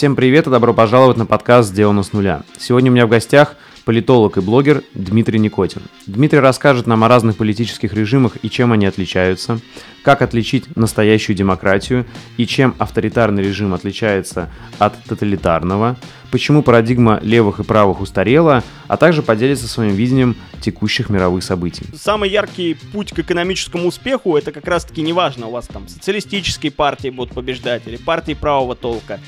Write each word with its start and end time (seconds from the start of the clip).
Всем 0.00 0.16
привет 0.16 0.46
и 0.46 0.50
добро 0.50 0.72
пожаловать 0.72 1.18
на 1.18 1.26
подкаст 1.26 1.68
«Сделано 1.68 2.02
с 2.02 2.14
нуля». 2.14 2.40
Сегодня 2.58 2.90
у 2.90 2.94
меня 2.94 3.04
в 3.04 3.10
гостях 3.10 3.54
политолог 3.84 4.36
и 4.36 4.40
блогер 4.40 4.82
Дмитрий 4.94 5.38
Никотин. 5.38 5.82
Дмитрий 6.06 6.40
расскажет 6.40 6.86
нам 6.86 7.04
о 7.04 7.08
разных 7.08 7.36
политических 7.36 7.94
режимах 7.94 8.36
и 8.42 8.50
чем 8.50 8.72
они 8.72 8.86
отличаются, 8.86 9.60
как 10.02 10.22
отличить 10.22 10.76
настоящую 10.76 11.36
демократию 11.36 12.06
и 12.36 12.46
чем 12.46 12.74
авторитарный 12.78 13.42
режим 13.42 13.74
отличается 13.74 14.50
от 14.78 15.02
тоталитарного, 15.04 15.96
почему 16.30 16.62
парадигма 16.62 17.20
левых 17.22 17.60
и 17.60 17.64
правых 17.64 18.00
устарела, 18.00 18.62
а 18.88 18.96
также 18.96 19.22
поделится 19.22 19.68
своим 19.68 19.94
видением 19.94 20.36
текущих 20.60 21.10
мировых 21.10 21.42
событий. 21.42 21.86
Самый 21.94 22.30
яркий 22.30 22.74
путь 22.92 23.12
к 23.12 23.18
экономическому 23.18 23.88
успеху 23.88 24.36
это 24.36 24.52
как 24.52 24.66
раз-таки 24.66 25.02
неважно, 25.02 25.48
у 25.48 25.50
вас 25.50 25.66
там 25.66 25.88
социалистические 25.88 26.72
партии 26.72 27.08
будут 27.08 27.34
побеждать 27.34 27.86
или 27.86 27.96
партии 27.96 28.34
правого 28.34 28.76
толка. 28.76 29.20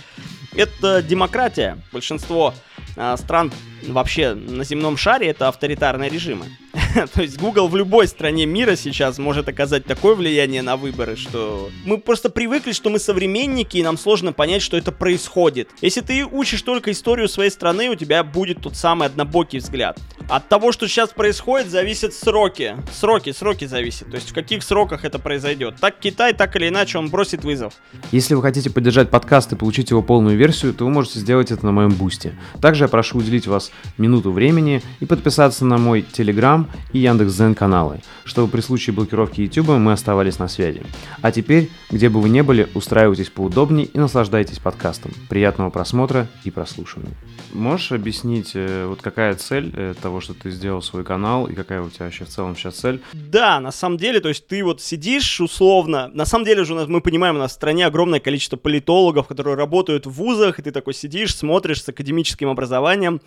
Это 0.54 1.02
демократия. 1.02 1.78
Большинство 1.92 2.52
а, 2.96 3.16
стран 3.16 3.50
вообще 3.88 4.34
на 4.34 4.64
земном 4.64 4.96
шаре 4.96 5.28
это 5.28 5.48
авторитарные 5.48 6.10
режимы. 6.10 6.46
То 7.14 7.22
есть 7.22 7.38
Google 7.38 7.68
в 7.68 7.76
любой 7.76 8.06
стране 8.06 8.46
мира 8.46 8.76
сейчас 8.76 9.18
может 9.18 9.48
оказать 9.48 9.84
такое 9.84 10.14
влияние 10.14 10.62
на 10.62 10.76
выборы, 10.76 11.16
что 11.16 11.70
мы 11.84 11.98
просто 11.98 12.30
привыкли, 12.30 12.72
что 12.72 12.90
мы 12.90 12.98
современники, 12.98 13.76
и 13.76 13.82
нам 13.82 13.98
сложно 13.98 14.32
понять, 14.32 14.62
что 14.62 14.76
это 14.76 14.92
происходит. 14.92 15.68
Если 15.80 16.00
ты 16.00 16.24
учишь 16.24 16.62
только 16.62 16.90
историю 16.90 17.28
своей 17.28 17.50
страны, 17.50 17.90
у 17.90 17.94
тебя 17.94 18.24
будет 18.24 18.60
тот 18.60 18.76
самый 18.76 19.08
однобокий 19.08 19.58
взгляд. 19.58 19.98
От 20.28 20.48
того, 20.48 20.72
что 20.72 20.86
сейчас 20.88 21.10
происходит, 21.10 21.68
зависят 21.68 22.14
сроки. 22.14 22.76
Сроки, 22.92 23.32
сроки 23.32 23.66
зависят. 23.66 24.10
То 24.10 24.16
есть 24.16 24.30
в 24.30 24.34
каких 24.34 24.62
сроках 24.62 25.04
это 25.04 25.18
произойдет. 25.18 25.76
Так 25.80 25.98
Китай, 25.98 26.32
так 26.32 26.54
или 26.56 26.68
иначе, 26.68 26.98
он 26.98 27.10
бросит 27.10 27.44
вызов. 27.44 27.74
Если 28.12 28.34
вы 28.34 28.42
хотите 28.42 28.70
поддержать 28.70 29.10
подкаст 29.10 29.52
и 29.52 29.56
получить 29.56 29.90
его 29.90 30.02
полную 30.02 30.36
версию, 30.36 30.74
то 30.74 30.84
вы 30.84 30.90
можете 30.90 31.18
сделать 31.18 31.50
это 31.50 31.66
на 31.66 31.72
моем 31.72 31.90
бусте. 31.90 32.34
Также 32.60 32.84
я 32.84 32.88
прошу 32.88 33.18
уделить 33.18 33.46
вас 33.46 33.71
минуту 33.98 34.32
времени 34.32 34.82
и 35.00 35.06
подписаться 35.06 35.64
на 35.64 35.78
мой 35.78 36.04
Telegram 36.12 36.66
и 36.92 36.98
Яндекс.Зен 37.00 37.54
каналы, 37.54 38.00
чтобы 38.24 38.48
при 38.48 38.60
случае 38.60 38.94
блокировки 38.94 39.40
YouTube 39.40 39.68
мы 39.68 39.92
оставались 39.92 40.38
на 40.38 40.48
связи. 40.48 40.82
А 41.20 41.32
теперь, 41.32 41.70
где 41.90 42.08
бы 42.08 42.20
вы 42.20 42.28
ни 42.28 42.40
были, 42.40 42.68
устраивайтесь 42.74 43.30
поудобнее 43.30 43.86
и 43.86 43.98
наслаждайтесь 43.98 44.58
подкастом. 44.58 45.12
Приятного 45.28 45.70
просмотра 45.70 46.28
и 46.44 46.50
прослушивания. 46.50 47.14
Можешь 47.52 47.92
объяснить, 47.92 48.52
э, 48.54 48.86
вот 48.86 49.02
какая 49.02 49.34
цель 49.34 49.72
э, 49.74 49.94
того, 50.00 50.20
что 50.20 50.34
ты 50.34 50.50
сделал 50.50 50.82
свой 50.82 51.04
канал, 51.04 51.46
и 51.46 51.54
какая 51.54 51.82
у 51.82 51.90
тебя 51.90 52.06
вообще 52.06 52.24
в 52.24 52.28
целом 52.28 52.56
сейчас 52.56 52.76
цель? 52.76 53.02
Да, 53.12 53.60
на 53.60 53.72
самом 53.72 53.98
деле, 53.98 54.20
то 54.20 54.28
есть 54.28 54.46
ты 54.46 54.64
вот 54.64 54.80
сидишь 54.80 55.40
условно, 55.40 56.08
на 56.14 56.24
самом 56.24 56.44
деле 56.44 56.64
же 56.64 56.72
у 56.72 56.76
нас, 56.76 56.88
мы 56.88 57.00
понимаем, 57.00 57.36
у 57.36 57.38
нас 57.38 57.52
в 57.52 57.54
стране 57.54 57.86
огромное 57.86 58.20
количество 58.20 58.56
политологов, 58.56 59.26
которые 59.26 59.56
работают 59.56 60.06
в 60.06 60.10
вузах, 60.10 60.58
и 60.58 60.62
ты 60.62 60.70
такой 60.70 60.94
сидишь, 60.94 61.36
смотришь 61.36 61.82
с 61.82 61.88
академическим 61.88 62.48
образованием, 62.48 63.20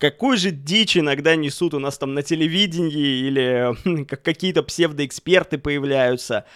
какую 0.00 0.38
же 0.38 0.50
дичь 0.50 0.96
иногда 0.96 1.36
несут 1.36 1.74
у 1.74 1.78
нас 1.78 1.98
там 1.98 2.14
на 2.14 2.22
телевидении 2.22 3.28
или 3.28 4.04
как 4.08 4.22
какие-то 4.22 4.62
псевдоэксперты 4.62 5.58
появляются. 5.58 6.46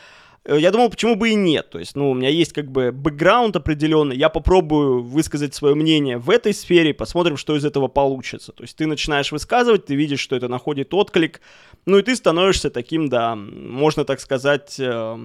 Э, 0.44 0.58
я 0.58 0.70
думал, 0.70 0.88
почему 0.88 1.14
бы 1.14 1.28
и 1.30 1.34
нет. 1.34 1.70
То 1.70 1.78
есть, 1.78 1.94
ну, 1.94 2.10
у 2.10 2.14
меня 2.14 2.30
есть 2.30 2.54
как 2.54 2.72
бы 2.72 2.90
бэкграунд 2.90 3.54
определенный, 3.54 4.16
я 4.16 4.30
попробую 4.30 5.02
высказать 5.02 5.54
свое 5.54 5.74
мнение 5.74 6.16
в 6.16 6.30
этой 6.30 6.54
сфере, 6.54 6.94
посмотрим, 6.94 7.36
что 7.36 7.54
из 7.54 7.64
этого 7.64 7.86
получится. 7.86 8.52
То 8.52 8.64
есть 8.64 8.76
ты 8.76 8.86
начинаешь 8.86 9.30
высказывать, 9.30 9.84
ты 9.84 9.94
видишь, 9.94 10.20
что 10.20 10.34
это 10.34 10.48
находит 10.48 10.94
отклик, 10.94 11.42
ну 11.84 11.98
и 11.98 12.02
ты 12.02 12.16
становишься 12.16 12.70
таким, 12.70 13.08
да, 13.08 13.36
можно 13.36 14.04
так 14.04 14.20
сказать... 14.20 14.76
Э... 14.80 15.16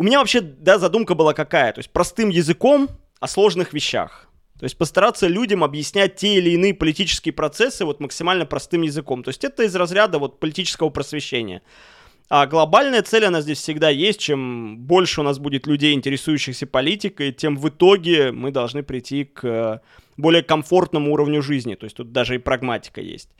У 0.00 0.04
меня 0.04 0.20
вообще, 0.20 0.40
да, 0.40 0.78
задумка 0.78 1.16
была 1.16 1.34
какая? 1.34 1.72
То 1.72 1.80
есть 1.80 1.90
простым 1.90 2.28
языком 2.28 2.88
о 3.18 3.26
сложных 3.26 3.72
вещах. 3.72 4.27
То 4.58 4.64
есть 4.64 4.76
постараться 4.76 5.28
людям 5.28 5.62
объяснять 5.62 6.16
те 6.16 6.34
или 6.34 6.50
иные 6.50 6.74
политические 6.74 7.32
процессы 7.32 7.84
вот 7.84 8.00
максимально 8.00 8.44
простым 8.44 8.82
языком. 8.82 9.22
То 9.22 9.28
есть 9.28 9.44
это 9.44 9.62
из 9.62 9.74
разряда 9.76 10.18
вот 10.18 10.40
политического 10.40 10.90
просвещения. 10.90 11.62
А 12.28 12.46
глобальная 12.46 13.02
цель, 13.02 13.24
она 13.24 13.40
здесь 13.40 13.58
всегда 13.58 13.88
есть. 13.88 14.20
Чем 14.20 14.78
больше 14.78 15.20
у 15.20 15.24
нас 15.24 15.38
будет 15.38 15.66
людей, 15.66 15.94
интересующихся 15.94 16.66
политикой, 16.66 17.32
тем 17.32 17.56
в 17.56 17.68
итоге 17.68 18.32
мы 18.32 18.50
должны 18.50 18.82
прийти 18.82 19.24
к 19.24 19.80
более 20.16 20.42
комфортному 20.42 21.12
уровню 21.12 21.40
жизни. 21.40 21.74
То 21.76 21.84
есть 21.84 21.96
тут 21.96 22.12
даже 22.12 22.34
и 22.34 22.38
прагматика 22.38 23.00
есть. 23.00 23.30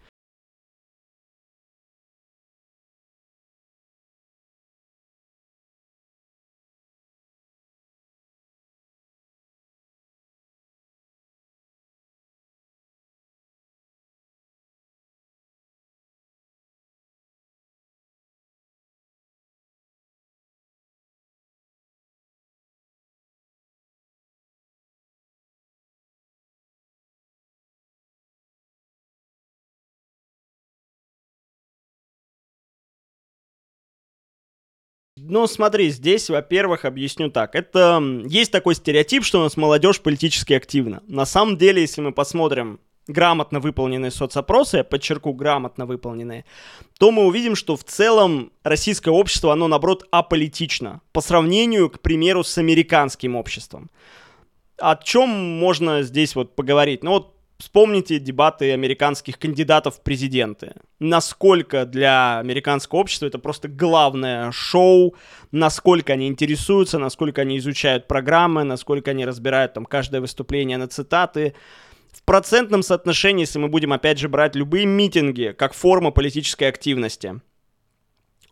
Ну, 35.31 35.47
смотри, 35.47 35.91
здесь, 35.91 36.31
во-первых, 36.31 36.87
объясню 36.87 37.31
так. 37.31 37.55
Это 37.55 38.03
есть 38.25 38.51
такой 38.51 38.75
стереотип, 38.75 39.25
что 39.25 39.41
у 39.41 39.43
нас 39.43 39.59
молодежь 39.59 40.01
политически 40.01 40.55
активна. 40.55 41.03
На 41.07 41.27
самом 41.27 41.59
деле, 41.59 41.83
если 41.83 42.01
мы 42.01 42.13
посмотрим 42.13 42.81
грамотно 43.07 43.61
выполненные 43.61 44.11
соцопросы, 44.11 44.79
я 44.79 44.85
подчеркну, 44.85 45.35
грамотно 45.35 45.85
выполненные, 45.85 46.47
то 46.99 47.11
мы 47.11 47.27
увидим, 47.27 47.57
что 47.57 47.77
в 47.77 47.85
целом 47.85 48.53
российское 48.63 49.11
общество, 49.11 49.53
оно, 49.53 49.69
наоборот, 49.69 50.07
аполитично 50.11 51.03
по 51.13 51.21
сравнению, 51.21 51.91
к 51.91 52.01
примеру, 52.01 52.43
с 52.43 52.57
американским 52.57 53.37
обществом. 53.37 53.91
О 54.79 54.97
чем 54.97 55.29
можно 55.29 56.03
здесь 56.03 56.37
вот 56.37 56.57
поговорить? 56.57 57.03
Ну 57.03 57.11
вот 57.11 57.35
Вспомните 57.61 58.21
дебаты 58.21 58.73
американских 58.73 59.37
кандидатов 59.37 59.97
в 59.97 60.03
президенты. 60.03 60.75
Насколько 61.01 61.87
для 61.87 62.39
американского 62.39 63.01
общества 63.01 63.27
это 63.27 63.41
просто 63.41 63.67
главное 63.67 64.53
шоу, 64.53 65.17
насколько 65.51 66.13
они 66.13 66.29
интересуются, 66.29 67.01
насколько 67.01 67.41
они 67.41 67.59
изучают 67.59 68.07
программы, 68.07 68.63
насколько 68.63 69.11
они 69.11 69.27
разбирают 69.27 69.73
там 69.73 69.87
каждое 69.87 70.21
выступление 70.21 70.79
на 70.79 70.87
цитаты. 70.87 71.55
В 72.13 72.23
процентном 72.23 72.85
соотношении, 72.85 73.43
если 73.43 73.59
мы 73.59 73.67
будем 73.67 73.93
опять 73.93 74.21
же 74.21 74.29
брать 74.29 74.55
любые 74.55 74.87
митинги 74.87 75.53
как 75.59 75.75
форма 75.75 76.13
политической 76.13 76.69
активности. 76.69 77.41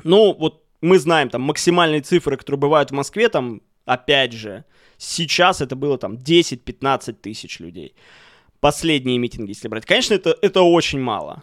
Ну, 0.03 0.33
вот 0.33 0.65
мы 0.81 0.99
знаем 0.99 1.31
там 1.31 1.43
максимальные 1.43 2.01
цифры, 2.01 2.37
которые 2.37 2.59
бывают 2.59 2.91
в 2.91 2.95
Москве, 2.95 3.29
там, 3.29 3.63
опять 3.85 4.33
же, 4.33 4.65
сейчас 4.99 5.61
это 5.61 5.77
было 5.77 5.97
там 5.97 6.15
10-15 6.15 7.13
тысяч 7.13 7.61
людей 7.61 7.95
последние 8.61 9.19
митинги, 9.19 9.51
если 9.51 9.69
брать. 9.69 9.87
Конечно, 9.87 10.15
это, 10.15 10.37
это 10.43 10.63
очень 10.63 11.01
мало. 11.01 11.43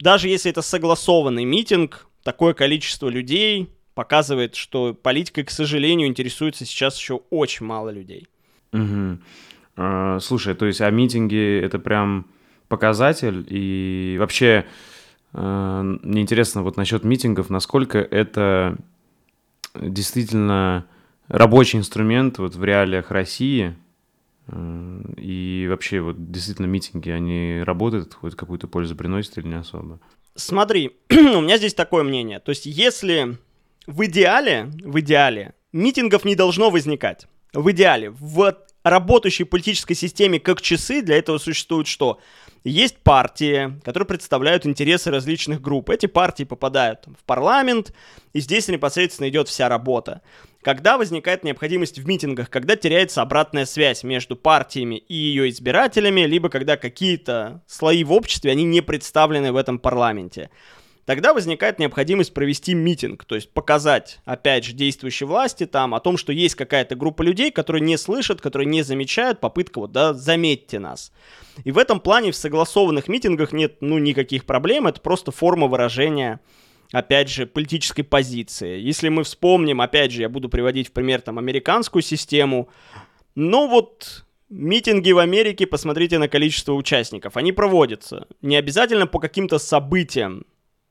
Даже 0.00 0.28
если 0.28 0.50
это 0.50 0.62
согласованный 0.62 1.44
митинг, 1.44 2.08
такое 2.22 2.54
количество 2.54 3.08
людей 3.08 3.70
показывает, 3.94 4.54
что 4.54 4.94
политикой, 4.94 5.44
к 5.44 5.50
сожалению, 5.50 6.08
интересуется 6.08 6.64
сейчас 6.64 6.98
еще 6.98 7.20
очень 7.30 7.66
мало 7.66 7.90
людей. 7.90 8.28
Угу. 8.72 10.20
Слушай, 10.20 10.54
то 10.54 10.66
есть, 10.66 10.80
а 10.80 10.90
митинги 10.90 11.60
это 11.60 11.78
прям 11.78 12.26
показатель? 12.68 13.44
И 13.48 14.16
вообще, 14.18 14.66
а, 15.32 15.82
мне 15.82 16.22
интересно 16.22 16.62
вот 16.62 16.76
насчет 16.76 17.04
митингов, 17.04 17.50
насколько 17.50 17.98
это 17.98 18.76
действительно 19.74 20.86
рабочий 21.28 21.78
инструмент 21.78 22.38
вот 22.38 22.54
в 22.54 22.64
реалиях 22.64 23.10
России– 23.10 23.74
и 25.16 25.66
вообще, 25.68 26.00
вот 26.00 26.30
действительно 26.30 26.66
митинги, 26.66 27.10
они 27.10 27.62
работают, 27.62 28.14
хоть 28.14 28.34
какую-то 28.34 28.68
пользу 28.68 28.96
приносят 28.96 29.38
или 29.38 29.48
не 29.48 29.58
особо? 29.58 30.00
Смотри, 30.34 30.96
у 31.10 31.40
меня 31.40 31.58
здесь 31.58 31.74
такое 31.74 32.02
мнение. 32.02 32.40
То 32.40 32.50
есть, 32.50 32.66
если 32.66 33.38
в 33.86 34.04
идеале, 34.06 34.70
в 34.84 34.98
идеале, 35.00 35.54
митингов 35.72 36.24
не 36.24 36.34
должно 36.34 36.70
возникать. 36.70 37.26
В 37.52 37.70
идеале, 37.72 38.10
в 38.10 38.56
работающей 38.82 39.44
политической 39.44 39.94
системе 39.94 40.40
как 40.40 40.62
часы 40.62 41.02
для 41.02 41.16
этого 41.16 41.38
существует 41.38 41.86
что? 41.86 42.20
Есть 42.62 42.98
партии, 42.98 43.80
которые 43.84 44.06
представляют 44.06 44.66
интересы 44.66 45.10
различных 45.10 45.60
групп. 45.60 45.90
Эти 45.90 46.06
партии 46.06 46.44
попадают 46.44 47.06
в 47.06 47.24
парламент, 47.24 47.94
и 48.32 48.40
здесь 48.40 48.68
непосредственно 48.68 49.28
идет 49.28 49.48
вся 49.48 49.68
работа. 49.68 50.20
Когда 50.62 50.98
возникает 50.98 51.42
необходимость 51.42 51.98
в 51.98 52.06
митингах, 52.06 52.50
когда 52.50 52.76
теряется 52.76 53.22
обратная 53.22 53.64
связь 53.64 54.04
между 54.04 54.36
партиями 54.36 54.96
и 54.96 55.14
ее 55.14 55.48
избирателями, 55.48 56.22
либо 56.22 56.50
когда 56.50 56.76
какие-то 56.76 57.62
слои 57.66 58.04
в 58.04 58.12
обществе, 58.12 58.50
они 58.50 58.64
не 58.64 58.82
представлены 58.82 59.52
в 59.52 59.56
этом 59.56 59.78
парламенте. 59.78 60.50
тогда 61.06 61.32
возникает 61.32 61.78
необходимость 61.78 62.34
провести 62.34 62.74
митинг, 62.74 63.24
то 63.24 63.34
есть 63.34 63.50
показать, 63.50 64.20
опять 64.26 64.64
же, 64.64 64.74
действующей 64.74 65.26
власти 65.26 65.64
там 65.64 65.94
о 65.94 66.00
том, 66.00 66.18
что 66.18 66.30
есть 66.30 66.56
какая-то 66.56 66.94
группа 66.94 67.22
людей, 67.22 67.50
которые 67.50 67.80
не 67.80 67.96
слышат, 67.96 68.42
которые 68.42 68.66
не 68.66 68.82
замечают, 68.82 69.40
попытка 69.40 69.80
вот, 69.80 69.92
да, 69.92 70.12
заметьте 70.12 70.78
нас. 70.78 71.10
И 71.64 71.72
в 71.72 71.78
этом 71.78 72.00
плане 72.00 72.32
в 72.32 72.36
согласованных 72.36 73.08
митингах 73.08 73.52
нет, 73.52 73.78
ну, 73.80 73.98
никаких 73.98 74.44
проблем, 74.44 74.86
это 74.86 75.00
просто 75.00 75.32
форма 75.32 75.68
выражения 75.68 76.38
опять 76.92 77.28
же, 77.28 77.46
политической 77.46 78.02
позиции. 78.02 78.80
Если 78.80 79.08
мы 79.08 79.22
вспомним, 79.22 79.80
опять 79.80 80.12
же, 80.12 80.22
я 80.22 80.28
буду 80.28 80.48
приводить 80.48 80.88
в 80.88 80.92
пример 80.92 81.20
там 81.20 81.38
американскую 81.38 82.02
систему, 82.02 82.68
ну 83.34 83.68
вот 83.68 84.24
митинги 84.48 85.12
в 85.12 85.18
Америке, 85.18 85.66
посмотрите 85.66 86.18
на 86.18 86.28
количество 86.28 86.74
участников, 86.74 87.36
они 87.36 87.52
проводятся. 87.52 88.26
Не 88.42 88.56
обязательно 88.56 89.06
по 89.06 89.20
каким-то 89.20 89.58
событиям. 89.58 90.44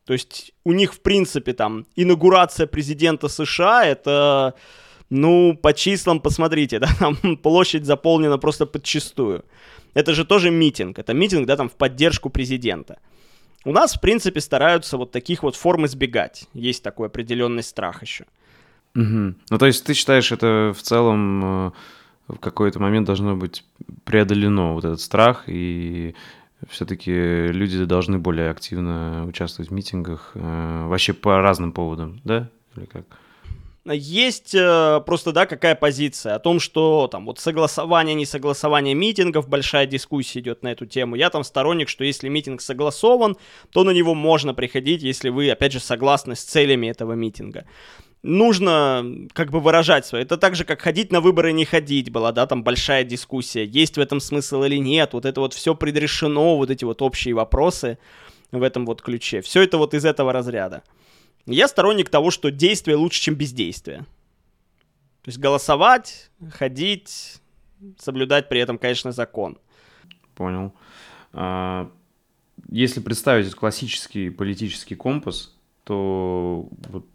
То 0.06 0.14
есть 0.14 0.54
у 0.64 0.72
них, 0.72 0.94
в 0.94 1.02
принципе, 1.02 1.54
там, 1.54 1.86
инаугурация 1.96 2.66
президента 2.66 3.28
США, 3.28 3.86
это, 3.86 4.56
ну, 5.10 5.56
по 5.56 5.74
числам 5.74 6.20
посмотрите, 6.20 6.80
да, 6.80 6.88
там 7.00 7.38
площадь 7.44 7.86
заполнена 7.86 8.40
просто 8.40 8.66
подчистую. 8.66 9.44
Это 9.94 10.14
же 10.14 10.26
тоже 10.26 10.50
митинг, 10.50 10.98
это 10.98 11.14
митинг, 11.14 11.46
да, 11.46 11.58
там, 11.58 11.70
в 11.70 11.74
поддержку 11.74 12.30
президента. 12.30 13.00
У 13.66 13.72
нас, 13.72 13.96
в 13.96 14.02
принципе, 14.02 14.40
стараются 14.40 14.98
вот 14.98 15.12
таких 15.12 15.44
вот 15.44 15.56
форм 15.56 15.86
избегать. 15.86 16.48
Есть 16.54 16.84
такой 16.84 17.08
определенный 17.08 17.64
страх 17.64 18.02
еще. 18.02 18.26
Угу. 18.96 19.36
Ну, 19.50 19.58
то 19.58 19.66
есть 19.66 19.86
ты 19.86 19.94
считаешь, 19.94 20.32
это 20.32 20.74
в 20.76 20.82
целом 20.82 21.68
э, 21.68 21.72
в 22.30 22.38
какой-то 22.38 22.80
момент 22.80 23.06
должно 23.06 23.36
быть 23.36 23.64
преодолено 24.04 24.74
вот 24.74 24.86
этот 24.86 25.02
страх, 25.02 25.44
и 25.48 26.16
все-таки 26.70 27.12
люди 27.48 27.84
должны 27.86 28.18
более 28.18 28.50
активно 28.50 29.26
участвовать 29.26 29.70
в 29.70 29.74
митингах, 29.74 30.32
э, 30.36 30.86
вообще 30.88 31.14
по 31.14 31.42
разным 31.42 31.72
поводам, 31.72 32.22
да? 32.24 32.50
Или 32.76 32.86
как? 32.86 33.06
Есть 33.94 34.54
э, 34.54 35.02
просто, 35.06 35.32
да, 35.32 35.46
какая 35.46 35.76
позиция 35.76 36.36
о 36.36 36.40
том, 36.40 36.60
что 36.60 37.08
там 37.08 37.26
вот 37.26 37.40
согласование, 37.40 38.16
не 38.16 38.26
согласование 38.26 38.94
митингов, 38.94 39.48
большая 39.48 39.86
дискуссия 39.86 40.40
идет 40.40 40.64
на 40.64 40.72
эту 40.72 40.86
тему. 40.86 41.16
Я 41.16 41.30
там 41.30 41.44
сторонник, 41.44 41.90
что 41.90 42.04
если 42.04 42.30
митинг 42.30 42.62
согласован, 42.62 43.38
то 43.72 43.84
на 43.84 43.92
него 43.92 44.14
можно 44.14 44.54
приходить, 44.54 45.02
если 45.02 45.30
вы, 45.30 45.50
опять 45.50 45.72
же, 45.72 45.80
согласны 45.80 46.36
с 46.36 46.44
целями 46.44 46.88
этого 46.88 47.14
митинга 47.14 47.66
нужно 48.22 49.06
как 49.34 49.52
бы 49.52 49.60
выражать 49.60 50.06
свое. 50.06 50.26
Это 50.26 50.38
так 50.38 50.56
же, 50.56 50.66
как 50.66 50.82
ходить 50.82 51.12
на 51.12 51.22
выборы 51.22 51.54
не 51.54 51.66
ходить 51.66 52.12
была, 52.12 52.32
да, 52.32 52.48
там 52.48 52.64
большая 52.64 53.04
дискуссия, 53.04 53.64
есть 53.64 53.98
в 53.98 54.00
этом 54.02 54.20
смысл 54.20 54.64
или 54.64 54.76
нет, 54.76 55.14
вот 55.14 55.26
это 55.26 55.40
вот 55.40 55.54
все 55.54 55.76
предрешено, 55.76 56.58
вот 56.58 56.70
эти 56.70 56.84
вот 56.84 57.02
общие 57.02 57.34
вопросы 57.34 57.98
в 58.52 58.62
этом 58.62 58.86
вот 58.86 59.02
ключе. 59.02 59.42
Все 59.42 59.62
это 59.62 59.78
вот 59.78 59.94
из 59.94 60.06
этого 60.06 60.34
разряда. 60.34 60.84
Я 61.46 61.68
сторонник 61.68 62.10
того, 62.10 62.32
что 62.32 62.52
действие 62.52 62.98
лучше, 62.98 63.22
чем 63.22 63.36
бездействие. 63.36 64.00
То 65.22 65.30
есть 65.30 65.40
голосовать, 65.40 66.32
ходить, 66.52 67.42
соблюдать 67.98 68.50
при 68.50 68.60
этом, 68.60 68.78
конечно, 68.78 69.12
закон. 69.12 69.58
Понял. 70.36 70.74
А, 71.34 71.92
если 72.70 73.00
представить 73.00 73.54
классический 73.54 74.30
политический 74.30 74.96
компас, 74.96 75.56
то 75.84 76.68
вот 76.90 77.06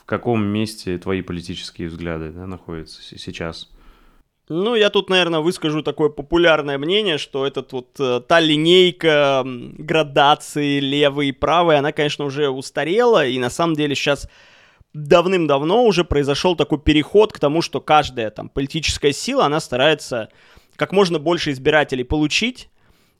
в 0.00 0.04
каком 0.04 0.44
месте 0.44 0.98
твои 0.98 1.22
политические 1.22 1.88
взгляды 1.88 2.30
да, 2.30 2.46
находятся 2.46 3.02
сейчас? 3.02 3.70
Ну, 4.48 4.76
я 4.76 4.90
тут, 4.90 5.10
наверное, 5.10 5.40
выскажу 5.40 5.82
такое 5.82 6.08
популярное 6.08 6.78
мнение, 6.78 7.18
что 7.18 7.44
этот 7.46 7.72
вот 7.72 7.88
э, 7.98 8.20
та 8.20 8.38
линейка 8.38 9.42
градации 9.44 10.78
левый 10.78 11.30
и 11.30 11.32
правый, 11.32 11.78
она, 11.78 11.90
конечно, 11.90 12.24
уже 12.24 12.48
устарела, 12.48 13.26
и 13.26 13.40
на 13.40 13.50
самом 13.50 13.74
деле 13.74 13.96
сейчас 13.96 14.28
давным-давно 14.94 15.84
уже 15.84 16.04
произошел 16.04 16.54
такой 16.54 16.78
переход 16.78 17.32
к 17.32 17.40
тому, 17.40 17.60
что 17.60 17.80
каждая 17.80 18.30
там 18.30 18.48
политическая 18.48 19.12
сила, 19.12 19.46
она 19.46 19.58
старается 19.58 20.28
как 20.76 20.92
можно 20.92 21.18
больше 21.18 21.50
избирателей 21.50 22.04
получить, 22.04 22.68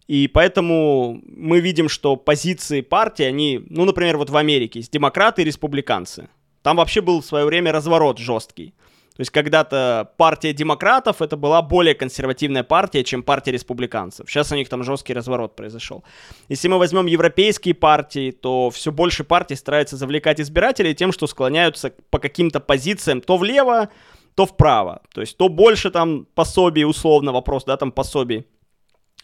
и 0.07 0.29
поэтому 0.29 1.21
мы 1.27 1.59
видим, 1.59 1.89
что 1.89 2.15
позиции 2.15 2.83
партии, 2.83 3.25
они, 3.25 3.63
ну, 3.69 3.85
например, 3.85 4.17
вот 4.17 4.31
в 4.31 4.37
Америке 4.37 4.79
есть 4.79 4.93
демократы 4.93 5.43
и 5.43 5.45
республиканцы. 5.45 6.29
Там 6.63 6.77
вообще 6.77 7.01
был 7.01 7.21
в 7.21 7.27
свое 7.27 7.45
время 7.45 7.73
разворот 7.73 8.19
жесткий. 8.19 8.75
То 9.17 9.23
есть 9.23 9.31
когда-то 9.31 10.13
партия 10.19 10.53
демократов 10.53 11.23
это 11.23 11.37
была 11.37 11.63
более 11.63 11.95
консервативная 11.95 12.63
партия, 12.63 13.03
чем 13.03 13.23
партия 13.23 13.53
республиканцев. 13.53 14.29
Сейчас 14.29 14.53
у 14.53 14.57
них 14.57 14.69
там 14.69 14.83
жесткий 14.83 15.15
разворот 15.15 15.57
произошел. 15.57 16.05
Если 16.49 16.69
мы 16.69 16.79
возьмем 16.79 17.07
европейские 17.07 17.75
партии, 17.75 18.31
то 18.31 18.69
все 18.71 18.93
больше 18.93 19.25
партий 19.25 19.57
стараются 19.57 19.97
завлекать 19.97 20.41
избирателей 20.41 20.95
тем, 20.95 21.13
что 21.13 21.27
склоняются 21.27 21.93
по 22.11 22.19
каким-то 22.19 22.61
позициям 22.61 23.23
то 23.23 23.39
влево, 23.39 23.89
то 24.35 24.45
вправо. 24.45 25.01
То 25.15 25.23
есть 25.23 25.39
то 25.39 25.49
больше 25.49 25.91
там 25.91 26.27
пособий, 26.35 26.85
условно 26.85 27.33
вопрос, 27.33 27.65
да, 27.65 27.79
там 27.79 27.93
пособий 27.93 28.45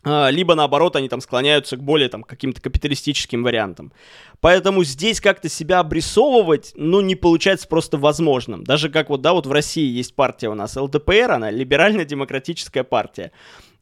либо 0.05 0.55
наоборот 0.55 0.97
они 0.97 1.09
там 1.09 1.21
склоняются 1.21 1.77
к 1.77 1.83
более 1.83 2.09
там 2.09 2.23
каким-то 2.23 2.61
капиталистическим 2.61 3.43
вариантам. 3.43 3.93
Поэтому 4.41 4.83
здесь 4.83 5.21
как-то 5.21 5.49
себя 5.49 5.79
обрисовывать, 5.79 6.73
ну, 6.75 7.01
не 7.01 7.15
получается 7.15 7.69
просто 7.69 7.99
возможным. 7.99 8.65
Даже 8.65 8.91
как 8.91 9.11
вот, 9.11 9.21
да, 9.21 9.33
вот 9.33 9.47
в 9.47 9.53
России 9.53 9.87
есть 9.87 10.17
партия 10.17 10.49
у 10.49 10.55
нас 10.55 10.77
ЛДПР, 10.77 11.31
она 11.31 11.51
либерально-демократическая 11.51 12.83
партия. 12.83 13.31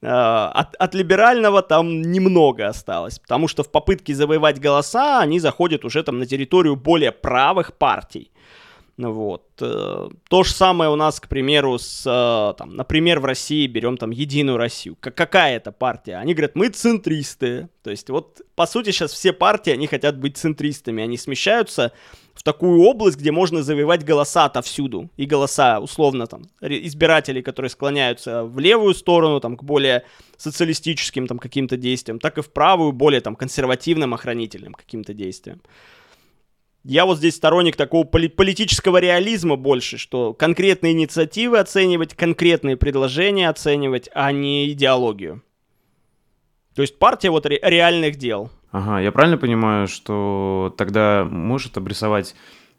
А, 0.03 0.51
от, 0.53 0.75
от 0.77 0.95
либерального 0.95 1.63
там 1.63 2.03
немного 2.03 2.67
осталось, 2.69 3.19
потому 3.19 3.49
что 3.49 3.63
в 3.63 3.71
попытке 3.71 4.15
завоевать 4.15 4.59
голоса 4.59 5.21
они 5.21 5.41
заходят 5.41 5.85
уже 5.85 6.03
там 6.03 6.19
на 6.19 6.27
территорию 6.27 6.77
более 6.77 7.13
правых 7.13 7.75
партий. 7.75 8.31
Вот. 9.09 9.45
Э, 9.61 10.09
то 10.29 10.43
же 10.43 10.53
самое 10.53 10.91
у 10.91 10.97
нас, 10.97 11.21
к 11.21 11.29
примеру, 11.29 11.79
с, 11.79 12.05
э, 12.07 12.59
там, 12.59 12.77
например, 12.77 13.21
в 13.21 13.25
России 13.25 13.67
берем 13.67 13.97
там 13.97 14.11
Единую 14.11 14.59
Россию. 14.59 14.97
Какая 15.01 15.57
это 15.57 15.73
партия? 15.73 16.17
Они 16.17 16.35
говорят, 16.35 16.55
мы 16.55 16.69
центристы. 16.69 17.69
То 17.83 17.91
есть 17.91 18.11
вот, 18.11 18.43
по 18.55 18.67
сути, 18.67 18.91
сейчас 18.91 19.13
все 19.13 19.33
партии, 19.33 19.71
они 19.71 19.87
хотят 19.87 20.19
быть 20.19 20.37
центристами. 20.37 21.03
Они 21.03 21.17
смещаются 21.17 21.93
в 22.35 22.43
такую 22.43 22.83
область, 22.83 23.19
где 23.19 23.33
можно 23.33 23.63
завоевать 23.63 24.05
голоса 24.05 24.45
отовсюду. 24.45 25.11
И 25.17 25.27
голоса, 25.27 25.81
условно, 25.81 26.27
там, 26.27 26.43
избирателей, 26.61 27.43
которые 27.43 27.71
склоняются 27.71 28.45
в 28.45 28.59
левую 28.59 28.95
сторону, 28.95 29.41
там, 29.41 29.57
к 29.57 29.63
более 29.63 30.05
социалистическим 30.37 31.27
там 31.27 31.39
каким-то 31.39 31.77
действиям, 31.77 32.19
так 32.19 32.39
и 32.39 32.43
в 32.43 32.51
правую, 32.51 32.93
более 32.93 33.21
там 33.21 33.37
консервативным, 33.37 34.15
охранительным 34.15 34.75
каким-то 34.75 35.15
действиям. 35.15 35.61
Я 36.85 37.05
вот 37.05 37.19
здесь 37.19 37.37
сторонник 37.37 37.77
такого 37.77 38.05
поли- 38.05 38.29
политического 38.29 38.99
реализма 38.99 39.57
больше, 39.57 39.99
что 39.99 40.33
конкретные 40.33 40.93
инициативы 40.93 41.59
оценивать, 41.59 42.15
конкретные 42.15 42.77
предложения 42.77 43.49
оценивать, 43.51 44.09
а 44.15 44.33
не 44.33 44.71
идеологию. 44.73 45.43
То 46.75 46.83
есть 46.83 46.99
партия 46.99 47.31
вот 47.31 47.45
ре- 47.45 47.61
реальных 47.63 48.17
дел. 48.17 48.51
Ага, 48.73 49.01
я 49.01 49.13
правильно 49.13 49.37
понимаю, 49.37 49.89
что 49.89 50.75
тогда 50.79 51.27
может 51.29 51.77
обрисовать 51.77 52.35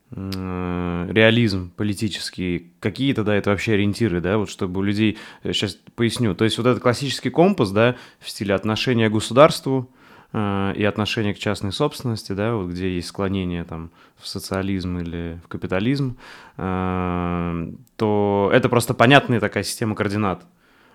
э, 0.09 1.07
реализм 1.11 1.69
политический, 1.75 2.71
какие 2.79 3.13
тогда 3.13 3.35
это 3.35 3.51
вообще 3.51 3.73
ориентиры, 3.73 4.19
да, 4.19 4.37
вот 4.37 4.49
чтобы 4.49 4.79
у 4.79 4.83
людей, 4.83 5.17
сейчас 5.43 5.75
э, 5.75 5.91
поясню, 5.95 6.33
то 6.33 6.45
есть 6.45 6.57
вот 6.57 6.65
этот 6.65 6.81
классический 6.81 7.29
компас, 7.29 7.71
да, 7.71 7.95
в 8.19 8.29
стиле 8.29 8.55
отношения 8.55 9.09
к 9.09 9.13
государству, 9.13 9.91
и 10.33 10.85
отношение 10.87 11.33
к 11.33 11.39
частной 11.39 11.73
собственности, 11.73 12.31
да, 12.31 12.55
вот 12.55 12.69
где 12.69 12.95
есть 12.95 13.09
склонение 13.09 13.65
там 13.65 13.91
в 14.15 14.27
социализм 14.27 14.97
или 14.99 15.41
в 15.43 15.49
капитализм, 15.49 16.17
э, 16.57 17.71
то 17.97 18.49
это 18.53 18.69
просто 18.69 18.93
понятная 18.93 19.41
такая 19.41 19.63
система 19.63 19.93
координат. 19.93 20.45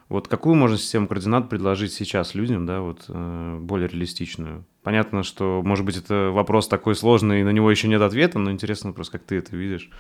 Вот 0.09 0.29
какую 0.29 0.55
можно 0.55 0.79
систему 0.79 1.09
координат 1.09 1.51
предложить 1.51 1.93
сейчас 1.93 2.35
людям, 2.35 2.65
да, 2.65 2.81
вот 2.81 3.05
э, 3.09 3.59
более 3.61 3.89
реалистичную? 3.89 4.65
Понятно, 4.83 5.23
что, 5.23 5.63
может 5.65 5.85
быть, 5.85 5.97
это 5.97 6.31
вопрос 6.33 6.69
такой 6.69 6.95
сложный, 6.95 7.41
и 7.41 7.45
на 7.45 7.51
него 7.51 7.71
еще 7.71 7.89
нет 7.89 8.01
ответа, 8.01 8.39
но 8.39 8.51
интересно 8.51 8.93
просто, 8.93 9.19
как 9.19 9.27
ты 9.27 9.37
это 9.37 9.57
видишь. 9.57 9.91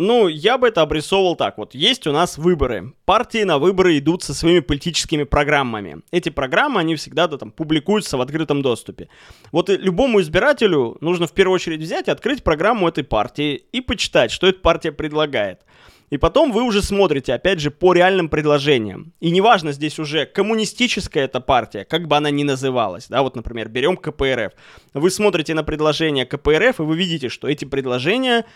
Ну, 0.00 0.28
я 0.28 0.58
бы 0.58 0.68
это 0.68 0.82
обрисовывал 0.82 1.34
так. 1.34 1.58
Вот 1.58 1.74
есть 1.74 2.06
у 2.06 2.12
нас 2.12 2.38
выборы. 2.38 2.92
Партии 3.04 3.42
на 3.42 3.58
выборы 3.58 3.98
идут 3.98 4.22
со 4.22 4.32
своими 4.32 4.60
политическими 4.60 5.24
программами. 5.24 6.02
Эти 6.12 6.28
программы, 6.28 6.78
они 6.78 6.94
всегда 6.94 7.26
да, 7.26 7.36
там, 7.36 7.50
публикуются 7.50 8.16
в 8.16 8.20
открытом 8.20 8.62
доступе. 8.62 9.08
Вот 9.50 9.68
любому 9.70 10.20
избирателю 10.20 10.98
нужно 11.00 11.26
в 11.26 11.32
первую 11.32 11.56
очередь 11.56 11.80
взять 11.80 12.06
и 12.06 12.12
открыть 12.12 12.44
программу 12.44 12.86
этой 12.86 13.02
партии 13.02 13.64
и 13.72 13.80
почитать, 13.80 14.30
что 14.30 14.46
эта 14.46 14.60
партия 14.60 14.92
предлагает. 14.92 15.62
И 16.10 16.16
потом 16.16 16.52
вы 16.52 16.62
уже 16.62 16.80
смотрите, 16.80 17.34
опять 17.34 17.58
же, 17.58 17.72
по 17.72 17.92
реальным 17.92 18.28
предложениям. 18.28 19.12
И 19.18 19.30
неважно 19.30 19.72
здесь 19.72 19.98
уже, 19.98 20.26
коммунистическая 20.26 21.24
эта 21.24 21.40
партия, 21.40 21.84
как 21.84 22.06
бы 22.06 22.16
она 22.16 22.30
ни 22.30 22.44
называлась, 22.44 23.08
да, 23.08 23.22
вот, 23.22 23.36
например, 23.36 23.68
берем 23.68 23.96
КПРФ. 23.96 24.52
Вы 24.94 25.10
смотрите 25.10 25.54
на 25.54 25.64
предложения 25.64 26.24
КПРФ, 26.24 26.78
и 26.78 26.82
вы 26.82 26.96
видите, 26.96 27.28
что 27.28 27.48
эти 27.48 27.64
предложения 27.64 28.46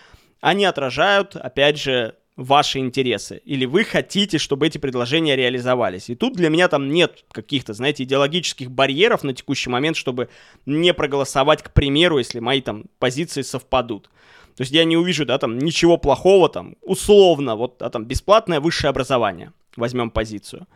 они 0.42 0.64
отражают, 0.64 1.36
опять 1.36 1.78
же, 1.78 2.16
ваши 2.36 2.80
интересы, 2.80 3.40
или 3.44 3.64
вы 3.64 3.84
хотите, 3.84 4.38
чтобы 4.38 4.66
эти 4.66 4.78
предложения 4.78 5.36
реализовались. 5.36 6.10
И 6.10 6.16
тут 6.16 6.34
для 6.34 6.48
меня 6.48 6.68
там 6.68 6.90
нет 6.90 7.24
каких-то, 7.30 7.74
знаете, 7.74 8.02
идеологических 8.02 8.70
барьеров 8.70 9.22
на 9.22 9.34
текущий 9.34 9.70
момент, 9.70 9.96
чтобы 9.96 10.28
не 10.66 10.92
проголосовать, 10.92 11.62
к 11.62 11.72
примеру, 11.72 12.18
если 12.18 12.40
мои 12.40 12.60
там 12.60 12.86
позиции 12.98 13.42
совпадут. 13.42 14.10
То 14.56 14.62
есть 14.62 14.72
я 14.72 14.84
не 14.84 14.96
увижу, 14.96 15.24
да, 15.24 15.38
там 15.38 15.58
ничего 15.58 15.96
плохого, 15.96 16.48
там, 16.48 16.74
условно, 16.82 17.54
вот, 17.54 17.76
да, 17.78 17.88
там, 17.88 18.04
бесплатное 18.04 18.60
высшее 18.60 18.90
образование, 18.90 19.52
возьмем 19.76 20.10
позицию. 20.10 20.66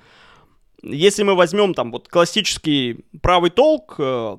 Если 0.82 1.24
мы 1.24 1.34
возьмем 1.34 1.74
там 1.74 1.90
вот 1.90 2.08
классический 2.08 3.04
правый 3.20 3.50
толк, 3.50 3.96
э, 3.98 4.36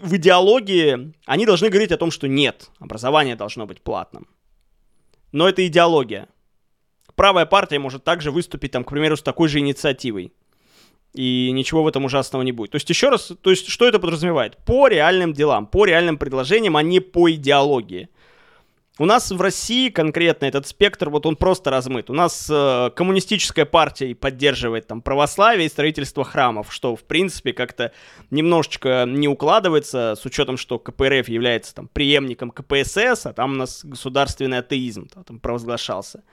в 0.00 0.14
идеологии 0.14 1.12
они 1.26 1.46
должны 1.46 1.68
говорить 1.68 1.90
о 1.90 1.96
том, 1.96 2.12
что 2.12 2.28
нет, 2.28 2.70
образование 2.78 3.34
должно 3.34 3.66
быть 3.66 3.80
платным. 3.80 4.28
Но 5.32 5.48
это 5.48 5.66
идеология 5.66 6.28
правая 7.18 7.46
партия 7.46 7.80
может 7.80 8.04
также 8.04 8.30
выступить, 8.30 8.70
там, 8.70 8.84
к 8.84 8.90
примеру, 8.90 9.16
с 9.16 9.22
такой 9.22 9.48
же 9.48 9.58
инициативой. 9.58 10.32
И 11.12 11.50
ничего 11.50 11.82
в 11.82 11.88
этом 11.88 12.04
ужасного 12.04 12.42
не 12.42 12.52
будет. 12.52 12.70
То 12.70 12.76
есть, 12.76 12.88
еще 12.88 13.08
раз, 13.08 13.32
то 13.42 13.50
есть, 13.50 13.66
что 13.66 13.88
это 13.88 13.98
подразумевает? 13.98 14.56
По 14.64 14.86
реальным 14.86 15.32
делам, 15.32 15.66
по 15.66 15.84
реальным 15.84 16.16
предложениям, 16.16 16.76
а 16.76 16.82
не 16.82 17.00
по 17.00 17.30
идеологии. 17.30 18.08
У 19.00 19.04
нас 19.04 19.30
в 19.30 19.40
России 19.40 19.90
конкретно 19.90 20.46
этот 20.46 20.66
спектр, 20.66 21.08
вот 21.08 21.24
он 21.24 21.36
просто 21.36 21.70
размыт. 21.70 22.10
У 22.10 22.12
нас 22.12 22.48
э, 22.50 22.90
коммунистическая 22.96 23.64
партия 23.64 24.12
поддерживает 24.16 24.88
там 24.88 25.02
православие 25.02 25.66
и 25.66 25.68
строительство 25.68 26.24
храмов, 26.24 26.72
что 26.72 26.96
в 26.96 27.04
принципе 27.04 27.52
как-то 27.52 27.92
немножечко 28.32 29.04
не 29.06 29.28
укладывается 29.28 30.16
с 30.20 30.26
учетом, 30.26 30.56
что 30.56 30.80
КПРФ 30.80 31.28
является 31.28 31.76
там 31.76 31.86
преемником 31.86 32.50
КПСС, 32.50 33.26
а 33.26 33.32
там 33.32 33.52
у 33.52 33.54
нас 33.54 33.84
государственный 33.84 34.58
атеизм 34.58 35.08
там 35.08 35.38
провозглашался. 35.38 36.24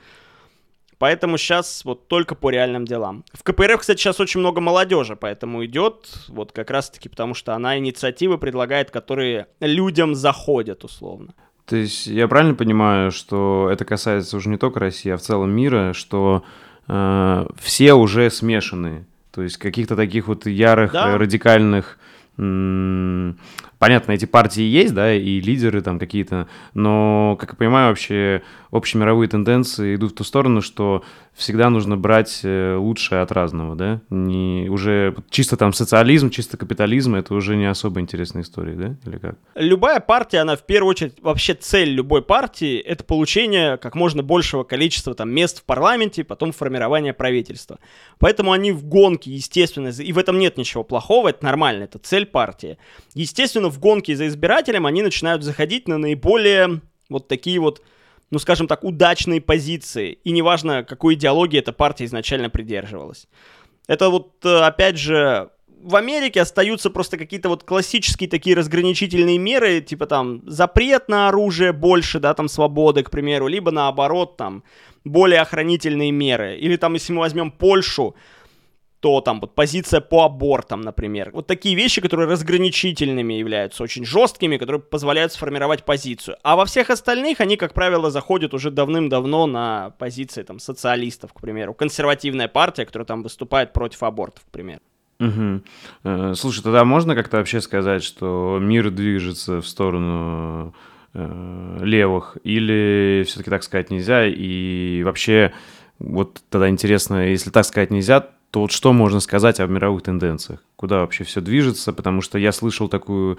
Поэтому 0.97 1.37
сейчас 1.37 1.85
вот 1.85 2.07
только 2.07 2.33
по 2.33 2.49
реальным 2.49 2.85
делам. 2.85 3.25
В 3.33 3.43
КПРФ, 3.43 3.81
кстати, 3.81 3.99
сейчас 3.99 4.19
очень 4.19 4.39
много 4.39 4.59
молодежи, 4.59 5.15
поэтому 5.15 5.63
идет 5.65 6.09
вот 6.29 6.51
как 6.51 6.71
раз-таки 6.71 7.09
потому, 7.09 7.35
что 7.35 7.53
она 7.53 7.77
инициативы 7.77 8.39
предлагает, 8.39 8.89
которые 8.89 9.45
людям 9.59 10.15
заходят 10.15 10.83
условно. 10.83 11.35
То 11.65 11.75
есть 11.75 12.07
я 12.07 12.27
правильно 12.27 12.53
понимаю, 12.53 13.11
что 13.11 13.69
это 13.71 13.85
касается 13.85 14.37
уже 14.37 14.49
не 14.49 14.57
только 14.57 14.79
России, 14.79 15.09
а 15.09 15.17
в 15.17 15.21
целом 15.21 15.51
мира, 15.51 15.93
что 15.93 16.43
э, 16.87 17.47
все 17.59 17.93
уже 17.93 18.29
смешаны, 18.29 19.05
то 19.31 19.41
есть 19.41 19.57
каких-то 19.57 19.95
таких 19.95 20.27
вот 20.27 20.45
ярых 20.45 20.91
да. 20.91 21.17
радикальных 21.17 21.97
понятно, 22.37 24.11
эти 24.11 24.25
партии 24.25 24.63
есть, 24.63 24.93
да, 24.93 25.13
и 25.13 25.39
лидеры 25.39 25.81
там 25.81 25.99
какие-то, 25.99 26.47
но, 26.73 27.37
как 27.39 27.51
я 27.51 27.55
понимаю, 27.55 27.89
вообще 27.89 28.41
общемировые 28.71 29.29
тенденции 29.29 29.95
идут 29.95 30.11
в 30.11 30.15
ту 30.15 30.23
сторону, 30.23 30.61
что 30.61 31.03
всегда 31.35 31.69
нужно 31.69 31.97
брать 31.97 32.39
э, 32.43 32.75
лучшее 32.75 33.21
от 33.21 33.31
разного, 33.31 33.75
да, 33.75 34.01
не 34.09 34.67
уже 34.69 35.15
чисто 35.29 35.57
там 35.57 35.73
социализм, 35.73 36.29
чисто 36.29 36.57
капитализм, 36.57 37.15
это 37.15 37.33
уже 37.33 37.55
не 37.57 37.65
особо 37.65 37.99
интересная 37.99 38.43
история, 38.43 38.73
да, 38.73 38.95
или 39.05 39.17
как? 39.17 39.35
Любая 39.55 39.99
партия, 39.99 40.39
она 40.39 40.55
в 40.55 40.65
первую 40.65 40.91
очередь, 40.91 41.21
вообще 41.21 41.53
цель 41.53 41.89
любой 41.89 42.21
партии, 42.21 42.77
это 42.79 43.03
получение 43.03 43.77
как 43.77 43.95
можно 43.95 44.23
большего 44.23 44.63
количества 44.63 45.13
там 45.13 45.29
мест 45.29 45.59
в 45.59 45.63
парламенте, 45.65 46.23
потом 46.23 46.53
формирование 46.53 47.13
правительства. 47.13 47.79
Поэтому 48.17 48.53
они 48.53 48.71
в 48.71 48.85
гонке, 48.85 49.31
естественно, 49.31 49.89
и 49.89 50.13
в 50.13 50.17
этом 50.17 50.39
нет 50.39 50.57
ничего 50.57 50.83
плохого, 50.83 51.29
это 51.29 51.43
нормально, 51.43 51.83
это 51.83 51.99
цель 51.99 52.25
партии. 52.25 52.77
Естественно, 53.13 53.69
в 53.69 53.79
гонке 53.79 54.15
за 54.15 54.27
избирателем 54.27 54.85
они 54.85 55.01
начинают 55.01 55.43
заходить 55.43 55.87
на 55.87 55.97
наиболее 55.97 56.81
вот 57.09 57.27
такие 57.27 57.59
вот 57.59 57.81
ну, 58.35 58.39
скажем 58.39 58.67
так, 58.67 58.83
удачные 58.83 59.39
позиции. 59.39 60.19
И 60.25 60.31
неважно, 60.31 60.83
какой 60.83 61.13
идеологии 61.13 61.57
эта 61.57 61.71
партия 61.71 62.03
изначально 62.03 62.49
придерживалась. 62.49 63.29
Это 63.87 64.09
вот, 64.09 64.43
э, 64.43 64.57
опять 64.57 64.97
же, 64.97 65.51
в 65.81 65.95
Америке 65.95 66.41
остаются 66.41 66.89
просто 66.89 67.17
какие-то 67.17 67.47
вот 67.47 67.63
классические 67.63 68.29
такие 68.29 68.53
разграничительные 68.57 69.37
меры, 69.37 69.79
типа 69.79 70.05
там 70.05 70.41
запрет 70.45 71.07
на 71.07 71.29
оружие 71.29 71.71
больше, 71.71 72.19
да, 72.19 72.33
там 72.33 72.49
свободы, 72.49 73.03
к 73.03 73.09
примеру, 73.09 73.47
либо 73.47 73.71
наоборот 73.71 74.35
там 74.35 74.65
более 75.05 75.39
охранительные 75.39 76.11
меры. 76.11 76.57
Или 76.57 76.75
там, 76.75 76.95
если 76.95 77.13
мы 77.13 77.19
возьмем 77.19 77.51
Польшу, 77.51 78.15
то 79.05 79.21
там 79.21 79.39
вот 79.39 79.53
позиция 79.53 80.01
по 80.01 80.23
абортам, 80.23 80.81
например. 80.81 81.29
Вот 81.31 81.45
такие 81.45 81.75
вещи, 81.75 82.01
которые 82.01 82.27
разграничительными 82.27 83.35
являются, 83.35 83.83
очень 83.83 84.03
жесткими, 84.03 84.57
которые 84.57 84.81
позволяют 84.81 85.31
сформировать 85.31 85.85
позицию. 85.85 86.37
А 86.41 86.55
во 86.55 86.65
всех 86.65 86.89
остальных 86.89 87.39
они, 87.39 87.55
как 87.55 87.75
правило, 87.75 88.09
заходят 88.09 88.55
уже 88.55 88.71
давным-давно 88.71 89.45
на 89.45 89.91
позиции 89.99 90.41
там 90.41 90.57
социалистов, 90.57 91.33
к 91.33 91.39
примеру. 91.39 91.75
Консервативная 91.75 92.47
партия, 92.47 92.83
которая 92.83 93.05
там 93.05 93.21
выступает 93.21 93.73
против 93.73 94.01
абортов, 94.01 94.43
к 94.43 94.49
примеру. 94.49 94.81
Угу. 95.19 96.33
Слушай, 96.33 96.63
тогда 96.63 96.83
можно 96.83 97.13
как-то 97.13 97.37
вообще 97.37 97.61
сказать, 97.61 98.03
что 98.03 98.57
мир 98.59 98.89
движется 98.89 99.61
в 99.61 99.67
сторону 99.67 100.73
э, 101.13 101.77
левых, 101.83 102.37
или 102.43 103.23
все-таки 103.27 103.51
так 103.51 103.61
сказать 103.61 103.91
нельзя, 103.91 104.25
и 104.25 105.03
вообще 105.03 105.53
вот 105.99 106.41
тогда 106.49 106.69
интересно, 106.69 107.29
если 107.29 107.51
так 107.51 107.65
сказать 107.65 107.91
нельзя, 107.91 108.29
то 108.55 108.61
вот 108.61 108.71
что 108.71 108.93
можно 108.93 109.19
сказать 109.19 109.59
о 109.59 109.67
мировых 109.67 110.03
тенденциях? 110.03 110.63
Куда 110.77 111.01
вообще 111.01 111.25
все 111.25 111.41
движется? 111.41 111.91
Потому 111.91 112.21
что 112.21 112.37
я 112.37 112.53
слышал 112.53 112.87
такую 112.87 113.37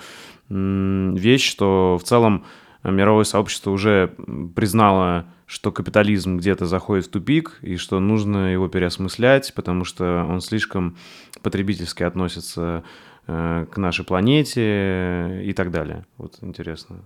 вещь, 0.51 1.49
что 1.49 1.97
в 1.99 2.05
целом 2.05 2.45
мировое 2.85 3.25
сообщество 3.25 3.71
уже 3.71 4.15
признало, 4.55 5.25
что 5.47 5.73
капитализм 5.73 6.37
где-то 6.37 6.67
заходит 6.67 7.07
в 7.07 7.11
тупик, 7.11 7.59
и 7.63 7.79
что 7.79 7.99
нужно 7.99 8.53
его 8.53 8.69
переосмыслять, 8.69 9.55
потому 9.55 9.87
что 9.87 10.27
он 10.29 10.43
слишком 10.43 10.99
потребительски 11.41 12.03
относится 12.03 12.85
э, 13.27 13.65
к 13.73 13.79
нашей 13.79 14.05
планете 14.05 15.41
и 15.45 15.55
так 15.55 15.71
далее. 15.71 16.05
Вот 16.19 16.37
интересно. 16.43 16.97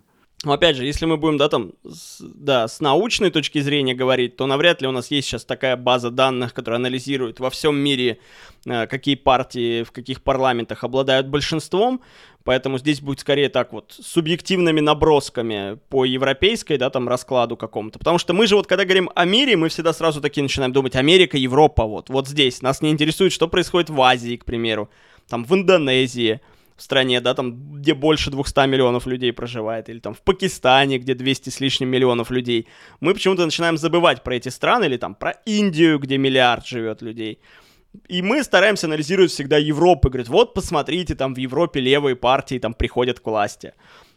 Но 0.42 0.52
опять 0.54 0.76
же, 0.76 0.86
если 0.86 1.04
мы 1.04 1.18
будем, 1.18 1.36
да, 1.36 1.50
там, 1.50 1.72
с, 1.84 2.18
да, 2.20 2.66
с 2.66 2.80
научной 2.80 3.30
точки 3.30 3.60
зрения 3.60 3.92
говорить, 3.92 4.36
то 4.36 4.46
навряд 4.46 4.80
ли 4.80 4.88
у 4.88 4.90
нас 4.90 5.10
есть 5.10 5.28
сейчас 5.28 5.44
такая 5.44 5.76
база 5.76 6.10
данных, 6.10 6.54
которая 6.54 6.78
анализирует 6.78 7.40
во 7.40 7.50
всем 7.50 7.76
мире, 7.76 8.20
э, 8.64 8.86
какие 8.86 9.16
партии 9.16 9.82
в 9.82 9.92
каких 9.92 10.22
парламентах 10.22 10.82
обладают 10.82 11.26
большинством. 11.26 12.00
Поэтому 12.42 12.78
здесь 12.78 13.02
будет 13.02 13.20
скорее 13.20 13.50
так 13.50 13.74
вот, 13.74 13.94
субъективными 14.00 14.80
набросками 14.80 15.78
по 15.90 16.06
европейской, 16.06 16.78
да, 16.78 16.88
там, 16.88 17.06
раскладу 17.06 17.58
какому-то. 17.58 17.98
Потому 17.98 18.16
что 18.16 18.32
мы 18.32 18.46
же 18.46 18.56
вот, 18.56 18.66
когда 18.66 18.84
говорим 18.84 19.10
о 19.14 19.26
мире, 19.26 19.58
мы 19.58 19.68
всегда 19.68 19.92
сразу 19.92 20.22
такие 20.22 20.42
начинаем 20.42 20.72
думать, 20.72 20.96
Америка, 20.96 21.36
Европа, 21.36 21.84
вот, 21.84 22.08
вот 22.08 22.26
здесь. 22.26 22.62
Нас 22.62 22.80
не 22.80 22.90
интересует, 22.90 23.32
что 23.32 23.46
происходит 23.46 23.90
в 23.90 24.00
Азии, 24.00 24.36
к 24.36 24.46
примеру, 24.46 24.88
там, 25.28 25.44
в 25.44 25.54
Индонезии, 25.54 26.40
в 26.80 26.82
стране, 26.82 27.20
да, 27.20 27.34
там, 27.34 27.74
где 27.74 27.92
больше 27.92 28.30
200 28.30 28.66
миллионов 28.66 29.06
людей 29.06 29.32
проживает, 29.32 29.90
или 29.90 29.98
там 29.98 30.14
в 30.14 30.22
Пакистане, 30.22 30.98
где 30.98 31.14
200 31.14 31.50
с 31.50 31.60
лишним 31.60 31.90
миллионов 31.90 32.30
людей, 32.30 32.66
мы 33.00 33.12
почему-то 33.12 33.44
начинаем 33.44 33.76
забывать 33.76 34.22
про 34.22 34.34
эти 34.36 34.48
страны, 34.48 34.86
или 34.86 34.96
там 34.96 35.14
про 35.14 35.32
Индию, 35.44 35.98
где 35.98 36.16
миллиард 36.16 36.66
живет 36.66 37.02
людей. 37.02 37.38
И 38.08 38.22
мы 38.22 38.42
стараемся 38.42 38.86
анализировать 38.86 39.30
всегда 39.30 39.58
Европу, 39.58 40.08
говорит, 40.08 40.28
вот 40.28 40.54
посмотрите, 40.54 41.14
там 41.14 41.34
в 41.34 41.38
Европе 41.38 41.80
левые 41.80 42.16
партии 42.16 42.58
там 42.58 42.72
приходят 42.72 43.20
к 43.20 43.26
власти. 43.26 43.74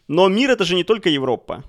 Но 0.08 0.28
мир 0.28 0.50
это 0.50 0.64
же 0.64 0.74
не 0.74 0.84
только 0.84 1.10
Европа. 1.10 1.64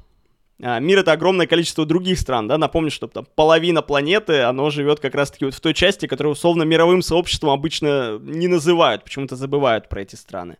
А, 0.61 0.79
мир 0.79 0.99
это 0.99 1.11
огромное 1.11 1.47
количество 1.47 1.85
других 1.85 2.19
стран, 2.19 2.47
да, 2.47 2.57
напомню, 2.57 2.91
что 2.91 3.07
там 3.07 3.27
половина 3.35 3.81
планеты, 3.81 4.41
оно 4.41 4.69
живет 4.69 4.99
как 4.99 5.15
раз-таки 5.15 5.45
вот 5.45 5.53
в 5.53 5.59
той 5.59 5.73
части, 5.73 6.07
которую 6.07 6.33
условно 6.33 6.63
мировым 6.63 7.01
сообществом 7.01 7.49
обычно 7.49 8.17
не 8.19 8.47
называют, 8.47 9.03
почему-то 9.03 9.35
забывают 9.35 9.89
про 9.89 10.01
эти 10.01 10.15
страны. 10.15 10.57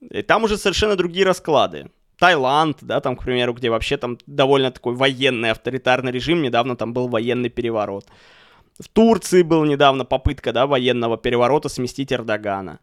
И 0.00 0.22
там 0.22 0.44
уже 0.44 0.56
совершенно 0.56 0.94
другие 0.94 1.26
расклады. 1.26 1.90
Таиланд, 2.18 2.78
да, 2.82 3.00
там, 3.00 3.16
к 3.16 3.24
примеру, 3.24 3.52
где 3.54 3.70
вообще 3.70 3.96
там 3.96 4.18
довольно 4.26 4.70
такой 4.70 4.94
военный 4.94 5.50
авторитарный 5.50 6.12
режим, 6.12 6.42
недавно 6.42 6.76
там 6.76 6.92
был 6.92 7.08
военный 7.08 7.48
переворот. 7.48 8.06
В 8.78 8.88
Турции 8.88 9.42
была 9.42 9.66
недавно 9.66 10.04
попытка, 10.04 10.52
да, 10.52 10.66
военного 10.66 11.16
переворота 11.16 11.68
сместить 11.68 12.12
Эрдогана. 12.12 12.78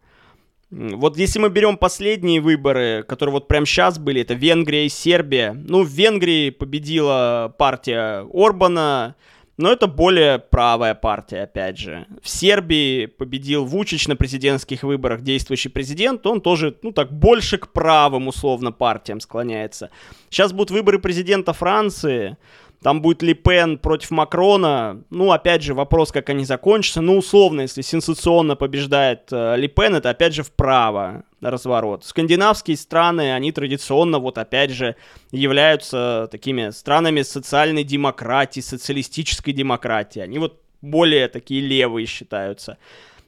Вот 0.72 1.17
если 1.17 1.39
мы 1.39 1.50
берем 1.50 1.77
последние 1.77 2.41
выборы, 2.41 3.03
которые 3.07 3.34
вот 3.34 3.48
прямо 3.48 3.65
сейчас 3.65 4.00
были, 4.00 4.22
это 4.22 4.34
Венгрия 4.34 4.86
и 4.86 4.89
Сербия. 4.89 5.53
Ну, 5.53 5.84
в 5.84 5.89
Венгрии 5.89 6.50
победила 6.50 7.53
партия 7.57 8.27
Орбана, 8.34 9.15
но 9.57 9.72
это 9.72 9.88
более 9.88 10.39
правая 10.39 10.95
партия, 10.95 11.43
опять 11.43 11.77
же. 11.77 12.07
В 12.22 12.27
Сербии 12.27 13.05
победил 13.05 13.63
Вучич 13.63 14.07
на 14.07 14.15
президентских 14.15 14.84
выборах 14.84 15.22
действующий 15.22 15.69
президент, 15.69 16.25
он 16.27 16.41
тоже, 16.41 16.75
ну 16.81 16.91
так, 16.91 17.12
больше 17.17 17.57
к 17.57 17.72
правым, 17.72 18.27
условно, 18.27 18.72
партиям 18.74 19.22
склоняется. 19.22 19.91
Сейчас 20.29 20.51
будут 20.51 20.72
выборы 20.72 21.00
президента 21.00 21.53
Франции, 21.53 22.38
там 22.82 23.01
будет 23.01 23.22
Ли 23.24 23.34
Пен 23.34 23.77
против 23.77 24.12
Макрона. 24.12 25.01
Ну, 25.10 25.32
опять 25.32 25.63
же, 25.63 25.74
вопрос, 25.74 26.12
как 26.12 26.29
они 26.29 26.46
закончатся. 26.46 27.01
Ну, 27.01 27.17
условно, 27.17 27.62
если 27.62 27.82
сенсационно 27.82 28.55
побеждает 28.55 29.29
э, 29.32 29.55
Ли 29.58 29.67
Пен, 29.67 29.96
это 29.96 30.10
опять 30.10 30.34
же 30.34 30.44
вправо 30.44 31.24
разворот. 31.41 32.05
Скандинавские 32.05 32.77
страны, 32.77 33.34
они 33.34 33.51
традиционно, 33.51 34.20
вот 34.20 34.38
опять 34.38 34.72
же, 34.72 34.96
являются 35.32 36.27
такими 36.32 36.70
странами 36.70 37.22
социальной 37.22 37.84
демократии, 37.84 38.62
социалистической 38.62 39.53
демократии. 39.53 40.20
Они 40.20 40.39
вот 40.39 40.62
более 40.82 41.27
такие 41.27 41.62
левые 41.62 42.05
считаются. 42.05 42.77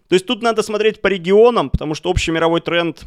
То 0.07 0.13
есть 0.13 0.25
тут 0.25 0.41
надо 0.41 0.63
смотреть 0.63 1.01
по 1.01 1.07
регионам, 1.07 1.69
потому 1.69 1.93
что 1.95 2.09
общий 2.09 2.31
мировой 2.31 2.61
тренд 2.61 3.05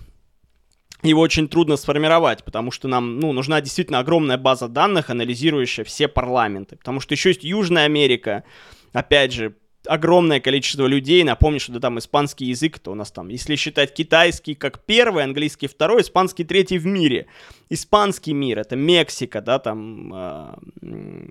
его 1.03 1.21
очень 1.21 1.49
трудно 1.49 1.77
сформировать, 1.77 2.45
потому 2.45 2.71
что 2.71 2.89
нам 2.89 3.19
ну, 3.19 3.33
нужна 3.33 3.61
действительно 3.61 4.01
огромная 4.01 4.39
база 4.39 4.69
данных, 4.69 5.11
анализирующая 5.11 5.85
все 5.85 6.09
парламенты. 6.09 6.77
Потому 6.77 7.01
что 7.01 7.15
еще 7.15 7.31
есть 7.31 7.45
Южная 7.45 7.85
Америка, 7.87 8.45
опять 8.93 9.33
же, 9.33 9.55
огромное 9.87 10.41
количество 10.41 10.87
людей. 10.87 11.25
Напомню, 11.25 11.61
что 11.61 11.73
да, 11.73 11.81
там 11.81 11.99
испанский 11.99 12.47
язык, 12.47 12.79
то 12.79 12.93
у 12.93 12.95
нас 12.95 13.11
там, 13.11 13.29
если 13.29 13.57
считать 13.57 13.95
китайский 13.95 14.55
как 14.55 14.81
первый, 14.81 15.25
английский 15.25 15.67
второй, 15.67 16.03
испанский 16.03 16.45
третий 16.45 16.79
в 16.79 16.87
мире. 16.87 17.27
Испанский 17.69 18.33
мир, 18.33 18.59
это 18.59 18.77
Мексика, 18.77 19.41
да, 19.41 19.59
там 19.59 20.13
э, 20.13 20.55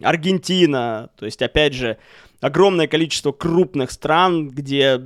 Аргентина, 0.03 1.09
то 1.17 1.25
есть, 1.25 1.41
опять 1.41 1.73
же, 1.73 1.97
огромное 2.39 2.87
количество 2.87 3.31
крупных 3.31 3.91
стран, 3.91 4.47
где 4.47 5.01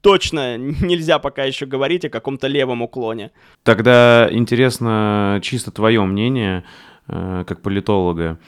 точно 0.00 0.56
нельзя 0.56 1.18
пока 1.18 1.44
еще 1.44 1.66
говорить 1.66 2.04
о 2.04 2.10
каком-то 2.10 2.46
левом 2.46 2.82
уклоне. 2.82 3.30
Тогда 3.62 4.28
интересно 4.30 5.40
чисто 5.42 5.70
твое 5.70 6.02
мнение, 6.04 6.64
э, 7.06 7.44
как 7.46 7.60
политолога. 7.60 8.38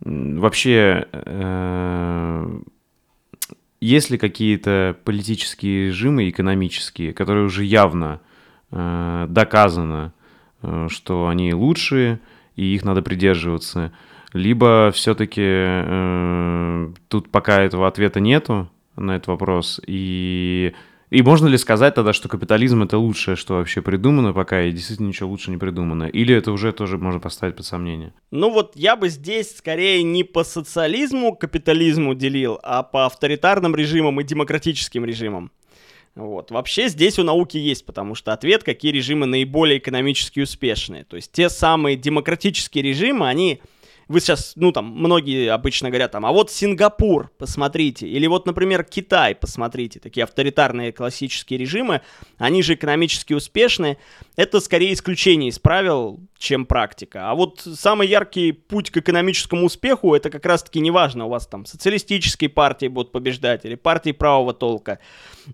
Вообще, 0.00 1.06
э, 1.12 2.60
есть 3.80 4.10
ли 4.10 4.18
какие-то 4.18 4.96
политические 5.04 5.86
режимы 5.86 6.28
экономические, 6.28 7.12
которые 7.12 7.46
уже 7.46 7.64
явно 7.64 8.20
э, 8.70 9.26
доказано, 9.28 10.12
э, 10.62 10.88
что 10.90 11.28
они 11.28 11.54
лучшие, 11.54 12.20
и 12.56 12.74
их 12.74 12.84
надо 12.84 13.02
придерживаться, 13.02 13.92
либо 14.32 14.90
все-таки 14.94 15.42
э, 15.44 16.92
тут 17.08 17.30
пока 17.30 17.62
этого 17.62 17.88
ответа 17.88 18.20
нету 18.20 18.68
на 18.96 19.16
этот 19.16 19.28
вопрос, 19.28 19.80
и 19.86 20.74
и 21.10 21.22
можно 21.22 21.48
ли 21.48 21.58
сказать 21.58 21.94
тогда, 21.94 22.12
что 22.12 22.28
капитализм 22.28 22.82
это 22.82 22.96
лучшее, 22.96 23.36
что 23.36 23.54
вообще 23.54 23.82
придумано 23.82 24.32
пока, 24.32 24.62
и 24.62 24.72
действительно 24.72 25.08
ничего 25.08 25.28
лучше 25.28 25.50
не 25.50 25.56
придумано? 25.56 26.04
Или 26.04 26.34
это 26.34 26.52
уже 26.52 26.72
тоже 26.72 26.98
можно 26.98 27.18
поставить 27.18 27.56
под 27.56 27.66
сомнение? 27.66 28.14
Ну 28.30 28.50
вот 28.50 28.76
я 28.76 28.94
бы 28.94 29.08
здесь 29.08 29.56
скорее 29.56 30.04
не 30.04 30.22
по 30.22 30.44
социализму, 30.44 31.34
капитализму 31.34 32.14
делил, 32.14 32.60
а 32.62 32.84
по 32.84 33.06
авторитарным 33.06 33.74
режимам 33.74 34.20
и 34.20 34.24
демократическим 34.24 35.04
режимам. 35.04 35.50
Вот. 36.14 36.50
Вообще 36.50 36.88
здесь 36.88 37.18
у 37.18 37.24
науки 37.24 37.56
есть, 37.56 37.84
потому 37.86 38.14
что 38.14 38.32
ответ, 38.32 38.62
какие 38.62 38.92
режимы 38.92 39.26
наиболее 39.26 39.78
экономически 39.78 40.40
успешные. 40.40 41.04
То 41.04 41.16
есть 41.16 41.32
те 41.32 41.48
самые 41.48 41.96
демократические 41.96 42.84
режимы, 42.84 43.28
они 43.28 43.60
вы 44.10 44.18
сейчас, 44.18 44.54
ну 44.56 44.72
там, 44.72 44.86
многие 44.86 45.52
обычно 45.52 45.88
говорят 45.88 46.10
там, 46.10 46.26
а 46.26 46.32
вот 46.32 46.50
Сингапур, 46.50 47.30
посмотрите, 47.38 48.08
или 48.08 48.26
вот, 48.26 48.44
например, 48.44 48.82
Китай, 48.82 49.36
посмотрите, 49.36 50.00
такие 50.00 50.24
авторитарные 50.24 50.92
классические 50.92 51.60
режимы, 51.60 52.00
они 52.36 52.64
же 52.64 52.74
экономически 52.74 53.34
успешны, 53.34 53.98
это 54.34 54.58
скорее 54.58 54.94
исключение 54.94 55.50
из 55.50 55.60
правил, 55.60 56.18
чем 56.36 56.66
практика. 56.66 57.30
А 57.30 57.36
вот 57.36 57.60
самый 57.60 58.08
яркий 58.08 58.50
путь 58.50 58.90
к 58.90 58.96
экономическому 58.96 59.66
успеху, 59.66 60.12
это 60.12 60.28
как 60.28 60.44
раз-таки 60.44 60.80
неважно, 60.80 61.26
у 61.26 61.28
вас 61.28 61.46
там 61.46 61.64
социалистические 61.64 62.50
партии 62.50 62.88
будут 62.88 63.12
побеждать 63.12 63.64
или 63.64 63.76
партии 63.76 64.10
правого 64.10 64.52
толка, 64.52 64.98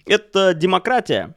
это 0.07 0.55
демократия, 0.55 1.37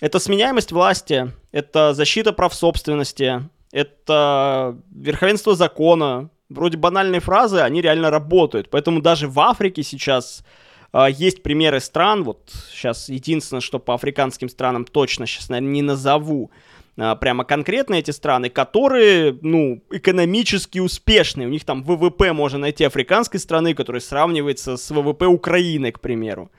это 0.00 0.18
сменяемость 0.18 0.72
власти, 0.72 1.32
это 1.52 1.94
защита 1.94 2.32
прав 2.32 2.52
собственности, 2.52 3.48
это 3.70 4.76
верховенство 4.90 5.54
закона, 5.54 6.30
вроде 6.48 6.76
банальные 6.76 7.20
фразы, 7.20 7.58
они 7.58 7.80
реально 7.80 8.10
работают. 8.10 8.70
Поэтому 8.70 9.00
даже 9.00 9.28
в 9.28 9.38
Африке 9.40 9.82
сейчас 9.82 10.44
э, 10.92 11.06
есть 11.10 11.42
примеры 11.42 11.80
стран, 11.80 12.24
вот 12.24 12.50
сейчас 12.70 13.08
единственное, 13.08 13.60
что 13.60 13.78
по 13.78 13.94
африканским 13.94 14.48
странам 14.48 14.84
точно 14.84 15.26
сейчас, 15.26 15.48
наверное, 15.48 15.72
не 15.72 15.82
назову, 15.82 16.50
э, 16.96 17.16
прямо 17.20 17.44
конкретно 17.44 17.94
эти 17.96 18.10
страны, 18.10 18.48
которые, 18.48 19.38
ну, 19.42 19.82
экономически 19.90 20.78
успешные. 20.78 21.46
У 21.48 21.50
них 21.50 21.64
там 21.64 21.82
ВВП 21.82 22.32
можно 22.32 22.58
найти 22.58 22.84
африканской 22.84 23.40
страны, 23.40 23.74
которая 23.74 24.00
сравнивается 24.00 24.76
с 24.76 24.90
ВВП 24.90 25.26
Украины, 25.26 25.92
к 25.92 26.00
примеру. 26.00 26.50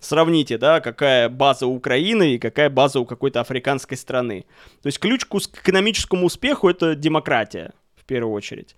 Сравните, 0.00 0.58
да, 0.58 0.80
какая 0.80 1.30
база 1.30 1.66
у 1.66 1.74
Украины 1.74 2.34
и 2.34 2.38
какая 2.38 2.68
база 2.68 3.00
у 3.00 3.06
какой-то 3.06 3.40
африканской 3.40 3.96
страны. 3.96 4.44
То 4.82 4.88
есть 4.88 4.98
ключ 4.98 5.24
к 5.24 5.34
экономическому 5.34 6.26
успеху 6.26 6.68
это 6.68 6.94
демократия, 6.94 7.72
в 7.96 8.04
первую 8.04 8.34
очередь. 8.34 8.76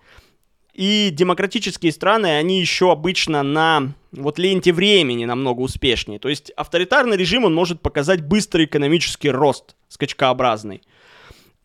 И 0.77 1.09
демократические 1.11 1.91
страны, 1.91 2.37
они 2.37 2.59
еще 2.59 2.91
обычно 2.91 3.41
на 3.41 3.93
вот 4.11 4.37
ленте 4.37 4.71
времени 4.71 5.25
намного 5.25 5.61
успешнее. 5.61 6.19
То 6.19 6.29
есть 6.29 6.51
авторитарный 6.51 7.17
режим, 7.17 7.45
он 7.45 7.55
может 7.55 7.81
показать 7.81 8.21
быстрый 8.21 8.65
экономический 8.65 9.31
рост, 9.31 9.75
скачкообразный. 9.89 10.83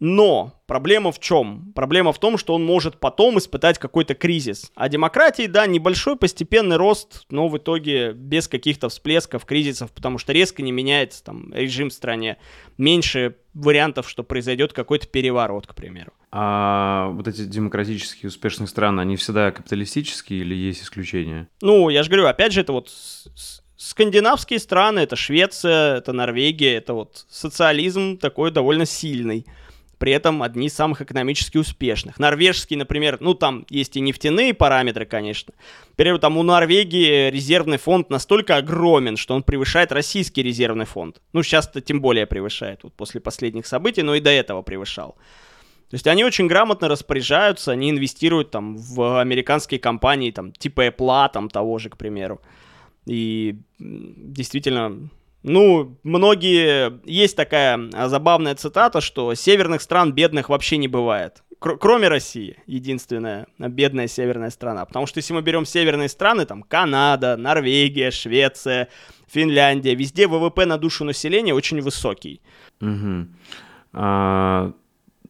Но 0.05 0.61
проблема 0.67 1.12
в 1.12 1.21
чем? 1.21 1.73
Проблема 1.77 2.12
в 2.12 2.19
том, 2.19 2.37
что 2.37 2.55
он 2.55 2.65
может 2.65 2.99
потом 2.99 3.38
испытать 3.38 3.79
какой-то 3.79 4.17
кризис. 4.17 4.73
А 4.75 4.88
демократии, 4.88 5.47
да, 5.47 5.65
небольшой 5.69 6.17
постепенный 6.17 6.75
рост, 6.75 7.25
но 7.31 7.47
в 7.47 7.57
итоге 7.57 8.12
без 8.12 8.49
каких-то 8.49 8.88
всплесков, 8.88 9.45
кризисов, 9.45 9.93
потому 9.93 10.19
что 10.19 10.33
резко 10.33 10.61
не 10.61 10.73
меняется 10.73 11.23
там 11.23 11.55
режим 11.55 11.91
в 11.91 11.93
стране. 11.93 12.38
Меньше 12.79 13.37
вариантов, 13.55 14.11
что 14.11 14.25
произойдет 14.25 14.73
какой-то 14.73 15.07
переворот, 15.07 15.69
к 15.69 15.75
примеру. 15.77 16.12
А 16.33 17.11
вот 17.11 17.29
эти 17.29 17.45
демократические 17.45 18.27
успешные 18.27 18.67
страны, 18.67 19.03
они 19.03 19.15
всегда 19.15 19.53
капиталистические 19.53 20.41
или 20.41 20.57
есть 20.57 20.83
исключения? 20.83 21.47
Ну, 21.61 21.91
я 21.91 22.03
же 22.03 22.11
говорю, 22.11 22.27
опять 22.27 22.53
же, 22.53 22.62
это 22.62 22.73
вот 22.73 22.91
скандинавские 23.77 24.59
страны, 24.59 24.99
это 24.99 25.15
Швеция, 25.15 25.99
это 25.99 26.12
Норвегия, 26.12 26.75
это 26.75 26.93
вот 26.93 27.25
социализм 27.31 28.19
такой 28.19 28.51
довольно 28.51 28.85
сильный 28.85 29.47
при 30.03 30.11
этом 30.11 30.43
одни 30.43 30.67
из 30.67 30.75
самых 30.75 31.01
экономически 31.01 31.59
успешных. 31.59 32.19
Норвежский, 32.19 32.75
например, 32.75 33.19
ну 33.21 33.35
там 33.35 33.65
есть 33.71 33.97
и 33.97 34.01
нефтяные 34.01 34.53
параметры, 34.53 35.07
конечно. 35.07 35.55
Например, 35.91 36.19
там 36.19 36.38
у 36.38 36.43
Норвегии 36.43 37.31
резервный 37.31 37.79
фонд 37.79 38.11
настолько 38.11 38.57
огромен, 38.57 39.17
что 39.17 39.37
он 39.37 39.45
превышает 39.45 39.93
российский 39.93 40.43
резервный 40.43 40.87
фонд. 40.87 41.23
Ну 41.33 41.45
сейчас-то 41.45 41.81
тем 41.81 42.01
более 42.01 42.27
превышает, 42.27 42.81
вот 42.83 42.95
после 42.95 43.21
последних 43.21 43.65
событий, 43.65 44.03
но 44.03 44.17
и 44.17 44.21
до 44.21 44.31
этого 44.31 44.62
превышал. 44.62 45.12
То 45.88 45.95
есть 45.95 46.09
они 46.09 46.25
очень 46.25 46.49
грамотно 46.49 46.88
распоряжаются, 46.88 47.71
они 47.71 47.91
инвестируют 47.91 48.51
там 48.51 48.77
в 48.77 49.21
американские 49.21 49.79
компании, 49.79 50.33
там 50.33 50.51
типа 50.51 50.88
Apple, 50.88 51.31
там 51.33 51.49
того 51.49 51.79
же, 51.79 51.91
к 51.91 51.97
примеру. 51.97 52.41
И 53.07 53.55
действительно 53.79 55.11
ну, 55.42 55.98
многие... 56.02 57.00
Есть 57.05 57.37
такая 57.37 57.90
а, 57.92 58.09
забавная 58.09 58.55
цитата, 58.55 59.00
что 59.00 59.35
северных 59.35 59.83
стран 59.83 60.12
бедных 60.12 60.48
вообще 60.48 60.76
не 60.76 60.88
бывает. 60.88 61.42
Кр- 61.59 61.78
кроме 61.78 62.09
России, 62.09 62.59
единственная 62.66 63.46
бедная 63.59 64.07
северная 64.07 64.50
страна. 64.50 64.85
Потому 64.85 65.07
что 65.07 65.18
если 65.18 65.33
мы 65.33 65.42
берем 65.42 65.64
северные 65.64 66.09
страны, 66.09 66.44
там 66.44 66.62
Канада, 66.62 67.37
Норвегия, 67.37 68.11
Швеция, 68.11 68.88
Финляндия, 69.28 69.94
везде 69.94 70.28
ВВП 70.28 70.64
на 70.66 70.78
душу 70.78 71.05
населения 71.05 71.55
очень 71.55 71.81
высокий. 71.81 72.40
Угу. 72.81 73.26
А, 73.94 74.72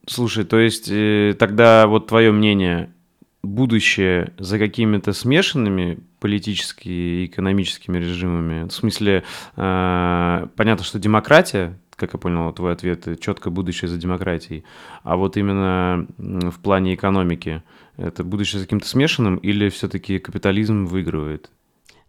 слушай, 0.05 0.45
то 0.45 0.59
есть 0.59 0.89
э, 0.89 1.35
тогда 1.39 1.87
вот 1.87 2.07
твое 2.07 2.31
мнение, 2.31 2.93
будущее 3.41 4.33
за 4.37 4.59
какими-то 4.59 5.13
смешанными 5.13 5.99
политическими 6.23 6.93
и 6.93 7.25
экономическими 7.25 7.97
режимами? 7.97 8.67
В 8.67 8.71
смысле, 8.71 9.23
э, 9.57 10.47
понятно, 10.55 10.85
что 10.85 10.99
демократия, 10.99 11.77
как 11.97 12.13
я 12.13 12.19
понял 12.19 12.53
твой 12.53 12.71
ответ, 12.71 13.19
четко 13.19 13.49
будущее 13.49 13.89
за 13.89 13.97
демократией, 13.97 14.63
а 15.03 15.17
вот 15.17 15.35
именно 15.35 16.07
в 16.17 16.59
плане 16.61 16.95
экономики, 16.95 17.61
это 17.97 18.23
будущее 18.23 18.59
за 18.59 18.65
каким-то 18.65 18.87
смешанным 18.87 19.35
или 19.35 19.67
все-таки 19.67 20.19
капитализм 20.19 20.85
выигрывает? 20.85 21.51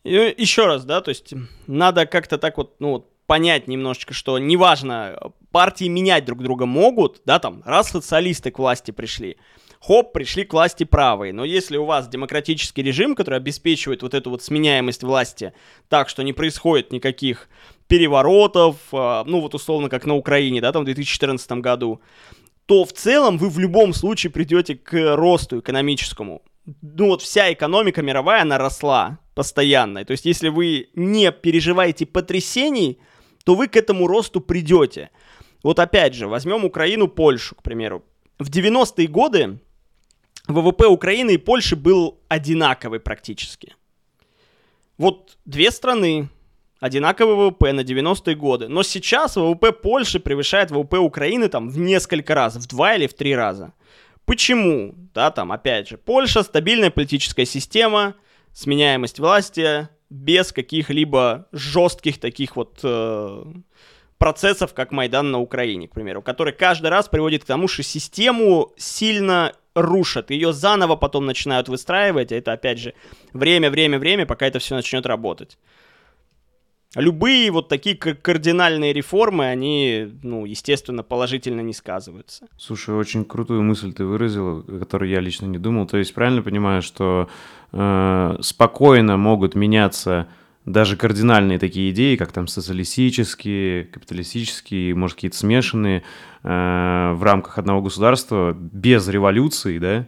Еще 0.05 0.66
раз, 0.66 0.85
да, 0.85 1.00
то 1.00 1.09
есть 1.09 1.35
надо 1.66 2.07
как-то 2.07 2.38
так 2.38 2.57
вот, 2.57 2.77
ну 2.79 2.90
вот, 2.90 3.11
понять 3.27 3.66
немножечко, 3.68 4.14
что 4.14 4.38
неважно, 4.38 5.33
партии 5.50 5.87
менять 5.88 6.24
друг 6.24 6.42
друга 6.42 6.66
могут, 6.66 7.22
да, 7.24 7.38
там, 7.40 7.62
раз 7.64 7.90
социалисты 7.90 8.53
к 8.53 8.59
власти 8.61 8.92
пришли, 8.92 9.38
хоп, 9.87 10.12
пришли 10.12 10.44
к 10.44 10.55
власти 10.55 10.85
правые. 10.85 11.33
Но 11.33 11.44
если 11.44 11.77
у 11.77 11.85
вас 11.85 12.09
демократический 12.09 12.83
режим, 12.83 13.14
который 13.14 13.37
обеспечивает 13.37 14.03
вот 14.03 14.14
эту 14.14 14.31
вот 14.31 14.42
сменяемость 14.42 15.03
власти 15.03 15.53
так, 15.88 16.09
что 16.09 16.23
не 16.23 16.33
происходит 16.33 16.90
никаких 16.90 17.49
переворотов, 17.87 18.77
а, 18.92 19.25
ну 19.27 19.40
вот 19.40 19.55
условно 19.55 19.90
как 19.90 20.07
на 20.07 20.14
Украине, 20.14 20.62
да, 20.62 20.73
там 20.73 20.83
в 20.83 20.85
2014 20.87 21.61
году, 21.61 22.01
то 22.64 22.87
в 22.87 22.92
целом 22.92 23.37
вы 23.37 23.51
в 23.51 23.59
любом 23.59 23.92
случае 23.92 24.31
придете 24.33 24.75
к 24.75 25.16
росту 25.16 25.61
экономическому. 25.61 26.40
ну 26.81 27.09
вот 27.09 27.20
вся 27.20 27.53
экономика 27.53 28.01
мировая, 28.01 28.40
она 28.40 28.57
росла 28.57 29.18
постоянно. 29.35 30.03
То 30.07 30.12
есть 30.12 30.25
если 30.25 30.49
вы 30.49 30.88
не 30.94 31.31
переживаете 31.31 32.07
потрясений, 32.07 33.01
то 33.44 33.55
вы 33.55 33.68
к 33.68 33.77
этому 33.77 34.07
росту 34.07 34.40
придете. 34.40 35.11
Вот 35.62 35.79
опять 35.79 36.14
же, 36.14 36.27
возьмем 36.27 36.64
Украину, 36.64 37.07
Польшу, 37.09 37.55
к 37.55 37.62
примеру. 37.62 38.03
В 38.38 38.49
90-е 38.49 39.07
годы 39.09 39.59
ВВП 40.46 40.87
Украины 40.87 41.35
и 41.35 41.38
Польши 41.38 41.76
был 41.76 42.20
одинаковый 42.28 43.00
практически. 43.00 43.74
Вот 44.98 45.38
две 45.44 45.70
страны, 45.70 46.28
одинаковый 46.80 47.35
ВВП 47.35 47.72
на 47.72 47.80
90-е 47.80 48.37
годы. 48.37 48.68
Но 48.68 48.83
сейчас 48.83 49.37
ВВП 49.37 49.72
Польши 49.72 50.20
превышает 50.20 50.70
ВВП 50.70 50.98
Украины 50.98 51.48
там 51.48 51.68
в 51.68 51.78
несколько 51.78 52.35
раз, 52.35 52.57
в 52.57 52.66
два 52.68 52.94
или 52.94 53.07
в 53.07 53.14
три 53.14 53.35
раза. 53.35 53.72
Почему? 54.26 54.94
Да, 55.14 55.30
там, 55.30 55.52
опять 55.52 55.88
же, 55.88 55.98
Польша 55.98 56.42
стабильная 56.42 56.90
политическая 56.90 57.46
система, 57.46 58.14
сменяемость 58.52 59.18
власти 59.18 59.88
без 60.11 60.52
каких-либо 60.52 61.48
жестких 61.52 62.20
таких 62.20 62.57
вот 62.57 62.80
э, 62.83 63.44
процессов, 64.24 64.72
как 64.72 64.90
Майдан 64.90 65.32
на 65.32 65.38
Украине, 65.38 65.87
к 65.87 65.92
примеру, 65.92 66.22
который 66.22 66.54
каждый 66.54 66.87
раз 66.87 67.08
приводит 67.08 67.44
к 67.44 67.46
тому, 67.46 67.68
что 67.68 67.82
систему 67.82 68.72
сильно 68.78 69.52
рушат, 69.74 70.30
ее 70.30 70.54
заново 70.54 70.96
потом 70.96 71.26
начинают 71.26 71.68
выстраивать, 71.68 72.32
а 72.32 72.37
это, 72.37 72.54
опять 72.54 72.78
же, 72.78 72.94
время, 73.34 73.70
время, 73.70 73.98
время, 73.98 74.24
пока 74.24 74.46
это 74.46 74.58
все 74.60 74.76
начнет 74.76 75.04
работать 75.04 75.58
любые 76.96 77.50
вот 77.50 77.68
такие 77.68 77.96
кардинальные 77.96 78.92
реформы, 78.92 79.46
они, 79.46 80.08
ну, 80.22 80.46
естественно, 80.46 81.02
положительно 81.02 81.60
не 81.60 81.72
сказываются. 81.72 82.46
Слушай, 82.56 82.94
очень 82.94 83.24
крутую 83.24 83.62
мысль 83.62 83.92
ты 83.92 84.04
выразил, 84.04 84.60
о 84.60 84.78
которой 84.78 85.10
я 85.10 85.20
лично 85.20 85.46
не 85.46 85.58
думал. 85.58 85.87
То 85.87 85.98
есть 85.98 86.14
правильно 86.14 86.40
понимаю, 86.40 86.82
что 86.82 87.28
э, 87.72 88.37
спокойно 88.40 89.16
могут 89.16 89.56
меняться 89.56 90.28
даже 90.66 90.96
кардинальные 90.96 91.59
такие 91.59 91.90
идеи, 91.90 92.16
как 92.16 92.33
там 92.33 92.46
социалистические, 92.46 93.85
капиталистические, 93.85 94.94
может, 94.94 95.16
какие-то 95.16 95.37
смешанные 95.37 96.03
э, 96.42 97.12
в 97.14 97.22
рамках 97.22 97.59
одного 97.59 97.83
государства 97.83 98.53
без 98.55 99.07
революции, 99.09 99.79
да, 99.79 100.07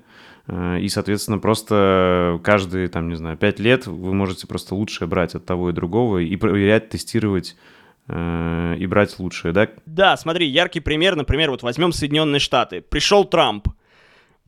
Э, 0.49 0.79
и, 0.81 0.89
соответственно, 0.89 1.39
просто 1.39 2.41
каждые, 2.43 2.89
там, 2.89 3.09
не 3.09 3.17
знаю, 3.17 3.37
пять 3.37 3.59
лет 3.59 3.87
вы 3.87 4.15
можете 4.15 4.47
просто 4.47 4.75
лучшее 4.75 5.09
брать 5.09 5.35
от 5.35 5.45
того 5.45 5.71
и 5.71 5.73
другого 5.73 6.19
и 6.19 6.37
проверять, 6.37 6.89
тестировать 6.89 7.57
э, 8.09 8.77
и 8.79 8.87
брать 8.87 9.19
лучшее, 9.19 9.53
да? 9.53 9.69
Да, 9.87 10.17
смотри, 10.17 10.47
яркий 10.47 10.81
пример, 10.81 11.17
например, 11.17 11.51
вот 11.51 11.63
возьмем 11.63 11.93
Соединенные 11.93 12.41
Штаты. 12.41 12.81
Пришел 12.81 13.25
Трамп, 13.25 13.69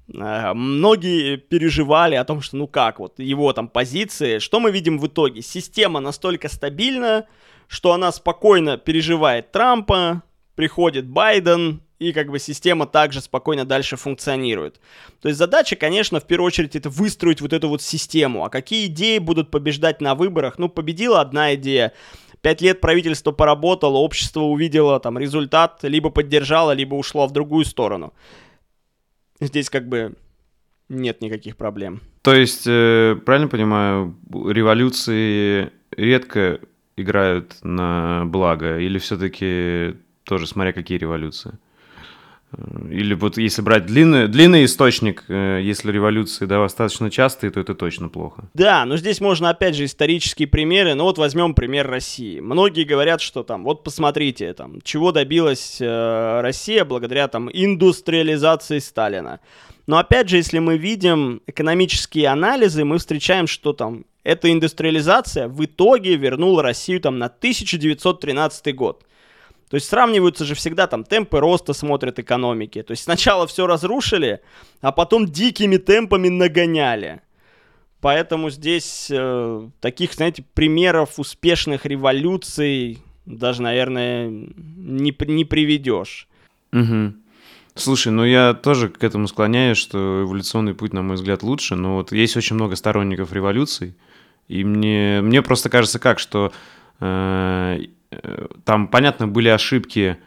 Многие 0.09 1.37
переживали 1.37 2.14
о 2.14 2.25
том, 2.25 2.40
что 2.40 2.57
ну 2.57 2.66
как, 2.66 2.99
вот 2.99 3.18
его 3.18 3.53
там 3.53 3.68
позиции. 3.68 4.38
Что 4.38 4.59
мы 4.59 4.71
видим 4.71 4.99
в 4.99 5.07
итоге? 5.07 5.42
Система 5.42 6.01
настолько 6.01 6.49
стабильна, 6.49 7.27
что 7.66 7.92
она 7.92 8.11
спокойно 8.11 8.79
переживает 8.79 9.53
Трампа, 9.53 10.23
приходит 10.55 11.07
Байден, 11.07 11.83
и 11.99 12.12
как 12.12 12.31
бы 12.31 12.38
система 12.38 12.87
также 12.87 13.21
спокойно 13.21 13.64
дальше 13.64 13.97
функционирует. 13.97 14.81
То 15.21 15.29
есть 15.29 15.38
задача, 15.38 15.77
конечно, 15.77 16.21
в 16.21 16.27
первую 16.27 16.47
очередь 16.47 16.77
это 16.77 16.88
выстроить 16.88 17.40
вот 17.40 17.53
эту 17.53 17.68
вот 17.68 17.83
систему. 17.83 18.44
А 18.44 18.51
какие 18.51 18.87
идеи 18.87 19.18
будут 19.18 19.51
побеждать 19.51 20.01
на 20.01 20.14
выборах? 20.14 20.59
Ну, 20.59 20.68
победила 20.68 21.21
одна 21.21 21.55
идея. 21.55 21.92
Пять 22.40 22.61
лет 22.61 22.81
правительство 22.81 23.33
поработало, 23.33 23.99
общество 23.99 24.42
увидело 24.42 25.01
там 25.01 25.18
результат, 25.18 25.81
либо 25.83 26.11
поддержало, 26.11 26.71
либо 26.71 26.94
ушло 26.94 27.27
в 27.27 27.33
другую 27.33 27.64
сторону. 27.64 28.14
Здесь 29.40 29.70
как 29.70 29.88
бы 29.88 30.14
нет 30.88 31.20
никаких 31.20 31.57
проблем. 31.57 32.01
То 32.22 32.35
есть, 32.35 32.66
э, 32.66 33.16
правильно 33.24 33.48
понимаю, 33.48 34.16
революции 34.31 35.70
редко 35.96 36.61
играют 36.96 37.57
на 37.62 38.24
благо, 38.27 38.79
или 38.79 38.98
все-таки 38.98 39.96
тоже 40.24 40.46
смотря 40.46 40.72
какие 40.72 40.98
революции? 40.98 41.53
Или 42.90 43.12
вот 43.12 43.37
если 43.37 43.61
брать 43.61 43.84
длинный, 43.84 44.26
длинный 44.26 44.64
источник, 44.64 45.24
э, 45.28 45.61
если 45.62 45.92
революции 45.92 46.46
да, 46.46 46.62
достаточно 46.62 47.11
частые, 47.11 47.50
то 47.50 47.61
это 47.61 47.74
точно 47.74 48.08
плохо. 48.08 48.44
Да, 48.54 48.87
но 48.87 48.96
здесь 48.96 49.20
можно 49.20 49.50
опять 49.50 49.76
же 49.76 49.84
исторические 49.84 50.48
примеры. 50.48 50.94
Ну 50.94 51.04
вот 51.04 51.18
возьмем 51.18 51.54
пример 51.54 51.87
России. 51.87 52.40
Многие 52.40 52.84
говорят, 52.84 53.20
что 53.20 53.42
там, 53.42 53.64
вот 53.64 53.84
посмотрите, 53.84 54.54
там, 54.54 54.80
чего 54.82 55.12
добилась 55.12 55.76
э, 55.80 56.40
Россия 56.40 56.87
благодаря 56.87 57.28
там 57.28 57.50
индустриализации 57.52 58.78
Сталина. 58.78 59.40
Но 59.87 59.98
опять 59.98 60.30
же, 60.30 60.37
если 60.37 60.58
мы 60.58 60.78
видим 60.78 61.42
экономические 61.46 62.28
анализы, 62.28 62.84
мы 62.84 62.96
встречаем, 62.98 63.46
что 63.46 63.74
там 63.74 64.04
эта 64.24 64.50
индустриализация 64.50 65.48
в 65.48 65.64
итоге 65.64 66.16
вернула 66.16 66.62
Россию 66.62 67.00
там 67.00 67.18
на 67.18 67.26
1913 67.26 68.74
год. 68.74 69.04
То 69.70 69.74
есть 69.74 69.88
сравниваются 69.88 70.44
же 70.44 70.54
всегда 70.54 70.87
там 70.87 71.04
темпы 71.04 71.40
роста 71.40 71.72
смотрят 71.72 72.18
экономики. 72.18 72.83
То 72.83 72.92
есть 72.92 73.04
сначала 73.04 73.46
все 73.46 73.66
разрушили, 73.66 74.40
а 74.81 74.92
потом 74.92 75.26
дикими 75.26 75.76
темпами 75.76 76.28
нагоняли. 76.28 77.20
Поэтому 78.00 78.50
здесь 78.50 79.09
э, 79.11 79.68
таких, 79.81 80.14
знаете, 80.14 80.44
примеров 80.54 81.18
успешных 81.18 81.85
революций 81.85 83.02
даже, 83.28 83.62
наверное, 83.62 84.28
не, 84.28 85.14
не 85.26 85.44
приведешь. 85.44 86.28
Угу. 86.72 87.14
Слушай, 87.74 88.12
ну 88.12 88.24
я 88.24 88.54
тоже 88.54 88.88
к 88.88 89.04
этому 89.04 89.28
склоняюсь, 89.28 89.78
что 89.78 90.22
эволюционный 90.24 90.74
путь, 90.74 90.92
на 90.92 91.02
мой 91.02 91.16
взгляд, 91.16 91.42
лучше, 91.42 91.76
но 91.76 91.96
вот 91.96 92.12
есть 92.12 92.37
очень 92.37 92.57
много 92.57 92.74
сторонников 92.74 93.33
революций, 93.33 93.94
и 94.48 94.64
мне, 94.64 95.20
мне 95.22 95.42
просто 95.42 95.70
кажется 95.70 95.98
как, 95.98 96.18
что 96.18 96.52
э, 97.00 97.78
там, 98.64 98.88
понятно, 98.88 99.29
были 99.29 99.49
ошибки 99.49 100.18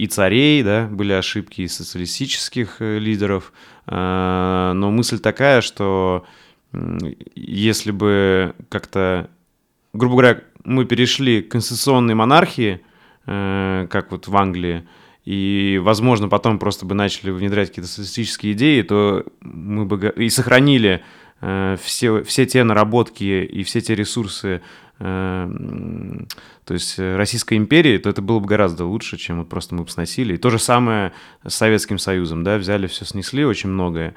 и 0.00 0.06
царей, 0.06 0.62
да, 0.62 0.86
были 0.90 1.12
ошибки 1.12 1.60
и 1.60 1.68
социалистических 1.68 2.76
э, 2.80 2.98
лидеров, 2.98 3.52
э, 3.86 4.72
но 4.74 4.90
мысль 4.90 5.18
такая, 5.18 5.60
что 5.60 6.24
если 7.34 7.90
бы 7.90 8.54
как-то, 8.70 9.28
грубо 9.92 10.14
говоря, 10.14 10.40
мы 10.64 10.86
перешли 10.86 11.42
к 11.42 11.50
конституционной 11.50 12.14
монархии, 12.14 12.80
э, 13.26 13.88
как 13.90 14.10
вот 14.10 14.26
в 14.26 14.34
Англии, 14.38 14.88
и, 15.26 15.78
возможно, 15.82 16.30
потом 16.30 16.58
просто 16.58 16.86
бы 16.86 16.94
начали 16.94 17.30
внедрять 17.30 17.68
какие-то 17.68 17.90
социалистические 17.90 18.54
идеи, 18.54 18.80
то 18.80 19.26
мы 19.42 19.84
бы 19.84 20.14
и 20.16 20.30
сохранили 20.30 21.04
все, 21.78 22.22
все 22.24 22.46
те 22.46 22.64
наработки 22.64 23.44
и 23.44 23.62
все 23.64 23.82
те 23.82 23.94
ресурсы 23.94 24.62
то 25.00 26.74
есть 26.74 26.98
э, 26.98 27.16
Российской 27.16 27.56
империи, 27.56 27.96
то 27.96 28.10
это 28.10 28.20
было 28.20 28.38
бы 28.38 28.46
гораздо 28.46 28.84
лучше, 28.84 29.16
чем 29.16 29.38
вот 29.38 29.48
просто 29.48 29.74
мы 29.74 29.84
бы 29.84 29.90
сносили. 29.90 30.34
И 30.34 30.36
то 30.36 30.50
же 30.50 30.58
самое 30.58 31.12
с 31.46 31.54
Советским 31.54 31.98
Союзом, 31.98 32.44
да, 32.44 32.58
взяли 32.58 32.86
все, 32.86 33.06
снесли 33.06 33.46
очень 33.46 33.70
многое, 33.70 34.14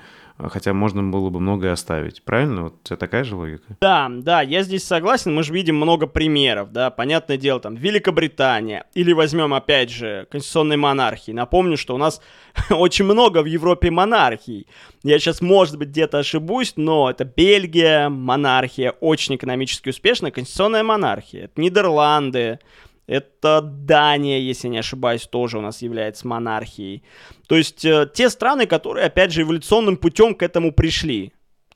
хотя 0.49 0.73
можно 0.73 1.03
было 1.03 1.29
бы 1.29 1.39
многое 1.39 1.71
оставить. 1.71 2.23
Правильно? 2.23 2.63
Вот 2.63 2.73
у 2.73 2.87
тебя 2.87 2.97
такая 2.97 3.23
же 3.23 3.35
логика? 3.35 3.77
Да, 3.81 4.09
да, 4.09 4.41
я 4.41 4.63
здесь 4.63 4.83
согласен. 4.83 5.33
Мы 5.33 5.43
же 5.43 5.53
видим 5.53 5.75
много 5.75 6.07
примеров, 6.07 6.71
да. 6.71 6.89
Понятное 6.89 7.37
дело, 7.37 7.59
там, 7.59 7.75
Великобритания. 7.75 8.85
Или 8.93 9.13
возьмем, 9.13 9.53
опять 9.53 9.89
же, 9.89 10.27
конституционной 10.31 10.77
монархии. 10.77 11.31
Напомню, 11.31 11.77
что 11.77 11.95
у 11.95 11.97
нас 11.97 12.21
очень 12.69 13.05
много 13.05 13.41
в 13.41 13.45
Европе 13.45 13.91
монархий. 13.91 14.67
Я 15.03 15.19
сейчас, 15.19 15.41
может 15.41 15.77
быть, 15.77 15.89
где-то 15.89 16.19
ошибусь, 16.19 16.73
но 16.75 17.09
это 17.09 17.25
Бельгия, 17.25 18.09
монархия, 18.09 18.91
очень 18.99 19.35
экономически 19.35 19.89
успешная, 19.89 20.31
конституционная 20.31 20.83
монархия. 20.83 21.45
Это 21.45 21.59
Нидерланды, 21.59 22.59
это 23.07 23.61
Дания, 23.61 24.39
если 24.39 24.69
не 24.69 24.77
ошибаюсь, 24.77 25.27
тоже 25.27 25.57
у 25.57 25.61
нас 25.61 25.81
является 25.81 26.27
монархией. 26.27 27.03
То 27.47 27.55
есть 27.55 27.83
э, 27.83 28.09
те 28.13 28.29
страны, 28.29 28.65
которые, 28.65 29.07
опять 29.07 29.31
же, 29.31 29.41
эволюционным 29.41 29.97
путем 29.97 30.35
к 30.35 30.43
этому 30.43 30.71
пришли, 30.71 31.33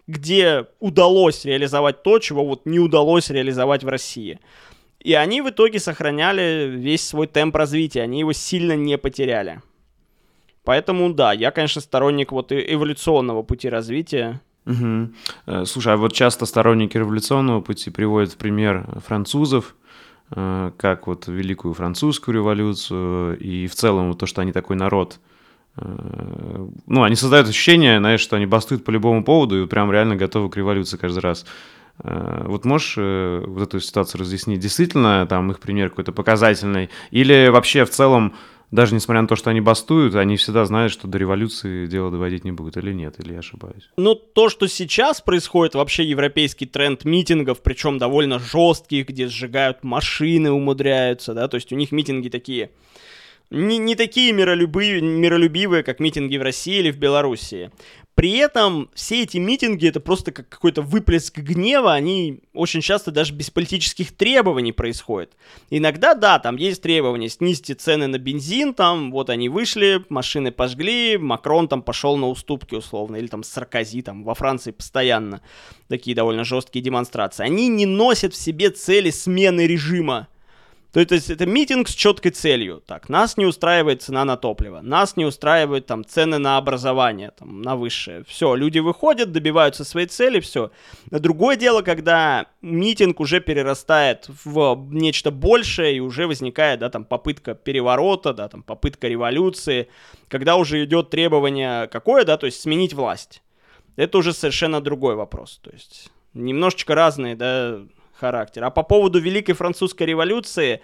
где 0.08 0.68
удалось 0.80 1.44
реализовать 1.44 2.02
то, 2.02 2.20
чего 2.20 2.46
вот 2.46 2.66
не 2.66 2.80
удалось 2.80 3.30
реализовать 3.30 3.84
в 3.84 3.90
России. 3.90 4.40
И 5.02 5.14
они 5.14 5.42
в 5.42 5.50
итоге 5.50 5.80
сохраняли 5.80 6.70
весь 6.70 7.06
свой 7.06 7.28
темп 7.28 7.56
развития, 7.58 8.04
они 8.04 8.20
его 8.20 8.32
сильно 8.32 8.74
не 8.74 8.98
потеряли. 8.98 9.62
Поэтому 10.64 11.14
да, 11.14 11.34
я, 11.34 11.52
конечно, 11.52 11.82
сторонник 11.82 12.32
вот 12.32 12.52
эволюционного 12.52 13.44
пути 13.44 13.70
развития. 13.70 14.42
Угу. 14.66 15.66
Слушай, 15.66 15.94
а 15.94 15.98
вот 15.98 16.14
часто 16.14 16.46
сторонники 16.46 16.98
революционного 16.98 17.62
пути 17.62 17.90
приводят 17.90 18.34
в 18.34 18.38
пример 18.38 18.86
французов, 19.06 19.76
Э, 19.76 19.87
как 20.30 21.08
вот 21.08 21.28
Великую 21.28 21.74
Французскую 21.74 22.36
революцию 22.36 23.40
и 23.40 23.68
в 23.68 23.76
целом 23.76 24.14
то, 24.14 24.26
что 24.26 24.42
они 24.42 24.52
такой 24.52 24.76
народ. 24.76 25.20
Э, 25.78 26.68
ну, 26.86 27.04
они 27.04 27.16
создают 27.16 27.48
ощущение, 27.48 28.00
знаешь, 28.00 28.22
что 28.22 28.36
они 28.36 28.46
бастуют 28.46 28.84
по 28.84 28.92
любому 28.92 29.24
поводу 29.24 29.64
и 29.64 29.68
прям 29.68 29.92
реально 29.92 30.16
готовы 30.16 30.50
к 30.50 30.58
революции 30.58 30.98
каждый 30.98 31.20
раз. 31.20 31.46
Э, 32.04 32.44
вот 32.46 32.66
можешь 32.66 32.98
вот 32.98 33.62
эту 33.62 33.80
ситуацию 33.80 34.22
разъяснить? 34.22 34.60
Действительно, 34.60 35.26
там 35.28 35.52
их 35.52 35.60
пример 35.60 35.90
какой-то 35.90 36.12
показательный? 36.12 36.90
Или 37.12 37.48
вообще 37.48 37.86
в 37.86 37.90
целом 37.90 38.36
даже 38.72 38.94
несмотря 38.94 39.22
на 39.22 39.28
то, 39.28 39.36
что 39.36 39.50
они 39.50 39.62
бастуют, 39.62 40.16
они 40.16 40.36
всегда 40.36 40.66
знают, 40.66 40.92
что 40.92 41.08
до 41.08 41.18
революции 41.18 41.88
дело 41.88 42.12
доводить 42.12 42.44
не 42.44 42.52
будут, 42.52 42.78
или 42.78 42.94
нет, 42.94 43.16
или 43.20 43.34
я 43.34 43.40
ошибаюсь? 43.40 43.90
Ну, 43.98 44.16
то, 44.16 44.50
что 44.50 44.68
сейчас 44.68 45.22
происходит, 45.22 45.76
вообще 45.76 46.04
европейский 46.04 46.66
тренд 46.66 47.06
митингов, 47.06 47.62
причем 47.62 47.98
довольно 47.98 48.40
жестких, 48.40 49.08
где 49.08 49.28
сжигают 49.28 49.84
машины, 49.84 50.52
умудряются, 50.52 51.34
да, 51.34 51.48
то 51.48 51.56
есть 51.56 51.72
у 51.72 51.76
них 51.76 51.92
митинги 51.92 52.30
такие 52.30 52.72
не, 53.50 53.78
не 53.78 53.96
такие 53.96 54.34
миролюбивые, 54.34 55.02
миролюбивые, 55.02 55.84
как 55.84 56.00
митинги 56.00 56.38
в 56.38 56.42
России 56.42 56.80
или 56.80 56.92
в 56.92 56.98
Белоруссии. 56.98 57.72
При 58.18 58.32
этом 58.38 58.90
все 58.96 59.22
эти 59.22 59.38
митинги 59.38 59.88
это 59.88 60.00
просто 60.00 60.32
как 60.32 60.50
какой-то 60.50 60.82
выплеск 60.82 61.38
гнева, 61.38 61.94
они 61.94 62.40
очень 62.52 62.82
часто 62.82 63.12
даже 63.12 63.32
без 63.32 63.52
политических 63.52 64.12
требований 64.12 64.72
происходят. 64.72 65.34
Иногда, 65.70 66.16
да, 66.16 66.40
там 66.40 66.56
есть 66.56 66.82
требования, 66.82 67.30
снизьте 67.30 67.76
цены 67.76 68.08
на 68.08 68.18
бензин, 68.18 68.74
там, 68.74 69.12
вот 69.12 69.30
они 69.30 69.50
вышли, 69.50 70.04
машины 70.10 70.52
пожгли, 70.52 71.18
Макрон 71.18 71.68
там 71.68 71.84
пошел 71.84 72.18
на 72.18 72.28
уступки 72.28 72.74
условно, 72.74 73.18
или 73.18 73.28
там 73.28 73.44
Саркози, 73.44 74.02
там 74.02 74.24
во 74.24 74.34
Франции 74.34 74.72
постоянно 74.72 75.44
такие 75.88 76.16
довольно 76.16 76.44
жесткие 76.44 76.84
демонстрации. 76.84 77.44
Они 77.44 77.68
не 77.68 77.86
носят 77.86 78.34
в 78.34 78.42
себе 78.42 78.72
цели 78.72 79.12
смены 79.12 79.68
режима. 79.68 80.28
То 80.94 81.02
есть 81.02 81.30
это 81.30 81.46
митинг 81.46 81.90
с 81.90 81.94
четкой 81.94 82.32
целью. 82.32 82.82
Так, 82.86 83.10
нас 83.10 83.38
не 83.38 83.46
устраивает 83.46 84.02
цена 84.02 84.26
на 84.26 84.38
топливо, 84.38 84.82
нас 84.82 85.18
не 85.18 85.26
устраивают 85.26 85.86
там 85.86 86.06
цены 86.06 86.38
на 86.38 86.58
образование, 86.58 87.32
там, 87.38 87.62
на 87.62 87.76
высшее. 87.76 88.24
Все, 88.28 88.56
люди 88.56 88.80
выходят, 88.80 89.32
добиваются 89.32 89.84
своей 89.84 90.08
цели, 90.08 90.40
все. 90.40 90.72
Другое 91.12 91.58
дело, 91.58 91.82
когда 91.82 92.48
митинг 92.62 93.20
уже 93.20 93.42
перерастает 93.42 94.30
в 94.46 94.88
нечто 94.92 95.30
большее 95.30 95.98
и 95.98 96.00
уже 96.00 96.26
возникает, 96.26 96.80
да, 96.80 96.90
там, 96.90 97.04
попытка 97.06 97.54
переворота, 97.54 98.34
да, 98.34 98.48
там, 98.48 98.64
попытка 98.64 99.08
революции, 99.08 99.90
когда 100.30 100.56
уже 100.56 100.84
идет 100.84 101.10
требование 101.10 101.88
какое, 101.88 102.24
да, 102.24 102.38
то 102.38 102.46
есть 102.46 102.62
сменить 102.62 102.94
власть. 102.94 103.44
Это 103.98 104.20
уже 104.20 104.32
совершенно 104.32 104.80
другой 104.80 105.16
вопрос. 105.16 105.60
То 105.62 105.72
есть 105.72 106.12
немножечко 106.34 106.96
разные, 106.96 107.36
да, 107.36 107.82
характер. 108.20 108.64
А 108.64 108.70
по 108.70 108.84
поводу 108.84 109.20
Великой 109.20 109.54
Французской 109.54 110.04
революции, 110.04 110.82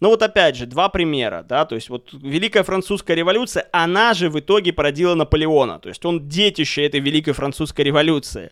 ну 0.00 0.08
вот 0.08 0.22
опять 0.22 0.56
же, 0.56 0.66
два 0.66 0.88
примера, 0.88 1.44
да, 1.48 1.64
то 1.64 1.74
есть 1.74 1.88
вот 1.88 2.10
Великая 2.12 2.62
Французская 2.62 3.14
революция, 3.14 3.68
она 3.72 4.14
же 4.14 4.28
в 4.28 4.38
итоге 4.38 4.72
породила 4.72 5.14
Наполеона, 5.14 5.78
то 5.78 5.88
есть 5.88 6.04
он 6.04 6.28
детище 6.28 6.84
этой 6.84 7.00
Великой 7.00 7.32
Французской 7.32 7.82
революции. 7.82 8.50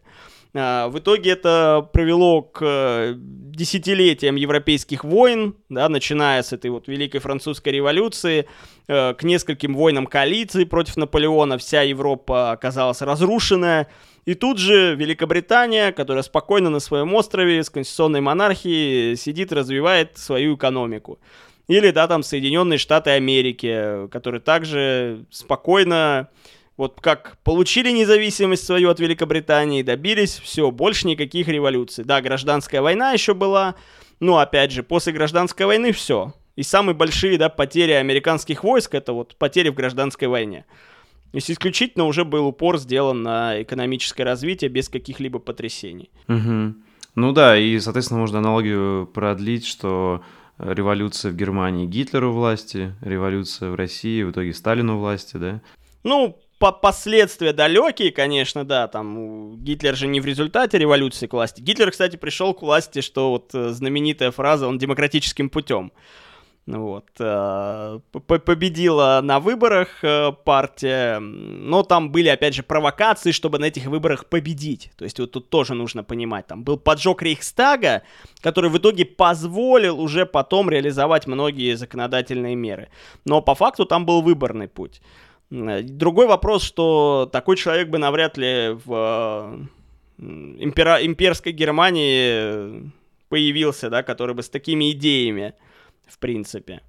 А, 0.52 0.88
в 0.88 0.98
итоге 0.98 1.30
это 1.30 1.88
привело 1.92 2.42
к 2.42 2.60
э, 2.62 3.14
десятилетиям 3.16 4.34
европейских 4.34 5.04
войн, 5.04 5.54
да, 5.68 5.88
начиная 5.88 6.42
с 6.42 6.52
этой 6.52 6.70
вот 6.70 6.88
Великой 6.88 7.20
Французской 7.20 7.68
революции, 7.68 8.46
э, 8.88 9.14
к 9.14 9.22
нескольким 9.22 9.74
войнам 9.74 10.06
коалиции 10.06 10.64
против 10.64 10.96
Наполеона. 10.96 11.56
Вся 11.58 11.82
Европа 11.82 12.50
оказалась 12.50 13.00
разрушенная. 13.00 13.86
И 14.24 14.34
тут 14.34 14.58
же 14.58 14.96
Великобритания, 14.96 15.92
которая 15.92 16.22
спокойно 16.22 16.68
на 16.68 16.80
своем 16.80 17.14
острове 17.14 17.62
с 17.62 17.70
конституционной 17.70 18.20
монархией 18.20 19.16
сидит 19.16 19.52
развивает 19.52 20.18
свою 20.18 20.56
экономику. 20.56 21.20
Или, 21.68 21.92
да, 21.92 22.08
там 22.08 22.24
Соединенные 22.24 22.78
Штаты 22.78 23.10
Америки, 23.10 24.08
которые 24.10 24.40
также 24.40 25.24
спокойно, 25.30 26.28
вот 26.81 26.99
как 27.03 27.37
получили 27.45 27.90
независимость 27.90 28.64
свою 28.64 28.88
от 28.88 29.01
Великобритании, 29.01 29.83
добились, 29.83 30.40
все, 30.43 30.71
больше 30.71 31.07
никаких 31.07 31.47
революций. 31.47 32.05
Да, 32.05 32.23
гражданская 32.23 32.81
война 32.81 33.12
еще 33.12 33.35
была, 33.35 33.75
но, 34.19 34.38
опять 34.38 34.73
же, 34.73 34.83
после 34.83 35.12
гражданской 35.12 35.66
войны 35.66 35.93
все. 35.93 36.33
И 36.57 36.62
самые 36.62 36.95
большие, 36.95 37.37
да, 37.37 37.51
потери 37.51 37.93
американских 37.93 38.64
войск, 38.64 38.95
это 38.95 39.12
вот 39.12 39.37
потери 39.37 39.69
в 39.69 39.75
гражданской 39.75 40.27
войне. 40.27 40.64
То 41.33 41.37
есть 41.37 41.51
исключительно 41.51 42.07
уже 42.07 42.25
был 42.25 42.47
упор 42.47 42.79
сделан 42.79 43.23
на 43.23 43.61
экономическое 43.61 44.25
развитие 44.25 44.71
без 44.71 44.88
каких-либо 44.88 45.38
потрясений. 45.38 46.11
Угу. 46.29 46.75
Ну 47.14 47.33
да, 47.33 47.59
и, 47.59 47.79
соответственно, 47.79 48.21
можно 48.21 48.38
аналогию 48.38 49.07
продлить, 49.07 49.66
что 49.66 50.23
революция 50.59 51.31
в 51.31 51.37
Германии 51.37 51.85
Гитлеру 51.85 52.33
власти, 52.33 52.95
революция 53.03 53.71
в 53.71 53.75
России 53.75 54.23
в 54.23 54.31
итоге 54.31 54.55
Сталину 54.55 54.97
власти, 54.97 55.37
да? 55.37 55.61
Ну, 56.05 56.38
по 56.61 56.73
последствия 56.73 57.55
далекие, 57.55 58.12
конечно, 58.12 58.66
да, 58.66 58.87
там 58.87 59.57
Гитлер 59.64 59.96
же 59.96 60.07
не 60.07 60.20
в 60.20 60.27
результате 60.27 60.77
революции 60.77 61.27
к 61.27 61.33
власти. 61.33 61.62
Гитлер, 61.62 61.90
кстати, 61.90 62.16
пришел 62.16 62.53
к 62.53 62.61
власти, 62.61 63.01
что 63.01 63.31
вот 63.31 63.55
э, 63.55 63.70
знаменитая 63.70 64.31
фраза, 64.31 64.68
он 64.68 64.77
демократическим 64.77 65.49
путем. 65.49 65.90
Вот. 66.66 67.07
Э, 67.18 68.01
победила 68.12 69.20
на 69.23 69.40
выборах 69.40 70.05
э, 70.05 70.33
партия, 70.44 71.18
но 71.18 71.83
там 71.83 72.12
были, 72.12 72.29
опять 72.29 72.55
же, 72.55 72.62
провокации, 72.62 73.33
чтобы 73.33 73.59
на 73.59 73.64
этих 73.64 73.87
выборах 73.87 74.27
победить. 74.27 74.90
То 74.99 75.05
есть 75.05 75.18
вот 75.18 75.33
тут 75.33 75.49
тоже 75.49 75.73
нужно 75.73 76.05
понимать. 76.05 76.46
Там 76.46 76.62
был 76.62 76.77
поджог 76.77 77.23
Рейхстага, 77.23 78.03
который 78.42 78.68
в 78.68 78.77
итоге 78.77 79.07
позволил 79.07 79.99
уже 79.99 80.27
потом 80.27 80.68
реализовать 80.68 81.27
многие 81.27 81.75
законодательные 81.75 82.55
меры. 82.55 82.90
Но 83.25 83.40
по 83.40 83.55
факту 83.55 83.87
там 83.87 84.05
был 84.05 84.20
выборный 84.20 84.68
путь. 84.68 85.01
Другой 85.50 86.26
вопрос, 86.26 86.62
что 86.62 87.28
такой 87.32 87.56
человек 87.56 87.88
бы 87.88 87.98
навряд 87.98 88.38
ли 88.38 88.78
в 88.84 89.66
э, 90.18 90.22
импера- 90.62 91.04
имперской 91.04 91.52
Германии 91.52 92.90
появился, 93.28 93.90
да, 93.90 94.02
который 94.04 94.34
бы 94.34 94.42
с 94.42 94.48
такими 94.48 94.92
идеями 94.92 95.54
в 96.06 96.18
принципе. 96.18 96.82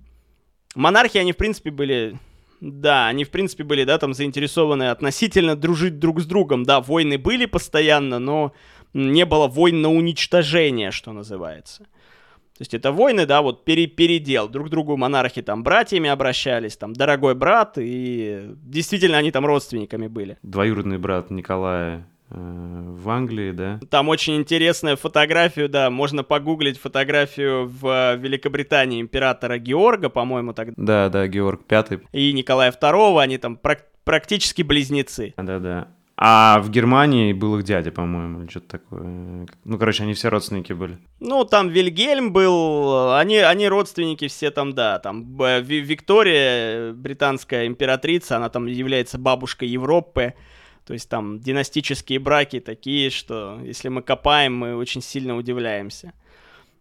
Монархи, 0.75 1.17
они, 1.17 1.33
в 1.33 1.37
принципе, 1.37 1.71
были... 1.71 2.19
Да, 2.59 3.07
они, 3.07 3.23
в 3.23 3.31
принципе, 3.31 3.63
были, 3.63 3.83
да, 3.83 3.97
там 3.97 4.13
заинтересованы 4.13 4.91
относительно 4.91 5.55
дружить 5.55 5.97
друг 5.97 6.21
с 6.21 6.25
другом. 6.25 6.63
Да, 6.63 6.79
войны 6.79 7.17
были 7.17 7.47
постоянно, 7.47 8.19
но 8.19 8.53
не 8.93 9.25
было 9.25 9.47
войн 9.47 9.81
на 9.81 9.89
уничтожение, 9.89 10.91
что 10.91 11.11
называется. 11.11 11.87
То 12.61 12.63
есть 12.63 12.75
это 12.75 12.91
войны, 12.91 13.25
да, 13.25 13.41
вот 13.41 13.65
пере 13.65 13.87
передел. 13.87 14.47
Друг 14.47 14.69
другу 14.69 14.95
монархи 14.95 15.41
там 15.41 15.63
братьями 15.63 16.11
обращались, 16.11 16.77
там, 16.77 16.93
дорогой 16.93 17.33
брат, 17.33 17.73
и 17.79 18.51
действительно 18.63 19.17
они 19.17 19.31
там 19.31 19.47
родственниками 19.47 20.05
были. 20.05 20.37
Двоюродный 20.43 20.99
брат 20.99 21.31
Николая 21.31 22.05
Э, 22.33 22.37
в 22.37 23.09
Англии, 23.09 23.51
да? 23.51 23.79
Там 23.89 24.07
очень 24.07 24.37
интересная 24.37 24.95
фотография, 24.95 25.67
да, 25.67 25.89
можно 25.89 26.23
погуглить 26.23 26.79
фотографию 26.79 27.67
в 27.67 28.15
Великобритании 28.15 29.01
императора 29.01 29.57
Георга, 29.57 30.07
по-моему, 30.09 30.53
так. 30.53 30.69
Да, 30.77 31.09
да, 31.09 31.27
Георг 31.27 31.65
Пятый. 31.65 31.99
И 32.13 32.31
Николая 32.31 32.71
II, 32.71 33.21
они 33.21 33.37
там 33.37 33.59
прак- 33.61 33.83
практически 34.05 34.61
близнецы. 34.61 35.33
Да, 35.35 35.59
да. 35.59 35.87
А 36.23 36.59
в 36.59 36.69
Германии 36.69 37.33
был 37.33 37.57
их 37.57 37.63
дядя, 37.63 37.91
по-моему, 37.91 38.41
или 38.41 38.47
что-то 38.47 38.67
такое. 38.77 39.47
Ну, 39.63 39.77
короче, 39.79 40.03
они 40.03 40.13
все 40.13 40.29
родственники 40.29 40.71
были. 40.71 40.99
Ну, 41.19 41.45
там 41.45 41.69
Вильгельм 41.69 42.31
был, 42.31 43.15
они, 43.15 43.37
они 43.37 43.67
родственники 43.67 44.27
все 44.27 44.51
там, 44.51 44.73
да. 44.73 44.99
Там 44.99 45.35
Виктория, 45.63 46.93
британская 46.93 47.65
императрица, 47.65 48.37
она 48.37 48.49
там 48.49 48.67
является 48.67 49.17
бабушкой 49.17 49.69
Европы. 49.69 50.35
То 50.85 50.93
есть 50.93 51.09
там 51.09 51.39
династические 51.39 52.19
браки 52.19 52.59
такие, 52.59 53.09
что 53.09 53.59
если 53.63 53.89
мы 53.89 54.03
копаем, 54.03 54.55
мы 54.55 54.75
очень 54.75 55.01
сильно 55.01 55.35
удивляемся. 55.35 56.13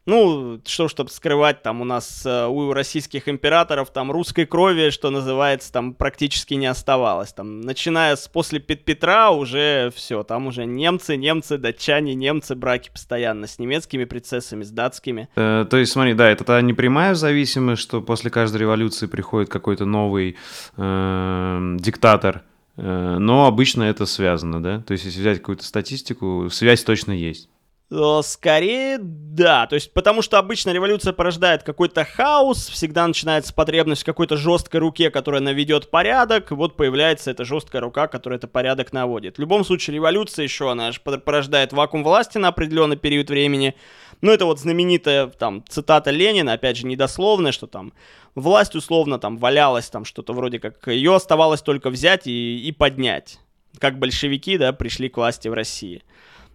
Ну, 0.07 0.61
что, 0.67 0.89
чтобы 0.89 1.11
скрывать, 1.11 1.63
там 1.63 1.81
у 1.81 1.85
нас 1.85 2.25
э, 2.25 2.47
у 2.47 2.73
российских 2.73 3.29
императоров 3.29 3.91
там 3.91 4.11
русской 4.11 4.47
крови, 4.47 4.91
что 4.91 5.11
называется, 5.11 5.73
там 5.73 5.95
практически 5.95 6.55
не 6.55 6.67
оставалось. 6.67 7.33
Там, 7.33 7.61
начиная 7.61 8.17
с 8.17 8.27
после 8.27 8.61
Петра 8.61 9.31
уже 9.31 9.93
все, 9.95 10.23
там 10.23 10.47
уже 10.47 10.65
немцы, 10.65 11.17
немцы, 11.17 11.59
датчане, 11.59 12.15
немцы, 12.15 12.55
браки 12.55 12.91
постоянно 12.91 13.47
с 13.47 13.59
немецкими 13.59 14.05
принцессами, 14.05 14.63
с 14.63 14.71
датскими. 14.71 15.29
Э, 15.37 15.67
то 15.69 15.77
есть, 15.77 15.93
смотри, 15.93 16.15
да, 16.15 16.29
это 16.31 16.61
не 16.63 16.73
прямая 16.73 17.15
зависимость, 17.15 17.83
что 17.83 18.01
после 18.01 18.31
каждой 18.31 18.59
революции 18.59 19.07
приходит 19.07 19.51
какой-то 19.51 19.85
новый 19.85 20.37
э, 20.77 21.77
диктатор, 21.79 22.43
Э, 22.81 23.19
но 23.19 23.47
обычно 23.47 23.83
это 23.85 24.07
связано, 24.07 24.63
да? 24.63 24.81
То 24.81 24.93
есть, 24.93 25.05
если 25.05 25.21
взять 25.21 25.39
какую-то 25.39 25.65
статистику, 25.65 26.49
связь 26.51 26.83
точно 26.83 27.13
есть. 27.13 27.49
Э, 27.93 28.21
скорее, 28.23 28.99
да. 29.01 29.67
То 29.67 29.75
есть, 29.75 29.93
потому 29.93 30.23
что 30.23 30.39
обычно 30.39 30.71
революция 30.71 31.13
порождает 31.13 31.65
какой-то 31.65 32.05
хаос, 32.05 32.69
всегда 32.69 33.07
начинается 33.07 33.53
потребность 33.53 34.03
в 34.03 34.05
какой-то 34.05 34.37
жесткой 34.37 34.81
руке, 34.81 35.11
которая 35.11 35.41
наведет 35.41 35.91
порядок, 35.91 36.53
и 36.53 36.55
вот 36.55 36.77
появляется 36.77 37.33
эта 37.33 37.45
жесткая 37.45 37.83
рука, 37.83 38.07
которая 38.07 38.39
этот 38.39 38.53
порядок 38.53 38.93
наводит. 38.93 39.37
В 39.37 39.41
любом 39.41 39.65
случае, 39.65 39.97
революция 39.97 40.45
еще, 40.45 40.71
она 40.71 40.93
же 40.93 41.01
порождает 41.01 41.73
вакуум 41.73 42.05
власти 42.05 42.39
на 42.39 42.49
определенный 42.49 42.97
период 42.97 43.29
времени. 43.29 43.75
Ну, 44.21 44.31
это 44.31 44.45
вот 44.45 44.61
знаменитая 44.61 45.27
там 45.27 45.65
цитата 45.69 46.11
Ленина, 46.11 46.53
опять 46.53 46.77
же, 46.77 46.87
недословная, 46.87 47.53
что 47.53 47.67
там 47.67 47.93
власть 48.37 48.77
условно 48.77 49.19
там 49.19 49.37
валялась, 49.37 49.91
там 49.91 50.05
что-то 50.05 50.33
вроде 50.33 50.61
как, 50.61 50.87
ее 50.87 51.17
оставалось 51.17 51.63
только 51.63 51.91
взять 51.91 52.29
и, 52.29 52.69
и 52.69 52.71
поднять. 52.71 53.41
Как 53.79 53.99
большевики, 53.99 54.59
да, 54.59 54.73
пришли 54.73 55.09
к 55.09 55.17
власти 55.17 55.49
в 55.49 55.55
России. 55.55 56.03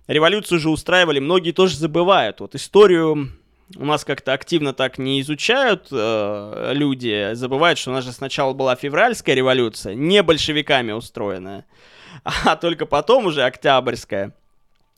Революцию 0.08 0.60
же 0.60 0.70
устраивали, 0.70 1.20
многие 1.20 1.52
тоже 1.52 1.78
забывают. 1.78 2.40
Вот 2.40 2.54
историю 2.56 3.32
у 3.76 3.86
нас 3.86 4.06
как-то 4.06 4.34
активно 4.34 4.74
так 4.74 5.00
не 5.00 5.20
изучают 5.22 5.88
э, 5.92 6.72
люди, 6.74 7.34
забывают, 7.34 7.80
что 7.80 7.92
у 7.92 7.94
нас 7.94 8.04
же 8.04 8.12
сначала 8.12 8.54
была 8.54 8.76
февральская 8.76 9.36
революция, 9.36 9.96
не 9.96 10.22
большевиками 10.22 10.92
устроенная, 10.92 11.66
а 12.24 12.56
только 12.56 12.86
потом 12.86 13.26
уже 13.26 13.44
октябрьская. 13.44 14.36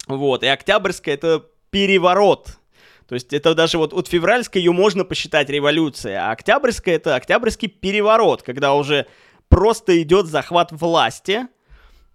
Вот, 0.08 0.43
и 0.43 0.48
октябрьская 0.48 1.15
это 1.15 1.46
переворот. 1.70 2.58
То 3.08 3.15
есть 3.15 3.32
это 3.32 3.56
даже 3.56 3.78
вот 3.78 3.93
от 3.93 4.10
февральской 4.10 4.62
ее 4.62 4.74
можно 4.74 5.06
посчитать 5.06 5.50
революцией, 5.50 6.15
а 6.15 6.32
октябрьская 6.32 6.96
это 6.96 7.15
октябрьский 7.15 7.70
переворот, 7.70 8.41
когда 8.41 8.74
уже 8.74 9.08
просто 9.48 10.02
идет 10.02 10.26
захват 10.26 10.74
власти, 10.74 11.48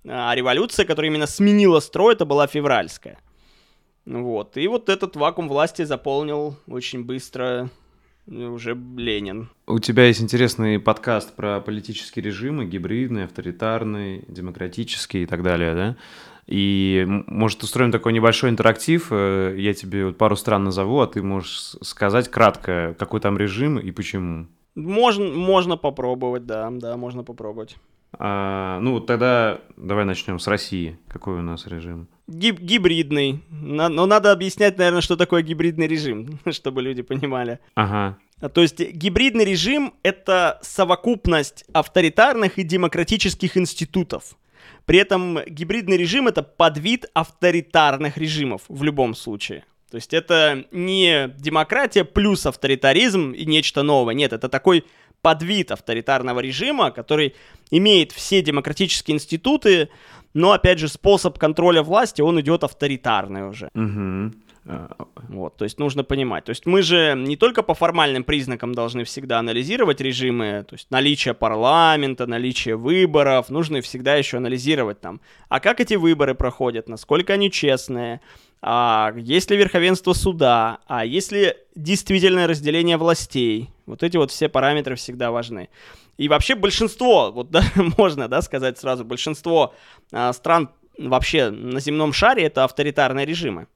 а 0.07 0.35
революция, 0.35 0.85
которая 0.85 1.11
именно 1.11 1.27
сменила 1.27 1.81
строй, 1.81 2.15
это 2.15 2.25
была 2.25 2.47
февральская. 2.47 3.19
Вот. 4.05 4.57
И 4.57 4.67
вот 4.67 4.89
этот 4.89 5.17
вакуум 5.17 5.49
власти 5.49 5.83
заполнил 5.83 6.57
очень 6.67 7.05
быстро 7.05 7.71
уже 8.27 8.79
Ленин. 8.97 9.49
У 9.67 9.79
тебя 9.79 10.07
есть 10.07 10.21
интересный 10.21 10.79
подкаст 10.79 11.35
про 11.35 11.61
политические 11.61 12.25
режимы, 12.25 12.65
гибридный, 12.65 13.25
авторитарный, 13.25 14.25
демократический 14.29 15.23
и 15.23 15.27
так 15.27 15.43
далее, 15.43 15.75
да? 15.75 15.97
И, 16.47 17.05
может, 17.07 17.63
устроим 17.63 17.93
такой 17.93 18.13
небольшой 18.13 18.51
интерактив. 18.51 19.09
Э, 19.11 19.55
я 19.57 19.75
тебе 19.75 20.07
вот 20.07 20.19
пару 20.19 20.37
стран 20.37 20.65
назову, 20.65 21.01
а 21.01 21.07
ты 21.07 21.23
можешь 21.23 21.77
сказать 21.83 22.29
кратко, 22.29 22.97
какой 22.99 23.21
там 23.21 23.39
режим 23.39 23.79
и 23.79 23.93
почему. 23.93 24.49
Можно, 24.75 25.27
можно 25.27 25.77
попробовать, 25.77 26.45
да, 26.45 26.69
да, 26.71 26.97
можно 26.97 27.23
попробовать. 27.23 27.77
А, 28.19 28.79
ну, 28.81 29.01
тогда 29.01 29.61
давай 29.77 30.05
начнем 30.05 30.39
с 30.39 30.47
России. 30.47 30.99
Какой 31.09 31.39
у 31.39 31.43
нас 31.43 31.67
режим? 31.67 32.09
Гиб 32.29 32.61
гибридный. 32.61 33.43
Но, 33.51 33.89
но 33.89 34.07
надо 34.07 34.33
объяснять, 34.33 34.79
наверное, 34.79 35.01
что 35.01 35.17
такое 35.17 35.43
гибридный 35.43 35.87
режим, 35.87 36.39
чтобы 36.51 36.83
люди 36.83 37.03
понимали. 37.03 37.59
Ага. 37.75 38.19
А, 38.41 38.49
то 38.49 38.61
есть 38.61 38.81
гибридный 38.81 39.45
режим— 39.45 39.95
это 40.03 40.59
совокупность 40.63 41.65
авторитарных 41.73 42.59
и 42.59 42.63
демократических 42.63 43.57
институтов. 43.57 44.37
При 44.85 44.99
этом 44.99 45.39
гибридный 45.47 45.97
режим— 45.97 46.27
это 46.29 46.43
подвид 46.43 47.07
авторитарных 47.15 48.19
режимов 48.19 48.63
в 48.69 48.83
любом 48.83 49.15
случае. 49.15 49.65
То 49.91 49.97
есть 49.97 50.15
это 50.15 50.65
не 50.73 51.29
демократия 51.37 52.05
плюс 52.05 52.47
авторитаризм 52.47 53.33
и 53.33 53.45
нечто 53.45 53.83
новое. 53.83 54.15
Нет, 54.15 54.33
это 54.33 54.49
такой 54.49 54.87
подвид 55.23 55.71
авторитарного 55.71 56.41
режима, 56.41 56.91
который 56.91 57.35
имеет 57.71 58.13
все 58.13 58.43
демократические 58.43 59.15
институты, 59.17 59.89
но, 60.35 60.53
опять 60.53 60.79
же, 60.79 60.89
способ 60.89 61.39
контроля 61.39 61.83
власти, 61.83 62.21
он 62.21 62.41
идет 62.41 62.65
авторитарный 62.65 63.49
уже. 63.49 63.71
Угу. 63.75 64.33
Вот, 65.29 65.57
то 65.57 65.65
есть 65.65 65.79
нужно 65.79 66.05
понимать. 66.05 66.45
То 66.45 66.51
есть 66.51 66.67
мы 66.67 66.83
же 66.83 67.15
не 67.17 67.37
только 67.37 67.63
по 67.65 67.75
формальным 67.75 68.23
признакам 68.23 68.75
должны 68.75 69.03
всегда 69.03 69.41
анализировать 69.41 70.01
режимы, 70.01 70.65
то 70.69 70.75
есть 70.75 70.89
наличие 70.91 71.35
парламента, 71.35 72.27
наличие 72.27 72.77
выборов, 72.77 73.51
нужно 73.51 73.81
всегда 73.81 74.15
еще 74.15 74.37
анализировать 74.37 75.01
там, 75.01 75.21
а 75.49 75.59
как 75.59 75.81
эти 75.81 75.95
выборы 75.95 76.35
проходят, 76.35 76.89
насколько 76.89 77.33
они 77.33 77.51
честные, 77.51 78.21
а 78.65 79.13
есть 79.17 79.51
ли 79.51 79.57
верховенство 79.57 80.13
суда, 80.13 80.79
а 80.87 81.05
есть 81.05 81.33
ли 81.33 81.55
действительное 81.75 82.47
разделение 82.47 82.97
властей. 82.97 83.71
Вот 83.87 84.05
эти 84.05 84.17
вот 84.17 84.31
все 84.31 84.49
параметры 84.49 84.95
всегда 84.95 85.33
важны. 85.33 85.69
И 86.17 86.29
вообще 86.29 86.55
большинство, 86.55 87.33
вот 87.33 87.51
да, 87.51 87.65
можно 87.99 88.29
да, 88.29 88.41
сказать 88.41 88.79
сразу, 88.79 89.05
большинство 89.05 89.75
а, 90.13 90.33
стран 90.33 90.71
вообще 90.97 91.51
на 91.51 91.81
земном 91.81 92.13
шаре 92.13 92.45
это 92.45 92.63
авторитарные 92.63 93.27
режимы. 93.27 93.67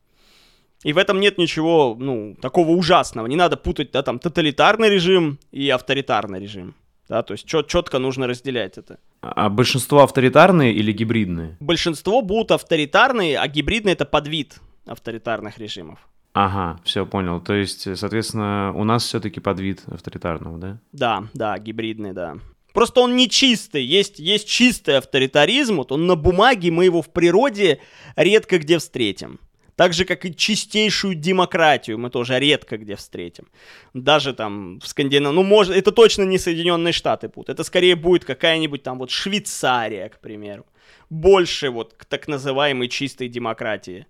И 0.85 0.93
в 0.93 0.99
этом 0.99 1.19
нет 1.19 1.37
ничего, 1.37 1.97
ну, 1.99 2.37
такого 2.41 2.71
ужасного. 2.71 3.27
Не 3.27 3.35
надо 3.35 3.57
путать, 3.57 3.91
да, 3.91 4.03
там, 4.03 4.21
тоталитарный 4.21 4.89
режим 4.89 5.41
и 5.51 5.69
авторитарный 5.69 6.39
режим. 6.39 6.75
Да, 7.09 7.23
то 7.23 7.33
есть 7.33 7.47
чет 7.47 7.67
четко 7.67 7.99
нужно 7.99 8.27
разделять 8.27 8.79
это. 8.79 8.99
А 9.21 9.49
большинство 9.49 10.03
авторитарные 10.03 10.73
или 10.73 10.93
гибридные? 10.93 11.57
Большинство 11.59 12.21
будут 12.21 12.53
авторитарные, 12.53 13.39
а 13.39 13.49
гибридные 13.49 13.95
это 13.95 14.05
подвид 14.05 14.61
авторитарных 14.87 15.59
режимов. 15.59 15.99
Ага, 16.33 16.79
все 16.85 17.07
понял. 17.07 17.41
То 17.41 17.55
есть, 17.55 17.97
соответственно, 17.97 18.73
у 18.75 18.85
нас 18.85 19.05
все-таки 19.05 19.41
подвид 19.41 19.83
авторитарного, 19.87 20.59
да? 20.59 20.79
Да, 20.93 21.25
да, 21.33 21.59
гибридный, 21.59 22.13
да. 22.13 22.37
Просто 22.75 23.01
он 23.01 23.17
не 23.17 23.31
чистый. 23.31 23.83
Есть, 23.83 24.19
есть 24.19 24.47
чистый 24.47 24.99
авторитаризм. 24.99 25.77
Вот 25.77 25.93
он 25.93 26.07
на 26.07 26.15
бумаге, 26.15 26.71
мы 26.71 26.85
его 26.85 27.01
в 27.01 27.11
природе 27.11 27.81
редко 28.17 28.59
где 28.59 28.77
встретим. 28.77 29.41
Так 29.77 29.95
же, 29.95 30.05
как 30.05 30.27
и 30.27 30.37
чистейшую 30.37 31.15
демократию 31.15 31.99
мы 31.99 32.11
тоже 32.11 32.39
редко 32.39 32.77
где 32.77 32.97
встретим. 32.97 33.47
Даже 33.95 34.35
там 34.35 34.79
в 34.81 34.87
Скандинавии, 34.87 35.35
ну, 35.35 35.43
может, 35.43 35.75
это 35.75 35.91
точно 35.91 36.25
не 36.25 36.39
Соединенные 36.39 36.93
Штаты 36.93 37.29
будут. 37.29 37.49
Это 37.49 37.65
скорее 37.65 37.97
будет 37.97 38.27
какая-нибудь 38.27 38.83
там 38.83 38.99
вот 38.99 39.11
Швейцария, 39.11 40.11
к 40.11 40.21
примеру. 40.21 40.67
Больше 41.09 41.71
вот 41.71 41.95
к 41.95 42.05
так 42.05 42.29
называемой 42.29 42.89
чистой 42.89 43.29
демократии 43.29 44.07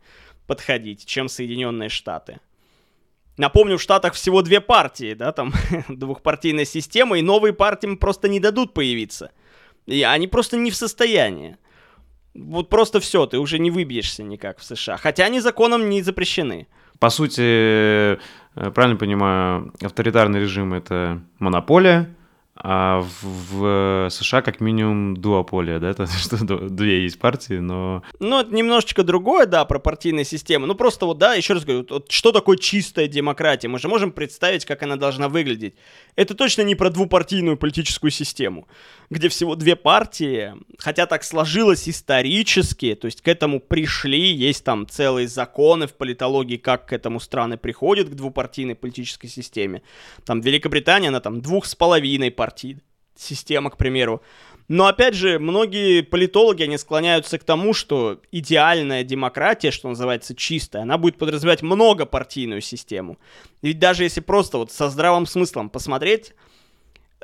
подходить, 0.46 1.04
чем 1.06 1.28
Соединенные 1.28 1.88
Штаты. 1.88 2.40
Напомню, 3.36 3.76
в 3.76 3.82
Штатах 3.82 4.14
всего 4.14 4.42
две 4.42 4.60
партии, 4.60 5.14
да, 5.14 5.32
там 5.32 5.52
двухпартийная 5.88 6.64
система, 6.64 7.18
и 7.18 7.22
новые 7.22 7.52
партии 7.52 7.94
просто 7.94 8.28
не 8.28 8.40
дадут 8.40 8.72
появиться. 8.72 9.30
И 9.86 10.02
они 10.02 10.26
просто 10.26 10.56
не 10.56 10.70
в 10.70 10.76
состоянии. 10.76 11.56
Вот 12.34 12.68
просто 12.68 13.00
все, 13.00 13.26
ты 13.26 13.38
уже 13.38 13.58
не 13.58 13.70
выбьешься 13.70 14.22
никак 14.22 14.58
в 14.58 14.64
США. 14.64 14.96
Хотя 14.96 15.24
они 15.24 15.40
законом 15.40 15.88
не 15.88 16.02
запрещены. 16.02 16.66
По 16.98 17.10
сути, 17.10 17.40
э, 17.42 18.16
правильно 18.54 18.96
понимаю, 18.96 19.72
авторитарный 19.82 20.40
режим 20.40 20.72
это 20.72 21.22
монополия, 21.38 22.14
а 22.56 23.00
в, 23.00 23.24
в 23.52 24.08
США 24.10 24.40
как 24.40 24.60
минимум 24.60 25.16
дуополия, 25.16 25.78
да, 25.78 25.90
это 25.90 26.06
что 26.06 26.36
две 26.68 27.02
есть 27.02 27.18
партии, 27.18 27.58
но... 27.58 28.02
Ну, 28.18 28.40
это 28.40 28.54
немножечко 28.54 29.02
другое, 29.02 29.46
да, 29.46 29.64
про 29.64 29.78
партийную 29.78 30.24
систему. 30.24 30.66
Ну, 30.66 30.74
просто 30.74 31.06
вот, 31.06 31.18
да, 31.18 31.34
еще 31.34 31.52
раз 31.54 31.64
говорю, 31.64 31.86
вот, 31.88 32.10
что 32.10 32.32
такое 32.32 32.56
чистая 32.56 33.08
демократия? 33.08 33.68
Мы 33.68 33.78
же 33.78 33.88
можем 33.88 34.10
представить, 34.10 34.64
как 34.64 34.82
она 34.82 34.96
должна 34.96 35.28
выглядеть. 35.28 35.74
Это 36.16 36.34
точно 36.34 36.62
не 36.62 36.74
про 36.74 36.90
двупартийную 36.90 37.58
политическую 37.58 38.10
систему, 38.10 38.66
где 39.10 39.28
всего 39.28 39.54
две 39.54 39.76
партии, 39.76 40.54
хотя 40.78 41.06
так 41.06 41.24
сложилось 41.24 41.88
исторически, 41.88 42.94
то 42.94 43.06
есть 43.06 43.20
к 43.20 43.28
этому 43.28 43.60
пришли, 43.60 44.32
есть 44.32 44.64
там 44.64 44.88
целые 44.88 45.28
законы 45.28 45.86
в 45.86 45.92
политологии, 45.92 46.56
как 46.56 46.86
к 46.86 46.92
этому 46.94 47.20
страны 47.20 47.58
приходят, 47.58 48.08
к 48.08 48.14
двупартийной 48.14 48.74
политической 48.74 49.28
системе. 49.28 49.82
Там 50.24 50.40
Великобритания, 50.40 51.08
она 51.08 51.20
там 51.20 51.42
двух 51.42 51.66
с 51.66 51.74
половиной 51.74 52.30
партий 52.30 52.45
партий, 52.46 52.78
система, 53.16 53.70
к 53.70 53.76
примеру. 53.76 54.20
Но 54.68 54.86
опять 54.86 55.14
же, 55.14 55.38
многие 55.38 56.02
политологи, 56.02 56.64
они 56.64 56.78
склоняются 56.78 57.38
к 57.38 57.44
тому, 57.44 57.72
что 57.74 58.20
идеальная 58.32 59.04
демократия, 59.04 59.70
что 59.70 59.88
называется 59.88 60.34
чистая, 60.34 60.82
она 60.82 60.98
будет 60.98 61.18
подразумевать 61.18 61.62
многопартийную 61.62 62.60
систему. 62.60 63.16
Ведь 63.62 63.78
даже 63.78 64.04
если 64.04 64.20
просто 64.20 64.58
вот 64.58 64.72
со 64.72 64.88
здравым 64.88 65.26
смыслом 65.26 65.70
посмотреть, 65.70 66.34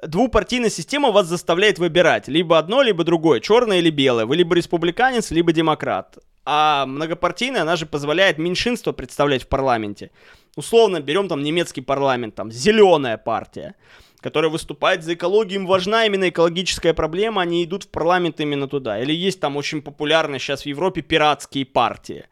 двупартийная 0.07 0.71
система 0.71 1.11
вас 1.11 1.27
заставляет 1.27 1.79
выбирать 1.79 2.29
либо 2.29 2.59
одно, 2.59 2.83
либо 2.83 3.05
другое, 3.05 3.41
черное 3.41 3.79
или 3.79 3.91
белое. 3.91 4.27
Вы 4.27 4.37
либо 4.37 4.55
республиканец, 4.55 5.33
либо 5.33 5.53
демократ. 5.53 6.19
А 6.45 6.87
многопартийная, 6.87 7.63
она 7.63 7.77
же 7.77 7.87
позволяет 7.87 8.39
меньшинство 8.39 8.93
представлять 8.93 9.45
в 9.45 9.49
парламенте. 9.49 10.11
Условно 10.57 11.01
берем 11.01 11.29
там 11.29 11.43
немецкий 11.43 11.83
парламент, 11.83 12.35
там 12.35 12.53
зеленая 12.53 13.17
партия 13.17 13.75
которая 14.23 14.51
выступает 14.51 15.03
за 15.03 15.15
экологию, 15.15 15.61
им 15.61 15.67
важна 15.67 16.07
именно 16.07 16.29
экологическая 16.29 16.95
проблема, 16.95 17.43
они 17.43 17.65
идут 17.65 17.85
в 17.85 17.89
парламент 17.89 18.41
именно 18.41 18.69
туда. 18.69 19.01
Или 19.01 19.13
есть 19.13 19.41
там 19.41 19.57
очень 19.57 19.83
популярные 19.83 20.39
сейчас 20.39 20.63
в 20.63 20.67
Европе 20.67 21.03
пиратские 21.03 21.67
партии, 21.67 22.27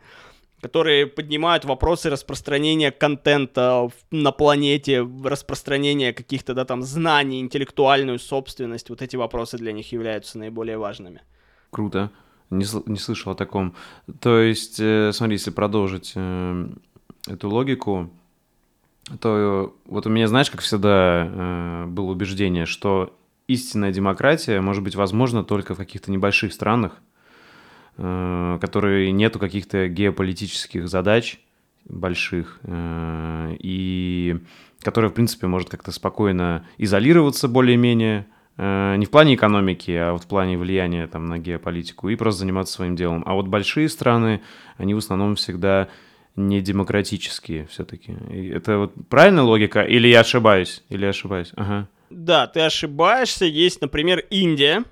которые 0.62 1.06
поднимают 1.06 1.64
вопросы 1.64 2.08
распространения 2.08 2.92
контента 2.92 3.88
на 4.10 4.30
планете, 4.30 5.06
распространения 5.24 6.12
каких-то, 6.12 6.54
да, 6.54 6.64
там, 6.64 6.82
знаний, 6.82 7.40
интеллектуальную 7.40 8.20
собственность. 8.20 8.88
Вот 8.88 9.02
эти 9.02 9.16
вопросы 9.16 9.58
для 9.58 9.72
них 9.72 9.90
являются 9.92 10.38
наиболее 10.38 10.78
важными. 10.78 11.22
Круто. 11.70 12.10
Не, 12.50 12.66
не 12.86 12.98
слышал 12.98 13.32
о 13.32 13.36
таком. 13.36 13.74
То 14.20 14.38
есть, 14.40 14.80
э, 14.80 15.12
смотри, 15.12 15.36
если 15.36 15.50
продолжить 15.50 16.12
э, 16.16 16.66
эту 17.28 17.48
логику, 17.48 18.10
то 19.18 19.74
вот 19.86 20.06
у 20.06 20.10
меня, 20.10 20.28
знаешь, 20.28 20.50
как 20.50 20.60
всегда 20.60 21.26
э, 21.26 21.84
было 21.86 22.10
убеждение, 22.10 22.66
что 22.66 23.16
истинная 23.48 23.92
демократия 23.92 24.60
может 24.60 24.84
быть 24.84 24.94
возможна 24.94 25.42
только 25.42 25.74
в 25.74 25.78
каких-то 25.78 26.10
небольших 26.10 26.52
странах, 26.52 27.00
э, 27.96 28.58
которые 28.60 29.10
нету 29.12 29.38
каких-то 29.38 29.88
геополитических 29.88 30.88
задач 30.88 31.40
больших, 31.84 32.60
э, 32.62 33.56
и 33.58 34.38
которая, 34.82 35.10
в 35.10 35.14
принципе, 35.14 35.46
может 35.46 35.68
как-то 35.68 35.92
спокойно 35.92 36.64
изолироваться 36.78 37.48
более-менее, 37.48 38.26
э, 38.56 38.94
не 38.96 39.06
в 39.06 39.10
плане 39.10 39.34
экономики, 39.34 39.90
а 39.90 40.12
вот 40.12 40.24
в 40.24 40.26
плане 40.26 40.56
влияния 40.56 41.06
там, 41.06 41.26
на 41.26 41.38
геополитику, 41.38 42.08
и 42.08 42.16
просто 42.16 42.40
заниматься 42.40 42.74
своим 42.74 42.96
делом. 42.96 43.22
А 43.26 43.34
вот 43.34 43.48
большие 43.48 43.88
страны, 43.88 44.42
они 44.76 44.94
в 44.94 44.98
основном 44.98 45.34
всегда 45.34 45.88
не 46.48 46.60
демократические 46.60 47.66
все-таки. 47.66 48.12
Это 48.52 48.78
вот 48.78 48.92
правильная 49.08 49.44
логика? 49.44 49.82
Или 49.82 50.08
я 50.08 50.20
ошибаюсь? 50.20 50.82
Или 50.88 51.04
я 51.04 51.10
ошибаюсь? 51.10 51.52
Ага. 51.56 51.88
Да, 52.10 52.46
ты 52.46 52.60
ошибаешься. 52.60 53.44
Есть, 53.44 53.80
например, 53.80 54.24
Индия 54.30 54.84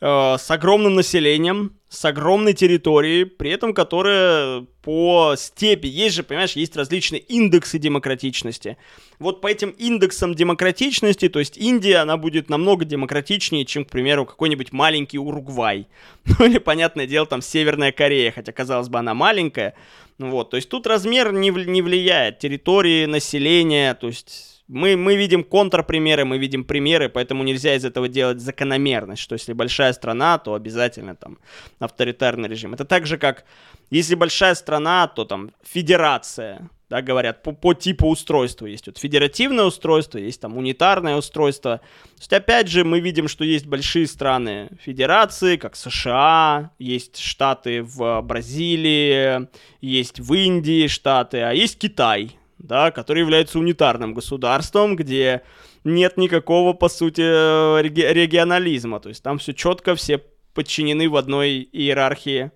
э, 0.00 0.36
с 0.38 0.50
огромным 0.50 0.94
населением, 0.94 1.79
с 1.90 2.04
огромной 2.04 2.54
территорией, 2.54 3.24
при 3.24 3.50
этом 3.50 3.74
которая 3.74 4.64
по 4.80 5.34
степи, 5.36 5.88
есть 5.88 6.14
же, 6.14 6.22
понимаешь, 6.22 6.52
есть 6.52 6.76
различные 6.76 7.20
индексы 7.20 7.80
демократичности. 7.80 8.76
Вот 9.18 9.40
по 9.40 9.48
этим 9.48 9.70
индексам 9.70 10.36
демократичности, 10.36 11.28
то 11.28 11.40
есть 11.40 11.58
Индия, 11.58 11.96
она 11.96 12.16
будет 12.16 12.48
намного 12.48 12.84
демократичнее, 12.84 13.64
чем, 13.64 13.84
к 13.84 13.90
примеру, 13.90 14.24
какой-нибудь 14.24 14.72
маленький 14.72 15.18
Уругвай. 15.18 15.88
Ну 16.38 16.46
или, 16.46 16.58
понятное 16.58 17.08
дело, 17.08 17.26
там 17.26 17.42
Северная 17.42 17.90
Корея, 17.90 18.30
хотя, 18.30 18.52
казалось 18.52 18.88
бы, 18.88 19.00
она 19.00 19.12
маленькая. 19.14 19.74
Вот, 20.18 20.50
то 20.50 20.56
есть 20.56 20.68
тут 20.68 20.86
размер 20.86 21.32
не, 21.32 21.50
не 21.50 21.82
влияет, 21.82 22.38
территории, 22.38 23.06
населения, 23.06 23.94
то 23.94 24.06
есть 24.06 24.59
мы, 24.70 24.96
мы 24.96 25.16
видим 25.16 25.42
контрпримеры, 25.42 26.24
мы 26.24 26.38
видим 26.38 26.64
примеры, 26.64 27.08
поэтому 27.08 27.42
нельзя 27.42 27.74
из 27.74 27.84
этого 27.84 28.08
делать 28.08 28.40
закономерность, 28.40 29.20
что 29.20 29.34
если 29.34 29.52
большая 29.52 29.92
страна, 29.92 30.38
то 30.38 30.54
обязательно 30.54 31.16
там 31.16 31.38
авторитарный 31.80 32.48
режим. 32.48 32.72
Это 32.72 32.84
так 32.84 33.06
же, 33.06 33.18
как 33.18 33.44
если 33.90 34.14
большая 34.14 34.54
страна, 34.54 35.08
то 35.08 35.24
там 35.24 35.50
федерация, 35.64 36.70
да, 36.88 37.02
говорят, 37.02 37.42
по, 37.42 37.50
по 37.50 37.74
типу 37.74 38.06
устройства. 38.08 38.66
Есть 38.66 38.86
вот 38.86 38.98
федеративное 38.98 39.64
устройство, 39.64 40.18
есть 40.18 40.40
там 40.40 40.56
унитарное 40.56 41.16
устройство. 41.16 41.78
То 41.78 42.20
есть, 42.20 42.32
опять 42.32 42.68
же, 42.68 42.84
мы 42.84 43.00
видим, 43.00 43.26
что 43.26 43.44
есть 43.44 43.66
большие 43.66 44.06
страны 44.06 44.68
федерации, 44.80 45.56
как 45.56 45.74
США, 45.74 46.70
есть 46.78 47.18
штаты 47.18 47.82
в 47.82 48.20
Бразилии, 48.22 49.48
есть 49.80 50.20
в 50.20 50.32
Индии 50.32 50.86
штаты, 50.86 51.38
а 51.38 51.52
есть 51.52 51.76
Китай, 51.76 52.36
да, 52.60 52.90
который 52.90 53.20
является 53.20 53.58
унитарным 53.58 54.14
государством, 54.14 54.96
где 54.96 55.42
нет 55.84 56.16
никакого, 56.16 56.72
по 56.72 56.88
сути, 56.88 57.20
реги- 57.20 58.12
регионализма. 58.12 59.00
То 59.00 59.08
есть 59.08 59.22
там 59.22 59.38
все 59.38 59.52
четко, 59.52 59.94
все 59.94 60.22
подчинены 60.54 61.08
в 61.08 61.16
одной 61.16 61.68
иерархии, 61.72 62.50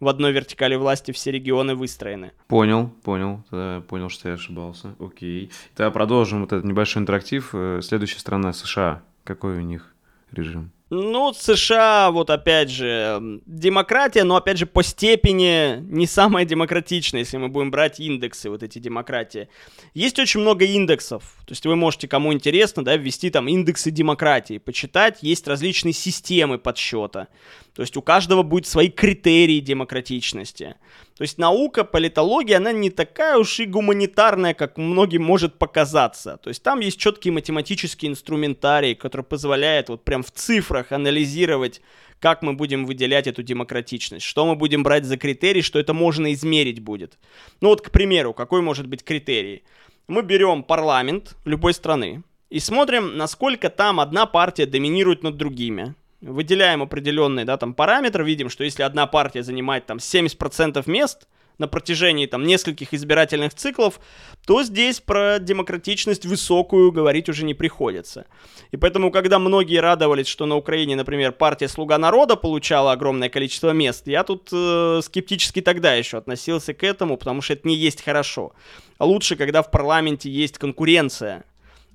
в 0.00 0.08
одной 0.08 0.32
вертикали 0.32 0.76
власти, 0.76 1.12
все 1.12 1.30
регионы 1.30 1.74
выстроены. 1.74 2.32
Понял, 2.48 2.88
понял, 3.04 3.44
Тогда 3.50 3.82
понял, 3.82 4.08
что 4.08 4.28
я 4.28 4.34
ошибался. 4.36 4.94
Окей. 4.98 5.50
Тогда 5.76 5.90
продолжим 5.90 6.40
вот 6.40 6.52
этот 6.52 6.64
небольшой 6.64 7.02
интерактив. 7.02 7.50
Э, 7.52 7.80
следующая 7.82 8.18
страна 8.18 8.52
США. 8.52 9.02
Какой 9.24 9.58
у 9.58 9.60
них 9.60 9.94
режим? 10.32 10.72
Ну, 10.92 11.32
США, 11.32 12.10
вот 12.10 12.30
опять 12.30 12.68
же, 12.68 13.40
демократия, 13.46 14.24
но 14.24 14.34
опять 14.34 14.58
же 14.58 14.66
по 14.66 14.82
степени 14.82 15.78
не 15.82 16.08
самая 16.08 16.44
демократичная, 16.44 17.20
если 17.20 17.36
мы 17.36 17.48
будем 17.48 17.70
брать 17.70 18.00
индексы, 18.00 18.50
вот 18.50 18.64
эти 18.64 18.80
демократии. 18.80 19.48
Есть 19.94 20.18
очень 20.18 20.40
много 20.40 20.64
индексов, 20.64 21.36
то 21.46 21.52
есть 21.52 21.64
вы 21.64 21.76
можете, 21.76 22.08
кому 22.08 22.32
интересно, 22.32 22.84
да, 22.84 22.96
ввести 22.96 23.30
там 23.30 23.46
индексы 23.46 23.92
демократии, 23.92 24.58
почитать, 24.58 25.18
есть 25.22 25.46
различные 25.46 25.92
системы 25.92 26.58
подсчета. 26.58 27.28
То 27.74 27.82
есть 27.82 27.96
у 27.96 28.02
каждого 28.02 28.42
будет 28.42 28.66
свои 28.66 28.88
критерии 28.88 29.60
демократичности. 29.60 30.74
То 31.16 31.22
есть 31.22 31.38
наука, 31.38 31.84
политология, 31.84 32.56
она 32.56 32.72
не 32.72 32.90
такая 32.90 33.36
уж 33.36 33.60
и 33.60 33.66
гуманитарная, 33.66 34.54
как 34.54 34.76
многим 34.76 35.22
может 35.22 35.58
показаться. 35.58 36.38
То 36.42 36.48
есть 36.48 36.62
там 36.62 36.80
есть 36.80 36.98
четкий 36.98 37.30
математический 37.30 38.08
инструментарий, 38.08 38.94
который 38.94 39.22
позволяет 39.22 39.88
вот 39.88 40.04
прям 40.04 40.22
в 40.22 40.30
цифрах 40.30 40.79
анализировать, 40.92 41.80
как 42.18 42.42
мы 42.42 42.52
будем 42.52 42.84
выделять 42.86 43.26
эту 43.26 43.42
демократичность, 43.42 44.26
что 44.26 44.46
мы 44.46 44.56
будем 44.56 44.82
брать 44.82 45.04
за 45.04 45.16
критерий, 45.16 45.62
что 45.62 45.78
это 45.78 45.94
можно 45.94 46.32
измерить 46.32 46.80
будет. 46.80 47.18
Ну 47.60 47.68
вот, 47.68 47.80
к 47.80 47.90
примеру, 47.90 48.34
какой 48.34 48.62
может 48.62 48.86
быть 48.86 49.04
критерий? 49.04 49.62
Мы 50.08 50.22
берем 50.22 50.62
парламент 50.62 51.36
любой 51.44 51.74
страны 51.74 52.22
и 52.50 52.58
смотрим, 52.58 53.16
насколько 53.16 53.70
там 53.70 54.00
одна 54.00 54.26
партия 54.26 54.66
доминирует 54.66 55.22
над 55.22 55.36
другими 55.36 55.94
выделяем 56.20 56.82
определенные, 56.82 57.44
да, 57.44 57.56
там 57.56 57.74
параметры, 57.74 58.24
видим, 58.24 58.50
что 58.50 58.64
если 58.64 58.82
одна 58.82 59.06
партия 59.06 59.42
занимает 59.42 59.86
там 59.86 59.98
70% 59.98 60.82
мест 60.90 61.26
на 61.60 61.68
протяжении 61.68 62.26
там 62.26 62.44
нескольких 62.44 62.92
избирательных 62.94 63.54
циклов, 63.54 64.00
то 64.46 64.62
здесь 64.62 65.00
про 65.00 65.38
демократичность 65.38 66.24
высокую 66.26 66.90
говорить 66.90 67.28
уже 67.28 67.44
не 67.44 67.54
приходится. 67.54 68.26
И 68.72 68.76
поэтому, 68.76 69.12
когда 69.12 69.38
многие 69.38 69.78
радовались, 69.80 70.26
что 70.26 70.46
на 70.46 70.56
Украине, 70.56 70.96
например, 70.96 71.32
партия 71.32 71.68
«Слуга 71.68 71.98
народа» 71.98 72.34
получала 72.36 72.92
огромное 72.92 73.28
количество 73.28 73.70
мест, 73.70 74.08
я 74.08 74.24
тут 74.24 74.48
э, 74.52 75.00
скептически 75.02 75.60
тогда 75.60 75.94
еще 75.94 76.16
относился 76.16 76.72
к 76.72 76.82
этому, 76.82 77.16
потому 77.16 77.42
что 77.42 77.52
это 77.52 77.68
не 77.68 77.76
есть 77.76 78.02
хорошо. 78.02 78.52
Лучше, 78.98 79.36
когда 79.36 79.62
в 79.62 79.70
парламенте 79.70 80.30
есть 80.30 80.58
конкуренция, 80.58 81.44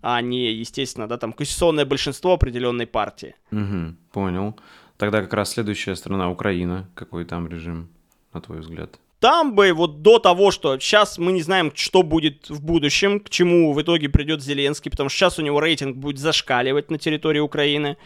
а 0.02 0.22
не, 0.22 0.52
естественно, 0.52 1.08
да, 1.08 1.18
там 1.18 1.34
конституционное 1.34 1.86
большинство 1.86 2.34
определенной 2.34 2.86
партии. 2.86 3.34
Угу, 3.52 3.96
понял. 4.12 4.56
Тогда 4.98 5.22
как 5.22 5.34
раз 5.34 5.54
следующая 5.54 5.96
страна 5.96 6.30
Украина. 6.30 6.88
Какой 6.94 7.26
там 7.26 7.48
режим, 7.48 7.90
на 8.32 8.42
твой 8.42 8.60
взгляд? 8.60 9.00
Там 9.26 9.56
бы 9.56 9.74
вот 9.74 10.04
до 10.04 10.20
того, 10.20 10.52
что 10.52 10.78
сейчас 10.78 11.18
мы 11.18 11.32
не 11.32 11.42
знаем, 11.42 11.72
что 11.74 12.04
будет 12.04 12.48
в 12.48 12.62
будущем, 12.64 13.20
к 13.20 13.32
чему 13.32 13.74
в 13.74 13.82
итоге 13.82 14.08
придет 14.08 14.44
Зеленский, 14.44 14.92
потому 14.92 15.10
что 15.10 15.18
сейчас 15.18 15.40
у 15.40 15.42
него 15.42 15.60
рейтинг 15.60 15.98
будет 15.98 16.20
зашкаливать 16.20 16.92
на 16.92 17.00
территории 17.00 17.40
Украины. 17.40 17.98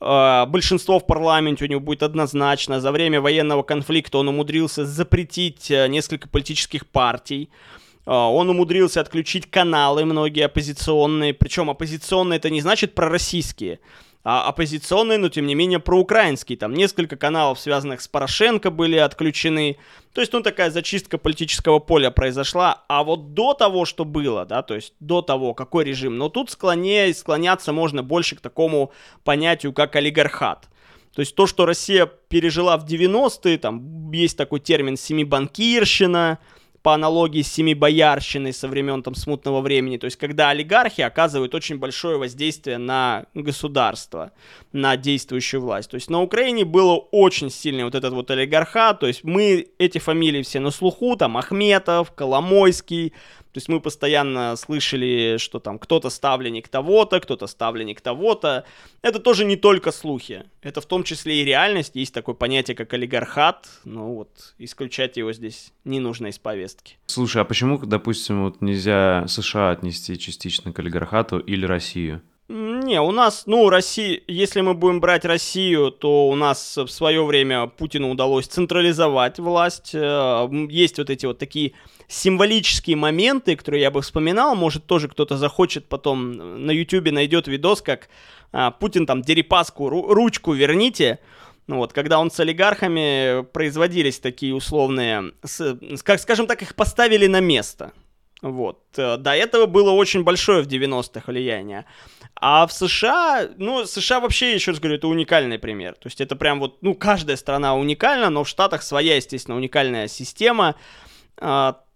А, 0.00 0.44
большинство 0.46 0.98
в 0.98 1.06
парламенте 1.06 1.66
у 1.66 1.68
него 1.68 1.78
будет 1.78 2.02
однозначно. 2.02 2.80
За 2.80 2.90
время 2.90 3.20
военного 3.20 3.62
конфликта 3.62 4.18
он 4.18 4.26
умудрился 4.26 4.84
запретить 4.84 5.70
э, 5.70 5.86
несколько 5.86 6.28
политических 6.28 6.84
партий. 6.88 7.48
А, 8.04 8.28
он 8.28 8.50
умудрился 8.50 9.00
отключить 9.00 9.48
каналы 9.48 10.04
многие 10.04 10.46
оппозиционные, 10.46 11.32
причем 11.32 11.70
оппозиционные 11.70 12.38
это 12.38 12.50
не 12.50 12.60
значит 12.60 12.92
пророссийские, 12.92 13.78
а 14.28 14.48
оппозиционные, 14.48 15.18
но 15.18 15.28
тем 15.28 15.46
не 15.46 15.54
менее 15.54 15.78
проукраинские. 15.78 16.58
Там 16.58 16.74
несколько 16.74 17.16
каналов, 17.16 17.60
связанных 17.60 18.00
с 18.00 18.08
Порошенко, 18.08 18.72
были 18.72 18.96
отключены. 18.96 19.76
То 20.12 20.20
есть, 20.20 20.32
ну, 20.32 20.42
такая 20.42 20.72
зачистка 20.72 21.16
политического 21.16 21.78
поля 21.78 22.10
произошла. 22.10 22.82
А 22.88 23.04
вот 23.04 23.34
до 23.34 23.54
того, 23.54 23.84
что 23.84 24.04
было, 24.04 24.44
да, 24.44 24.62
то 24.62 24.74
есть 24.74 24.94
до 24.98 25.22
того, 25.22 25.54
какой 25.54 25.84
режим, 25.84 26.18
но 26.18 26.28
тут 26.28 26.50
склоне, 26.50 27.14
склоняться 27.14 27.72
можно 27.72 28.02
больше 28.02 28.34
к 28.34 28.40
такому 28.40 28.90
понятию, 29.22 29.72
как 29.72 29.94
олигархат. 29.94 30.68
То 31.14 31.20
есть 31.20 31.36
то, 31.36 31.46
что 31.46 31.64
Россия 31.64 32.06
пережила 32.06 32.76
в 32.78 32.84
90-е, 32.84 33.58
там 33.58 34.10
есть 34.10 34.36
такой 34.36 34.58
термин 34.58 34.96
«семибанкирщина», 34.96 36.40
по 36.86 36.94
аналогии 36.94 37.42
с 37.42 37.52
Семибоярщиной 37.52 38.52
со 38.52 38.68
времен 38.68 39.02
там 39.02 39.16
смутного 39.16 39.60
времени, 39.60 39.96
то 39.96 40.04
есть 40.04 40.16
когда 40.16 40.50
олигархи 40.50 41.00
оказывают 41.00 41.52
очень 41.52 41.78
большое 41.78 42.16
воздействие 42.16 42.78
на 42.78 43.26
государство, 43.34 44.30
на 44.70 44.96
действующую 44.96 45.62
власть. 45.62 45.90
То 45.90 45.96
есть 45.96 46.08
на 46.10 46.22
Украине 46.22 46.64
было 46.64 46.94
очень 46.94 47.50
сильный 47.50 47.82
вот 47.82 47.96
этот 47.96 48.12
вот 48.12 48.30
олигархат, 48.30 49.00
то 49.00 49.08
есть 49.08 49.24
мы, 49.24 49.66
эти 49.78 49.98
фамилии 49.98 50.42
все 50.42 50.60
на 50.60 50.70
слуху, 50.70 51.16
там 51.16 51.36
Ахметов, 51.36 52.12
Коломойский, 52.12 53.12
то 53.56 53.58
есть 53.58 53.70
мы 53.70 53.80
постоянно 53.80 54.54
слышали, 54.56 55.38
что 55.38 55.60
там 55.60 55.78
кто-то 55.78 56.10
ставленник 56.10 56.68
того-то, 56.68 57.20
кто-то 57.20 57.46
ставленник 57.46 58.02
того-то. 58.02 58.66
Это 59.00 59.18
тоже 59.18 59.46
не 59.46 59.56
только 59.56 59.92
слухи. 59.92 60.44
Это 60.60 60.82
в 60.82 60.84
том 60.84 61.04
числе 61.04 61.40
и 61.40 61.44
реальность. 61.46 61.92
Есть 61.94 62.12
такое 62.12 62.34
понятие, 62.34 62.74
как 62.74 62.92
олигархат. 62.92 63.66
Ну 63.86 64.12
вот, 64.12 64.28
исключать 64.58 65.16
его 65.16 65.32
здесь 65.32 65.72
не 65.86 66.00
нужно 66.00 66.26
из 66.26 66.38
повестки. 66.38 66.98
Слушай, 67.06 67.40
а 67.40 67.44
почему, 67.46 67.78
допустим, 67.78 68.44
вот 68.44 68.60
нельзя 68.60 69.24
США 69.26 69.70
отнести 69.70 70.18
частично 70.18 70.74
к 70.74 70.78
олигархату 70.78 71.38
или 71.38 71.64
Россию? 71.64 72.20
Не, 72.48 73.00
у 73.00 73.10
нас, 73.10 73.44
ну, 73.46 73.70
Россия, 73.70 74.20
если 74.28 74.60
мы 74.60 74.74
будем 74.74 75.00
брать 75.00 75.24
Россию, 75.24 75.90
то 75.90 76.28
у 76.28 76.34
нас 76.36 76.76
в 76.76 76.88
свое 76.88 77.24
время 77.24 77.68
Путину 77.68 78.10
удалось 78.10 78.48
централизовать 78.48 79.38
власть. 79.38 79.92
Э, 79.94 80.46
есть 80.68 80.98
вот 80.98 81.08
эти 81.08 81.24
вот 81.24 81.38
такие 81.38 81.72
символические 82.08 82.96
моменты, 82.96 83.56
которые 83.56 83.82
я 83.82 83.90
бы 83.90 84.02
вспоминал, 84.02 84.54
может 84.54 84.86
тоже 84.86 85.08
кто-то 85.08 85.36
захочет 85.36 85.88
потом 85.88 86.64
на 86.64 86.70
YouTube 86.70 87.10
найдет 87.10 87.48
видос, 87.48 87.82
как 87.82 88.08
а, 88.52 88.70
Путин 88.70 89.06
там 89.06 89.22
Дерипаску 89.22 89.88
ру- 89.88 90.12
ручку 90.12 90.52
верните, 90.52 91.18
ну 91.66 91.78
вот, 91.78 91.92
когда 91.92 92.18
он 92.18 92.30
с 92.30 92.38
олигархами 92.38 93.42
производились 93.52 94.20
такие 94.20 94.54
условные, 94.54 95.32
с, 95.42 95.76
как 96.04 96.20
скажем 96.20 96.46
так, 96.46 96.62
их 96.62 96.74
поставили 96.74 97.26
на 97.26 97.40
место. 97.40 97.92
Вот. 98.42 98.82
До 98.94 99.34
этого 99.34 99.66
было 99.66 99.90
очень 99.90 100.22
большое 100.22 100.62
в 100.62 100.68
90-х 100.68 101.22
влияние. 101.26 101.86
А 102.34 102.66
в 102.66 102.72
США, 102.72 103.48
ну, 103.56 103.86
США 103.86 104.20
вообще, 104.20 104.54
еще 104.54 104.72
раз 104.72 104.80
говорю, 104.80 104.98
это 104.98 105.08
уникальный 105.08 105.58
пример. 105.58 105.94
То 105.94 106.06
есть 106.06 106.20
это 106.20 106.36
прям 106.36 106.60
вот, 106.60 106.82
ну, 106.82 106.94
каждая 106.94 107.36
страна 107.36 107.74
уникальна, 107.74 108.28
но 108.28 108.44
в 108.44 108.48
Штатах 108.48 108.82
своя, 108.82 109.16
естественно, 109.16 109.56
уникальная 109.56 110.06
система. 110.06 110.76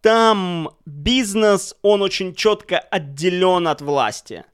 Там 0.00 0.70
бизнес, 0.86 1.74
он 1.82 2.02
очень 2.02 2.34
четко 2.34 2.78
отделен 2.78 3.68
от 3.68 3.82
власти. 3.82 4.44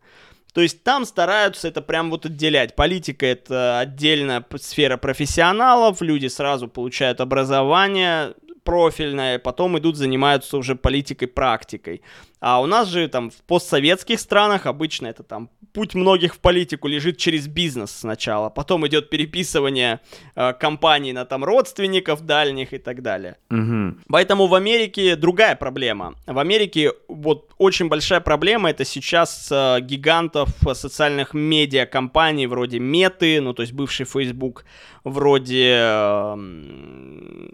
То 0.52 0.62
есть 0.62 0.82
там 0.82 1.04
стараются 1.04 1.68
это 1.68 1.82
прям 1.82 2.10
вот 2.10 2.24
отделять. 2.26 2.74
Политика 2.74 3.26
это 3.26 3.78
отдельная 3.78 4.44
сфера 4.58 4.96
профессионалов, 4.96 6.00
люди 6.00 6.28
сразу 6.28 6.66
получают 6.66 7.20
образование, 7.20 8.34
профильное, 8.64 9.38
потом 9.38 9.78
идут 9.78 9.96
занимаются 9.96 10.56
уже 10.56 10.74
политикой-практикой. 10.74 12.02
А 12.40 12.60
у 12.60 12.66
нас 12.66 12.88
же 12.88 13.08
там 13.08 13.30
в 13.30 13.42
постсоветских 13.46 14.20
странах 14.20 14.66
обычно 14.66 15.06
это 15.06 15.22
там 15.22 15.48
путь 15.72 15.94
многих 15.94 16.34
в 16.34 16.38
политику 16.38 16.88
лежит 16.88 17.18
через 17.18 17.48
бизнес 17.48 17.90
сначала, 17.90 18.48
потом 18.50 18.86
идет 18.86 19.10
переписывание 19.10 20.00
э, 20.34 20.52
компаний 20.54 21.12
на 21.12 21.24
там 21.24 21.44
родственников 21.44 22.24
дальних 22.24 22.72
и 22.72 22.78
так 22.78 23.02
далее. 23.02 23.36
Угу. 23.50 23.98
Поэтому 24.08 24.46
в 24.46 24.54
Америке 24.54 25.16
другая 25.16 25.54
проблема. 25.56 26.14
В 26.26 26.38
Америке 26.38 26.92
вот 27.08 27.50
очень 27.58 27.88
большая 27.88 28.20
проблема 28.20 28.70
это 28.70 28.84
сейчас 28.84 29.48
э, 29.50 29.80
гигантов 29.80 30.48
социальных 30.72 31.34
медиа 31.34 31.86
компаний 31.86 32.46
вроде 32.46 32.78
Меты, 32.78 33.40
ну 33.40 33.52
то 33.52 33.62
есть 33.62 33.72
бывший 33.74 34.06
Facebook, 34.06 34.64
вроде 35.04 35.76
э, 35.78 36.36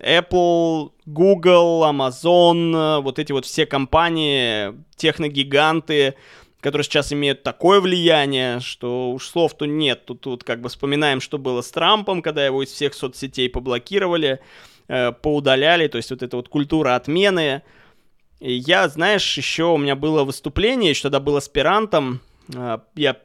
Apple, 0.01 0.91
Google, 1.07 1.85
Amazon, 1.85 2.75
э, 2.75 3.01
вот 3.03 3.19
эти 3.19 3.33
вот 3.33 3.45
все 3.45 3.67
компании, 3.67 4.72
техногиганты, 4.97 6.15
которые 6.61 6.85
сейчас 6.85 7.13
имеют 7.13 7.43
такое 7.43 7.81
влияние, 7.81 8.61
что 8.61 9.13
уж 9.13 9.27
слов-то 9.27 9.67
нет. 9.67 10.07
Тут, 10.07 10.21
тут 10.21 10.45
как 10.45 10.61
бы 10.61 10.69
вспоминаем, 10.69 11.21
что 11.21 11.39
было 11.39 11.61
с 11.61 11.71
Трампом, 11.71 12.23
когда 12.23 12.47
его 12.47 12.63
из 12.63 12.71
всех 12.71 12.95
соцсетей 12.95 13.51
поблокировали, 13.51 14.41
э, 14.89 15.13
поудаляли, 15.13 15.89
то 15.89 15.97
есть 15.97 16.11
вот 16.11 16.23
эта 16.23 16.37
вот 16.37 16.49
культура 16.49 16.95
отмены. 16.95 17.63
И 18.39 18.53
я, 18.55 18.89
знаешь, 18.89 19.37
еще 19.37 19.65
у 19.65 19.77
меня 19.77 19.97
было 19.97 20.25
выступление, 20.25 20.91
еще 20.91 21.03
тогда 21.03 21.21
был 21.21 21.37
аспирантом, 21.37 22.21
э, 22.55 22.79
я 22.95 23.17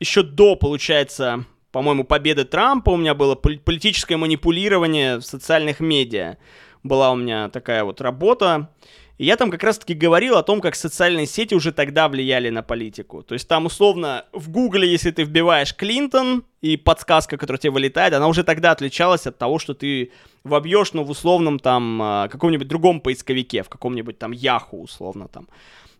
еще 0.00 0.22
до, 0.22 0.56
получается, 0.56 1.44
по-моему, 1.74 2.04
победы 2.04 2.44
Трампа 2.44 2.90
у 2.90 2.96
меня 2.96 3.14
было 3.14 3.34
политическое 3.34 4.16
манипулирование 4.16 5.16
в 5.16 5.22
социальных 5.22 5.80
медиа. 5.80 6.36
Была 6.84 7.10
у 7.10 7.16
меня 7.16 7.48
такая 7.48 7.82
вот 7.82 8.00
работа. 8.00 8.70
И 9.18 9.24
я 9.24 9.36
там 9.36 9.50
как 9.50 9.62
раз-таки 9.62 9.94
говорил 9.94 10.36
о 10.36 10.42
том, 10.42 10.60
как 10.60 10.74
социальные 10.74 11.26
сети 11.26 11.54
уже 11.54 11.72
тогда 11.72 12.08
влияли 12.08 12.50
на 12.50 12.62
политику. 12.62 13.22
То 13.22 13.34
есть 13.34 13.46
там 13.46 13.66
условно 13.66 14.24
в 14.32 14.50
Гугле, 14.50 14.90
если 14.90 15.12
ты 15.12 15.22
вбиваешь 15.22 15.74
Клинтон, 15.74 16.44
и 16.64 16.78
подсказка, 16.78 17.36
которая 17.36 17.60
тебе 17.60 17.72
вылетает, 17.72 18.14
она 18.14 18.26
уже 18.26 18.42
тогда 18.42 18.70
отличалась 18.70 19.26
от 19.26 19.36
того, 19.36 19.58
что 19.58 19.74
ты 19.74 20.12
вобьешь, 20.44 20.94
ну, 20.94 21.04
в 21.04 21.10
условном 21.10 21.58
там 21.58 22.00
а, 22.02 22.28
каком-нибудь 22.28 22.66
другом 22.66 23.02
поисковике, 23.02 23.62
в 23.62 23.68
каком-нибудь 23.68 24.18
там 24.18 24.32
Яху 24.32 24.80
условно 24.80 25.28
там. 25.28 25.46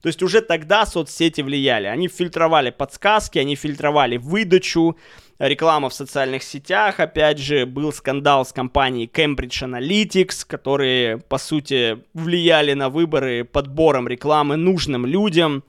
То 0.05 0.09
есть 0.09 0.22
уже 0.22 0.42
тогда 0.42 0.84
соцсети 0.84 1.40
влияли. 1.40 1.86
Они 1.86 2.09
фильтровали 2.09 2.68
подсказки, 2.68 3.38
они 3.38 3.57
фильтровали 3.57 4.18
выдачу, 4.18 4.98
реклама 5.38 5.88
в 5.88 5.94
социальных 5.94 6.42
сетях. 6.42 7.00
Опять 7.00 7.38
же, 7.38 7.64
был 7.64 7.90
скандал 7.90 8.44
с 8.44 8.52
компанией 8.52 9.11
Cambridge 9.11 9.64
Analytics, 9.66 10.44
которые, 10.46 11.16
по 11.16 11.38
сути, 11.38 12.05
влияли 12.12 12.74
на 12.74 12.90
выборы 12.90 13.44
подбором 13.44 14.07
рекламы 14.07 14.57
нужным 14.57 15.07
людям. 15.07 15.64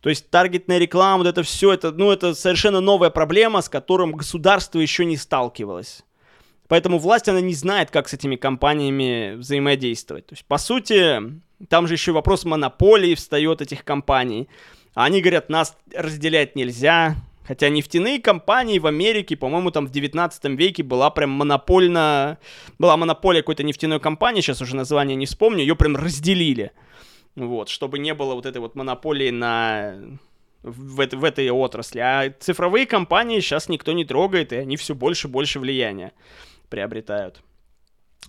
То 0.00 0.10
есть 0.10 0.30
таргетная 0.30 0.78
реклама, 0.78 1.24
вот 1.24 1.26
это 1.26 1.42
все, 1.42 1.72
это, 1.72 1.90
ну, 1.90 2.12
это 2.12 2.36
совершенно 2.36 2.80
новая 2.80 3.10
проблема, 3.10 3.62
с 3.62 3.68
которым 3.68 4.12
государство 4.12 4.78
еще 4.78 5.04
не 5.04 5.16
сталкивалось. 5.16 6.04
Поэтому 6.68 6.98
власть, 6.98 7.28
она 7.28 7.40
не 7.40 7.54
знает, 7.54 7.90
как 7.90 8.08
с 8.08 8.14
этими 8.14 8.36
компаниями 8.36 9.34
взаимодействовать. 9.34 10.26
То 10.26 10.34
есть, 10.34 10.44
по 10.44 10.58
сути, 10.58 11.20
там 11.68 11.86
же 11.86 11.94
еще 11.94 12.12
вопрос 12.12 12.44
монополии 12.44 13.14
встает 13.14 13.60
этих 13.60 13.84
компаний. 13.84 14.48
Они 14.94 15.20
говорят, 15.20 15.48
нас 15.48 15.76
разделять 15.94 16.56
нельзя, 16.56 17.16
Хотя 17.44 17.68
нефтяные 17.70 18.20
компании 18.20 18.78
в 18.78 18.86
Америке, 18.86 19.36
по-моему, 19.36 19.72
там 19.72 19.86
в 19.86 19.90
19 19.90 20.44
веке 20.56 20.82
была 20.82 21.10
прям 21.10 21.30
монопольна... 21.30 22.38
Была 22.78 22.96
монополия 22.96 23.42
какой-то 23.42 23.64
нефтяной 23.64 23.98
компании, 23.98 24.40
сейчас 24.40 24.62
уже 24.62 24.76
название 24.76 25.16
не 25.16 25.26
вспомню, 25.26 25.60
ее 25.62 25.74
прям 25.74 25.96
разделили. 25.96 26.70
Вот, 27.34 27.68
чтобы 27.68 27.98
не 27.98 28.14
было 28.14 28.34
вот 28.34 28.46
этой 28.46 28.58
вот 28.58 28.74
монополии 28.74 29.30
на... 29.30 29.96
В, 30.62 31.00
это, 31.00 31.16
в 31.16 31.24
этой 31.24 31.50
отрасли. 31.50 31.98
А 31.98 32.32
цифровые 32.38 32.86
компании 32.86 33.40
сейчас 33.40 33.68
никто 33.68 33.92
не 33.92 34.04
трогает, 34.04 34.52
и 34.52 34.56
они 34.56 34.76
все 34.76 34.94
больше 34.94 35.26
и 35.26 35.30
больше 35.30 35.58
влияния 35.58 36.12
приобретают. 36.68 37.42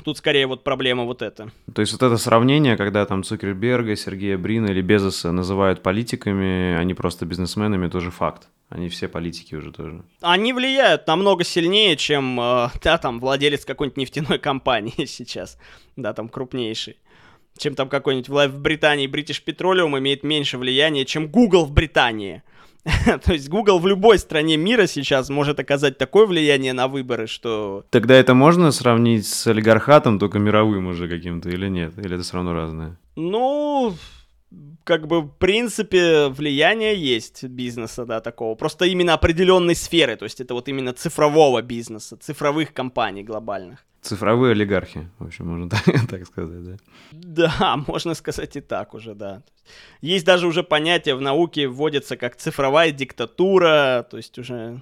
Тут 0.04 0.18
скорее 0.18 0.48
вот 0.48 0.64
проблема 0.64 1.04
вот 1.04 1.22
эта. 1.22 1.52
То 1.74 1.82
есть 1.82 1.94
вот 1.94 2.02
это 2.02 2.18
сравнение, 2.18 2.78
когда 2.78 3.06
там 3.06 3.24
Цукерберга, 3.24 3.96
Сергея 3.96 4.38
Брина 4.38 4.68
или 4.68 4.82
Безоса 4.82 5.32
называют 5.32 5.84
политиками, 5.84 6.76
а 6.76 6.84
не 6.84 6.94
просто 6.94 7.26
бизнесменами, 7.26 7.88
тоже 7.88 8.10
факт. 8.10 8.48
Они 8.70 8.90
все 8.90 9.08
политики 9.08 9.54
уже 9.54 9.72
тоже. 9.72 10.02
Они 10.20 10.52
влияют 10.52 11.06
намного 11.06 11.44
сильнее, 11.44 11.96
чем, 11.96 12.40
э, 12.40 12.70
да, 12.82 12.98
там, 12.98 13.20
владелец 13.20 13.66
какой-нибудь 13.66 13.98
нефтяной 13.98 14.40
компании 14.40 15.06
сейчас, 15.06 15.60
да, 15.96 16.14
там, 16.14 16.28
крупнейший. 16.28 16.98
Чем 17.56 17.76
там 17.76 17.88
какой-нибудь 17.88 18.30
в 18.30 18.60
Британии 18.60 19.08
British 19.08 19.44
Petroleum 19.46 20.00
имеет 20.00 20.24
меньше 20.24 20.58
влияния, 20.58 21.06
чем 21.06 21.28
Google 21.28 21.66
в 21.66 21.72
Британии. 21.72 22.42
То 23.24 23.34
есть 23.34 23.50
Google 23.50 23.80
в 23.80 23.88
любой 23.88 24.20
стране 24.20 24.58
мира 24.58 24.88
сейчас 24.88 25.30
может 25.30 25.60
оказать 25.60 25.98
такое 25.98 26.26
влияние 26.26 26.74
на 26.74 26.88
выборы, 26.88 27.28
что... 27.28 27.86
Тогда 27.90 28.16
это 28.16 28.34
можно 28.34 28.72
сравнить 28.72 29.26
с 29.26 29.48
олигархатом, 29.48 30.20
только 30.20 30.40
мировым 30.40 30.88
уже 30.88 31.08
каким-то, 31.08 31.50
или 31.50 31.70
нет? 31.70 31.98
Или 31.98 32.16
это 32.16 32.24
все 32.24 32.36
равно 32.36 32.54
разное? 32.54 32.98
Ну, 33.16 33.96
как 34.84 35.08
бы, 35.08 35.22
в 35.22 35.30
принципе, 35.30 36.28
влияние 36.28 36.96
есть 36.96 37.44
бизнеса, 37.46 38.06
да, 38.06 38.20
такого. 38.20 38.56
Просто 38.56 38.86
именно 38.86 39.14
определенной 39.14 39.76
сферы, 39.76 40.18
то 40.18 40.26
есть 40.26 40.42
это 40.42 40.54
вот 40.54 40.68
именно 40.68 40.92
цифрового 40.94 41.62
бизнеса, 41.62 42.18
цифровых 42.18 42.74
компаний 42.74 43.24
глобальных. 43.24 43.86
Цифровые 44.04 44.52
олигархи, 44.52 45.10
в 45.18 45.26
общем, 45.26 45.48
можно 45.48 45.70
так, 45.86 45.86
так 46.10 46.28
сказать, 46.28 46.64
да? 46.64 46.78
Да, 47.12 47.78
можно 47.88 48.14
сказать 48.14 48.56
и 48.58 48.62
так 48.62 48.94
уже, 48.94 49.16
да. 49.16 49.42
Есть 50.02 50.26
даже 50.26 50.46
уже 50.46 50.62
понятие 50.62 51.16
в 51.16 51.22
науке 51.22 51.68
вводится 51.68 52.18
как 52.18 52.36
цифровая 52.36 52.92
диктатура, 52.92 54.06
то 54.12 54.18
есть 54.18 54.38
уже 54.38 54.82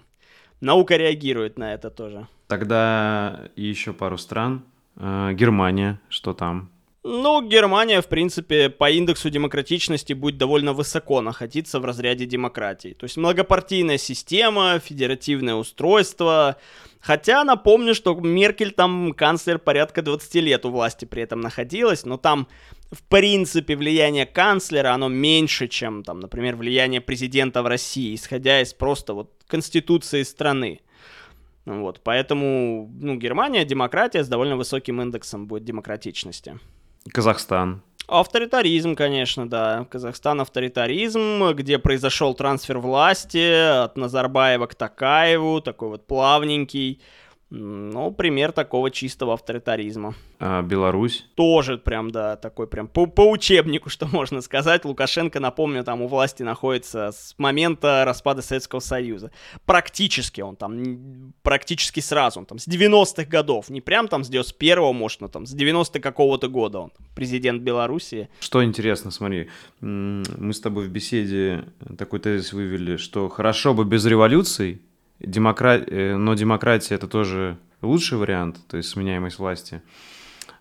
наука 0.59 0.97
реагирует 0.97 1.59
на 1.59 1.73
это 1.75 1.91
тоже. 1.91 2.27
Тогда 2.47 3.49
еще 3.55 3.93
пару 3.93 4.17
стран. 4.17 4.63
Э, 4.97 5.33
Германия, 5.33 6.01
что 6.09 6.33
там? 6.33 6.71
Ну, 7.03 7.41
Германия, 7.47 8.01
в 8.01 8.07
принципе, 8.07 8.69
по 8.69 8.89
индексу 8.91 9.29
демократичности 9.29 10.13
будет 10.13 10.37
довольно 10.37 10.73
высоко 10.73 11.21
находиться 11.21 11.79
в 11.79 11.85
разряде 11.85 12.25
демократии. 12.25 12.93
То 12.93 13.05
есть 13.05 13.17
многопартийная 13.17 13.97
система, 13.97 14.79
федеративное 14.79 15.55
устройство. 15.55 16.57
Хотя 17.01 17.43
напомню, 17.43 17.95
что 17.95 18.13
Меркель 18.13 18.71
там 18.71 19.13
канцлер 19.13 19.57
порядка 19.57 20.01
20 20.01 20.35
лет 20.35 20.65
у 20.65 20.69
власти 20.69 21.05
при 21.05 21.23
этом 21.23 21.41
находилась, 21.41 22.05
но 22.05 22.17
там 22.17 22.47
в 22.91 23.01
принципе 23.03 23.75
влияние 23.75 24.25
канцлера, 24.25 24.93
оно 24.93 25.09
меньше, 25.09 25.67
чем 25.67 26.03
там, 26.03 26.19
например, 26.19 26.55
влияние 26.55 27.01
президента 27.01 27.63
в 27.63 27.67
России, 27.67 28.13
исходя 28.13 28.61
из 28.61 28.73
просто 28.73 29.13
вот 29.13 29.31
конституции 29.47 30.23
страны. 30.23 30.81
Вот, 31.65 32.01
поэтому, 32.03 32.91
ну, 32.99 33.15
Германия, 33.15 33.65
демократия 33.65 34.23
с 34.23 34.27
довольно 34.27 34.55
высоким 34.55 35.01
индексом 35.01 35.47
будет 35.47 35.63
демократичности. 35.63 36.59
Казахстан. 37.11 37.81
Авторитаризм, 38.11 38.95
конечно, 38.95 39.49
да. 39.49 39.85
Казахстан 39.89 40.41
авторитаризм, 40.41 41.53
где 41.53 41.79
произошел 41.79 42.33
трансфер 42.33 42.77
власти 42.77 43.83
от 43.83 43.95
Назарбаева 43.95 44.65
к 44.65 44.75
Такаеву, 44.75 45.61
такой 45.61 45.87
вот 45.87 46.05
плавненький. 46.05 46.99
Ну, 47.53 48.13
пример 48.13 48.53
такого 48.53 48.89
чистого 48.91 49.33
авторитаризма. 49.33 50.15
А 50.39 50.61
Беларусь? 50.61 51.25
Тоже 51.35 51.77
прям, 51.77 52.09
да, 52.09 52.37
такой 52.37 52.65
прям 52.65 52.87
по, 52.87 53.07
по 53.07 53.29
учебнику, 53.29 53.89
что 53.91 54.07
можно 54.07 54.39
сказать. 54.39 54.85
Лукашенко, 54.85 55.41
напомню, 55.41 55.83
там 55.83 56.01
у 56.01 56.07
власти 56.07 56.43
находится 56.43 57.11
с 57.11 57.35
момента 57.37 58.03
распада 58.05 58.41
Советского 58.41 58.79
Союза. 58.79 59.31
Практически 59.65 60.39
он 60.39 60.55
там, 60.55 61.33
практически 61.43 61.99
сразу, 61.99 62.39
он 62.39 62.45
там 62.45 62.57
с 62.57 62.69
90-х 62.69 63.25
годов. 63.25 63.69
Не 63.69 63.81
прям 63.81 64.07
там 64.07 64.23
с 64.23 64.31
91-го, 64.31 64.93
может, 64.93 65.19
но 65.19 65.27
там 65.27 65.45
с 65.45 65.51
90 65.51 65.99
какого-то 65.99 66.47
года 66.47 66.79
он 66.79 66.91
президент 67.15 67.63
Беларуси. 67.63 68.29
Что 68.39 68.63
интересно, 68.63 69.11
смотри, 69.11 69.49
мы 69.81 70.53
с 70.53 70.61
тобой 70.61 70.87
в 70.87 70.89
беседе 70.89 71.65
такой 71.97 72.19
тезис 72.19 72.53
вывели, 72.53 72.95
что 72.95 73.27
хорошо 73.27 73.73
бы 73.73 73.83
без 73.83 74.05
революций, 74.05 74.81
демократ... 75.25 75.83
Э, 75.87 76.15
но 76.15 76.33
демократия 76.33 76.95
это 76.95 77.07
тоже 77.07 77.57
лучший 77.81 78.17
вариант, 78.17 78.59
то 78.67 78.77
есть 78.77 78.89
сменяемость 78.89 79.39
власти. 79.39 79.81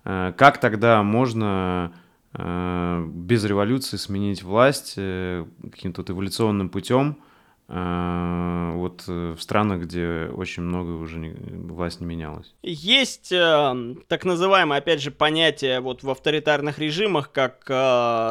Э, 0.05 0.33
как 0.37 0.61
тогда 0.61 1.03
можно 1.03 1.93
э, 2.35 3.07
без 3.09 3.45
революции 3.45 3.97
сменить 3.97 4.43
власть 4.43 4.95
каким-то 4.95 6.05
эволюционным 6.07 6.69
путем, 6.69 7.19
вот 7.73 9.05
в 9.07 9.39
странах, 9.39 9.83
где 9.83 10.29
очень 10.35 10.65
много 10.65 10.91
уже 10.91 11.37
власть 11.39 12.01
не 12.01 12.07
менялась. 12.07 12.53
Есть 12.65 13.29
так 13.29 14.25
называемое, 14.25 14.79
опять 14.79 15.01
же, 15.01 15.13
понятие 15.13 15.79
вот 15.79 16.03
в 16.03 16.11
авторитарных 16.11 16.81
режимах, 16.81 17.31
как 17.31 17.63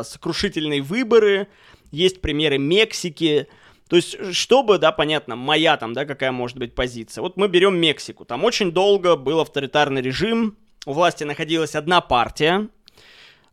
сокрушительные 0.05 0.81
выборы. 0.81 1.47
Есть 1.91 2.19
примеры 2.19 2.57
Мексики, 2.57 3.47
то 3.89 3.95
есть, 3.95 4.33
чтобы, 4.35 4.77
да, 4.77 4.91
понятно, 4.91 5.35
моя 5.35 5.75
там, 5.75 5.93
да, 5.93 6.05
какая 6.05 6.31
может 6.31 6.57
быть 6.57 6.75
позиция. 6.75 7.23
Вот 7.23 7.37
мы 7.37 7.47
берем 7.47 7.75
Мексику. 7.75 8.23
Там 8.23 8.45
очень 8.45 8.71
долго 8.71 9.15
был 9.15 9.39
авторитарный 9.39 10.01
режим, 10.01 10.57
у 10.85 10.93
власти 10.93 11.23
находилась 11.23 11.75
одна 11.75 11.99
партия, 11.99 12.69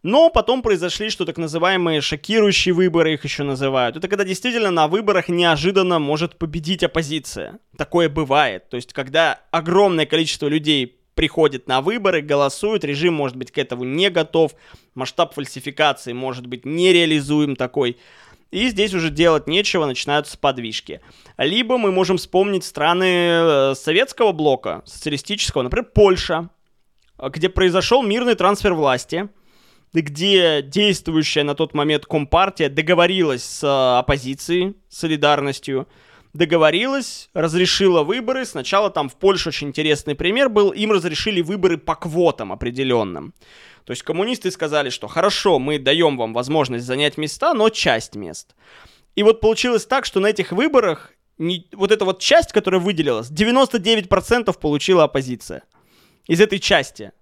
Но 0.02 0.30
потом 0.30 0.62
произошли, 0.62 1.10
что 1.10 1.24
так 1.24 1.38
называемые 1.38 2.00
шокирующие 2.00 2.74
выборы, 2.74 3.14
их 3.14 3.24
еще 3.24 3.42
называют. 3.42 3.96
Это 3.96 4.08
когда 4.08 4.24
действительно 4.24 4.70
на 4.70 4.86
выборах 4.86 5.28
неожиданно 5.28 5.98
может 5.98 6.38
победить 6.38 6.84
оппозиция. 6.84 7.58
Такое 7.76 8.08
бывает. 8.08 8.68
То 8.68 8.76
есть, 8.76 8.92
когда 8.92 9.40
огромное 9.50 10.06
количество 10.06 10.46
людей 10.46 11.00
приходит 11.14 11.66
на 11.66 11.80
выборы, 11.80 12.20
голосуют, 12.20 12.84
режим 12.84 13.14
может 13.14 13.36
быть 13.36 13.50
к 13.50 13.58
этому 13.58 13.84
не 13.84 14.10
готов, 14.10 14.54
масштаб 14.94 15.34
фальсификации 15.34 16.12
может 16.12 16.46
быть 16.46 16.64
нереализуем 16.66 17.56
такой. 17.56 17.96
И 18.50 18.68
здесь 18.68 18.94
уже 18.94 19.10
делать 19.10 19.46
нечего, 19.46 19.86
начинаются 19.86 20.38
подвижки. 20.38 21.00
Либо 21.36 21.78
мы 21.78 21.90
можем 21.90 22.16
вспомнить 22.16 22.64
страны 22.64 23.04
э, 23.04 23.74
советского 23.74 24.32
блока, 24.32 24.82
социалистического, 24.86 25.62
например, 25.62 25.90
Польша, 25.92 26.50
где 27.18 27.48
произошел 27.48 28.02
мирный 28.02 28.34
трансфер 28.34 28.74
власти, 28.74 29.28
где 29.92 30.62
действующая 30.62 31.42
на 31.42 31.54
тот 31.54 31.74
момент 31.74 32.06
Компартия 32.06 32.68
договорилась 32.68 33.44
с 33.44 33.64
э, 33.64 33.98
оппозицией, 33.98 34.76
солидарностью, 34.88 35.88
договорилась, 36.32 37.30
разрешила 37.34 38.02
выборы. 38.02 38.44
Сначала 38.44 38.90
там 38.90 39.08
в 39.08 39.16
Польше 39.16 39.48
очень 39.48 39.68
интересный 39.68 40.14
пример 40.14 40.48
был, 40.48 40.70
им 40.70 40.92
разрешили 40.92 41.40
выборы 41.40 41.78
по 41.78 41.94
квотам 41.94 42.52
определенным. 42.52 43.34
То 43.86 43.92
есть 43.92 44.02
коммунисты 44.02 44.50
сказали, 44.50 44.90
что 44.90 45.06
хорошо, 45.06 45.60
мы 45.60 45.78
даем 45.78 46.16
вам 46.16 46.34
возможность 46.34 46.84
занять 46.84 47.16
места, 47.16 47.54
но 47.54 47.68
часть 47.68 48.16
мест. 48.16 48.56
И 49.14 49.22
вот 49.22 49.40
получилось 49.40 49.86
так, 49.86 50.04
что 50.04 50.18
на 50.18 50.26
этих 50.26 50.50
выборах 50.50 51.12
не, 51.38 51.68
вот 51.72 51.92
эта 51.92 52.04
вот 52.04 52.18
часть, 52.18 52.50
которая 52.50 52.80
выделилась, 52.80 53.30
99% 53.30 54.58
получила 54.58 55.04
оппозиция 55.04 55.62
из 56.26 56.40
этой 56.40 56.58
части. 56.58 57.12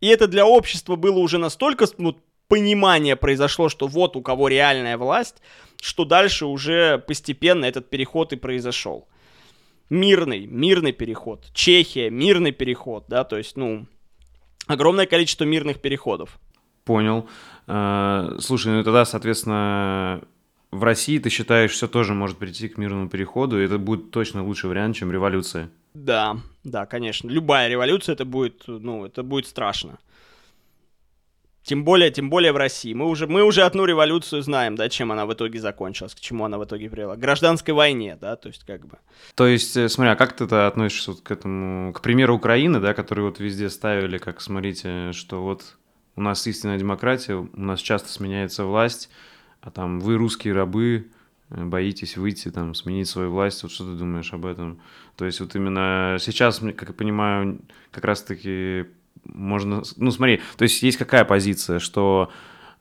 И 0.00 0.08
это 0.08 0.26
для 0.26 0.46
общества 0.46 0.96
было 0.96 1.18
уже 1.18 1.36
настолько 1.36 1.86
ну, 1.98 2.16
понимание 2.48 3.16
произошло, 3.16 3.68
что 3.68 3.86
вот 3.86 4.16
у 4.16 4.22
кого 4.22 4.48
реальная 4.48 4.96
власть, 4.96 5.42
что 5.82 6.06
дальше 6.06 6.46
уже 6.46 6.96
постепенно 7.06 7.66
этот 7.66 7.90
переход 7.90 8.32
и 8.32 8.36
произошел. 8.36 9.08
Мирный, 9.90 10.46
мирный 10.46 10.92
переход. 10.92 11.50
Чехия, 11.52 12.08
мирный 12.08 12.52
переход, 12.52 13.04
да, 13.08 13.24
то 13.24 13.36
есть, 13.36 13.58
ну, 13.58 13.86
огромное 14.66 15.06
количество 15.06 15.44
мирных 15.44 15.80
переходов. 15.80 16.38
Понял. 16.84 17.28
А, 17.66 18.36
слушай, 18.40 18.72
ну 18.72 18.82
тогда, 18.84 19.04
соответственно, 19.04 20.22
в 20.70 20.82
России 20.82 21.18
ты 21.18 21.30
считаешь, 21.30 21.72
все 21.72 21.88
тоже 21.88 22.14
может 22.14 22.36
прийти 22.36 22.68
к 22.68 22.78
мирному 22.78 23.08
переходу, 23.08 23.60
и 23.60 23.64
это 23.64 23.78
будет 23.78 24.10
точно 24.10 24.44
лучший 24.44 24.68
вариант, 24.68 24.96
чем 24.96 25.12
революция. 25.12 25.70
Да, 25.94 26.36
да, 26.64 26.86
конечно. 26.86 27.28
Любая 27.28 27.68
революция 27.68 28.14
это 28.14 28.24
будет, 28.24 28.64
ну, 28.66 29.06
это 29.06 29.22
будет 29.22 29.46
страшно. 29.46 29.98
Тем 31.64 31.82
более, 31.82 32.10
тем 32.10 32.28
более 32.28 32.52
в 32.52 32.58
России. 32.58 32.92
Мы 32.92 33.06
уже, 33.06 33.26
мы 33.26 33.42
уже 33.42 33.62
одну 33.62 33.86
революцию 33.86 34.42
знаем, 34.42 34.76
да, 34.76 34.90
чем 34.90 35.10
она 35.12 35.24
в 35.24 35.32
итоге 35.32 35.58
закончилась, 35.58 36.14
к 36.14 36.20
чему 36.20 36.44
она 36.44 36.58
в 36.58 36.64
итоге 36.64 36.90
привела. 36.90 37.16
К 37.16 37.18
гражданской 37.18 37.72
войне, 37.72 38.18
да, 38.20 38.36
то 38.36 38.48
есть 38.48 38.64
как 38.64 38.86
бы. 38.86 38.98
То 39.34 39.46
есть, 39.46 39.74
э, 39.74 39.88
смотри, 39.88 40.12
а 40.12 40.16
как 40.16 40.36
ты 40.36 40.44
это 40.44 40.66
относишься 40.66 41.12
вот 41.12 41.22
к 41.22 41.30
этому, 41.30 41.94
к 41.94 42.02
примеру 42.02 42.36
Украины, 42.36 42.80
да, 42.80 42.92
который 42.92 43.24
вот 43.24 43.40
везде 43.40 43.70
ставили, 43.70 44.18
как, 44.18 44.42
смотрите, 44.42 45.12
что 45.12 45.42
вот 45.42 45.76
у 46.16 46.20
нас 46.20 46.46
истинная 46.46 46.78
демократия, 46.78 47.34
у 47.34 47.48
нас 47.54 47.80
часто 47.80 48.12
сменяется 48.12 48.66
власть, 48.66 49.08
а 49.62 49.70
там 49.70 50.00
вы 50.00 50.16
русские 50.16 50.52
рабы, 50.52 51.08
э, 51.48 51.64
боитесь 51.64 52.18
выйти, 52.18 52.50
там, 52.50 52.74
сменить 52.74 53.08
свою 53.08 53.30
власть, 53.30 53.62
вот 53.62 53.72
что 53.72 53.84
ты 53.86 53.92
думаешь 53.92 54.34
об 54.34 54.44
этом? 54.44 54.82
То 55.16 55.24
есть 55.24 55.40
вот 55.40 55.56
именно 55.56 56.18
сейчас, 56.20 56.58
как 56.58 56.88
я 56.88 56.94
понимаю, 56.94 57.58
как 57.90 58.04
раз-таки 58.04 58.84
можно... 59.24 59.82
Ну, 59.96 60.10
смотри, 60.10 60.40
то 60.56 60.62
есть 60.62 60.82
есть 60.82 60.98
какая 60.98 61.24
позиция, 61.24 61.78
что 61.78 62.30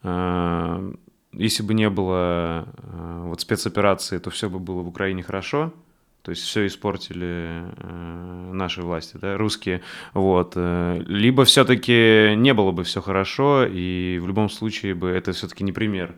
э, 0.03 0.93
если 1.34 1.63
бы 1.63 1.73
не 1.73 1.89
было 1.89 2.67
э, 2.77 3.21
вот 3.25 3.41
спецоперации, 3.41 4.19
то 4.19 4.29
все 4.29 4.49
бы 4.49 4.59
было 4.59 4.81
в 4.81 4.88
Украине 4.88 5.23
хорошо, 5.23 5.73
то 6.21 6.31
есть 6.31 6.43
все 6.43 6.65
испортили 6.65 7.63
э, 7.75 8.51
наши 8.53 8.81
власти, 8.81 9.17
да, 9.17 9.38
русские, 9.38 9.81
вот. 10.13 10.53
Э, 10.55 11.01
либо 11.05 11.43
все-таки 11.43 12.34
не 12.36 12.53
было 12.53 12.71
бы 12.71 12.84
все 12.84 13.01
хорошо, 13.01 13.65
и 13.65 14.19
в 14.21 14.27
любом 14.27 14.49
случае 14.49 14.95
бы 14.95 15.09
это 15.09 15.34
все-таки 15.34 15.63
не 15.63 15.71
пример. 15.71 16.15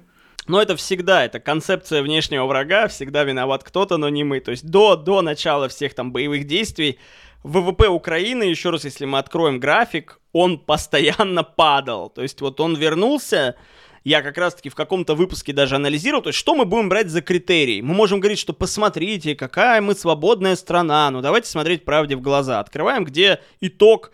Но 0.47 0.61
это 0.61 0.75
всегда, 0.75 1.25
это 1.25 1.39
концепция 1.39 2.03
внешнего 2.03 2.45
врага, 2.45 2.87
всегда 2.87 3.23
виноват 3.23 3.63
кто-то, 3.63 3.97
но 3.97 4.09
не 4.09 4.23
мы. 4.23 4.41
То 4.41 4.51
есть 4.51 4.69
до, 4.69 4.95
до 4.95 5.23
начала 5.23 5.67
всех 5.69 5.95
там 5.95 6.11
боевых 6.11 6.45
действий 6.45 6.99
ВВП 7.45 7.89
Украины, 7.89 8.43
еще 8.43 8.71
раз, 8.71 8.85
если 8.85 9.05
мы 9.05 9.19
откроем 9.19 9.59
график, 9.59 10.19
он 10.31 10.57
постоянно 10.57 11.43
падал. 11.43 12.09
То 12.09 12.23
есть 12.23 12.41
вот 12.41 12.59
он 12.59 12.75
вернулся, 12.75 13.55
я 14.03 14.23
как 14.23 14.39
раз-таки 14.39 14.69
в 14.69 14.75
каком-то 14.75 15.13
выпуске 15.13 15.53
даже 15.53 15.75
анализировал, 15.75 16.23
то 16.23 16.29
есть 16.29 16.39
что 16.39 16.55
мы 16.55 16.65
будем 16.65 16.89
брать 16.89 17.09
за 17.09 17.21
критерий. 17.21 17.83
Мы 17.83 17.93
можем 17.93 18.19
говорить, 18.19 18.39
что 18.39 18.53
посмотрите, 18.53 19.35
какая 19.35 19.79
мы 19.79 19.93
свободная 19.93 20.55
страна, 20.55 21.11
ну 21.11 21.21
давайте 21.21 21.47
смотреть 21.47 21.85
правде 21.85 22.15
в 22.15 22.21
глаза. 22.21 22.59
Открываем, 22.59 23.05
где 23.05 23.39
итог 23.61 24.11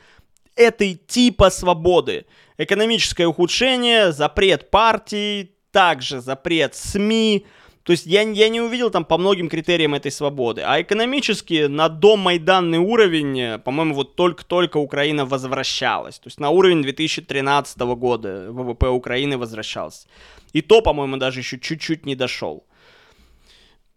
этой 0.58 0.96
типа 0.96 1.52
свободы. 1.52 2.26
Экономическое 2.58 3.28
ухудшение, 3.28 4.12
запрет 4.12 4.70
партий, 4.72 5.56
также 5.72 6.20
запрет 6.20 6.76
СМИ, 6.76 7.46
то 7.84 7.92
есть 7.92 8.06
я, 8.06 8.22
я 8.22 8.50
не 8.50 8.62
увидел 8.62 8.92
там 8.92 9.06
по 9.06 9.18
многим 9.18 9.50
критериям 9.50 9.96
этой 9.96 10.12
свободы. 10.12 10.62
А 10.62 10.82
экономически 10.82 11.66
на 11.66 11.90
домайданный 11.90 12.78
уровень, 12.78 13.40
э, 13.40 13.58
по-моему, 13.58 13.96
вот 13.96 14.16
только-только 14.16 14.78
Украина 14.78 15.26
возвращалась. 15.26 16.20
То 16.20 16.28
есть 16.28 16.40
на 16.40 16.50
уровень 16.50 16.84
2013 16.84 17.80
года 17.96 18.52
ВВП 18.52 18.90
Украины 18.90 19.38
возвращался. 19.38 20.08
И 20.54 20.62
то, 20.62 20.82
по-моему, 20.82 21.18
даже 21.18 21.40
еще 21.40 21.60
чуть-чуть 21.60 22.06
не 22.06 22.16
дошел. 22.16 22.66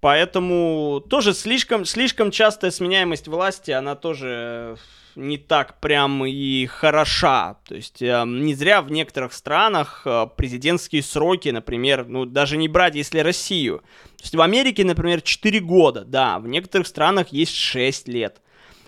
Поэтому 0.01 1.03
тоже 1.09 1.35
слишком, 1.35 1.85
слишком 1.85 2.30
частая 2.30 2.70
сменяемость 2.70 3.28
власти, 3.28 3.70
она 3.70 3.95
тоже 3.95 4.76
не 5.16 5.38
так 5.38 5.80
прям 5.80 6.24
и 6.24 6.66
хороша. 6.66 7.58
То 7.66 7.74
есть 7.74 8.02
э, 8.02 8.24
не 8.26 8.54
зря 8.54 8.82
в 8.82 8.90
некоторых 8.90 9.32
странах 9.32 10.02
э, 10.04 10.26
президентские 10.36 11.02
сроки, 11.02 11.48
например, 11.48 12.06
ну 12.06 12.24
даже 12.24 12.56
не 12.56 12.68
брать, 12.68 12.94
если 12.94 13.20
Россию. 13.20 13.78
То 14.16 14.22
есть 14.22 14.34
в 14.34 14.40
Америке, 14.40 14.84
например, 14.84 15.20
4 15.22 15.60
года, 15.60 16.04
да, 16.04 16.38
в 16.38 16.48
некоторых 16.48 16.86
странах 16.86 17.28
есть 17.28 17.54
6 17.54 18.08
лет. 18.08 18.40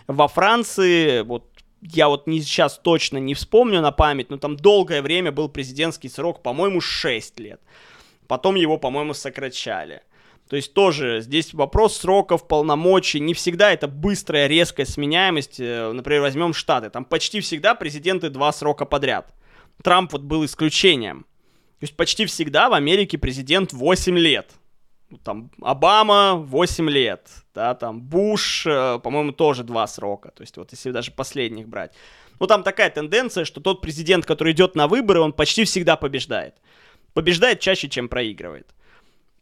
Во 0.06 0.28
Франции, 0.28 1.22
вот 1.22 1.50
я 1.82 2.08
вот 2.08 2.26
не, 2.26 2.40
сейчас 2.40 2.78
точно 2.78 3.18
не 3.18 3.34
вспомню 3.34 3.80
на 3.80 3.92
память, 3.92 4.30
но 4.30 4.38
там 4.38 4.56
долгое 4.56 5.02
время 5.02 5.32
был 5.32 5.48
президентский 5.48 6.08
срок, 6.08 6.42
по-моему, 6.42 6.80
6 6.80 7.38
лет. 7.40 7.60
Потом 8.26 8.56
его, 8.56 8.78
по-моему, 8.78 9.14
сокращали. 9.14 10.02
То 10.48 10.56
есть 10.56 10.74
тоже 10.74 11.20
здесь 11.22 11.52
вопрос 11.54 11.96
сроков, 11.96 12.46
полномочий. 12.46 13.18
Не 13.18 13.34
всегда 13.34 13.72
это 13.72 13.88
быстрая, 13.88 14.46
резкая 14.46 14.86
сменяемость. 14.86 15.58
Э, 15.58 15.90
например, 15.92 16.22
возьмем 16.22 16.54
Штаты. 16.54 16.88
Там 16.88 17.04
почти 17.04 17.40
всегда 17.40 17.74
президенты 17.74 18.30
два 18.30 18.52
срока 18.52 18.84
подряд. 18.84 19.34
Трамп 19.82 20.12
вот 20.12 20.22
был 20.22 20.44
исключением. 20.44 21.26
То 21.80 21.84
есть 21.84 21.96
почти 21.96 22.26
всегда 22.26 22.68
в 22.70 22.74
Америке 22.74 23.18
президент 23.18 23.72
8 23.72 24.16
лет. 24.18 24.52
Там 25.24 25.50
Обама 25.60 26.34
8 26.34 26.90
лет, 26.90 27.28
да, 27.54 27.74
там 27.74 28.00
Буш, 28.00 28.66
э, 28.66 28.98
по-моему, 29.02 29.32
тоже 29.32 29.62
два 29.62 29.86
срока. 29.86 30.30
То 30.30 30.42
есть 30.42 30.56
вот 30.56 30.72
если 30.72 30.90
даже 30.90 31.10
последних 31.10 31.68
брать. 31.68 31.92
Ну 32.38 32.46
там 32.46 32.62
такая 32.62 32.90
тенденция, 32.90 33.44
что 33.44 33.60
тот 33.60 33.80
президент, 33.80 34.26
который 34.26 34.52
идет 34.52 34.74
на 34.74 34.88
выборы, 34.88 35.20
он 35.20 35.32
почти 35.32 35.64
всегда 35.64 35.96
побеждает. 35.96 36.54
Побеждает 37.14 37.60
чаще, 37.60 37.88
чем 37.88 38.08
проигрывает. 38.08 38.75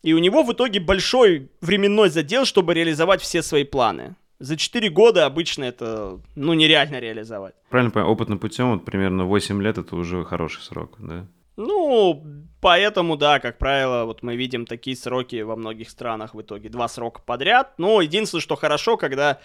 И 0.04 0.12
у 0.12 0.18
него 0.18 0.42
в 0.42 0.52
итоге 0.52 0.80
большой 0.80 1.48
временной 1.62 2.10
задел, 2.10 2.44
чтобы 2.44 2.74
реализовать 2.74 3.22
все 3.22 3.42
свои 3.42 3.64
планы. 3.64 4.16
За 4.38 4.58
4 4.58 4.90
года 4.90 5.24
обычно 5.24 5.64
это, 5.64 6.20
ну, 6.34 6.52
нереально 6.52 7.00
реализовать. 7.00 7.54
Правильно 7.70 7.90
понимаю, 7.90 8.12
опытным 8.12 8.38
путем, 8.38 8.72
вот 8.72 8.84
примерно 8.84 9.24
8 9.24 9.62
лет 9.62 9.78
это 9.78 9.96
уже 9.96 10.22
хороший 10.24 10.60
срок, 10.60 10.96
да? 10.98 11.26
Ну, 11.56 12.22
поэтому, 12.60 13.16
да, 13.16 13.40
как 13.40 13.56
правило, 13.56 14.04
вот 14.04 14.22
мы 14.22 14.36
видим 14.36 14.66
такие 14.66 14.94
сроки 14.94 15.40
во 15.40 15.56
многих 15.56 15.88
странах 15.88 16.34
в 16.34 16.42
итоге. 16.42 16.68
Два 16.68 16.86
срока 16.88 17.22
подряд. 17.24 17.72
Но 17.78 18.02
единственное, 18.02 18.42
что 18.42 18.56
хорошо, 18.56 18.98
когда 18.98 19.38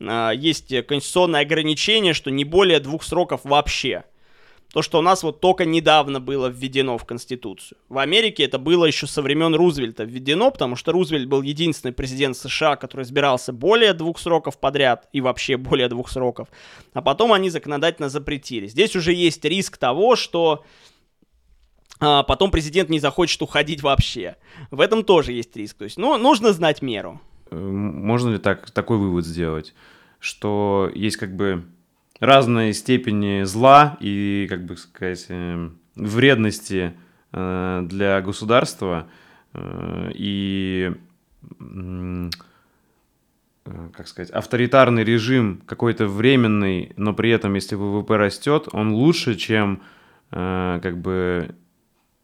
э, 0.00 0.30
есть 0.34 0.68
конституционное 0.86 1.42
ограничение, 1.42 2.14
что 2.14 2.30
не 2.30 2.44
более 2.44 2.80
двух 2.80 3.02
сроков 3.02 3.42
вообще. 3.44 4.04
То, 4.72 4.82
что 4.82 4.98
у 4.98 5.02
нас 5.02 5.22
вот 5.22 5.40
только 5.40 5.64
недавно 5.64 6.20
было 6.20 6.48
введено 6.48 6.98
в 6.98 7.06
Конституцию. 7.06 7.78
В 7.88 7.98
Америке 7.98 8.44
это 8.44 8.58
было 8.58 8.84
еще 8.84 9.06
со 9.06 9.22
времен 9.22 9.54
Рузвельта 9.54 10.04
введено, 10.04 10.50
потому 10.50 10.76
что 10.76 10.92
Рузвельт 10.92 11.26
был 11.26 11.40
единственный 11.40 11.92
президент 11.92 12.36
США, 12.36 12.76
который 12.76 13.02
избирался 13.02 13.54
более 13.54 13.94
двух 13.94 14.18
сроков 14.18 14.58
подряд 14.58 15.08
и 15.12 15.22
вообще 15.22 15.56
более 15.56 15.88
двух 15.88 16.10
сроков. 16.10 16.48
А 16.92 17.00
потом 17.00 17.32
они 17.32 17.48
законодательно 17.48 18.10
запретили. 18.10 18.66
Здесь 18.66 18.94
уже 18.94 19.14
есть 19.14 19.42
риск 19.44 19.78
того, 19.78 20.16
что 20.16 20.64
а, 22.00 22.22
потом 22.22 22.50
президент 22.50 22.90
не 22.90 23.00
захочет 23.00 23.40
уходить 23.40 23.82
вообще. 23.82 24.36
В 24.70 24.80
этом 24.80 25.02
тоже 25.02 25.32
есть 25.32 25.56
риск. 25.56 25.78
То 25.78 25.84
есть, 25.84 25.96
ну, 25.96 26.16
нужно 26.18 26.52
знать 26.52 26.82
меру. 26.82 27.20
Э, 27.50 27.56
можно 27.56 28.30
ли 28.30 28.38
так, 28.38 28.70
такой 28.70 28.98
вывод 28.98 29.26
сделать, 29.26 29.74
что 30.20 30.90
есть 30.94 31.16
как 31.16 31.34
бы 31.34 31.64
разные 32.20 32.72
степени 32.72 33.44
зла 33.44 33.96
и, 34.00 34.46
как 34.48 34.64
бы 34.64 34.76
сказать, 34.76 35.26
эм, 35.28 35.78
вредности 35.94 36.94
э, 37.32 37.82
для 37.86 38.20
государства 38.20 39.08
э, 39.54 40.10
и 40.14 40.92
э, 41.60 42.30
как 43.92 44.08
сказать, 44.08 44.30
авторитарный 44.30 45.04
режим 45.04 45.62
какой-то 45.66 46.06
временный, 46.06 46.92
но 46.96 47.12
при 47.12 47.30
этом, 47.30 47.54
если 47.54 47.74
ВВП 47.74 48.16
растет, 48.16 48.68
он 48.72 48.92
лучше, 48.92 49.34
чем 49.34 49.82
э, 50.30 50.80
как 50.82 50.98
бы 50.98 51.54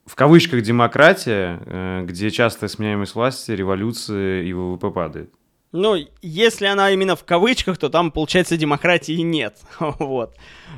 в 0.07 0.17
кавычках 0.17 0.63
демократия, 0.63 1.61
э, 1.65 2.05
где 2.07 2.31
частая 2.31 2.69
сменяемость 2.69 3.15
власти, 3.15 3.53
революции 3.53 4.47
и 4.47 4.53
ВВП 4.53 4.91
падает. 4.91 5.33
Ну, 5.77 5.97
если 6.23 6.67
она 6.67 6.93
именно 6.93 7.17
в 7.17 7.25
кавычках, 7.25 7.79
то 7.79 7.89
там, 7.89 8.13
получается, 8.13 8.57
демократии 8.57 9.21
нет. 9.21 9.59
вот. 9.81 10.37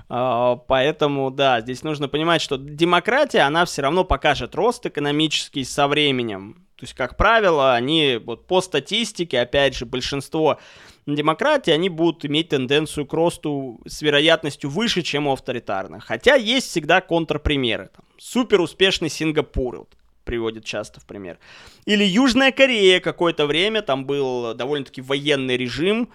А, 0.09 0.57
поэтому, 0.57 1.30
да, 1.30 1.61
здесь 1.61 1.82
нужно 1.82 2.09
понимать, 2.09 2.40
что 2.40 2.57
демократия, 2.57 3.40
она 3.40 3.66
все 3.66 3.82
равно 3.82 4.05
покажет 4.05 4.55
рост 4.55 4.86
экономический 4.86 5.64
со 5.64 5.86
временем. 5.86 6.66
То 6.76 6.84
есть, 6.84 6.94
как 6.94 7.18
правило, 7.18 7.74
они 7.74 8.18
вот 8.24 8.47
по 8.47 8.62
статистике, 8.62 9.40
опять 9.40 9.76
же, 9.76 9.84
большинство 9.84 10.59
демократий, 11.07 11.72
они 11.72 11.90
будут 11.90 12.24
иметь 12.24 12.49
тенденцию 12.49 13.05
к 13.05 13.12
росту 13.12 13.82
с 13.86 14.01
вероятностью 14.01 14.70
выше, 14.70 15.03
чем 15.03 15.26
у 15.26 15.32
авторитарных. 15.34 16.07
Хотя 16.07 16.36
есть 16.36 16.68
всегда 16.70 17.03
контрпримеры. 17.03 17.90
Там, 17.94 18.07
супер 18.16 18.62
успешный 18.62 19.11
Сингапур, 19.11 19.80
вот, 19.80 19.90
приводит 20.27 20.66
часто 20.66 21.01
в 21.01 21.07
пример. 21.07 21.39
Или 21.87 22.05
Южная 22.05 22.53
Корея 22.53 23.01
какое-то 23.01 23.47
время, 23.47 23.81
там 23.81 24.05
был 24.05 24.53
довольно-таки 24.53 25.01
военный 25.01 25.57
режим, 25.57 26.11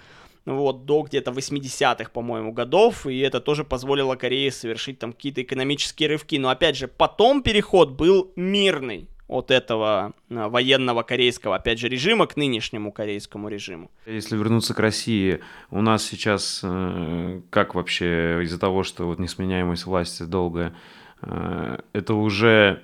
вот, 0.45 0.86
до 0.86 1.03
где-то 1.03 1.32
80-х, 1.32 2.09
по-моему, 2.12 2.51
годов, 2.51 3.05
и 3.05 3.20
это 3.20 3.39
тоже 3.39 3.64
позволило 3.64 4.16
Корее 4.16 4.51
совершить 4.51 4.99
там 4.99 5.14
какие-то 5.14 5.41
экономические 5.41 6.09
рывки. 6.09 6.36
Но, 6.36 6.49
опять 6.49 6.78
же, 6.78 6.88
потом 6.88 7.43
переход 7.43 7.91
был 7.91 8.32
мирный 8.36 9.07
от 9.28 9.49
этого 9.49 10.14
а, 10.30 10.49
военного 10.49 11.03
корейского, 11.03 11.55
опять 11.55 11.80
же, 11.80 11.88
режима 11.88 12.28
к 12.28 12.36
нынешнему 12.36 12.91
корейскому 12.91 13.47
режиму. 13.47 13.89
Если 14.05 14.36
вернуться 14.36 14.74
к 14.74 14.80
России, 14.80 15.39
у 15.70 15.82
нас 15.82 16.03
сейчас, 16.03 16.59
э, 16.64 17.41
как 17.49 17.74
вообще 17.74 18.43
из-за 18.43 18.59
того, 18.59 18.84
что 18.84 19.05
вот 19.05 19.20
несменяемость 19.20 19.86
власти 19.86 20.24
долгая, 20.24 20.76
э, 21.22 21.78
это 21.93 22.14
уже 22.14 22.82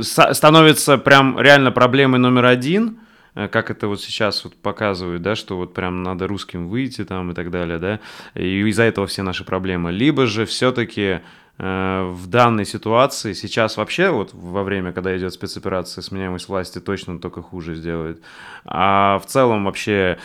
становится 0.00 0.98
прям 0.98 1.38
реально 1.38 1.70
проблемой 1.70 2.18
номер 2.18 2.46
один, 2.46 3.00
э, 3.34 3.48
как 3.48 3.70
это 3.70 3.88
вот 3.88 4.00
сейчас 4.00 4.44
вот 4.44 4.54
показывают, 4.56 5.22
да, 5.22 5.34
что 5.36 5.56
вот 5.56 5.74
прям 5.74 6.02
надо 6.02 6.26
русским 6.26 6.68
выйти 6.68 7.04
там 7.04 7.30
и 7.30 7.34
так 7.34 7.50
далее, 7.50 7.78
да, 7.78 8.00
и 8.34 8.60
из-за 8.68 8.84
этого 8.84 9.06
все 9.06 9.22
наши 9.22 9.44
проблемы. 9.44 9.92
Либо 9.92 10.26
же 10.26 10.46
все-таки 10.46 11.20
э, 11.58 12.02
в 12.10 12.26
данной 12.26 12.64
ситуации 12.64 13.32
сейчас 13.32 13.76
вообще 13.76 14.10
вот 14.10 14.30
во 14.32 14.62
время, 14.62 14.92
когда 14.92 15.16
идет 15.16 15.32
спецоперация, 15.32 16.02
сменяемость 16.02 16.48
власти 16.48 16.80
точно 16.80 17.18
только 17.18 17.42
хуже 17.42 17.74
сделает. 17.74 18.22
А 18.64 19.18
в 19.18 19.26
целом 19.26 19.64
вообще 19.64 20.18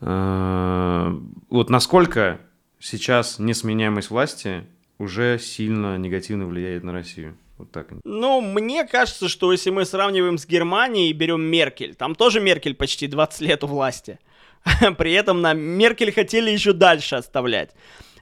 э, 0.00 1.18
вот 1.50 1.70
насколько 1.70 2.40
сейчас 2.80 3.38
несменяемость 3.38 4.10
власти 4.10 4.64
уже 4.98 5.38
сильно 5.38 5.96
негативно 5.98 6.46
влияет 6.46 6.84
на 6.84 6.92
Россию? 6.92 7.36
Вот 7.58 7.72
так. 7.72 7.88
Ну, 8.04 8.40
мне 8.40 8.84
кажется, 8.86 9.28
что 9.28 9.52
если 9.52 9.70
мы 9.70 9.84
сравниваем 9.84 10.38
с 10.38 10.46
Германией 10.46 11.10
и 11.10 11.12
берем 11.12 11.42
Меркель, 11.42 11.94
там 11.94 12.14
тоже 12.14 12.40
Меркель 12.40 12.74
почти 12.74 13.06
20 13.08 13.40
лет 13.40 13.64
у 13.64 13.66
власти. 13.66 14.18
При 14.98 15.12
этом 15.12 15.40
на 15.40 15.52
Меркель 15.54 16.12
хотели 16.12 16.50
еще 16.50 16.72
дальше 16.72 17.16
оставлять. 17.16 17.70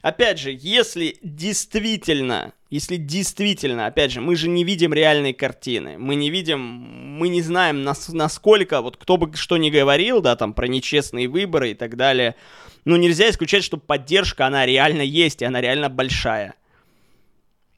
Опять 0.03 0.39
же, 0.39 0.57
если 0.59 1.19
действительно, 1.23 2.53
если 2.71 2.97
действительно, 2.97 3.87
опять 3.87 4.13
же, 4.13 4.21
мы 4.21 4.37
же 4.37 4.49
не 4.49 4.63
видим 4.63 4.95
реальной 4.95 5.33
картины, 5.33 5.99
мы 5.99 6.15
не 6.15 6.31
видим, 6.31 6.61
мы 6.61 7.29
не 7.29 7.43
знаем, 7.43 7.83
нас, 7.83 8.09
насколько, 8.11 8.83
вот 8.83 8.97
кто 8.97 9.17
бы 9.17 9.35
что 9.37 9.57
ни 9.57 9.69
говорил, 9.69 10.21
да, 10.21 10.37
там, 10.37 10.53
про 10.55 10.69
нечестные 10.69 11.27
выборы 11.27 11.73
и 11.73 11.75
так 11.75 11.97
далее, 11.97 12.37
ну, 12.85 12.95
нельзя 12.97 13.29
исключать, 13.29 13.65
что 13.65 13.79
поддержка, 13.79 14.47
она 14.47 14.65
реально 14.65 15.03
есть, 15.03 15.43
и 15.43 15.45
она 15.45 15.61
реально 15.61 15.89
большая. 15.89 16.55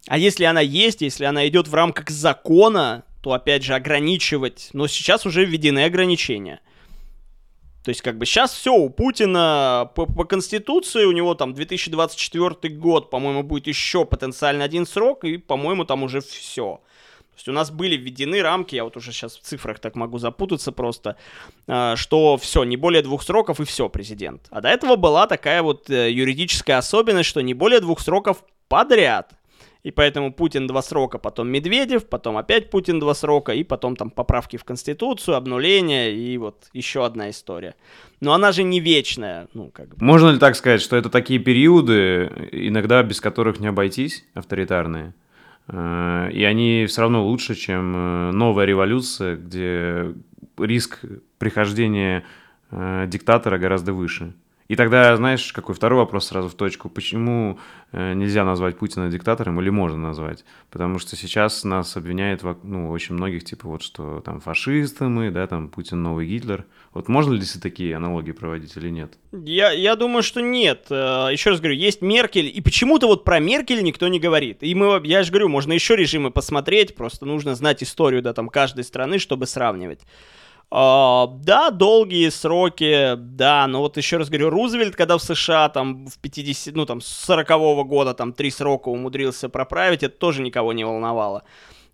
А 0.08 0.16
если 0.16 0.44
она 0.44 0.60
есть, 0.62 1.02
если 1.02 1.26
она 1.26 1.46
идет 1.48 1.68
в 1.68 1.74
рамках 1.74 2.08
закона, 2.08 3.04
то 3.20 3.32
опять 3.32 3.62
же 3.62 3.74
ограничивать. 3.74 4.70
Но 4.72 4.86
сейчас 4.88 5.26
уже 5.26 5.44
введены 5.44 5.84
ограничения. 5.84 6.60
То 7.84 7.90
есть, 7.90 8.00
как 8.00 8.18
бы 8.18 8.24
сейчас 8.24 8.52
все, 8.52 8.74
у 8.74 8.88
Путина 8.88 9.90
по, 9.94 10.06
по 10.06 10.24
Конституции, 10.24 11.04
у 11.04 11.12
него 11.12 11.34
там 11.34 11.52
2024 11.52 12.74
год, 12.74 13.10
по-моему, 13.10 13.42
будет 13.42 13.66
еще 13.66 14.04
потенциально 14.04 14.64
один 14.64 14.86
срок, 14.86 15.24
и, 15.24 15.36
по-моему, 15.36 15.84
там 15.84 16.02
уже 16.02 16.20
все. 16.20 16.80
То 17.30 17.36
есть 17.36 17.48
у 17.48 17.52
нас 17.52 17.70
были 17.70 17.96
введены 17.96 18.42
рамки, 18.42 18.74
я 18.74 18.84
вот 18.84 18.96
уже 18.96 19.12
сейчас 19.12 19.36
в 19.36 19.42
цифрах 19.42 19.78
так 19.78 19.94
могу 19.94 20.18
запутаться 20.18 20.72
просто, 20.72 21.16
а, 21.66 21.96
что 21.96 22.36
все, 22.36 22.64
не 22.64 22.76
более 22.76 23.02
двух 23.02 23.22
сроков 23.22 23.60
и 23.60 23.64
все, 23.64 23.88
президент. 23.88 24.46
А 24.50 24.60
до 24.60 24.68
этого 24.68 24.96
была 24.96 25.26
такая 25.26 25.62
вот 25.62 25.88
э, 25.88 26.10
юридическая 26.10 26.78
особенность, 26.78 27.28
что 27.28 27.40
не 27.42 27.54
более 27.54 27.80
двух 27.80 28.00
сроков 28.00 28.42
подряд. 28.68 29.37
И 29.88 29.90
поэтому 29.90 30.34
Путин 30.34 30.66
два 30.66 30.82
срока, 30.82 31.16
потом 31.16 31.48
Медведев, 31.48 32.06
потом 32.06 32.36
опять 32.36 32.68
Путин 32.68 33.00
два 33.00 33.14
срока, 33.14 33.52
и 33.52 33.64
потом 33.64 33.96
там 33.96 34.10
поправки 34.10 34.58
в 34.58 34.64
Конституцию, 34.64 35.36
обнуление, 35.36 36.14
и 36.14 36.36
вот 36.36 36.66
еще 36.74 37.06
одна 37.06 37.30
история. 37.30 37.74
Но 38.20 38.34
она 38.34 38.52
же 38.52 38.64
не 38.64 38.80
вечная. 38.80 39.48
Ну, 39.54 39.70
как 39.72 39.96
бы. 39.96 40.04
Можно 40.04 40.28
ли 40.32 40.38
так 40.38 40.56
сказать, 40.56 40.82
что 40.82 40.94
это 40.94 41.08
такие 41.08 41.40
периоды, 41.40 42.30
иногда 42.52 43.02
без 43.02 43.22
которых 43.22 43.60
не 43.60 43.68
обойтись, 43.68 44.26
авторитарные? 44.34 45.14
Э, 45.68 46.28
и 46.34 46.44
они 46.44 46.84
все 46.86 47.00
равно 47.00 47.24
лучше, 47.24 47.54
чем 47.54 47.96
э, 47.96 48.30
новая 48.32 48.66
революция, 48.66 49.36
где 49.36 50.12
риск 50.58 51.00
прихождения 51.38 52.24
э, 52.70 53.06
диктатора 53.08 53.56
гораздо 53.56 53.94
выше. 53.94 54.34
И 54.68 54.76
тогда, 54.76 55.16
знаешь, 55.16 55.50
какой 55.54 55.74
второй 55.74 56.00
вопрос 56.00 56.26
сразу 56.26 56.50
в 56.50 56.54
точку. 56.54 56.90
Почему 56.90 57.58
э, 57.90 58.12
нельзя 58.12 58.44
назвать 58.44 58.76
Путина 58.76 59.08
диктатором 59.08 59.58
или 59.62 59.70
можно 59.70 59.96
назвать? 59.96 60.44
Потому 60.70 60.98
что 60.98 61.16
сейчас 61.16 61.64
нас 61.64 61.96
обвиняют 61.96 62.42
ну, 62.62 62.90
очень 62.90 63.14
многих, 63.14 63.44
типа 63.44 63.66
вот, 63.66 63.82
что 63.82 64.20
там 64.20 64.40
фашисты 64.40 65.04
мы, 65.04 65.30
да, 65.30 65.46
там 65.46 65.70
Путин 65.70 66.02
новый 66.02 66.26
Гитлер. 66.26 66.66
Вот 66.92 67.08
можно 67.08 67.32
ли 67.32 67.40
здесь 67.40 67.62
такие 67.62 67.96
аналогии 67.96 68.32
проводить 68.32 68.76
или 68.76 68.90
нет? 68.90 69.14
Я, 69.32 69.72
я 69.72 69.96
думаю, 69.96 70.22
что 70.22 70.42
нет. 70.42 70.88
Э, 70.90 71.30
еще 71.32 71.48
раз 71.48 71.60
говорю, 71.60 71.76
есть 71.76 72.02
Меркель, 72.02 72.52
и 72.54 72.60
почему-то 72.60 73.06
вот 73.06 73.24
про 73.24 73.40
Меркель 73.40 73.82
никто 73.82 74.06
не 74.08 74.20
говорит. 74.20 74.58
И 74.60 74.74
мы, 74.74 75.00
я 75.02 75.22
же 75.22 75.30
говорю, 75.30 75.48
можно 75.48 75.72
еще 75.72 75.96
режимы 75.96 76.30
посмотреть, 76.30 76.94
просто 76.94 77.24
нужно 77.24 77.54
знать 77.54 77.82
историю, 77.82 78.20
да, 78.20 78.34
там, 78.34 78.50
каждой 78.50 78.84
страны, 78.84 79.18
чтобы 79.18 79.46
сравнивать. 79.46 80.00
Uh, 80.70 81.38
да, 81.44 81.70
долгие 81.70 82.28
сроки, 82.28 83.14
да, 83.16 83.66
но 83.66 83.80
вот 83.80 83.96
еще 83.96 84.18
раз 84.18 84.28
говорю, 84.28 84.50
Рузвельт, 84.50 84.96
когда 84.96 85.16
в 85.16 85.22
США 85.22 85.70
там 85.70 86.06
в 86.06 86.18
50, 86.18 86.74
ну 86.74 86.84
там 86.84 87.00
с 87.00 87.30
40-го 87.30 87.84
года 87.84 88.12
там 88.12 88.34
три 88.34 88.50
срока 88.50 88.90
умудрился 88.90 89.48
проправить, 89.48 90.02
это 90.02 90.18
тоже 90.18 90.42
никого 90.42 90.74
не 90.74 90.84
волновало. 90.84 91.40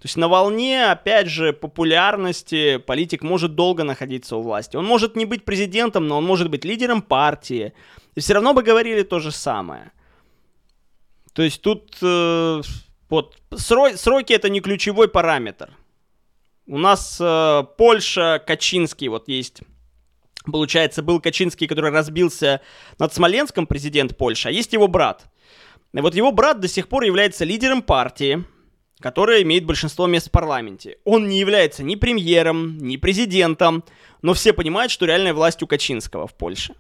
То 0.05 0.07
есть 0.07 0.17
на 0.17 0.27
волне, 0.27 0.91
опять 0.91 1.29
же, 1.29 1.53
популярности 1.53 2.79
политик 2.79 3.23
может 3.23 3.55
долго 3.55 3.85
находиться 3.85 4.37
у 4.37 4.43
власти. 4.43 4.77
Он 4.77 4.85
может 4.85 5.17
не 5.17 5.25
быть 5.25 5.45
президентом, 5.45 6.09
но 6.09 6.19
он 6.19 6.25
может 6.25 6.51
быть 6.51 6.65
лидером 6.65 7.01
партии. 7.01 7.73
И 8.17 8.21
все 8.21 8.35
равно 8.35 8.55
бы 8.55 8.63
говорили 8.63 9.03
то 9.03 9.21
же 9.21 9.31
самое. 9.31 9.93
То 11.33 11.43
есть 11.43 11.63
тут 11.63 11.97
э, 12.03 12.63
вот 13.09 13.37
сроки, 13.55 13.97
сроки 13.97 14.33
это 14.35 14.51
не 14.51 14.61
ключевой 14.61 15.09
параметр. 15.09 15.71
У 16.67 16.79
нас 16.79 17.19
э, 17.21 17.65
Польша, 17.77 18.43
Качинский 18.45 19.09
вот 19.09 19.29
есть. 19.29 19.63
Получается, 20.47 21.03
был 21.03 21.21
Качинский, 21.21 21.67
который 21.67 21.91
разбился 21.91 22.61
над 22.99 23.13
Смоленском, 23.13 23.67
президент 23.67 24.17
Польши, 24.17 24.49
а 24.49 24.51
есть 24.51 24.73
его 24.73 24.89
брат. 24.89 25.27
И 25.93 26.01
вот 26.01 26.15
его 26.15 26.33
брат 26.33 26.61
до 26.61 26.69
сих 26.69 26.89
пор 26.89 27.05
является 27.05 27.45
лидером 27.45 27.83
партии, 27.83 28.45
которая 29.01 29.43
имеет 29.43 29.65
большинство 29.65 30.07
мест 30.07 30.29
в 30.29 30.31
парламенте. 30.31 30.99
Он 31.05 31.29
не 31.29 31.39
является 31.39 31.83
ни 31.83 31.95
премьером, 31.95 32.79
ни 32.79 32.97
президентом, 32.97 33.85
но 34.23 34.35
все 34.35 34.53
понимают, 34.53 34.91
что 34.91 35.07
реальная 35.07 35.35
власть 35.35 35.63
у 35.63 35.67
Качинского 35.67 36.27
в 36.27 36.35
Польше. 36.35 36.75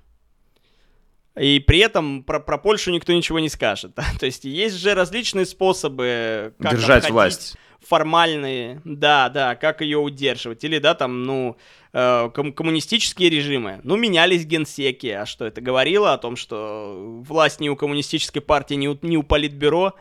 И 1.39 1.59
при 1.59 1.81
этом 1.81 2.23
про, 2.23 2.41
про 2.41 2.59
Польшу 2.59 2.91
никто 2.91 3.13
ничего 3.13 3.39
не 3.39 3.49
скажет. 3.49 3.93
Да? 3.95 4.05
То 4.19 4.27
есть 4.27 4.45
есть 4.45 4.77
же 4.77 4.95
различные 4.95 5.47
способы, 5.47 6.55
как 6.59 6.73
держать 6.73 7.11
власть 7.11 7.57
формальные, 7.87 8.81
да, 8.85 9.29
да, 9.29 9.55
как 9.55 9.81
ее 9.81 9.99
удерживать. 9.99 10.65
Или, 10.65 10.79
да, 10.79 10.95
там, 10.95 11.23
ну, 11.25 11.57
э, 11.93 12.31
ком- 12.35 12.53
коммунистические 12.53 13.31
режимы. 13.31 13.81
Ну, 13.85 13.97
менялись 13.97 14.45
генсеки. 14.45 15.09
А 15.09 15.27
что 15.27 15.45
это 15.45 15.61
говорило 15.61 16.13
о 16.13 16.19
том, 16.19 16.37
что 16.37 17.23
власть 17.27 17.61
не 17.61 17.71
у 17.71 17.77
коммунистической 17.77 18.43
партии, 18.43 18.75
не 18.75 18.89
у, 18.89 18.99
не 19.03 19.17
у 19.17 19.23
политбюро, 19.23 19.95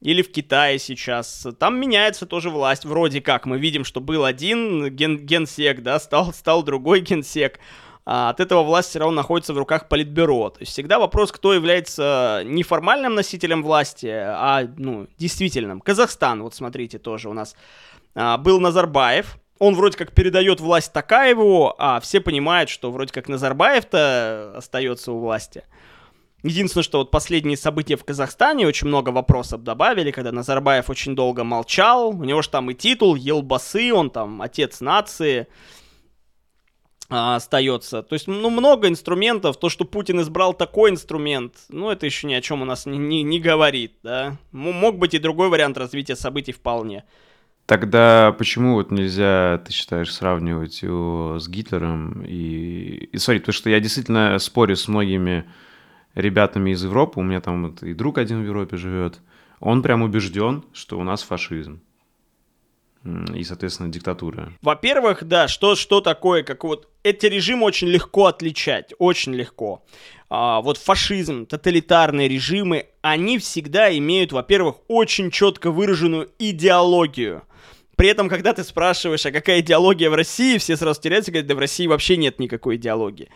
или 0.00 0.20
в 0.20 0.30
Китае 0.30 0.78
сейчас. 0.78 1.46
Там 1.58 1.80
меняется 1.80 2.26
тоже 2.26 2.50
власть. 2.50 2.84
Вроде 2.84 3.22
как 3.22 3.46
мы 3.46 3.58
видим, 3.58 3.84
что 3.84 4.00
был 4.00 4.24
один 4.24 4.94
ген 4.94 5.18
генсек, 5.18 5.82
да, 5.82 5.98
стал, 5.98 6.32
стал 6.32 6.62
другой 6.62 7.00
генсек. 7.00 7.58
А 8.06 8.30
от 8.30 8.40
этого 8.40 8.62
власть 8.62 8.90
все 8.90 8.98
равно 8.98 9.14
находится 9.14 9.54
в 9.54 9.58
руках 9.58 9.88
политбюро. 9.88 10.50
То 10.50 10.60
есть 10.60 10.72
всегда 10.72 10.98
вопрос, 10.98 11.32
кто 11.32 11.54
является 11.54 12.42
неформальным 12.44 13.14
носителем 13.14 13.62
власти, 13.62 14.08
а 14.10 14.68
ну, 14.76 15.06
действительным. 15.18 15.80
Казахстан, 15.80 16.42
вот 16.42 16.54
смотрите, 16.54 16.98
тоже 16.98 17.30
у 17.30 17.32
нас 17.32 17.56
а, 18.14 18.36
был 18.36 18.60
Назарбаев, 18.60 19.38
он 19.58 19.74
вроде 19.74 19.96
как 19.96 20.12
передает 20.12 20.60
власть 20.60 20.92
Такаеву, 20.92 21.74
а 21.78 22.00
все 22.00 22.20
понимают, 22.20 22.68
что 22.68 22.90
вроде 22.90 23.12
как 23.12 23.28
Назарбаев-то 23.28 24.54
остается 24.56 25.12
у 25.12 25.20
власти. 25.20 25.64
Единственное, 26.42 26.84
что 26.84 26.98
вот 26.98 27.10
последние 27.10 27.56
события 27.56 27.96
в 27.96 28.04
Казахстане 28.04 28.66
очень 28.66 28.88
много 28.88 29.08
вопросов 29.08 29.62
добавили, 29.62 30.10
когда 30.10 30.30
Назарбаев 30.30 30.90
очень 30.90 31.16
долго 31.16 31.42
молчал, 31.42 32.10
у 32.10 32.24
него 32.24 32.42
же 32.42 32.50
там 32.50 32.70
и 32.70 32.74
титул 32.74 33.14
Елбасы, 33.14 33.94
он 33.94 34.10
там 34.10 34.42
отец 34.42 34.82
нации 34.82 35.46
а, 37.10 37.36
остается. 37.36 38.02
То 38.02 38.14
есть, 38.14 38.26
ну, 38.26 38.50
много 38.50 38.88
инструментов. 38.88 39.58
То, 39.58 39.68
что 39.68 39.84
Путин 39.84 40.20
избрал 40.20 40.54
такой 40.54 40.90
инструмент, 40.90 41.54
ну, 41.68 41.90
это 41.90 42.06
еще 42.06 42.26
ни 42.26 42.34
о 42.34 42.40
чем 42.40 42.62
у 42.62 42.64
нас 42.64 42.86
не, 42.86 42.98
не, 42.98 43.22
не 43.22 43.40
говорит, 43.40 43.94
да. 44.02 44.36
Мог 44.52 44.98
быть 44.98 45.14
и 45.14 45.18
другой 45.18 45.48
вариант 45.48 45.76
развития 45.76 46.16
событий 46.16 46.52
вполне. 46.52 47.04
Тогда 47.66 48.34
почему 48.36 48.74
вот 48.74 48.90
нельзя, 48.90 49.62
ты 49.66 49.72
считаешь, 49.72 50.12
сравнивать 50.12 50.82
его 50.82 51.38
с 51.38 51.48
Гитлером 51.48 52.22
и... 52.22 53.08
И, 53.12 53.18
смотри, 53.18 53.40
потому 53.40 53.54
что 53.54 53.70
я 53.70 53.80
действительно 53.80 54.38
спорю 54.38 54.76
с 54.76 54.86
многими 54.86 55.46
ребятами 56.14 56.70
из 56.70 56.84
Европы, 56.84 57.20
у 57.20 57.22
меня 57.22 57.40
там 57.40 57.70
вот 57.70 57.82
и 57.82 57.94
друг 57.94 58.18
один 58.18 58.42
в 58.42 58.46
Европе 58.46 58.76
живет, 58.76 59.18
он 59.60 59.82
прям 59.82 60.02
убежден, 60.02 60.64
что 60.72 60.98
у 60.98 61.04
нас 61.04 61.22
фашизм 61.22 61.80
и, 63.04 63.44
соответственно, 63.44 63.90
диктатура. 63.90 64.52
Во-первых, 64.62 65.24
да, 65.24 65.46
что, 65.48 65.74
что 65.74 66.00
такое, 66.00 66.42
как 66.42 66.64
вот 66.64 66.88
эти 67.02 67.26
режимы 67.26 67.66
очень 67.66 67.88
легко 67.88 68.26
отличать, 68.26 68.94
очень 68.98 69.34
легко. 69.34 69.84
А, 70.30 70.62
вот 70.62 70.78
фашизм, 70.78 71.46
тоталитарные 71.46 72.28
режимы, 72.28 72.86
они 73.02 73.38
всегда 73.38 73.96
имеют, 73.96 74.32
во-первых, 74.32 74.76
очень 74.88 75.30
четко 75.30 75.70
выраженную 75.70 76.30
идеологию. 76.38 77.42
При 77.96 78.08
этом, 78.08 78.28
когда 78.28 78.52
ты 78.52 78.64
спрашиваешь, 78.64 79.24
а 79.26 79.30
какая 79.30 79.60
идеология 79.60 80.10
в 80.10 80.14
России, 80.14 80.58
все 80.58 80.76
сразу 80.76 81.00
теряются 81.00 81.30
и 81.30 81.32
говорят, 81.32 81.48
да 81.48 81.54
в 81.54 81.58
России 81.58 81.86
вообще 81.86 82.16
нет 82.16 82.38
никакой 82.38 82.76
идеологии 82.76 83.28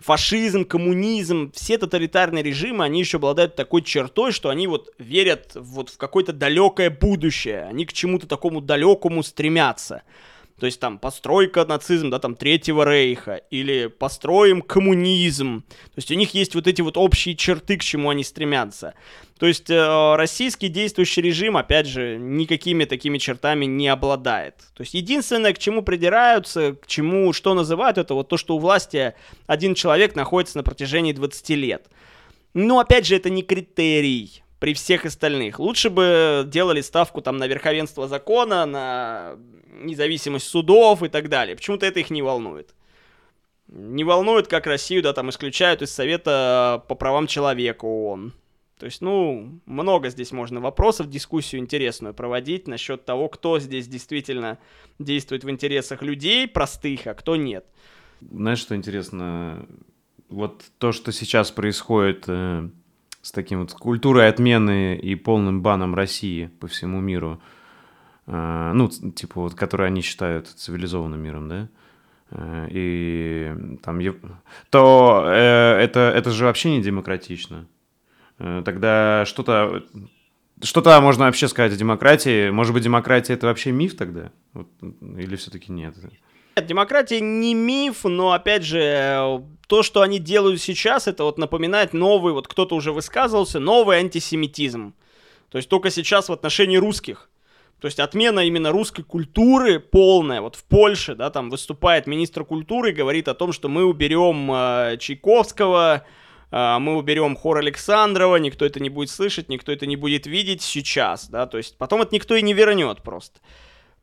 фашизм, 0.00 0.64
коммунизм, 0.64 1.52
все 1.52 1.78
тоталитарные 1.78 2.42
режимы, 2.42 2.84
они 2.84 3.00
еще 3.00 3.18
обладают 3.18 3.54
такой 3.54 3.82
чертой, 3.82 4.32
что 4.32 4.48
они 4.48 4.66
вот 4.66 4.92
верят 4.98 5.52
вот 5.54 5.90
в 5.90 5.98
какое-то 5.98 6.32
далекое 6.32 6.90
будущее, 6.90 7.62
они 7.62 7.84
к 7.84 7.92
чему-то 7.92 8.26
такому 8.26 8.60
далекому 8.60 9.22
стремятся. 9.22 10.02
То 10.60 10.66
есть 10.66 10.78
там 10.78 10.98
постройка 10.98 11.64
нацизм, 11.64 12.10
да, 12.10 12.18
там 12.18 12.36
Третьего 12.36 12.84
Рейха, 12.84 13.36
или 13.50 13.86
построим 13.86 14.60
коммунизм. 14.60 15.62
То 15.62 15.96
есть 15.96 16.10
у 16.10 16.14
них 16.14 16.34
есть 16.34 16.54
вот 16.54 16.66
эти 16.66 16.82
вот 16.82 16.98
общие 16.98 17.34
черты, 17.34 17.78
к 17.78 17.82
чему 17.82 18.10
они 18.10 18.22
стремятся. 18.22 18.92
То 19.38 19.46
есть 19.46 19.70
э, 19.70 20.14
российский 20.16 20.68
действующий 20.68 21.22
режим, 21.22 21.56
опять 21.56 21.86
же, 21.86 22.18
никакими 22.18 22.84
такими 22.84 23.16
чертами 23.16 23.64
не 23.64 23.88
обладает. 23.88 24.56
То 24.74 24.82
есть 24.82 24.92
единственное, 24.92 25.54
к 25.54 25.58
чему 25.58 25.80
придираются, 25.80 26.74
к 26.74 26.86
чему, 26.86 27.32
что 27.32 27.54
называют, 27.54 27.96
это 27.96 28.12
вот 28.12 28.28
то, 28.28 28.36
что 28.36 28.56
у 28.56 28.58
власти 28.58 29.14
один 29.46 29.74
человек 29.74 30.14
находится 30.14 30.58
на 30.58 30.62
протяжении 30.62 31.14
20 31.14 31.48
лет. 31.50 31.86
Но 32.52 32.80
опять 32.80 33.06
же, 33.06 33.16
это 33.16 33.30
не 33.30 33.42
критерий 33.42 34.42
при 34.60 34.74
всех 34.74 35.06
остальных. 35.06 35.58
Лучше 35.58 35.90
бы 35.90 36.44
делали 36.46 36.82
ставку 36.82 37.22
там 37.22 37.38
на 37.38 37.46
верховенство 37.48 38.06
закона, 38.06 38.66
на 38.66 39.36
независимость 39.72 40.46
судов 40.46 41.02
и 41.02 41.08
так 41.08 41.28
далее. 41.28 41.56
Почему-то 41.56 41.86
это 41.86 41.98
их 41.98 42.10
не 42.10 42.22
волнует. 42.22 42.74
Не 43.68 44.04
волнует, 44.04 44.48
как 44.48 44.66
Россию, 44.66 45.02
да, 45.02 45.12
там 45.12 45.30
исключают 45.30 45.80
из 45.80 45.90
Совета 45.90 46.84
по 46.88 46.94
правам 46.94 47.26
человека 47.26 47.86
ООН. 47.86 48.34
То 48.78 48.86
есть, 48.86 49.00
ну, 49.00 49.60
много 49.66 50.08
здесь 50.08 50.32
можно 50.32 50.60
вопросов, 50.60 51.08
дискуссию 51.08 51.60
интересную 51.60 52.14
проводить 52.14 52.66
насчет 52.66 53.04
того, 53.04 53.28
кто 53.28 53.58
здесь 53.60 53.86
действительно 53.86 54.58
действует 54.98 55.44
в 55.44 55.50
интересах 55.50 56.02
людей 56.02 56.48
простых, 56.48 57.06
а 57.06 57.14
кто 57.14 57.36
нет. 57.36 57.64
Знаешь, 58.20 58.58
что 58.58 58.74
интересно? 58.74 59.66
Вот 60.28 60.64
то, 60.78 60.92
что 60.92 61.12
сейчас 61.12 61.50
происходит 61.50 62.24
э, 62.28 62.70
с 63.22 63.32
таким 63.32 63.60
вот 63.60 63.72
культурой 63.72 64.28
отмены 64.28 64.96
и 64.96 65.14
полным 65.14 65.62
баном 65.62 65.94
России 65.94 66.50
по 66.60 66.66
всему 66.66 67.00
миру– 67.00 67.40
Э, 68.32 68.72
ну, 68.74 68.88
типа 68.88 69.40
вот, 69.40 69.54
которые 69.54 69.88
они 69.88 70.02
считают 70.02 70.46
цивилизованным 70.46 71.20
миром, 71.20 71.48
да, 71.48 71.68
э, 72.30 72.68
и 72.70 73.52
там, 73.82 73.98
то 74.70 75.24
э, 75.26 75.78
это, 75.80 76.12
это 76.14 76.30
же 76.30 76.44
вообще 76.44 76.70
не 76.70 76.82
демократично. 76.82 77.66
Тогда 78.38 79.24
что-то, 79.26 79.84
что-то 80.62 80.98
можно 81.02 81.26
вообще 81.26 81.46
сказать 81.46 81.74
о 81.74 81.76
демократии? 81.76 82.48
Может 82.48 82.72
быть, 82.72 82.82
демократия 82.82 83.34
это 83.34 83.46
вообще 83.46 83.70
миф 83.70 83.98
тогда? 83.98 84.32
Вот, 84.54 84.66
или 84.80 85.36
все-таки 85.36 85.70
нет? 85.70 85.94
Нет, 86.60 86.66
демократия 86.66 87.20
не 87.20 87.54
миф, 87.54 88.04
но 88.04 88.32
опять 88.32 88.64
же, 88.64 89.42
то, 89.66 89.82
что 89.82 90.02
они 90.02 90.18
делают 90.18 90.60
сейчас, 90.60 91.08
это 91.08 91.24
вот 91.24 91.38
напоминает 91.38 91.94
новый, 91.94 92.34
вот 92.34 92.48
кто-то 92.48 92.74
уже 92.74 92.92
высказывался, 92.92 93.60
новый 93.60 93.96
антисемитизм. 93.96 94.92
То 95.48 95.56
есть 95.56 95.70
только 95.70 95.88
сейчас 95.88 96.28
в 96.28 96.32
отношении 96.34 96.76
русских. 96.76 97.30
То 97.80 97.86
есть 97.86 97.98
отмена 97.98 98.40
именно 98.40 98.72
русской 98.72 99.02
культуры 99.02 99.80
полная. 99.80 100.42
Вот 100.42 100.54
в 100.54 100.64
Польше, 100.64 101.14
да, 101.14 101.30
там 101.30 101.48
выступает 101.48 102.06
министр 102.06 102.44
культуры 102.44 102.90
и 102.90 102.94
говорит 102.94 103.28
о 103.28 103.34
том, 103.34 103.54
что 103.54 103.70
мы 103.70 103.86
уберем 103.86 104.52
э, 104.52 104.98
Чайковского, 104.98 106.04
э, 106.50 106.78
мы 106.78 106.98
уберем 106.98 107.36
хор 107.36 107.56
Александрова, 107.56 108.36
никто 108.36 108.66
это 108.66 108.80
не 108.80 108.90
будет 108.90 109.08
слышать, 109.08 109.48
никто 109.48 109.72
это 109.72 109.86
не 109.86 109.96
будет 109.96 110.26
видеть 110.26 110.60
сейчас, 110.60 111.30
да, 111.30 111.46
то 111.46 111.56
есть 111.56 111.78
потом 111.78 112.02
это 112.02 112.14
никто 112.14 112.34
и 112.34 112.42
не 112.42 112.52
вернет 112.52 113.02
просто. 113.02 113.40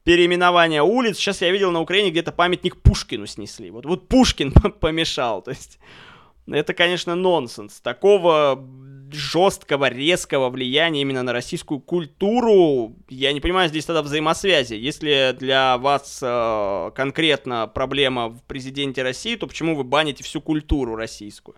Переименование 0.07 0.81
улиц. 0.83 1.17
Сейчас 1.17 1.41
я 1.41 1.51
видел 1.51 1.69
на 1.69 1.81
Украине 1.81 2.11
где-то 2.11 2.31
памятник 2.31 2.77
Пушкину 2.77 3.25
снесли. 3.25 3.69
Вот, 3.71 3.85
вот 3.85 4.07
Пушкин 4.07 4.53
помешал. 4.79 5.41
То 5.41 5.51
есть 5.51 5.79
это, 6.49 6.73
конечно, 6.73 7.13
нонсенс. 7.13 7.81
Такого 7.81 8.65
жесткого, 9.11 9.89
резкого 9.89 10.49
влияния 10.49 11.01
именно 11.01 11.23
на 11.23 11.33
российскую 11.33 11.81
культуру, 11.81 12.95
я 13.09 13.33
не 13.33 13.41
понимаю 13.41 13.67
здесь 13.67 13.83
тогда 13.83 14.01
взаимосвязи. 14.01 14.75
Если 14.75 15.35
для 15.37 15.77
вас 15.77 16.19
э, 16.21 16.91
конкретно 16.95 17.67
проблема 17.67 18.29
в 18.29 18.41
президенте 18.43 19.03
России, 19.03 19.35
то 19.35 19.45
почему 19.45 19.75
вы 19.75 19.83
баните 19.83 20.23
всю 20.23 20.39
культуру 20.39 20.95
российскую? 20.95 21.57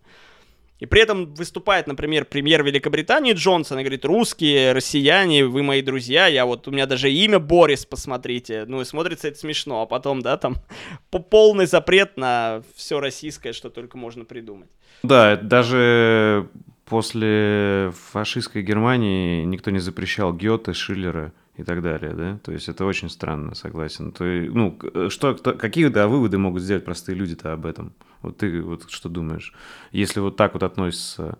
И 0.79 0.85
при 0.85 1.01
этом 1.01 1.33
выступает, 1.33 1.87
например, 1.87 2.25
премьер 2.25 2.63
Великобритании 2.63 3.33
Джонсон 3.33 3.79
и 3.79 3.83
говорит, 3.83 4.05
русские, 4.05 4.71
россияне, 4.71 5.45
вы 5.45 5.61
мои 5.61 5.81
друзья, 5.81 6.27
я 6.27 6.45
вот, 6.45 6.67
у 6.67 6.71
меня 6.71 6.85
даже 6.85 7.11
имя 7.11 7.37
Борис, 7.39 7.85
посмотрите. 7.85 8.63
Ну 8.65 8.81
и 8.81 8.85
смотрится 8.85 9.27
это 9.27 9.37
смешно, 9.37 9.81
а 9.81 9.85
потом, 9.85 10.21
да, 10.21 10.37
там 10.37 10.57
полный 11.29 11.65
запрет 11.65 12.17
на 12.17 12.63
все 12.75 12.99
российское, 12.99 13.51
что 13.51 13.69
только 13.69 13.97
можно 13.97 14.23
придумать. 14.23 14.69
Да, 15.03 15.35
даже 15.35 16.49
после 16.85 17.91
фашистской 18.11 18.61
Германии 18.63 19.43
никто 19.43 19.71
не 19.71 19.79
запрещал 19.79 20.33
Гёте, 20.33 20.73
Шиллера 20.73 21.33
и 21.59 21.63
так 21.63 21.81
далее, 21.81 22.13
да? 22.13 22.39
То 22.41 22.53
есть 22.53 22.69
это 22.69 22.85
очень 22.85 23.09
странно, 23.09 23.53
согласен. 23.53 24.13
То 24.13 24.23
есть, 24.23 24.53
ну, 24.53 24.79
что, 25.09 25.35
кто, 25.35 25.53
какие 25.53 25.87
да, 25.87 26.07
выводы 26.07 26.37
могут 26.37 26.61
сделать 26.61 26.85
простые 26.85 27.17
люди-то 27.17 27.51
об 27.51 27.65
этом? 27.65 27.93
Вот 28.21 28.37
ты 28.37 28.61
вот 28.61 28.89
что 28.89 29.09
думаешь? 29.09 29.53
Если 29.91 30.21
вот 30.21 30.37
так 30.37 30.53
вот 30.53 30.63
относится, 30.63 31.37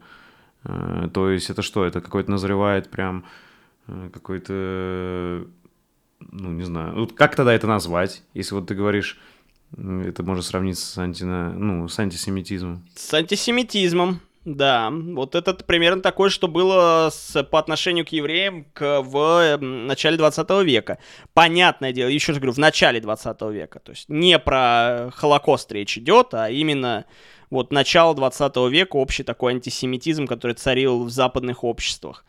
э, 0.66 1.10
то 1.14 1.30
есть 1.30 1.50
это 1.50 1.62
что? 1.62 1.86
Это 1.86 2.02
какой-то 2.02 2.32
назревает 2.32 2.90
прям 2.90 3.24
э, 3.88 4.10
какой-то, 4.12 5.48
ну, 6.20 6.52
не 6.52 6.64
знаю, 6.64 6.96
вот 6.96 7.14
как 7.14 7.36
тогда 7.38 7.54
это 7.54 7.68
назвать? 7.68 8.24
Если 8.34 8.54
вот 8.56 8.68
ты 8.68 8.76
говоришь, 8.76 9.18
это 9.78 10.24
можно 10.24 10.44
сравнить 10.44 10.80
с, 10.80 10.98
антина, 10.98 11.54
ну, 11.54 11.88
с 11.88 11.98
антисемитизмом. 11.98 12.86
С 12.94 13.14
антисемитизмом, 13.14 14.20
да, 14.46 14.90
вот 14.92 15.36
это 15.36 15.54
примерно 15.54 16.02
такое, 16.02 16.30
что 16.30 16.48
было 16.48 17.10
с, 17.12 17.44
по 17.44 17.60
отношению 17.60 18.06
к 18.06 18.10
евреям 18.10 18.66
к, 18.74 19.02
в 19.02 19.42
эм, 19.42 19.86
начале 19.86 20.18
20 20.18 20.50
века. 20.64 20.98
Понятное 21.34 21.92
дело, 21.92 22.08
еще 22.08 22.32
раз 22.32 22.40
говорю, 22.40 22.54
в 22.54 22.60
начале 22.60 23.02
20 23.02 23.42
века. 23.52 23.80
То 23.80 23.92
есть 23.92 24.08
не 24.08 24.40
про 24.40 25.12
Холокост 25.14 25.72
речь 25.72 25.98
идет, 25.98 26.34
а 26.34 26.50
именно 26.50 27.06
вот 27.50 27.74
начало 27.74 28.16
20 28.16 28.56
века, 28.70 28.96
общий 28.96 29.24
такой 29.24 29.54
антисемитизм, 29.54 30.26
который 30.26 30.54
царил 30.54 31.04
в 31.04 31.10
западных 31.10 31.64
обществах. 31.64 32.24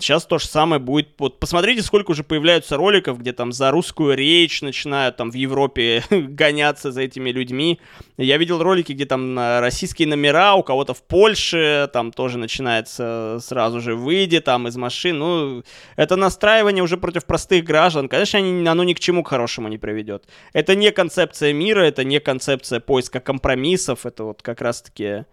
Сейчас 0.00 0.26
то 0.26 0.38
же 0.38 0.46
самое 0.46 0.80
будет. 0.80 1.08
Вот 1.18 1.40
посмотрите, 1.40 1.82
сколько 1.82 2.12
уже 2.12 2.22
появляются 2.22 2.76
роликов, 2.76 3.18
где 3.18 3.32
там 3.32 3.50
за 3.50 3.72
русскую 3.72 4.16
речь 4.16 4.62
начинают 4.62 5.16
там 5.16 5.32
в 5.32 5.34
Европе 5.34 6.04
гоняться 6.10 6.92
за 6.92 7.02
этими 7.02 7.30
людьми. 7.30 7.80
Я 8.16 8.36
видел 8.38 8.62
ролики, 8.62 8.92
где 8.92 9.06
там 9.06 9.36
российские 9.36 10.06
номера, 10.06 10.54
у 10.54 10.62
кого-то 10.62 10.94
в 10.94 11.02
Польше, 11.02 11.90
там 11.92 12.12
тоже 12.12 12.38
начинается 12.38 13.38
сразу 13.40 13.80
же 13.80 13.96
выйди 13.96 14.38
там 14.38 14.68
из 14.68 14.76
машин. 14.76 15.18
Ну, 15.18 15.64
это 15.96 16.14
настраивание 16.14 16.84
уже 16.84 16.96
против 16.96 17.24
простых 17.24 17.64
граждан. 17.64 18.08
Конечно, 18.08 18.38
оно 18.38 18.84
ни 18.84 18.94
к 18.94 19.00
чему 19.00 19.24
хорошему 19.24 19.66
не 19.66 19.78
приведет. 19.78 20.28
Это 20.52 20.76
не 20.76 20.92
концепция 20.92 21.52
мира, 21.52 21.80
это 21.80 22.04
не 22.04 22.20
концепция 22.20 22.78
поиска 22.78 23.18
компромиссов, 23.18 24.06
это 24.06 24.22
вот 24.22 24.42
как 24.42 24.60
раз-таки 24.60 25.24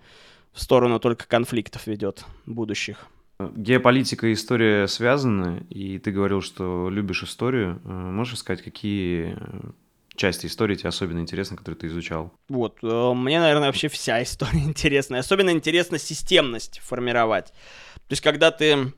в 0.53 0.59
сторону 0.59 0.99
только 0.99 1.27
конфликтов 1.27 1.85
ведет 1.85 2.25
будущих. 2.47 3.07
Геополитика 3.39 4.27
и 4.27 4.33
история 4.33 4.87
связаны, 4.87 5.65
и 5.69 5.99
ты 5.99 6.11
говорил, 6.11 6.41
что 6.41 6.89
любишь 6.89 7.23
историю. 7.23 7.81
Э, 7.83 7.89
можешь 7.89 8.39
сказать, 8.39 8.63
какие 8.63 9.35
э, 9.37 9.71
части 10.15 10.47
истории 10.47 10.75
тебе 10.75 10.89
особенно 10.89 11.19
интересны, 11.19 11.57
которые 11.57 11.77
ты 11.77 11.87
изучал? 11.87 12.31
Вот, 12.47 12.77
э, 12.81 13.13
мне, 13.13 13.41
наверное, 13.41 13.67
вообще 13.67 13.89
вся 13.89 14.23
история 14.23 14.59
интересна. 14.63 15.19
Особенно 15.19 15.49
интересно 15.49 15.99
системность 15.99 16.79
формировать. 16.79 17.47
То 17.47 18.11
есть, 18.11 18.21
когда 18.21 18.51
ты 18.51 18.93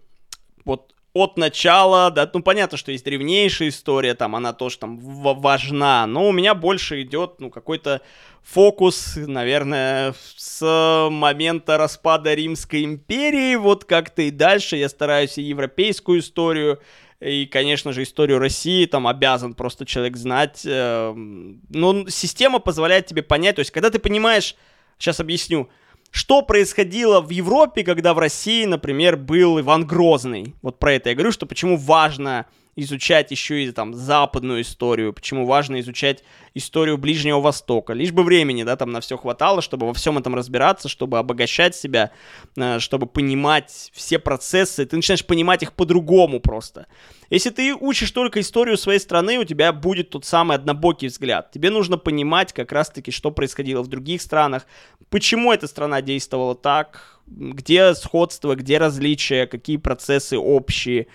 вот 0.65 0.93
от 1.17 1.37
начала, 1.37 2.11
да, 2.11 2.29
ну 2.33 2.41
понятно, 2.41 2.77
что 2.77 2.91
есть 2.91 3.05
древнейшая 3.05 3.69
история, 3.69 4.13
там 4.13 4.35
она 4.35 4.53
тоже 4.53 4.77
там 4.77 4.97
важна, 4.99 6.05
но 6.07 6.27
у 6.27 6.31
меня 6.31 6.55
больше 6.55 7.01
идет, 7.01 7.39
ну, 7.39 7.49
какой-то 7.49 8.01
фокус, 8.43 9.15
наверное, 9.17 10.13
с 10.35 11.09
момента 11.11 11.77
распада 11.77 12.33
Римской 12.33 12.83
империи, 12.83 13.55
вот 13.55 13.85
как-то 13.85 14.21
и 14.21 14.31
дальше 14.31 14.77
я 14.77 14.89
стараюсь 14.89 15.37
и 15.37 15.43
европейскую 15.43 16.19
историю, 16.19 16.79
и, 17.19 17.45
конечно 17.45 17.93
же, 17.93 18.03
историю 18.03 18.39
России 18.39 18.85
там 18.85 19.07
обязан 19.07 19.55
просто 19.55 19.85
человек 19.85 20.17
знать. 20.17 20.61
Эм, 20.65 21.61
но 21.69 22.07
система 22.09 22.59
позволяет 22.59 23.07
тебе 23.07 23.23
понять, 23.23 23.55
то 23.55 23.61
есть, 23.61 23.71
когда 23.71 23.89
ты 23.89 23.99
понимаешь, 23.99 24.55
сейчас 24.99 25.19
объясню, 25.19 25.69
что 26.11 26.41
происходило 26.41 27.21
в 27.21 27.29
Европе, 27.29 27.83
когда 27.83 28.13
в 28.13 28.19
России, 28.19 28.65
например, 28.65 29.17
был 29.17 29.59
Иван 29.59 29.85
Грозный. 29.85 30.55
Вот 30.61 30.79
про 30.79 30.93
это 30.93 31.09
я 31.09 31.15
говорю, 31.15 31.31
что 31.31 31.45
почему 31.45 31.77
важно 31.77 32.45
изучать 32.77 33.31
еще 33.31 33.63
и 33.63 33.71
там 33.71 33.93
западную 33.95 34.61
историю, 34.61 35.11
почему 35.11 35.45
важно 35.45 35.79
изучать 35.79 36.23
историю 36.53 36.97
Ближнего 36.97 37.41
Востока. 37.41 37.93
Лишь 37.93 38.11
бы 38.11 38.23
времени, 38.23 38.63
да, 38.63 38.75
там 38.75 38.91
на 38.91 39.01
все 39.01 39.17
хватало, 39.17 39.63
чтобы 39.63 39.87
во 39.87 39.93
всем 39.93 40.19
этом 40.19 40.35
разбираться, 40.35 40.87
чтобы 40.87 41.17
обогащать 41.17 41.75
себя, 41.75 42.11
э, 42.55 42.77
чтобы 42.79 43.07
понимать 43.07 43.89
все 43.93 44.19
процессы. 44.19 44.85
Ты 44.85 44.95
начинаешь 44.95 45.25
понимать 45.25 45.63
их 45.63 45.73
по-другому 45.73 46.39
просто. 46.39 46.85
Если 47.31 47.49
ты 47.49 47.73
учишь 47.73 48.11
только 48.11 48.39
историю 48.39 48.77
своей 48.77 48.99
страны, 48.99 49.39
у 49.39 49.43
тебя 49.43 49.73
будет 49.73 50.11
тот 50.11 50.25
самый 50.25 50.55
однобокий 50.55 51.07
взгляд. 51.07 51.51
Тебе 51.51 51.71
нужно 51.71 51.97
понимать 51.97 52.53
как 52.53 52.71
раз-таки, 52.71 53.09
что 53.09 53.31
происходило 53.31 53.81
в 53.81 53.87
других 53.87 54.21
странах, 54.21 54.67
почему 55.09 55.51
эта 55.51 55.67
страна 55.67 56.01
действовала 56.01 56.53
так, 56.53 57.19
где 57.25 57.95
сходство, 57.95 58.55
где 58.55 58.77
различия, 58.77 59.47
какие 59.47 59.77
процессы 59.77 60.37
общие 60.37 61.07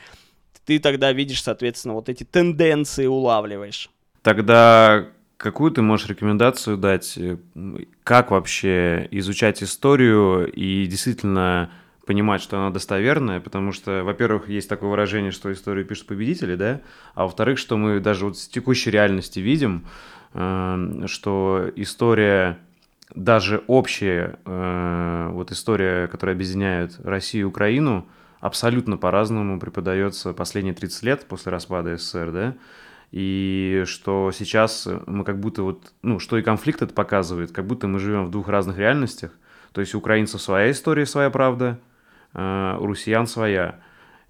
ты 0.64 0.78
тогда 0.78 1.12
видишь, 1.12 1.42
соответственно, 1.42 1.94
вот 1.94 2.08
эти 2.08 2.24
тенденции 2.24 3.06
улавливаешь. 3.06 3.90
Тогда 4.22 5.08
какую 5.42 5.72
ты 5.72 5.82
можешь 5.82 6.08
рекомендацию 6.08 6.76
дать, 6.76 7.18
как 8.04 8.30
вообще 8.30 9.08
изучать 9.10 9.62
историю 9.62 10.50
и 10.50 10.86
действительно 10.86 11.70
понимать, 12.06 12.40
что 12.40 12.58
она 12.58 12.70
достоверная, 12.70 13.40
потому 13.40 13.72
что, 13.72 14.02
во-первых, 14.04 14.48
есть 14.48 14.68
такое 14.68 14.90
выражение, 14.90 15.30
что 15.32 15.52
историю 15.52 15.84
пишут 15.84 16.06
победители, 16.06 16.54
да, 16.54 16.80
а 17.14 17.24
во-вторых, 17.24 17.58
что 17.58 17.76
мы 17.76 18.00
даже 18.00 18.26
вот 18.26 18.38
с 18.38 18.48
текущей 18.48 18.90
реальности 18.90 19.40
видим, 19.40 19.86
э, 20.34 21.04
что 21.06 21.70
история 21.76 22.58
даже 23.14 23.62
общая, 23.66 24.38
э, 24.44 25.28
вот 25.32 25.52
история, 25.52 26.06
которая 26.08 26.34
объединяет 26.34 26.98
Россию 27.04 27.42
и 27.42 27.48
Украину, 27.48 28.06
абсолютно 28.43 28.99
по-разному 28.99 29.59
преподается 29.61 30.34
последние 30.34 30.74
30 30.74 31.03
лет 31.05 31.26
после 31.26 31.53
распада 31.53 31.97
СССР, 31.97 32.32
да, 32.32 32.55
и 33.12 33.84
что 33.86 34.32
сейчас 34.32 34.88
мы 35.07 35.24
как 35.24 35.38
будто 35.38 35.62
вот, 35.62 35.93
ну, 36.03 36.18
что 36.18 36.36
и 36.36 36.43
конфликт 36.43 36.82
это 36.82 36.93
показывает, 36.93 37.53
как 37.53 37.66
будто 37.66 37.86
мы 37.86 38.01
живем 38.01 38.26
в 38.26 38.30
двух 38.30 38.49
разных 38.49 38.78
реальностях, 38.78 39.30
то 39.70 39.80
есть 39.80 39.95
у 39.95 39.99
украинцев 39.99 40.43
своя 40.43 40.72
история, 40.72 41.07
своя 41.07 41.30
правда, 41.30 41.78
а 42.34 42.78
у 42.80 42.86
россиян 42.88 43.28
своя. 43.28 43.78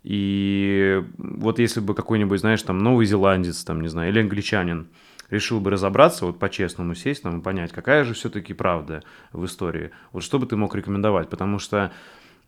И 0.03 1.03
вот 1.17 1.59
если 1.59 1.81
бы 1.81 1.95
какой-нибудь, 1.95 2.41
знаешь, 2.41 2.63
там, 2.63 2.79
новый 2.79 3.07
зеландец, 3.07 3.65
там, 3.65 3.81
не 3.81 3.89
знаю, 3.89 4.11
или 4.11 4.21
англичанин 4.21 4.89
решил 5.31 5.59
бы 5.59 5.71
разобраться, 5.71 6.27
вот 6.27 6.39
по-честному 6.39 6.95
сесть 6.95 7.23
там 7.23 7.39
и 7.39 7.43
понять, 7.43 7.73
какая 7.73 8.05
же 8.05 8.13
все-таки 8.13 8.53
правда 8.53 9.03
в 9.33 9.47
истории, 9.47 9.91
вот 10.13 10.23
что 10.23 10.39
бы 10.39 10.47
ты 10.47 10.57
мог 10.57 10.75
рекомендовать, 10.75 11.31
потому 11.31 11.59
что 11.59 11.93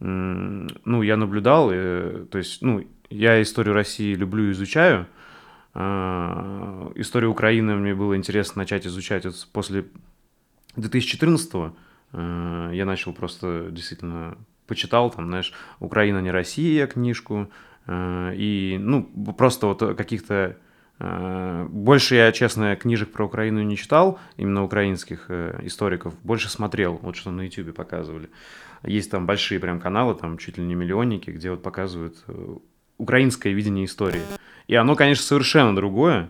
ну, 0.00 1.02
я 1.02 1.16
наблюдал, 1.16 1.70
э, 1.72 2.26
то 2.30 2.38
есть, 2.38 2.62
ну, 2.62 2.84
я 3.10 3.40
историю 3.40 3.74
России 3.74 4.14
люблю 4.14 4.48
и 4.48 4.52
изучаю. 4.52 5.06
А, 5.72 6.92
историю 6.94 7.30
Украины 7.30 7.74
мне 7.74 7.94
было 7.94 8.16
интересно 8.16 8.60
начать 8.60 8.86
изучать 8.86 9.24
вот 9.24 9.48
после 9.52 9.86
2014-го. 10.76 11.76
А, 12.12 12.70
я 12.72 12.84
начал 12.84 13.12
просто 13.12 13.68
действительно 13.70 14.38
почитал, 14.66 15.10
там, 15.10 15.26
знаешь, 15.26 15.52
«Украина 15.80 16.20
не 16.20 16.30
Россия» 16.30 16.86
книжку, 16.86 17.50
а, 17.86 18.32
и, 18.32 18.76
ну, 18.80 19.04
просто 19.36 19.66
вот 19.66 19.96
каких-то 19.96 20.56
больше 20.96 22.14
я, 22.14 22.30
честно, 22.30 22.76
книжек 22.76 23.10
про 23.10 23.26
Украину 23.26 23.60
не 23.62 23.76
читал, 23.76 24.20
именно 24.36 24.62
украинских 24.62 25.26
э, 25.28 25.58
историков, 25.64 26.14
больше 26.22 26.48
смотрел, 26.48 27.00
вот 27.02 27.16
что 27.16 27.32
на 27.32 27.42
YouTube 27.42 27.74
показывали. 27.74 28.30
Есть 28.84 29.10
там 29.10 29.26
большие 29.26 29.60
прям 29.60 29.80
каналы, 29.80 30.14
там 30.14 30.38
чуть 30.38 30.58
ли 30.58 30.64
не 30.64 30.74
миллионники, 30.74 31.30
где 31.30 31.50
вот 31.50 31.62
показывают 31.62 32.16
э, 32.28 32.56
украинское 32.98 33.52
видение 33.52 33.86
истории. 33.86 34.22
И 34.66 34.74
оно, 34.74 34.96
конечно, 34.96 35.24
совершенно 35.24 35.74
другое. 35.74 36.28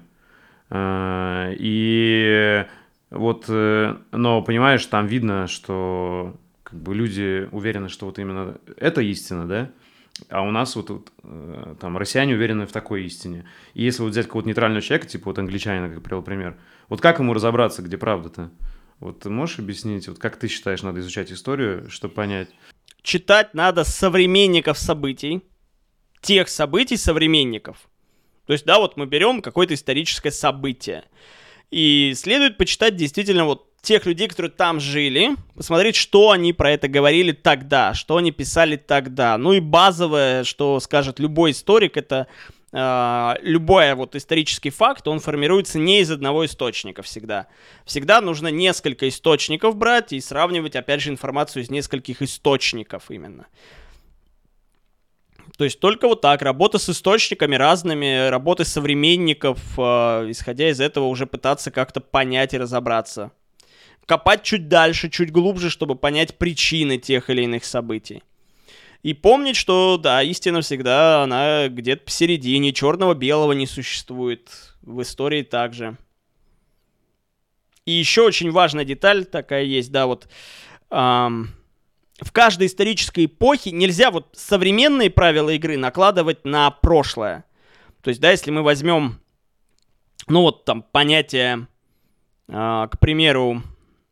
А, 0.70 1.50
и 1.52 2.64
вот, 3.10 3.44
э, 3.48 3.96
но 4.12 4.42
понимаешь, 4.42 4.84
там 4.86 5.06
видно, 5.06 5.46
что 5.46 6.36
как 6.62 6.80
бы 6.80 6.94
люди 6.94 7.48
уверены, 7.52 7.88
что 7.88 8.06
вот 8.06 8.18
именно 8.18 8.58
это 8.76 9.00
истина, 9.02 9.46
да, 9.46 9.70
а 10.28 10.42
у 10.42 10.50
нас 10.50 10.76
вот, 10.76 10.90
вот 10.90 11.12
э, 11.22 11.74
там 11.80 11.96
россияне 11.96 12.34
уверены 12.34 12.66
в 12.66 12.72
такой 12.72 13.04
истине. 13.04 13.44
И 13.74 13.82
если 13.82 14.02
вот 14.02 14.10
взять 14.10 14.26
какого-то 14.26 14.48
нейтрального 14.48 14.82
человека, 14.82 15.08
типа 15.08 15.26
вот 15.26 15.38
англичанина, 15.38 15.88
как 15.88 16.02
привел 16.02 16.22
пример, 16.22 16.56
вот 16.88 17.00
как 17.00 17.18
ему 17.18 17.34
разобраться, 17.34 17.82
где 17.82 17.98
правда-то? 17.98 18.50
Вот 19.00 19.20
ты 19.20 19.30
можешь 19.30 19.58
объяснить, 19.58 20.08
вот 20.08 20.18
как 20.18 20.36
ты 20.36 20.48
считаешь, 20.48 20.82
надо 20.82 21.00
изучать 21.00 21.32
историю, 21.32 21.90
чтобы 21.90 22.14
понять? 22.14 22.48
Читать 23.02 23.54
надо 23.54 23.84
современников 23.84 24.78
событий, 24.78 25.42
тех 26.22 26.48
событий 26.48 26.96
современников. 26.96 27.88
То 28.46 28.52
есть, 28.52 28.64
да, 28.64 28.78
вот 28.78 28.96
мы 28.96 29.06
берем 29.06 29.42
какое-то 29.42 29.74
историческое 29.74 30.30
событие. 30.30 31.04
И 31.70 32.12
следует 32.16 32.56
почитать 32.56 32.96
действительно 32.96 33.44
вот 33.44 33.74
тех 33.84 34.06
людей, 34.06 34.28
которые 34.28 34.50
там 34.50 34.80
жили, 34.80 35.36
посмотреть, 35.54 35.96
что 35.96 36.30
они 36.30 36.52
про 36.52 36.72
это 36.72 36.88
говорили 36.88 37.32
тогда, 37.32 37.94
что 37.94 38.16
они 38.16 38.32
писали 38.32 38.76
тогда. 38.76 39.36
Ну 39.38 39.52
и 39.52 39.60
базовое, 39.60 40.44
что 40.44 40.80
скажет 40.80 41.20
любой 41.20 41.52
историк, 41.52 41.96
это 41.96 42.26
э, 42.74 43.34
любой 43.42 43.94
вот 43.94 44.16
исторический 44.16 44.70
факт, 44.70 45.06
он 45.06 45.20
формируется 45.20 45.78
не 45.78 46.00
из 46.00 46.10
одного 46.10 46.44
источника 46.44 47.02
всегда. 47.02 47.46
Всегда 47.84 48.20
нужно 48.20 48.48
несколько 48.48 49.08
источников 49.08 49.76
брать 49.76 50.12
и 50.12 50.20
сравнивать, 50.20 50.76
опять 50.76 51.00
же, 51.00 51.10
информацию 51.10 51.62
из 51.62 51.70
нескольких 51.70 52.20
источников 52.20 53.10
именно. 53.10 53.46
То 55.56 55.64
есть 55.64 55.78
только 55.78 56.08
вот 56.08 56.20
так, 56.20 56.42
работа 56.42 56.78
с 56.78 56.88
источниками 56.88 57.54
разными, 57.54 58.28
работа 58.28 58.64
современников, 58.64 59.58
э, 59.78 60.30
исходя 60.30 60.68
из 60.68 60.80
этого 60.80 61.06
уже 61.06 61.26
пытаться 61.26 61.70
как-то 61.70 62.00
понять 62.00 62.54
и 62.54 62.58
разобраться. 62.58 63.30
Копать 64.06 64.42
чуть 64.42 64.68
дальше, 64.68 65.08
чуть 65.08 65.30
глубже, 65.30 65.70
чтобы 65.70 65.94
понять 65.94 66.36
причины 66.36 66.98
тех 66.98 67.30
или 67.30 67.42
иных 67.42 67.64
событий. 67.64 68.22
И 69.04 69.12
помнить, 69.12 69.56
что, 69.56 69.98
да, 69.98 70.22
истина 70.22 70.62
всегда, 70.62 71.22
она 71.22 71.68
где-то 71.68 72.06
посередине, 72.06 72.72
черного-белого 72.72 73.52
не 73.52 73.66
существует. 73.66 74.50
В 74.80 75.02
истории 75.02 75.42
также. 75.42 75.98
И 77.84 77.92
еще 77.92 78.22
очень 78.22 78.50
важная 78.50 78.86
деталь 78.86 79.26
такая 79.26 79.64
есть, 79.64 79.92
да, 79.92 80.06
вот 80.06 80.26
эм, 80.90 81.50
в 82.18 82.32
каждой 82.32 82.66
исторической 82.66 83.26
эпохе 83.26 83.72
нельзя 83.72 84.10
вот 84.10 84.28
современные 84.32 85.10
правила 85.10 85.50
игры 85.50 85.76
накладывать 85.76 86.46
на 86.46 86.70
прошлое. 86.70 87.44
То 88.00 88.08
есть, 88.08 88.22
да, 88.22 88.30
если 88.30 88.50
мы 88.50 88.62
возьмем, 88.62 89.20
ну 90.28 90.40
вот 90.40 90.64
там 90.64 90.82
понятие, 90.82 91.68
э, 92.48 92.88
к 92.90 92.98
примеру, 93.00 93.62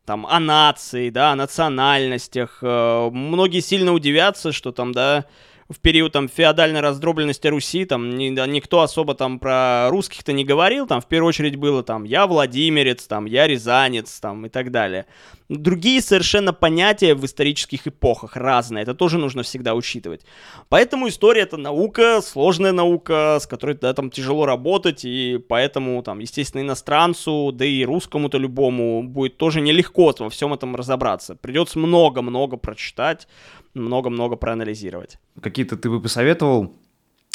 там, 0.05 0.25
о 0.25 0.39
нации, 0.39 1.09
да, 1.09 1.31
о 1.31 1.35
национальностях. 1.35 2.59
Э, 2.61 3.09
многие 3.11 3.61
сильно 3.61 3.93
удивятся, 3.93 4.51
что 4.51 4.71
там, 4.71 4.91
да, 4.91 5.25
в 5.69 5.79
период 5.79 6.11
там 6.11 6.27
феодальной 6.27 6.81
раздробленности 6.81 7.47
Руси, 7.47 7.85
там 7.85 8.09
ни, 8.17 8.29
никто 8.47 8.81
особо 8.81 9.15
там 9.15 9.39
про 9.39 9.89
русских-то 9.89 10.33
не 10.33 10.43
говорил, 10.43 10.87
там 10.87 11.01
в 11.01 11.07
первую 11.07 11.29
очередь 11.29 11.55
было 11.55 11.83
там 11.83 12.03
я 12.03 12.27
Владимирец, 12.27 13.07
там 13.07 13.25
я 13.25 13.47
Рязанец, 13.47 14.19
там 14.19 14.45
и 14.45 14.49
так 14.49 14.71
далее. 14.71 15.05
Другие 15.49 16.01
совершенно 16.01 16.53
понятия 16.53 17.15
в 17.15 17.25
исторических 17.25 17.87
эпохах 17.87 18.35
разные, 18.35 18.83
это 18.83 18.93
тоже 18.93 19.17
нужно 19.17 19.43
всегда 19.43 19.75
учитывать. 19.75 20.21
Поэтому 20.69 21.07
история 21.07 21.41
это 21.41 21.57
наука, 21.57 22.21
сложная 22.21 22.71
наука, 22.71 23.37
с 23.39 23.47
которой 23.47 23.75
да, 23.75 23.93
там 23.93 24.09
тяжело 24.09 24.45
работать, 24.45 25.05
и 25.05 25.39
поэтому 25.47 26.01
там, 26.01 26.19
естественно, 26.19 26.61
иностранцу, 26.61 27.51
да 27.53 27.65
и 27.65 27.83
русскому-то 27.85 28.37
любому 28.37 29.03
будет 29.03 29.37
тоже 29.37 29.61
нелегко 29.61 30.03
во 30.19 30.29
всем 30.29 30.53
этом 30.53 30.75
разобраться. 30.75 31.35
Придется 31.35 31.79
много-много 31.79 32.57
прочитать, 32.57 33.27
много-много 33.73 34.35
проанализировать. 34.35 35.17
Какие-то 35.41 35.77
ты 35.77 35.89
бы 35.89 36.01
посоветовал 36.01 36.75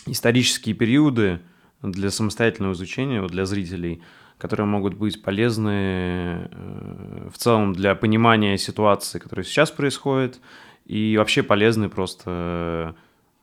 исторические 0.06 0.74
периоды 0.74 1.40
для 1.82 2.10
самостоятельного 2.10 2.72
изучения, 2.72 3.20
вот 3.20 3.30
для 3.30 3.44
зрителей, 3.44 4.02
которые 4.38 4.66
могут 4.66 4.94
быть 4.94 5.22
полезны 5.22 6.48
э, 6.50 7.28
в 7.32 7.38
целом 7.38 7.72
для 7.72 7.94
понимания 7.94 8.56
ситуации, 8.56 9.18
которая 9.18 9.44
сейчас 9.44 9.70
происходит, 9.70 10.40
и 10.86 11.16
вообще 11.18 11.42
полезны 11.42 11.88
просто 11.88 12.94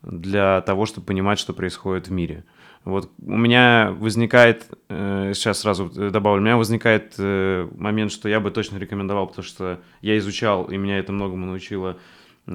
для 0.02 0.62
того, 0.62 0.86
чтобы 0.86 1.08
понимать, 1.08 1.40
что 1.40 1.54
происходит 1.54 2.08
в 2.08 2.12
мире. 2.12 2.44
Вот 2.86 3.12
у 3.20 3.38
меня 3.38 3.96
возникает, 3.98 4.68
э, 4.90 5.32
сейчас 5.34 5.60
сразу 5.60 5.90
добавлю, 5.90 6.42
у 6.42 6.46
меня 6.46 6.58
возникает 6.58 7.16
э, 7.18 7.68
момент, 7.76 8.12
что 8.12 8.30
я 8.30 8.40
бы 8.40 8.52
точно 8.52 8.78
рекомендовал, 8.78 9.28
потому 9.28 9.44
что 9.44 9.82
я 10.02 10.18
изучал, 10.20 10.66
и 10.66 10.78
меня 10.78 11.00
это 11.00 11.12
многому 11.12 11.48
научило, 11.48 11.98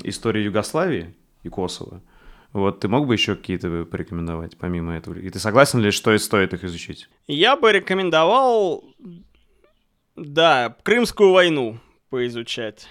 историю 0.04 0.44
Югославии 0.44 1.14
и 1.42 1.48
Косово. 1.48 2.02
Вот 2.52 2.80
ты 2.80 2.88
мог 2.88 3.06
бы 3.06 3.14
еще 3.14 3.36
какие-то 3.36 3.84
порекомендовать 3.84 4.56
помимо 4.56 4.96
этого? 4.96 5.14
И 5.14 5.30
ты 5.30 5.38
согласен 5.38 5.80
ли, 5.80 5.90
что 5.90 6.16
стоит 6.18 6.52
их 6.52 6.64
изучить? 6.64 7.08
Я 7.28 7.56
бы 7.56 7.70
рекомендовал, 7.72 8.84
да, 10.16 10.76
Крымскую 10.82 11.32
войну 11.32 11.78
поизучать. 12.08 12.88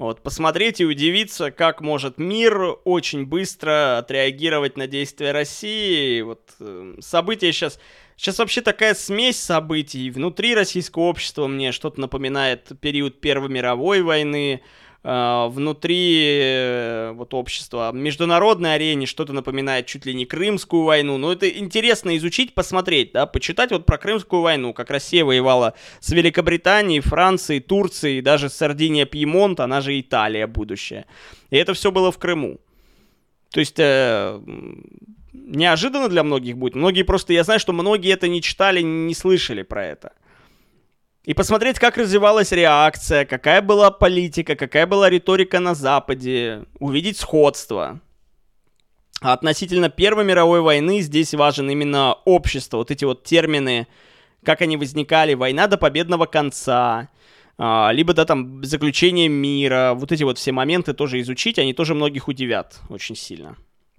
Вот, 0.00 0.22
посмотреть 0.22 0.80
и 0.80 0.86
удивиться, 0.86 1.50
как 1.50 1.82
может 1.82 2.16
мир 2.16 2.78
очень 2.84 3.26
быстро 3.26 3.98
отреагировать 3.98 4.78
на 4.78 4.86
действия 4.86 5.32
России. 5.32 6.22
Вот 6.22 6.54
э, 6.58 6.94
события 7.00 7.52
сейчас... 7.52 7.78
Сейчас 8.16 8.38
вообще 8.38 8.62
такая 8.62 8.94
смесь 8.94 9.38
событий. 9.38 10.10
Внутри 10.10 10.54
российского 10.54 11.02
общества 11.02 11.46
мне 11.48 11.72
что-то 11.72 12.00
напоминает 12.00 12.70
период 12.80 13.20
Первой 13.20 13.50
мировой 13.50 14.00
войны. 14.00 14.62
Э, 15.02 15.48
внутри 15.48 16.40
э, 16.42 17.12
вот 17.12 17.32
общества, 17.32 17.90
международной 17.92 18.74
арене 18.74 19.06
что-то 19.06 19.32
напоминает 19.32 19.86
чуть 19.86 20.04
ли 20.04 20.12
не 20.12 20.26
Крымскую 20.26 20.82
войну. 20.82 21.16
Но 21.16 21.32
это 21.32 21.48
интересно 21.48 22.16
изучить, 22.18 22.54
посмотреть, 22.54 23.12
да, 23.12 23.24
почитать 23.24 23.70
вот 23.70 23.86
про 23.86 23.96
Крымскую 23.96 24.42
войну, 24.42 24.74
как 24.74 24.90
Россия 24.90 25.24
воевала 25.24 25.72
с 26.00 26.10
Великобританией, 26.10 27.00
Францией, 27.00 27.60
Турцией, 27.60 28.20
даже 28.20 28.50
Сардиния 28.50 29.06
Пьемонт, 29.06 29.60
она 29.60 29.80
же 29.80 29.98
Италия 29.98 30.46
будущее. 30.46 31.06
И 31.48 31.56
это 31.56 31.72
все 31.72 31.90
было 31.90 32.12
в 32.12 32.18
Крыму. 32.18 32.60
То 33.52 33.60
есть 33.60 33.78
э, 33.78 34.38
неожиданно 35.32 36.08
для 36.10 36.22
многих 36.24 36.58
будет. 36.58 36.74
Многие 36.74 37.04
просто, 37.04 37.32
я 37.32 37.42
знаю, 37.42 37.58
что 37.58 37.72
многие 37.72 38.12
это 38.12 38.28
не 38.28 38.42
читали, 38.42 38.82
не 38.82 39.14
слышали 39.14 39.62
про 39.62 39.86
это 39.86 40.12
и 41.24 41.34
посмотреть, 41.34 41.78
как 41.78 41.98
развивалась 41.98 42.52
реакция, 42.52 43.24
какая 43.24 43.60
была 43.60 43.90
политика, 43.90 44.56
какая 44.56 44.86
была 44.86 45.10
риторика 45.10 45.60
на 45.60 45.74
Западе, 45.74 46.64
увидеть 46.78 47.18
сходство. 47.18 48.00
А 49.20 49.34
относительно 49.34 49.90
Первой 49.90 50.24
мировой 50.24 50.62
войны 50.62 51.00
здесь 51.00 51.34
важен 51.34 51.70
именно 51.70 52.14
общество, 52.24 52.78
вот 52.78 52.90
эти 52.90 53.04
вот 53.04 53.22
термины, 53.22 53.86
как 54.42 54.62
они 54.62 54.78
возникали, 54.78 55.34
война 55.34 55.66
до 55.66 55.76
победного 55.76 56.24
конца, 56.24 57.10
а, 57.58 57.90
либо 57.92 58.14
да 58.14 58.24
там 58.24 58.64
заключение 58.64 59.28
мира, 59.28 59.92
вот 59.94 60.12
эти 60.12 60.22
вот 60.22 60.38
все 60.38 60.52
моменты 60.52 60.94
тоже 60.94 61.20
изучить, 61.20 61.58
они 61.58 61.74
тоже 61.74 61.94
многих 61.94 62.28
удивят 62.28 62.80
очень 62.88 63.14
сильно. 63.14 63.56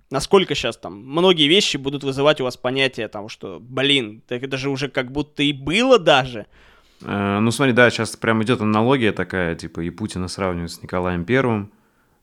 Насколько 0.10 0.56
сейчас 0.56 0.76
там 0.76 1.06
многие 1.06 1.48
вещи 1.48 1.78
будут 1.78 2.04
вызывать 2.04 2.42
у 2.42 2.44
вас 2.44 2.58
понятие 2.58 3.08
того, 3.08 3.30
что, 3.30 3.60
блин, 3.62 4.24
это 4.28 4.58
же 4.58 4.72
уже 4.72 4.90
как 4.90 5.12
будто 5.12 5.44
и 5.44 5.54
было 5.54 6.00
даже, 6.00 6.48
ну, 7.02 7.52
смотри, 7.52 7.74
да, 7.74 7.90
сейчас 7.90 8.16
прям 8.16 8.44
идет 8.44 8.62
аналогия 8.62 9.12
такая, 9.12 9.56
типа, 9.56 9.82
и 9.82 9.90
Путина 9.90 10.28
сравнивают 10.28 10.72
с 10.72 10.82
Николаем 10.82 11.26
Первым, 11.26 11.72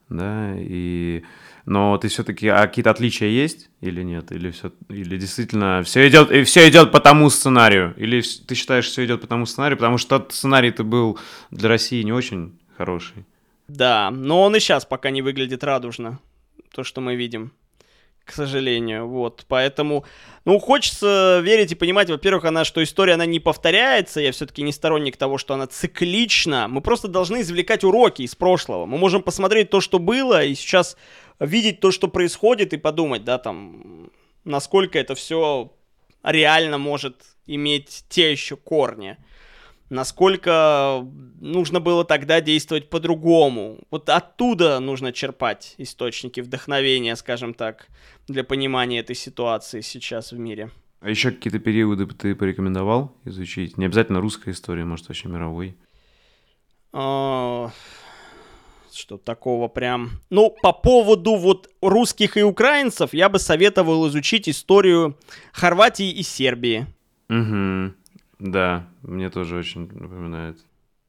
да, 0.09 0.55
и... 0.57 1.25
Но 1.65 1.99
ты 1.99 2.09
все-таки, 2.09 2.49
а 2.49 2.67
какие-то 2.67 2.89
отличия 2.89 3.29
есть 3.29 3.69
или 3.83 4.03
нет? 4.03 4.33
Или, 4.33 4.51
все, 4.53 4.73
или 4.89 5.19
действительно 5.19 5.83
все 5.85 6.09
идет, 6.09 6.31
и 6.31 6.43
все 6.45 6.67
идет 6.67 6.91
по 6.91 6.99
тому 6.99 7.29
сценарию? 7.29 7.93
Или 7.99 8.23
ты 8.23 8.55
считаешь, 8.55 8.87
все 8.87 9.05
идет 9.05 9.21
по 9.21 9.27
тому 9.27 9.45
сценарию? 9.45 9.77
Потому 9.77 9.99
что 9.99 10.19
тот 10.19 10.33
сценарий-то 10.33 10.83
был 10.83 11.19
для 11.51 11.69
России 11.69 12.03
не 12.03 12.13
очень 12.13 12.59
хороший. 12.79 13.27
Да, 13.69 14.11
но 14.11 14.45
он 14.45 14.57
и 14.57 14.61
сейчас 14.61 14.87
пока 14.87 15.11
не 15.11 15.21
выглядит 15.21 15.63
радужно, 15.63 16.21
то, 16.75 16.85
что 16.85 17.03
мы 17.03 17.17
видим 17.17 17.53
к 18.29 18.33
сожалению, 18.33 19.09
вот, 19.09 19.47
поэтому, 19.49 20.05
ну, 20.45 20.59
хочется 20.59 21.41
верить 21.43 21.73
и 21.73 21.75
понимать, 21.75 22.11
во-первых, 22.11 22.45
она, 22.45 22.65
что 22.65 22.83
история, 22.83 23.15
она 23.15 23.25
не 23.25 23.41
повторяется, 23.41 24.21
я 24.21 24.33
все-таки 24.33 24.61
не 24.63 24.73
сторонник 24.73 25.17
того, 25.17 25.39
что 25.39 25.55
она 25.55 25.67
циклична, 25.67 26.69
мы 26.69 26.83
просто 26.83 27.09
должны 27.09 27.41
извлекать 27.41 27.85
уроки 27.85 28.21
из 28.21 28.35
прошлого, 28.35 28.85
мы 28.85 28.99
можем 28.99 29.23
посмотреть 29.23 29.71
то, 29.71 29.81
что 29.81 29.99
было, 29.99 30.45
и 30.45 30.55
сейчас 30.55 30.99
видеть 31.41 31.81
то, 31.81 31.91
что 31.91 32.09
происходит, 32.09 32.75
и 32.75 32.77
подумать, 32.77 33.25
да, 33.25 33.39
там, 33.39 34.11
насколько 34.45 34.99
это 34.99 35.15
все 35.15 35.73
реально 36.23 36.77
может 36.77 37.17
иметь 37.47 38.05
те 38.11 38.31
еще 38.31 38.57
корни 38.57 39.17
насколько 39.91 41.07
нужно 41.41 41.81
было 41.81 42.05
тогда 42.05 42.41
действовать 42.41 42.91
по-другому. 42.91 43.79
Вот 43.91 44.09
оттуда 44.09 44.81
нужно 44.81 45.13
черпать 45.13 45.75
источники 45.79 46.41
вдохновения, 46.41 47.17
скажем 47.17 47.55
так, 47.55 47.89
для 48.27 48.45
понимания 48.45 49.01
этой 49.01 49.17
ситуации 49.17 49.81
сейчас 49.81 50.33
в 50.33 50.39
мире. 50.39 50.71
А 51.01 51.11
еще 51.11 51.31
какие-то 51.31 51.59
периоды 51.61 52.07
ты 52.07 52.35
порекомендовал 52.35 53.13
изучить? 53.25 53.79
Не 53.79 53.87
обязательно 53.87 54.21
русская 54.21 54.51
история, 54.51 54.85
может, 54.85 55.09
вообще 55.09 55.29
мировой. 55.29 55.77
А, 56.93 57.71
что 58.93 59.17
такого 59.17 59.69
прям... 59.69 60.11
Ну, 60.29 60.55
по 60.61 60.73
поводу 60.73 61.37
вот 61.37 61.71
русских 61.81 62.37
и 62.37 62.43
украинцев 62.43 63.15
я 63.15 63.29
бы 63.29 63.39
советовал 63.39 64.09
изучить 64.09 64.49
историю 64.49 65.17
Хорватии 65.53 66.11
и 66.11 66.23
Сербии. 66.23 66.87
Угу. 67.29 67.95
Да, 68.39 68.87
мне 69.03 69.31
тоже 69.31 69.57
очень 69.57 69.89
напоминает. 69.93 70.59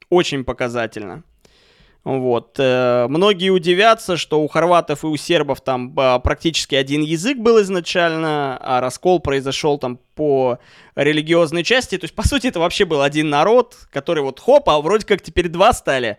Очень 0.08 0.44
показательно. 0.44 1.22
Вот. 2.02 2.56
Э, 2.58 3.06
многие 3.08 3.50
удивятся, 3.50 4.16
что 4.16 4.42
у 4.42 4.48
хорватов 4.48 5.04
и 5.04 5.06
у 5.06 5.16
сербов 5.16 5.60
там 5.60 5.92
а, 5.98 6.18
практически 6.18 6.74
один 6.74 7.02
язык 7.02 7.36
был 7.38 7.60
изначально, 7.60 8.56
а 8.56 8.80
раскол 8.80 9.20
произошел 9.20 9.78
там 9.78 9.98
по 10.14 10.58
религиозной 10.96 11.62
части. 11.62 11.98
То 11.98 12.04
есть, 12.04 12.14
по 12.14 12.26
сути, 12.26 12.46
это 12.46 12.58
вообще 12.58 12.86
был 12.86 13.02
один 13.02 13.28
народ, 13.28 13.76
который 13.92 14.22
вот 14.22 14.40
хоп, 14.40 14.68
а 14.70 14.80
вроде 14.80 15.06
как 15.06 15.20
теперь 15.20 15.48
два 15.48 15.74
стали. 15.74 16.16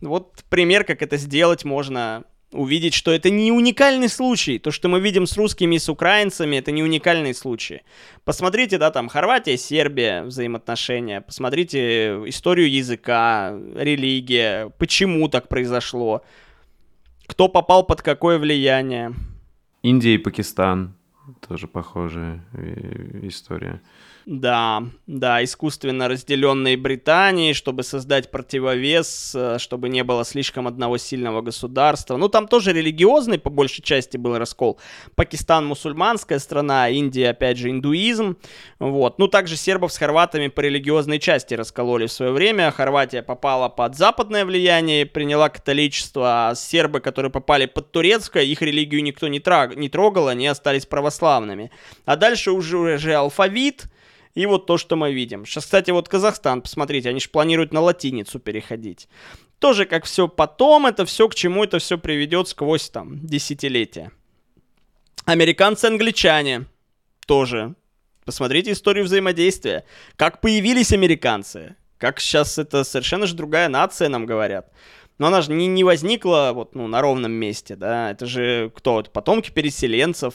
Вот 0.00 0.44
пример, 0.48 0.84
как 0.84 1.02
это 1.02 1.18
сделать 1.18 1.64
можно 1.64 2.24
увидеть, 2.52 2.94
что 2.94 3.12
это 3.12 3.30
не 3.30 3.52
уникальный 3.52 4.08
случай. 4.08 4.58
То, 4.58 4.70
что 4.70 4.88
мы 4.88 5.00
видим 5.00 5.26
с 5.26 5.36
русскими 5.36 5.76
и 5.76 5.78
с 5.78 5.88
украинцами, 5.88 6.56
это 6.56 6.72
не 6.72 6.82
уникальный 6.82 7.34
случай. 7.34 7.82
Посмотрите, 8.24 8.78
да, 8.78 8.90
там 8.90 9.08
Хорватия, 9.08 9.56
Сербия, 9.56 10.22
взаимоотношения. 10.22 11.20
Посмотрите 11.20 12.16
историю 12.26 12.70
языка, 12.70 13.54
религия, 13.74 14.70
почему 14.78 15.28
так 15.28 15.48
произошло, 15.48 16.22
кто 17.26 17.48
попал 17.48 17.84
под 17.84 18.02
какое 18.02 18.38
влияние. 18.38 19.14
Индия 19.82 20.14
и 20.14 20.18
Пакистан 20.18 20.94
тоже 21.46 21.68
похожая 21.68 22.44
э, 22.52 23.20
история. 23.24 23.80
Да, 24.30 24.82
да, 25.06 25.42
искусственно 25.42 26.06
разделенной 26.06 26.76
Британии, 26.76 27.54
чтобы 27.54 27.82
создать 27.82 28.30
противовес, 28.30 29.32
э, 29.34 29.56
чтобы 29.58 29.88
не 29.88 30.04
было 30.04 30.22
слишком 30.22 30.68
одного 30.68 30.98
сильного 30.98 31.40
государства. 31.40 32.18
Ну, 32.18 32.28
там 32.28 32.46
тоже 32.46 32.74
религиозный, 32.74 33.38
по 33.38 33.48
большей 33.48 33.80
части, 33.82 34.18
был 34.18 34.36
раскол. 34.36 34.78
Пакистан 35.14 35.64
мусульманская 35.64 36.40
страна, 36.40 36.90
Индия, 36.90 37.30
опять 37.30 37.56
же, 37.56 37.70
индуизм. 37.70 38.36
Вот. 38.78 39.18
Ну, 39.18 39.28
также 39.28 39.56
сербов 39.56 39.94
с 39.94 39.96
хорватами 39.96 40.48
по 40.48 40.60
религиозной 40.60 41.20
части 41.20 41.54
раскололи 41.54 42.06
в 42.06 42.12
свое 42.12 42.30
время. 42.30 42.70
Хорватия 42.70 43.22
попала 43.22 43.70
под 43.70 43.96
западное 43.96 44.44
влияние, 44.44 45.06
приняла 45.06 45.48
католичество, 45.48 46.50
а 46.50 46.54
сербы, 46.54 47.00
которые 47.00 47.32
попали 47.32 47.64
под 47.64 47.92
турецкое, 47.92 48.42
их 48.42 48.60
религию 48.60 49.02
никто 49.02 49.26
не, 49.26 49.40
траг, 49.40 49.74
не 49.74 49.88
трогал, 49.88 50.28
они 50.28 50.46
остались 50.46 50.84
православными. 50.84 51.70
А 52.04 52.16
дальше 52.16 52.50
уже, 52.50 52.76
уже 52.76 53.14
алфавит, 53.14 53.86
и 54.38 54.46
вот 54.46 54.66
то, 54.66 54.78
что 54.78 54.94
мы 54.94 55.12
видим. 55.12 55.44
Сейчас, 55.44 55.64
кстати, 55.64 55.90
вот 55.90 56.08
Казахстан, 56.08 56.62
посмотрите, 56.62 57.08
они 57.08 57.18
же 57.18 57.28
планируют 57.28 57.72
на 57.72 57.80
латиницу 57.80 58.38
переходить. 58.38 59.08
Тоже 59.58 59.84
как 59.84 60.04
все 60.04 60.28
потом, 60.28 60.86
это 60.86 61.04
все 61.04 61.28
к 61.28 61.34
чему 61.34 61.64
это 61.64 61.80
все 61.80 61.98
приведет 61.98 62.46
сквозь 62.46 62.88
там 62.88 63.18
десятилетия. 63.26 64.12
Американцы-англичане 65.24 66.66
тоже. 67.26 67.74
Посмотрите 68.24 68.70
историю 68.70 69.06
взаимодействия. 69.06 69.84
Как 70.14 70.40
появились 70.40 70.92
американцы. 70.92 71.74
Как 71.98 72.20
сейчас 72.20 72.58
это 72.58 72.84
совершенно 72.84 73.26
же 73.26 73.34
другая 73.34 73.68
нация, 73.68 74.08
нам 74.08 74.24
говорят. 74.24 74.70
Но 75.18 75.26
она 75.26 75.42
же 75.42 75.50
не, 75.50 75.66
не 75.66 75.82
возникла 75.82 76.52
вот, 76.54 76.76
ну, 76.76 76.86
на 76.86 77.00
ровном 77.00 77.32
месте, 77.32 77.74
да. 77.74 78.12
Это 78.12 78.26
же 78.26 78.70
кто? 78.72 79.00
Это 79.00 79.10
потомки 79.10 79.50
переселенцев. 79.50 80.34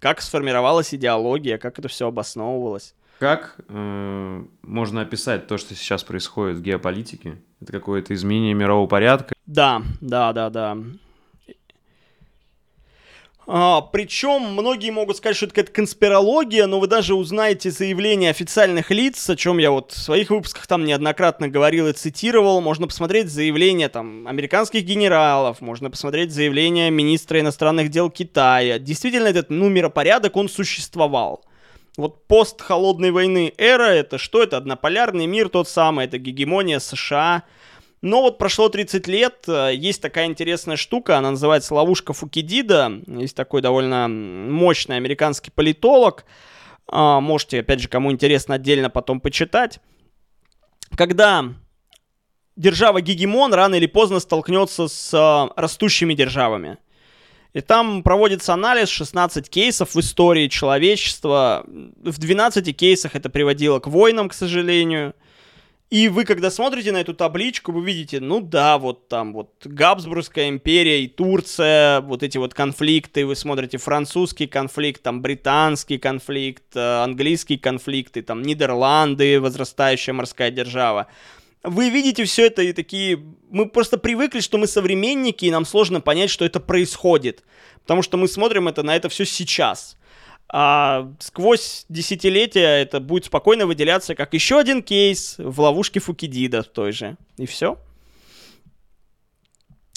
Как 0.00 0.20
сформировалась 0.20 0.92
идеология, 0.92 1.58
как 1.58 1.78
это 1.78 1.86
все 1.86 2.08
обосновывалось. 2.08 2.96
Как 3.20 3.56
э, 3.68 4.44
можно 4.62 5.02
описать 5.02 5.46
то, 5.46 5.58
что 5.58 5.74
сейчас 5.74 6.02
происходит 6.02 6.56
в 6.56 6.62
геополитике? 6.62 7.36
Это 7.60 7.70
какое-то 7.70 8.14
изменение 8.14 8.54
мирового 8.54 8.86
порядка? 8.86 9.34
Да, 9.44 9.82
да, 10.00 10.32
да, 10.32 10.48
да. 10.48 10.78
А, 13.46 13.82
причем 13.82 14.54
многие 14.54 14.90
могут 14.90 15.18
сказать, 15.18 15.36
что 15.36 15.44
это 15.44 15.54
какая-то 15.54 15.72
конспирология, 15.72 16.66
но 16.66 16.80
вы 16.80 16.86
даже 16.86 17.14
узнаете 17.14 17.70
заявления 17.70 18.30
официальных 18.30 18.90
лиц, 18.90 19.28
о 19.28 19.36
чем 19.36 19.58
я 19.58 19.70
вот 19.70 19.92
в 19.92 19.98
своих 19.98 20.30
выпусках 20.30 20.66
там 20.66 20.86
неоднократно 20.86 21.48
говорил 21.48 21.88
и 21.88 21.92
цитировал. 21.92 22.62
Можно 22.62 22.86
посмотреть 22.86 23.28
заявления 23.28 23.90
там 23.90 24.26
американских 24.28 24.84
генералов, 24.84 25.60
можно 25.60 25.90
посмотреть 25.90 26.32
заявления 26.32 26.88
министра 26.88 27.38
иностранных 27.40 27.90
дел 27.90 28.08
Китая. 28.08 28.78
Действительно, 28.78 29.26
этот 29.26 29.50
ну, 29.50 29.68
миропорядок, 29.68 30.36
он 30.36 30.48
существовал. 30.48 31.44
Вот 32.00 32.26
пост 32.26 32.60
холодной 32.60 33.10
войны 33.10 33.52
эра, 33.58 33.84
это 33.84 34.18
что? 34.18 34.42
Это 34.42 34.56
однополярный 34.56 35.26
мир 35.26 35.48
тот 35.48 35.68
самый, 35.68 36.06
это 36.06 36.18
гегемония 36.18 36.78
США– 36.78 37.44
но 38.02 38.22
вот 38.22 38.38
прошло 38.38 38.68
30 38.70 39.06
лет, 39.08 39.44
э, 39.46 39.72
есть 39.74 40.00
такая 40.00 40.26
интересная 40.26 40.76
штука, 40.76 41.18
она 41.18 41.32
называется 41.32 41.74
ловушка 41.74 42.12
Фукидида. 42.14 43.02
Есть 43.06 43.36
такой 43.36 43.60
довольно 43.60 44.08
мощный 44.08 44.96
американский 44.96 45.50
политолог. 45.50 46.24
А, 46.86 47.20
можете, 47.20 47.60
опять 47.60 47.80
же, 47.80 47.88
кому 47.88 48.10
интересно, 48.10 48.54
отдельно 48.54 48.88
потом 48.88 49.20
почитать. 49.20 49.80
Когда 50.96 51.44
держава-гегемон 52.56 53.52
рано 53.52 53.74
или 53.74 53.86
поздно 53.86 54.18
столкнется 54.18 54.88
с 54.88 55.12
э, 55.12 55.60
растущими 55.60 56.14
державами. 56.14 56.78
И 57.52 57.60
там 57.60 58.02
проводится 58.02 58.54
анализ 58.54 58.88
16 58.88 59.48
кейсов 59.50 59.94
в 59.94 60.00
истории 60.00 60.48
человечества. 60.48 61.64
В 61.66 62.18
12 62.18 62.76
кейсах 62.76 63.16
это 63.16 63.28
приводило 63.28 63.80
к 63.80 63.88
войнам, 63.88 64.28
к 64.28 64.34
сожалению. 64.34 65.14
И 65.90 66.06
вы, 66.06 66.24
когда 66.24 66.52
смотрите 66.52 66.92
на 66.92 66.98
эту 66.98 67.14
табличку, 67.14 67.72
вы 67.72 67.84
видите, 67.84 68.20
ну 68.20 68.40
да, 68.40 68.78
вот 68.78 69.08
там 69.08 69.32
вот 69.32 69.50
Габсбургская 69.64 70.48
империя 70.48 71.02
и 71.02 71.08
Турция, 71.08 72.00
вот 72.02 72.22
эти 72.22 72.38
вот 72.38 72.54
конфликты, 72.54 73.26
вы 73.26 73.34
смотрите 73.34 73.76
французский 73.76 74.46
конфликт, 74.46 75.02
там 75.02 75.20
британский 75.20 75.98
конфликт, 75.98 76.76
э, 76.76 77.02
английский 77.02 77.58
конфликт, 77.58 78.16
и 78.16 78.22
там 78.22 78.42
Нидерланды, 78.42 79.40
возрастающая 79.40 80.14
морская 80.14 80.52
держава. 80.52 81.08
Вы 81.62 81.90
видите 81.90 82.24
все 82.24 82.46
это 82.46 82.62
и 82.62 82.72
такие... 82.72 83.22
Мы 83.50 83.68
просто 83.68 83.98
привыкли, 83.98 84.40
что 84.40 84.58
мы 84.58 84.66
современники, 84.66 85.44
и 85.44 85.50
нам 85.50 85.64
сложно 85.64 86.00
понять, 86.00 86.30
что 86.30 86.44
это 86.44 86.60
происходит. 86.60 87.44
Потому 87.82 88.02
что 88.02 88.16
мы 88.16 88.28
смотрим 88.28 88.68
это 88.68 88.82
на 88.82 88.96
это 88.96 89.08
все 89.08 89.24
сейчас 89.24 89.96
а 90.52 91.12
сквозь 91.20 91.86
десятилетия 91.88 92.82
это 92.82 92.98
будет 92.98 93.26
спокойно 93.26 93.66
выделяться 93.66 94.16
как 94.16 94.34
еще 94.34 94.58
один 94.58 94.82
кейс 94.82 95.36
в 95.38 95.60
ловушке 95.60 96.00
Фукидида 96.00 96.64
той 96.64 96.90
же. 96.90 97.16
И 97.36 97.46
все. 97.46 97.78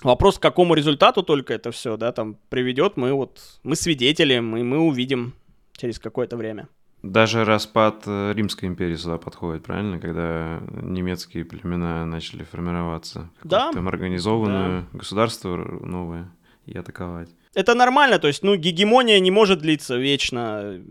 Вопрос, 0.03 0.37
к 0.37 0.41
какому 0.41 0.75
результату 0.75 1.23
только 1.23 1.53
это 1.53 1.71
все, 1.71 1.97
да, 1.97 2.11
там 2.11 2.37
приведет, 2.49 2.97
мы 2.97 3.13
вот, 3.13 3.39
мы 3.63 3.75
свидетели, 3.75 4.39
мы, 4.39 4.63
мы 4.63 4.79
увидим 4.79 5.33
через 5.77 5.97
какое-то 5.97 6.35
время. 6.35 6.67
Даже 7.03 7.45
распад 7.45 8.03
э, 8.07 8.33
Римской 8.33 8.67
империи 8.67 8.95
сюда 8.95 9.17
подходит, 9.17 9.63
правильно? 9.63 9.99
Когда 9.99 10.61
немецкие 10.81 11.45
племена 11.45 12.05
начали 12.05 12.43
формироваться. 12.43 13.29
Да. 13.43 13.71
Там 13.71 13.87
организованное 13.87 14.81
да. 14.81 14.97
государство 14.97 15.55
новое 15.55 16.31
и 16.65 16.77
атаковать 16.77 17.29
это 17.53 17.75
нормально, 17.75 18.19
то 18.19 18.27
есть, 18.27 18.43
ну, 18.43 18.55
гегемония 18.55 19.19
не 19.19 19.31
может 19.31 19.59
длиться 19.59 19.97
вечно. 19.97 20.81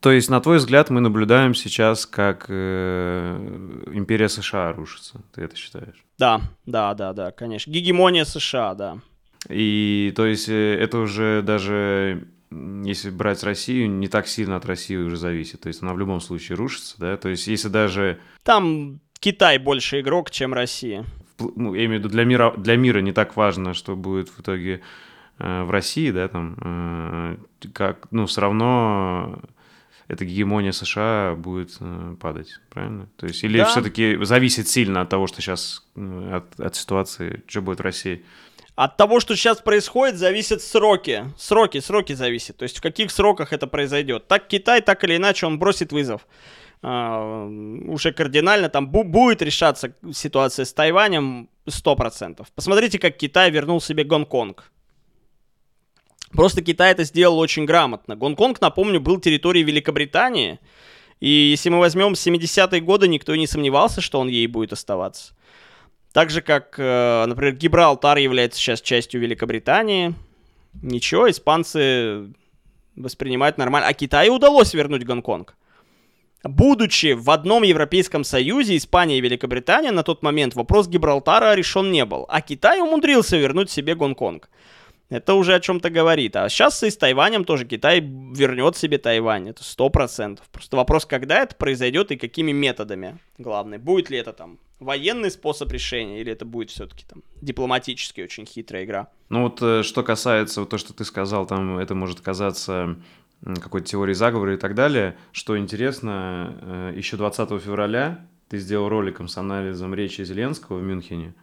То 0.00 0.10
есть, 0.12 0.30
на 0.30 0.40
твой 0.40 0.58
взгляд, 0.58 0.90
мы 0.90 1.00
наблюдаем 1.00 1.54
сейчас, 1.54 2.06
как 2.06 2.46
э, 2.48 3.84
империя 3.92 4.28
США 4.28 4.72
рушится, 4.72 5.20
ты 5.34 5.42
это 5.42 5.56
считаешь? 5.56 6.04
Да, 6.18 6.40
да, 6.66 6.94
да, 6.94 7.12
да, 7.12 7.30
конечно. 7.32 7.70
Гегемония 7.70 8.24
США, 8.24 8.74
да. 8.74 8.98
И, 9.48 10.12
то 10.16 10.26
есть, 10.26 10.48
э, 10.48 10.76
это 10.78 10.98
уже 10.98 11.42
даже, 11.42 12.28
если 12.84 13.10
брать 13.10 13.42
Россию, 13.42 13.90
не 13.90 14.08
так 14.08 14.26
сильно 14.26 14.56
от 14.56 14.66
России 14.66 14.96
уже 14.96 15.16
зависит. 15.16 15.60
То 15.60 15.68
есть, 15.68 15.82
она 15.82 15.94
в 15.94 15.98
любом 15.98 16.20
случае 16.20 16.56
рушится, 16.56 16.96
да? 16.98 17.16
То 17.16 17.28
есть, 17.28 17.46
если 17.46 17.68
даже... 17.68 18.18
Там 18.42 19.00
Китай 19.20 19.58
больше 19.58 20.00
игрок, 20.00 20.30
чем 20.30 20.52
Россия. 20.52 21.04
Ну, 21.38 21.74
я 21.74 21.86
имею 21.86 22.00
в 22.00 22.04
виду, 22.04 22.08
для 22.08 22.24
мира, 22.24 22.54
для 22.56 22.76
мира 22.76 23.00
не 23.00 23.12
так 23.12 23.36
важно, 23.36 23.74
что 23.74 23.96
будет 23.96 24.28
в 24.28 24.40
итоге 24.40 24.82
Э, 25.42 25.64
в 25.64 25.70
России, 25.70 26.10
да, 26.10 26.28
там, 26.28 26.56
э, 26.60 27.36
как, 27.72 28.06
ну, 28.12 28.26
все 28.26 28.42
равно 28.42 29.40
эта 30.06 30.24
гегемония 30.24 30.70
США 30.70 31.34
будет 31.36 31.76
э, 31.80 32.16
падать, 32.20 32.60
правильно? 32.70 33.08
То 33.16 33.26
есть, 33.26 33.42
или 33.42 33.58
да. 33.58 33.64
все-таки 33.64 34.18
зависит 34.22 34.68
сильно 34.68 35.00
от 35.00 35.08
того, 35.08 35.26
что 35.26 35.40
сейчас, 35.40 35.84
от, 35.96 36.60
от 36.60 36.76
ситуации, 36.76 37.42
что 37.48 37.60
будет 37.60 37.80
в 37.80 37.82
России? 37.82 38.24
От 38.74 38.96
того, 38.96 39.20
что 39.20 39.36
сейчас 39.36 39.60
происходит, 39.60 40.16
зависят 40.16 40.62
сроки. 40.62 41.26
Сроки, 41.36 41.80
сроки 41.80 42.14
зависят. 42.14 42.56
То 42.56 42.62
есть, 42.62 42.78
в 42.78 42.80
каких 42.80 43.10
сроках 43.10 43.52
это 43.52 43.66
произойдет. 43.66 44.28
Так 44.28 44.48
Китай, 44.48 44.80
так 44.80 45.04
или 45.04 45.16
иначе, 45.16 45.46
он 45.46 45.58
бросит 45.58 45.92
вызов. 45.92 46.26
Uh, 46.82 47.88
уже 47.92 48.12
кардинально 48.12 48.68
там 48.68 48.90
бу- 48.90 49.04
будет 49.04 49.40
решаться 49.40 49.94
ситуация 50.12 50.64
с 50.64 50.72
Тайванем 50.72 51.48
100%. 51.68 52.44
Посмотрите, 52.56 52.98
как 52.98 53.16
Китай 53.16 53.52
вернул 53.52 53.80
себе 53.80 54.02
Гонконг. 54.02 54.64
Просто 56.32 56.62
Китай 56.62 56.90
это 56.90 57.04
сделал 57.04 57.38
очень 57.38 57.66
грамотно. 57.66 58.16
Гонконг, 58.16 58.60
напомню, 58.60 59.00
был 59.00 59.20
территорией 59.20 59.64
Великобритании. 59.64 60.58
И 61.20 61.28
если 61.28 61.68
мы 61.68 61.78
возьмем 61.78 62.14
70-е 62.14 62.80
годы, 62.80 63.06
никто 63.06 63.36
не 63.36 63.46
сомневался, 63.46 64.00
что 64.00 64.18
он 64.18 64.26
ей 64.28 64.48
будет 64.48 64.72
оставаться. 64.72 65.34
Так 66.12 66.30
же, 66.30 66.42
как, 66.42 66.74
э, 66.78 67.24
например, 67.26 67.54
Гибралтар 67.54 68.18
является 68.18 68.58
сейчас 68.58 68.82
частью 68.82 69.20
Великобритании. 69.20 70.14
Ничего, 70.82 71.30
испанцы 71.30 72.28
воспринимают 72.96 73.58
нормально. 73.58 73.88
А 73.88 73.92
Китаю 73.94 74.34
удалось 74.34 74.74
вернуть 74.74 75.04
Гонконг. 75.04 75.54
Будучи 76.44 77.12
в 77.12 77.30
одном 77.30 77.62
Европейском 77.62 78.24
Союзе, 78.24 78.76
Испания 78.76 79.18
и 79.18 79.20
Великобритания, 79.20 79.92
на 79.92 80.02
тот 80.02 80.22
момент 80.22 80.54
вопрос 80.54 80.88
Гибралтара 80.88 81.54
решен 81.54 81.90
не 81.90 82.04
был. 82.04 82.26
А 82.28 82.40
Китай 82.40 82.80
умудрился 82.80 83.36
вернуть 83.36 83.70
себе 83.70 83.94
Гонконг. 83.94 84.50
Это 85.08 85.34
уже 85.34 85.54
о 85.54 85.60
чем-то 85.60 85.90
говорит. 85.90 86.36
А 86.36 86.48
сейчас 86.48 86.82
и 86.82 86.90
с 86.90 86.96
Тайванем 86.96 87.44
тоже 87.44 87.66
Китай 87.66 88.00
вернет 88.00 88.76
себе 88.76 88.98
Тайвань. 88.98 89.48
Это 89.48 89.62
сто 89.62 89.90
процентов. 89.90 90.48
Просто 90.50 90.76
вопрос, 90.76 91.04
когда 91.04 91.42
это 91.42 91.54
произойдет 91.54 92.10
и 92.12 92.16
какими 92.16 92.52
методами. 92.52 93.18
Главное, 93.36 93.78
будет 93.78 94.08
ли 94.08 94.18
это 94.18 94.32
там 94.32 94.58
военный 94.80 95.30
способ 95.30 95.70
решения, 95.70 96.20
или 96.20 96.32
это 96.32 96.44
будет 96.44 96.70
все-таки 96.70 97.04
там 97.06 97.22
дипломатически 97.40 98.20
очень 98.22 98.46
хитрая 98.46 98.84
игра. 98.84 99.08
Ну 99.28 99.42
вот 99.42 99.62
э, 99.62 99.82
что 99.82 100.02
касается 100.02 100.60
вот 100.60 100.70
то, 100.70 100.78
что 100.78 100.92
ты 100.92 101.04
сказал, 101.04 101.46
там 101.46 101.78
это 101.78 101.94
может 101.94 102.20
казаться 102.20 102.96
какой-то 103.44 103.86
теорией 103.86 104.14
заговора 104.14 104.54
и 104.54 104.56
так 104.56 104.74
далее. 104.74 105.16
Что 105.32 105.58
интересно, 105.58 106.56
э, 106.60 106.94
еще 106.96 107.16
20 107.16 107.60
февраля 107.60 108.26
ты 108.48 108.58
сделал 108.58 108.88
роликом 108.88 109.28
с 109.28 109.36
анализом 109.36 109.94
речи 109.94 110.22
Зеленского 110.22 110.78
в 110.78 110.82
Мюнхене 110.82 111.34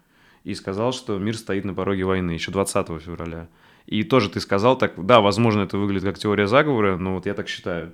и 0.44 0.54
сказал, 0.56 0.94
что 0.94 1.18
мир 1.18 1.38
стоит 1.38 1.66
на 1.66 1.74
пороге 1.74 2.04
войны 2.04 2.32
еще 2.32 2.52
20 2.52 2.88
февраля. 3.02 3.48
И 3.86 4.04
тоже 4.04 4.30
ты 4.30 4.40
сказал 4.40 4.78
так, 4.78 4.94
да, 5.04 5.20
возможно, 5.20 5.62
это 5.62 5.78
выглядит 5.78 6.04
как 6.04 6.20
теория 6.20 6.48
заговора, 6.48 6.98
но 6.98 7.16
вот 7.16 7.26
я 7.26 7.34
так 7.34 7.48
считаю. 7.48 7.94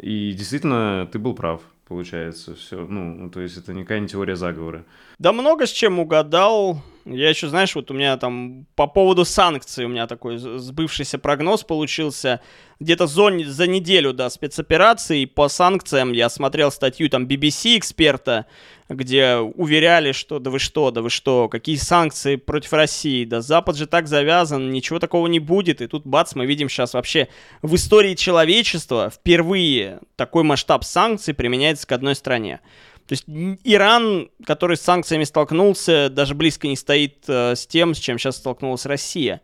И 0.00 0.32
действительно, 0.32 1.08
ты 1.10 1.18
был 1.18 1.34
прав, 1.34 1.62
получается, 1.86 2.54
все. 2.56 2.84
Ну, 2.84 3.30
то 3.30 3.40
есть 3.40 3.56
это 3.56 3.72
никакая 3.72 4.00
не 4.00 4.08
теория 4.08 4.36
заговора. 4.36 4.84
Да 5.18 5.32
много 5.32 5.66
с 5.66 5.70
чем 5.70 6.00
угадал. 6.00 6.82
Я 7.06 7.28
еще, 7.28 7.48
знаешь, 7.48 7.74
вот 7.74 7.90
у 7.90 7.94
меня 7.94 8.16
там 8.16 8.66
по 8.76 8.86
поводу 8.86 9.26
санкций 9.26 9.84
у 9.84 9.88
меня 9.88 10.06
такой 10.06 10.38
сбывшийся 10.38 11.18
прогноз 11.18 11.62
получился. 11.62 12.40
Где-то 12.80 13.06
за, 13.06 13.30
за 13.44 13.66
неделю 13.66 14.14
до 14.14 14.30
спецоперации 14.30 15.26
по 15.26 15.48
санкциям 15.48 16.12
я 16.12 16.30
смотрел 16.30 16.70
статью 16.70 17.10
там 17.10 17.26
BBC 17.26 17.76
эксперта, 17.76 18.46
где 18.88 19.36
уверяли, 19.36 20.12
что 20.12 20.38
да 20.38 20.50
вы 20.50 20.58
что, 20.58 20.90
да 20.90 21.02
вы 21.02 21.10
что, 21.10 21.50
какие 21.50 21.76
санкции 21.76 22.36
против 22.36 22.72
России, 22.72 23.26
да 23.26 23.42
Запад 23.42 23.76
же 23.76 23.86
так 23.86 24.08
завязан, 24.08 24.70
ничего 24.70 24.98
такого 24.98 25.26
не 25.26 25.40
будет. 25.40 25.82
И 25.82 25.86
тут 25.86 26.06
бац, 26.06 26.34
мы 26.34 26.46
видим 26.46 26.70
сейчас 26.70 26.94
вообще 26.94 27.28
в 27.60 27.74
истории 27.74 28.14
человечества 28.14 29.10
впервые 29.10 30.00
такой 30.16 30.42
масштаб 30.42 30.84
санкций 30.84 31.34
применяется 31.34 31.86
к 31.86 31.92
одной 31.92 32.14
стране. 32.14 32.60
То 33.06 33.12
есть 33.12 33.24
Иран, 33.64 34.30
который 34.46 34.76
с 34.76 34.80
санкциями 34.80 35.24
столкнулся, 35.24 36.08
даже 36.08 36.34
близко 36.34 36.66
не 36.66 36.76
стоит 36.76 37.24
э, 37.28 37.54
с 37.54 37.66
тем, 37.66 37.94
с 37.94 37.98
чем 37.98 38.18
сейчас 38.18 38.36
столкнулась 38.36 38.86
Россия. 38.86 39.42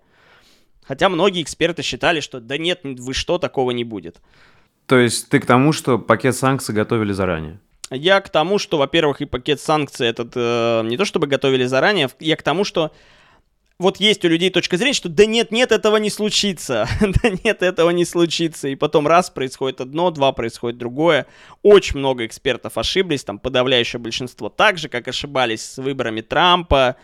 Хотя 0.82 1.08
многие 1.08 1.42
эксперты 1.42 1.82
считали, 1.82 2.20
что 2.20 2.40
да 2.40 2.56
нет, 2.56 2.80
вы 2.82 3.12
что, 3.12 3.38
такого 3.38 3.72
не 3.72 3.84
будет. 3.84 4.20
То 4.86 4.98
есть 4.98 5.28
ты 5.28 5.40
к 5.40 5.46
тому, 5.46 5.72
что 5.72 5.98
пакет 5.98 6.34
санкций 6.34 6.74
готовили 6.74 7.12
заранее? 7.12 7.60
Я 7.90 8.20
к 8.20 8.30
тому, 8.30 8.58
что, 8.58 8.78
во-первых, 8.78 9.20
и 9.20 9.26
пакет 9.26 9.60
санкций 9.60 10.08
этот 10.08 10.32
э, 10.34 10.82
не 10.84 10.96
то 10.96 11.04
чтобы 11.04 11.26
готовили 11.26 11.66
заранее, 11.66 12.08
я 12.18 12.36
к 12.36 12.42
тому, 12.42 12.64
что 12.64 12.92
вот 13.80 13.96
есть 13.96 14.22
у 14.26 14.28
людей 14.28 14.50
точка 14.50 14.76
зрения, 14.76 14.92
что 14.92 15.08
да 15.08 15.24
нет, 15.24 15.50
нет, 15.50 15.72
этого 15.72 15.96
не 15.96 16.10
случится, 16.10 16.86
да 17.00 17.30
нет, 17.42 17.62
этого 17.62 17.88
не 17.90 18.04
случится, 18.04 18.68
и 18.68 18.74
потом 18.74 19.06
раз 19.06 19.30
происходит 19.30 19.80
одно, 19.80 20.10
два 20.10 20.32
происходит 20.32 20.78
другое. 20.78 21.26
Очень 21.62 21.98
много 21.98 22.26
экспертов 22.26 22.76
ошиблись, 22.76 23.24
там 23.24 23.38
подавляющее 23.38 23.98
большинство 23.98 24.50
так 24.50 24.76
же, 24.76 24.90
как 24.90 25.08
ошибались 25.08 25.62
с 25.62 25.78
выборами 25.78 26.20
Трампа. 26.20 26.96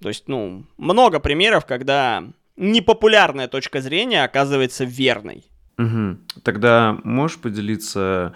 То 0.00 0.08
есть, 0.08 0.28
ну, 0.28 0.64
много 0.78 1.18
примеров, 1.18 1.66
когда 1.66 2.22
непопулярная 2.56 3.48
точка 3.48 3.80
зрения 3.80 4.22
оказывается 4.22 4.84
верной. 4.84 5.44
Угу. 5.78 6.42
Тогда 6.44 6.96
можешь 7.02 7.38
поделиться 7.38 8.34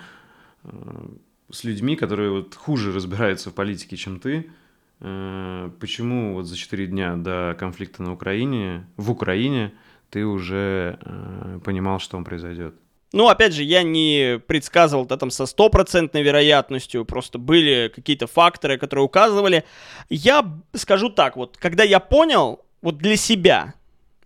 э, 0.64 0.68
с 1.52 1.62
людьми, 1.62 1.94
которые 1.94 2.32
вот 2.32 2.56
хуже 2.56 2.92
разбираются 2.92 3.50
в 3.50 3.54
политике, 3.54 3.96
чем 3.96 4.18
ты, 4.18 4.50
почему 4.98 6.34
вот 6.34 6.46
за 6.46 6.56
4 6.56 6.86
дня 6.86 7.16
до 7.16 7.56
конфликта 7.58 8.02
на 8.02 8.12
Украине, 8.12 8.86
в 8.96 9.10
Украине, 9.10 9.72
ты 10.10 10.24
уже 10.24 10.98
э, 11.00 11.60
понимал, 11.64 11.98
что 11.98 12.16
он 12.16 12.24
произойдет? 12.24 12.74
Ну, 13.12 13.28
опять 13.28 13.52
же, 13.52 13.62
я 13.62 13.82
не 13.82 14.40
предсказывал 14.46 15.04
это 15.04 15.16
там 15.16 15.30
со 15.30 15.46
стопроцентной 15.46 16.22
вероятностью, 16.22 17.04
просто 17.04 17.38
были 17.38 17.92
какие-то 17.94 18.26
факторы, 18.26 18.78
которые 18.78 19.04
указывали. 19.04 19.64
Я 20.08 20.44
скажу 20.72 21.10
так, 21.10 21.36
вот, 21.36 21.56
когда 21.56 21.84
я 21.84 22.00
понял, 22.00 22.60
вот 22.82 22.98
для 22.98 23.16
себя, 23.16 23.74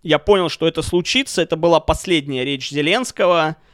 я 0.01 0.17
понял, 0.17 0.49
что 0.49 0.67
это 0.67 0.81
случится, 0.81 1.41
это 1.41 1.55
была 1.55 1.79
последняя 1.79 2.45
речь 2.45 2.69
Зеленского, 2.71 3.57
Э, 3.59 3.68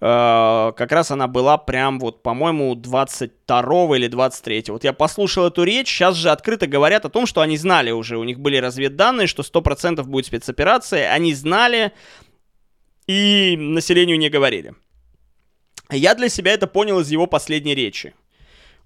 как 0.00 0.92
раз 0.92 1.10
она 1.10 1.26
была 1.26 1.58
прям 1.58 1.98
вот, 1.98 2.22
по-моему, 2.22 2.76
22 2.76 3.96
или 3.96 4.06
23. 4.06 4.64
Вот 4.68 4.84
я 4.84 4.92
послушал 4.92 5.46
эту 5.46 5.64
речь, 5.64 5.88
сейчас 5.88 6.14
же 6.14 6.30
открыто 6.30 6.68
говорят 6.68 7.04
о 7.04 7.08
том, 7.08 7.26
что 7.26 7.40
они 7.40 7.56
знали 7.56 7.90
уже, 7.90 8.16
у 8.16 8.24
них 8.24 8.38
были 8.38 8.58
разведданные, 8.58 9.26
что 9.26 9.42
100% 9.42 10.02
будет 10.04 10.26
спецоперация, 10.26 11.12
они 11.12 11.34
знали 11.34 11.92
и 13.08 13.56
населению 13.58 14.18
не 14.18 14.28
говорили. 14.28 14.74
Я 15.90 16.14
для 16.14 16.28
себя 16.28 16.52
это 16.52 16.66
понял 16.66 17.00
из 17.00 17.10
его 17.10 17.26
последней 17.26 17.74
речи. 17.74 18.14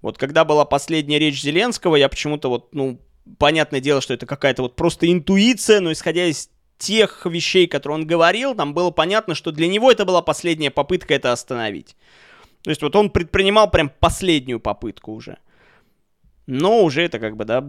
Вот 0.01 0.17
когда 0.17 0.45
была 0.45 0.65
последняя 0.65 1.19
речь 1.19 1.41
Зеленского, 1.41 1.95
я 1.95 2.09
почему-то 2.09 2.49
вот, 2.49 2.73
ну, 2.73 2.99
понятное 3.37 3.81
дело, 3.81 4.01
что 4.01 4.13
это 4.13 4.25
какая-то 4.25 4.63
вот 4.63 4.75
просто 4.75 5.11
интуиция, 5.11 5.79
но 5.79 5.91
исходя 5.91 6.25
из 6.25 6.49
тех 6.83 7.25
вещей, 7.25 7.67
которые 7.67 7.99
он 7.99 8.07
говорил, 8.07 8.55
там 8.55 8.73
было 8.73 8.91
понятно, 8.91 9.35
что 9.35 9.51
для 9.51 9.67
него 9.67 9.89
это 9.89 10.03
была 10.03 10.21
последняя 10.21 10.69
попытка 10.69 11.13
это 11.13 11.31
остановить. 11.31 11.95
То 12.63 12.69
есть 12.71 12.81
вот 12.81 12.95
он 12.95 13.09
предпринимал 13.09 13.69
прям 13.71 13.89
последнюю 13.99 14.59
попытку 14.59 15.13
уже. 15.13 15.37
Но 16.45 16.83
уже 16.83 17.03
это 17.03 17.19
как 17.19 17.37
бы, 17.37 17.45
да, 17.45 17.63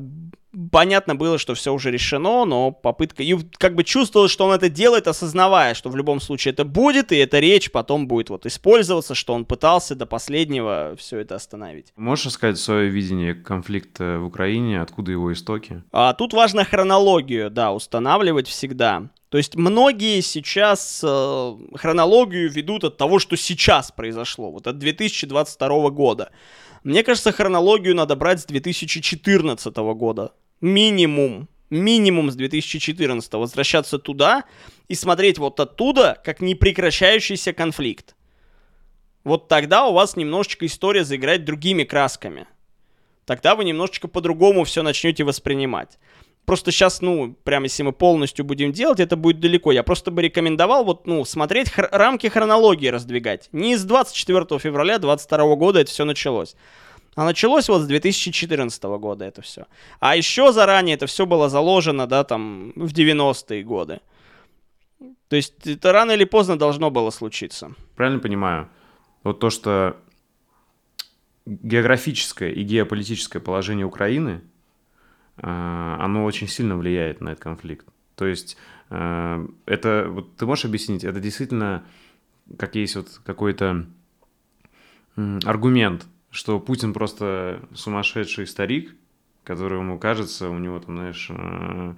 понятно 0.71 1.15
было, 1.15 1.39
что 1.39 1.55
все 1.55 1.73
уже 1.73 1.91
решено, 1.91 2.45
но 2.45 2.71
попытка... 2.71 3.23
И 3.23 3.37
как 3.59 3.75
бы 3.75 3.85
чувствовалось, 3.85 4.33
что 4.33 4.47
он 4.47 4.53
это 4.53 4.69
делает, 4.69 5.09
осознавая, 5.09 5.75
что 5.75 5.91
в 5.91 5.97
любом 5.97 6.21
случае 6.21 6.53
это 6.53 6.65
будет, 6.65 7.13
и 7.13 7.17
эта 7.17 7.39
речь 7.39 7.71
потом 7.71 8.07
будет 8.07 8.31
вот 8.31 8.47
использоваться, 8.47 9.15
что 9.15 9.35
он 9.35 9.45
пытался 9.45 9.95
до 9.95 10.07
последнего 10.07 10.95
все 10.99 11.19
это 11.19 11.35
остановить. 11.35 11.93
Можешь 11.97 12.33
сказать 12.33 12.59
свое 12.59 12.89
видение 12.89 13.35
конфликта 13.35 14.19
в 14.19 14.27
Украине, 14.27 14.81
откуда 14.81 15.13
его 15.13 15.33
истоки? 15.33 15.83
А, 15.93 16.13
тут 16.15 16.33
важно 16.33 16.65
хронологию, 16.65 17.51
да, 17.51 17.73
устанавливать 17.73 18.49
всегда. 18.49 19.09
То 19.29 19.39
есть 19.39 19.57
многие 19.57 20.21
сейчас 20.21 21.01
э, 21.03 21.57
хронологию 21.75 22.49
ведут 22.49 22.85
от 22.85 22.97
того, 22.97 23.19
что 23.19 23.37
сейчас 23.37 23.91
произошло, 23.91 24.53
вот 24.53 24.69
от 24.69 24.79
2022 24.79 25.91
года. 25.91 26.31
Мне 26.85 27.03
кажется, 27.03 27.33
хронологию 27.33 27.97
надо 27.97 28.15
брать 28.15 28.43
с 28.43 28.45
2014 28.45 29.77
года. 29.77 30.33
Минимум. 30.65 31.47
Минимум 31.69 32.31
с 32.31 32.37
2014. 32.37 33.35
Возвращаться 33.35 33.99
туда 33.99 34.45
и 34.89 34.95
смотреть 34.95 35.37
вот 35.37 35.61
оттуда, 35.61 36.19
как 36.25 36.41
непрекращающийся 36.41 37.53
конфликт. 37.53 38.17
Вот 39.25 39.49
тогда 39.49 39.87
у 39.87 39.93
вас 39.93 40.17
немножечко 40.17 40.65
история 40.65 41.05
заиграет 41.05 41.45
другими 41.45 41.85
красками. 41.85 42.47
Тогда 43.27 43.57
вы 43.57 43.65
немножечко 43.65 44.09
по-другому 44.09 44.65
все 44.65 44.83
начнете 44.83 45.23
воспринимать. 45.25 45.99
Просто 46.47 46.73
сейчас, 46.73 47.03
ну, 47.03 47.37
прямо 47.45 47.67
если 47.67 47.83
мы 47.83 47.93
полностью 47.93 48.47
будем 48.47 48.73
делать, 48.73 49.01
это 49.01 49.17
будет 49.17 49.41
далеко. 49.41 49.71
Я 49.71 49.83
просто 49.83 50.11
бы 50.11 50.23
рекомендовал 50.23 50.87
вот, 50.87 51.07
ну, 51.07 51.27
смотреть 51.27 51.69
хр- 51.69 51.91
рамки 51.93 52.29
хронологии 52.29 52.89
раздвигать. 52.89 53.51
Не 53.53 53.77
с 53.77 53.85
24 53.85 54.59
февраля 54.59 54.99
22 54.99 55.57
года 55.57 55.81
это 55.81 55.91
все 55.91 56.07
началось. 56.07 56.57
А 57.15 57.25
началось 57.25 57.69
вот 57.69 57.83
с 57.83 57.87
2014 57.87 58.83
года 58.83 59.25
это 59.25 59.43
все. 59.43 59.67
А 60.01 60.17
еще 60.17 60.53
заранее 60.53 60.95
это 60.95 61.07
все 61.07 61.27
было 61.27 61.49
заложено, 61.49 62.07
да, 62.07 62.25
там, 62.25 62.73
в 62.77 62.93
90-е 62.93 63.63
годы. 63.63 64.01
То 65.29 65.37
есть 65.37 65.67
это 65.67 65.93
рано 65.93 66.13
или 66.13 66.25
поздно 66.25 66.59
должно 66.59 66.91
было 66.91 67.11
случиться. 67.11 67.75
Правильно 67.97 68.21
понимаю? 68.21 68.69
Вот 69.23 69.41
то, 69.41 69.51
что 69.51 69.97
географическое 71.47 72.51
и 72.51 72.63
геополитическое 72.63 73.41
положение 73.43 73.87
Украины– 73.87 74.41
а, 75.37 75.97
оно 76.01 76.25
очень 76.25 76.49
сильно 76.49 76.77
влияет 76.77 77.21
на 77.21 77.31
этот 77.31 77.43
конфликт. 77.43 77.87
То 78.15 78.27
есть 78.27 78.57
а, 78.91 79.45
это, 79.67 80.07
вот 80.09 80.37
ты 80.37 80.47
можешь 80.47 80.65
объяснить, 80.65 81.05
это 81.05 81.21
действительно, 81.21 81.85
как 82.59 82.75
есть 82.75 82.97
вот 82.97 83.21
какой-то 83.25 83.87
аргумент, 85.17 86.07
что 86.35 86.59
Путин 86.59 86.93
просто 86.93 87.67
сумасшедший 87.75 88.47
старик, 88.47 88.95
которому 89.45 89.99
кажется, 89.99 90.51
у 90.51 90.59
него 90.59 90.81
там, 90.81 90.97
знаешь, 90.97 91.31
а, 91.31 91.95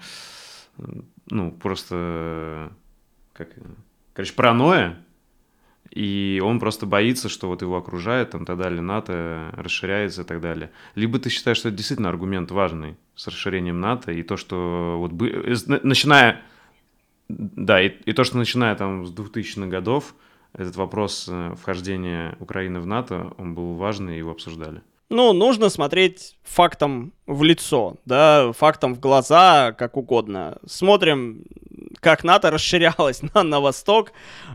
ну, 1.31 1.51
просто, 1.53 2.71
как, 3.33 3.49
короче, 4.13 4.35
паранойя, 4.35 4.99
и 5.91 6.43
он 6.45 6.61
просто 6.61 6.85
боится, 6.85 7.31
что 7.31 7.49
вот 7.49 7.63
его 7.63 7.77
окружает, 7.77 8.31
там, 8.31 8.45
так 8.45 8.59
далее, 8.59 8.83
НАТО 8.83 9.55
расширяется 9.57 10.23
и 10.23 10.25
так 10.25 10.43
далее. 10.43 10.71
Либо 10.95 11.19
ты 11.19 11.31
считаешь, 11.31 11.57
что 11.57 11.69
это 11.69 11.79
действительно 11.79 12.11
аргумент 12.11 12.51
важный 12.51 12.97
с 13.15 13.27
расширением 13.29 13.81
НАТО, 13.81 14.13
и 14.13 14.23
то, 14.23 14.37
что 14.37 14.97
вот, 14.99 15.13
начиная, 15.83 16.43
да, 17.29 17.81
и, 17.81 17.89
и 17.89 18.13
то, 18.13 18.25
что 18.25 18.37
начиная 18.37 18.75
там 18.75 19.07
с 19.07 19.13
2000-х 19.13 19.69
годов, 19.69 20.15
этот 20.57 20.77
вопрос 20.77 21.27
э, 21.29 21.55
вхождения 21.61 22.37
Украины 22.41 22.81
в 22.81 22.87
НАТО, 22.87 23.33
он 23.39 23.55
был 23.55 23.75
важный, 23.75 24.15
и 24.15 24.19
его 24.19 24.31
обсуждали. 24.31 24.83
Ну, 25.09 25.33
нужно 25.33 25.69
смотреть 25.69 26.35
фактом 26.43 27.13
в 27.27 27.45
лицо, 27.45 27.97
да, 28.05 28.53
фактом 28.53 28.95
в 28.95 29.01
глаза, 29.01 29.73
как 29.73 29.97
угодно. 29.97 30.59
Смотрим, 30.67 31.45
как 32.01 32.25
НАТО 32.25 32.51
расширялось 32.53 33.23
на, 33.35 33.45
на 33.45 33.61
восток. 33.61 34.13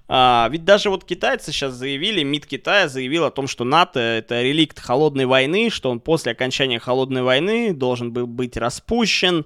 А, 0.10 0.50
ведь 0.52 0.66
даже 0.66 0.90
вот 0.90 1.06
китайцы 1.06 1.54
сейчас 1.54 1.74
заявили, 1.74 2.24
МИД 2.24 2.48
Китая 2.48 2.90
заявил 2.90 3.24
о 3.24 3.32
том, 3.32 3.48
что 3.48 3.64
НАТО 3.64 4.00
это 4.00 4.42
реликт 4.42 4.78
холодной 4.80 5.26
войны, 5.26 5.70
что 5.70 5.90
он 5.90 6.02
после 6.02 6.34
окончания 6.34 6.80
холодной 6.80 7.22
войны 7.22 7.74
должен 7.74 8.12
был 8.12 8.28
быть 8.28 8.58
распущен. 8.58 9.46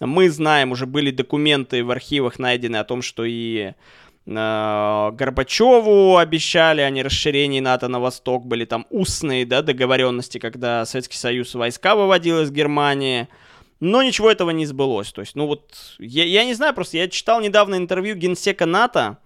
Мы 0.00 0.30
знаем, 0.30 0.72
уже 0.72 0.86
были 0.86 1.12
документы 1.12 1.84
в 1.84 1.90
архивах 1.90 2.38
найдены 2.38 2.76
о 2.76 2.84
том, 2.84 3.02
что 3.02 3.24
и 3.24 3.74
Горбачеву 4.26 6.16
обещали 6.18 6.82
о 6.82 6.90
нерасширении 6.90 7.60
НАТО 7.60 7.88
на 7.88 8.00
восток, 8.00 8.46
были 8.46 8.64
там 8.64 8.86
устные 8.90 9.46
да, 9.46 9.62
договоренности, 9.62 10.38
когда 10.38 10.84
Советский 10.84 11.16
Союз 11.16 11.54
войска 11.54 11.94
выводил 11.94 12.42
из 12.42 12.50
Германии, 12.50 13.28
но 13.80 14.02
ничего 14.02 14.30
этого 14.30 14.50
не 14.50 14.66
сбылось. 14.66 15.10
То 15.12 15.22
есть, 15.22 15.36
ну 15.36 15.46
вот, 15.46 15.74
я, 15.98 16.24
я 16.24 16.44
не 16.44 16.54
знаю, 16.54 16.74
просто 16.74 16.98
я 16.98 17.08
читал 17.08 17.40
недавно 17.40 17.76
интервью 17.76 18.14
генсека 18.14 18.66
НАТО, 18.66 19.18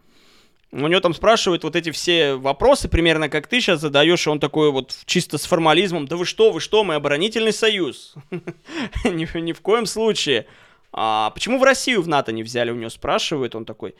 у 0.70 0.88
него 0.88 1.00
там 1.00 1.14
спрашивают 1.14 1.62
вот 1.62 1.76
эти 1.76 1.90
все 1.90 2.34
вопросы, 2.34 2.88
примерно 2.88 3.28
как 3.28 3.46
ты 3.46 3.60
сейчас 3.60 3.80
задаешь, 3.80 4.26
и 4.26 4.30
он 4.30 4.40
такой 4.40 4.72
вот 4.72 4.96
чисто 5.06 5.38
с 5.38 5.44
формализмом, 5.44 6.08
да 6.08 6.16
вы 6.16 6.24
что, 6.24 6.50
вы 6.50 6.60
что, 6.60 6.82
мы 6.82 6.96
оборонительный 6.96 7.52
союз. 7.52 8.14
Ни 9.04 9.52
в 9.52 9.60
коем 9.60 9.86
случае. 9.86 10.46
А 10.92 11.30
почему 11.30 11.58
в 11.58 11.62
Россию 11.62 12.02
в 12.02 12.08
НАТО 12.08 12.32
не 12.32 12.42
взяли, 12.42 12.70
у 12.70 12.76
него 12.76 12.90
спрашивают, 12.90 13.54
он 13.54 13.64
такой, 13.64 13.94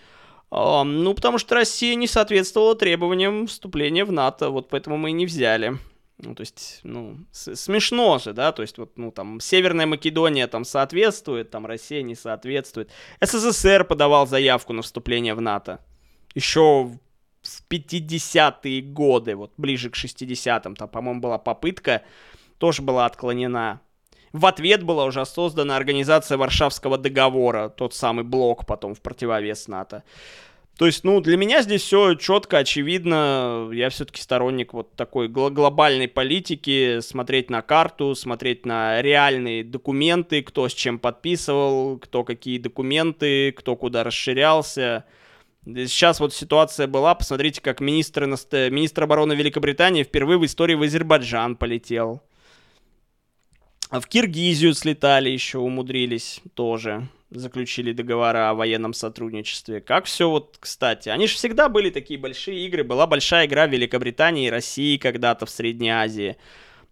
ну, 0.50 1.14
потому 1.14 1.38
что 1.38 1.54
Россия 1.54 1.94
не 1.94 2.06
соответствовала 2.06 2.74
требованиям 2.74 3.46
вступления 3.46 4.04
в 4.04 4.12
НАТО, 4.12 4.50
вот 4.50 4.68
поэтому 4.68 4.96
мы 4.96 5.10
и 5.10 5.12
не 5.12 5.26
взяли. 5.26 5.78
Ну, 6.18 6.34
то 6.34 6.42
есть, 6.42 6.80
ну, 6.84 7.18
смешно 7.32 8.18
же, 8.18 8.32
да, 8.32 8.52
то 8.52 8.62
есть, 8.62 8.78
вот, 8.78 8.96
ну, 8.96 9.10
там, 9.10 9.40
Северная 9.40 9.86
Македония 9.86 10.46
там 10.46 10.64
соответствует, 10.64 11.50
там, 11.50 11.66
Россия 11.66 12.02
не 12.02 12.14
соответствует. 12.14 12.90
СССР 13.20 13.84
подавал 13.84 14.26
заявку 14.26 14.72
на 14.72 14.82
вступление 14.82 15.34
в 15.34 15.40
НАТО. 15.40 15.80
Еще 16.34 16.60
в 16.60 16.98
50-е 17.68 18.80
годы, 18.82 19.34
вот, 19.34 19.52
ближе 19.56 19.90
к 19.90 19.96
60-м, 19.96 20.76
там, 20.76 20.88
по-моему, 20.88 21.20
была 21.20 21.38
попытка, 21.38 22.02
тоже 22.58 22.82
была 22.82 23.06
отклонена. 23.06 23.80
В 24.35 24.47
ответ 24.47 24.82
была 24.82 25.05
уже 25.05 25.24
создана 25.24 25.77
организация 25.77 26.36
Варшавского 26.36 26.98
договора, 26.98 27.69
тот 27.69 27.94
самый 27.94 28.24
блок 28.24 28.66
потом 28.66 28.97
в 28.97 29.01
противовес 29.01 29.69
НАТО. 29.69 30.02
То 30.77 30.86
есть, 30.86 31.05
ну, 31.05 31.20
для 31.20 31.36
меня 31.36 31.62
здесь 31.62 31.82
все 31.82 32.16
четко, 32.16 32.59
очевидно. 32.59 33.70
Я 33.73 33.90
все-таки 33.90 34.20
сторонник 34.20 34.73
вот 34.73 34.97
такой 34.97 35.28
гл- 35.28 35.51
глобальной 35.51 36.09
политики, 36.09 36.98
смотреть 36.98 37.48
на 37.48 37.62
карту, 37.62 38.16
смотреть 38.16 38.66
на 38.66 39.01
реальные 39.01 39.62
документы, 39.62 40.43
кто 40.43 40.69
с 40.69 40.74
чем 40.74 40.98
подписывал, 40.98 41.98
кто 41.98 42.24
какие 42.24 42.59
документы, 42.59 43.52
кто 43.52 43.77
куда 43.77 44.02
расширялся. 44.02 45.05
Сейчас 45.65 46.19
вот 46.19 46.35
ситуация 46.35 46.89
была, 46.89 47.15
посмотрите, 47.15 47.61
как 47.61 47.78
министр, 47.78 48.27
министр 48.27 49.05
обороны 49.05 49.35
Великобритании 49.35 50.02
впервые 50.02 50.39
в 50.39 50.44
истории 50.44 50.74
в 50.74 50.82
Азербайджан 50.82 51.55
полетел. 51.55 52.20
А 53.94 54.00
в 54.00 54.08
Киргизию 54.08 54.74
слетали 54.74 55.30
еще, 55.30 55.58
умудрились 55.58 56.40
тоже 56.54 57.06
заключили 57.30 57.92
договора 57.92 58.50
о 58.50 58.54
военном 58.54 58.92
сотрудничестве. 58.92 59.80
Как 59.80 60.06
все 60.06 60.28
вот, 60.28 60.56
кстати, 60.58 61.10
они 61.10 61.28
же 61.28 61.34
всегда 61.34 61.68
были 61.68 61.90
такие 61.90 62.18
большие 62.18 62.66
игры. 62.66 62.82
Была 62.82 63.06
большая 63.06 63.46
игра 63.46 63.68
Великобритании 63.68 64.48
и 64.48 64.50
России 64.50 64.96
когда-то 64.96 65.46
в 65.46 65.50
Средней 65.50 65.90
Азии. 65.90 66.36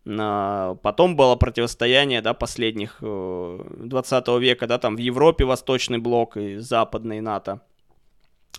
Потом 0.05 1.17
было 1.17 1.35
противостояние, 1.35 2.21
да, 2.23 2.35
последних 2.35 2.99
20 3.01 4.29
э, 4.29 4.39
века, 4.39 4.69
да, 4.69 4.79
там 4.79 4.95
в 4.95 5.01
Европе 5.01 5.45
Восточный 5.45 5.99
блок 5.99 6.37
и 6.37 6.59
Западный 6.59 7.21
НАТО. 7.21 7.63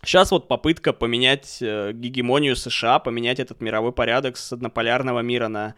Сейчас 0.04 0.32
вот 0.32 0.50
попытка 0.50 0.92
поменять 0.92 1.60
э, 1.62 1.94
гегемонию 1.94 2.58
США, 2.58 3.00
поменять 3.00 3.40
этот 3.40 3.62
мировой 3.62 3.94
порядок 3.94 4.36
с 4.36 4.52
однополярного 4.52 5.22
мира 5.22 5.48
на 5.48 5.76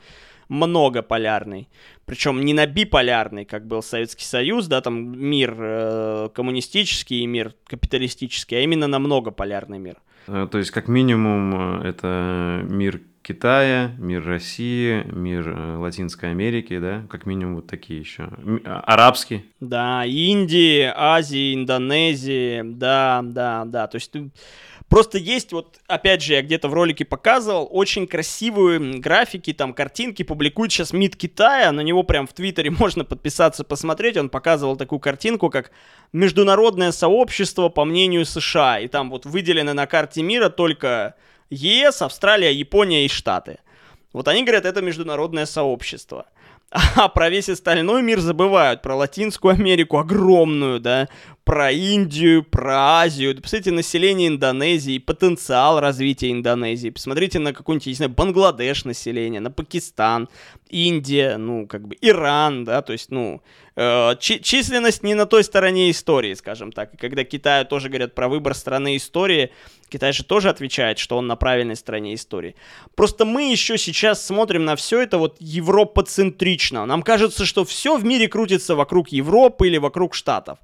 многополярный. 0.50 1.70
Причем 2.06 2.42
не 2.42 2.54
на 2.54 2.66
биполярный, 2.66 3.46
как 3.46 3.66
был 3.68 3.82
Советский 3.82 4.26
Союз, 4.26 4.68
да, 4.68 4.82
там 4.82 5.20
мир 5.20 5.56
э, 5.58 6.30
коммунистический 6.34 7.22
и 7.22 7.28
мир 7.28 7.54
капиталистический, 7.68 8.58
а 8.58 8.62
именно 8.62 8.88
на 8.88 9.00
многополярный 9.00 9.80
мир. 9.80 9.98
Э, 10.28 10.48
то 10.50 10.58
есть, 10.58 10.72
как 10.72 10.88
минимум, 10.88 11.82
э, 11.82 11.90
это 11.90 12.62
мир 12.64 13.02
Китая, 13.22 13.96
мир 13.98 14.24
России, 14.24 15.04
мир 15.12 15.50
э, 15.50 15.78
Латинской 15.78 16.30
Америки, 16.30 16.78
да, 16.78 17.08
как 17.10 17.26
минимум 17.26 17.56
вот 17.56 17.68
такие 17.68 18.00
еще. 18.00 18.30
А, 18.66 18.82
арабский. 18.82 19.46
Да, 19.60 20.06
Индии, 20.06 20.92
Азии, 20.96 21.56
Индонезии, 21.56 22.62
да, 22.64 23.22
да, 23.24 23.66
да. 23.66 23.88
То 23.88 23.96
есть 23.96 24.14
Просто 24.90 25.18
есть, 25.18 25.52
вот, 25.52 25.80
опять 25.88 26.22
же, 26.22 26.34
я 26.34 26.44
где-то 26.44 26.68
в 26.68 26.74
ролике 26.74 27.06
показывал, 27.06 27.68
очень 27.72 28.06
красивые 28.06 29.00
графики, 29.00 29.52
там, 29.52 29.74
картинки 29.74 30.22
публикует 30.22 30.72
сейчас 30.72 30.94
МИД 30.94 31.16
Китая, 31.16 31.72
на 31.72 31.82
него 31.82 32.04
прям 32.04 32.28
в 32.28 32.34
Твиттере 32.34 32.70
можно 32.80 33.04
подписаться, 33.04 33.64
посмотреть, 33.64 34.18
он 34.18 34.30
показывал 34.30 34.78
такую 34.78 35.00
картинку, 35.00 35.50
как 35.50 35.72
международное 36.14 36.92
сообщество 36.92 37.70
по 37.70 37.84
мнению 37.84 38.26
США, 38.26 38.80
и 38.80 38.88
там 38.88 39.10
вот 39.10 39.26
выделены 39.26 39.74
на 39.74 39.88
карте 39.88 40.22
мира 40.22 40.50
только 40.50 41.16
ЕС, 41.50 42.04
Австралия, 42.04 42.54
Япония 42.54 43.06
и 43.06 43.10
Штаты. 43.10 43.60
Вот 44.14 44.28
они 44.28 44.44
говорят, 44.44 44.66
это 44.66 44.82
международное 44.82 45.46
сообщество. 45.46 46.28
А 46.96 47.10
про 47.10 47.30
весь 47.30 47.50
остальной 47.50 48.02
мир 48.02 48.20
забывают. 48.20 48.82
Про 48.82 48.96
Латинскую 48.96 49.54
Америку 49.54 49.98
огромную, 49.98 50.80
да, 50.80 51.10
про 51.46 51.72
Индию, 51.72 52.44
про 52.44 53.02
Азию. 53.02 53.40
Посмотрите 53.40 53.72
население 53.72 54.30
Индонезии, 54.30 54.98
потенциал 54.98 55.80
развития 55.80 56.32
Индонезии. 56.32 56.90
Посмотрите 56.90 57.38
на 57.38 57.54
какой-нибудь, 57.54 57.86
не 57.86 57.94
знаю, 57.94 58.12
Бангладеш 58.12 58.84
население, 58.84 59.40
на 59.40 59.52
Пакистан, 59.52 60.28
Индия, 60.70 61.38
ну, 61.38 61.68
как 61.68 61.88
бы 61.88 61.96
Иран, 62.02 62.66
да, 62.66 62.82
то 62.82 62.94
есть, 62.94 63.12
ну, 63.12 63.44
э, 63.76 64.16
численность 64.20 65.04
не 65.04 65.14
на 65.14 65.28
той 65.28 65.44
стороне 65.44 65.92
истории, 65.92 66.34
скажем 66.34 66.72
так. 66.72 66.96
И 66.96 66.98
когда 66.98 67.24
Китаю 67.24 67.66
тоже 67.66 67.90
говорят 67.90 68.16
про 68.16 68.28
выбор 68.28 68.56
страны 68.56 68.98
истории, 68.98 69.52
Китай 69.90 70.14
же 70.14 70.24
тоже 70.24 70.50
отвечает, 70.50 70.98
что 70.98 71.16
он 71.16 71.28
на 71.28 71.36
правильной 71.36 71.76
стороне 71.76 72.16
истории. 72.16 72.56
Просто 72.96 73.24
мы 73.24 73.52
еще 73.52 73.78
сейчас 73.78 74.26
смотрим 74.26 74.66
на 74.66 74.76
все 74.76 75.00
это 75.00 75.20
вот 75.20 75.38
европоцентрично. 75.40 76.88
Нам 76.88 77.04
кажется, 77.04 77.46
что 77.46 77.64
все 77.66 77.98
в 77.98 78.04
мире 78.04 78.28
крутится 78.28 78.76
вокруг 78.76 79.10
Европы 79.10 79.68
или 79.68 79.78
вокруг 79.78 80.16
Штатов. 80.16 80.58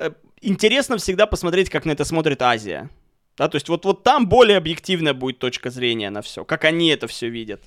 Э, 0.00 0.12
интересно 0.40 0.96
всегда 0.96 1.26
посмотреть, 1.26 1.68
как 1.68 1.84
на 1.84 1.92
это 1.92 2.04
смотрит 2.04 2.40
Азия. 2.42 2.88
Да, 3.36 3.48
то 3.48 3.56
есть 3.56 3.68
вот, 3.68 3.84
вот 3.84 4.02
там 4.02 4.28
более 4.28 4.56
объективная 4.56 5.14
будет 5.14 5.38
точка 5.38 5.70
зрения 5.70 6.10
на 6.10 6.22
все, 6.22 6.44
как 6.44 6.64
они 6.64 6.88
это 6.88 7.06
все 7.06 7.28
видят. 7.28 7.62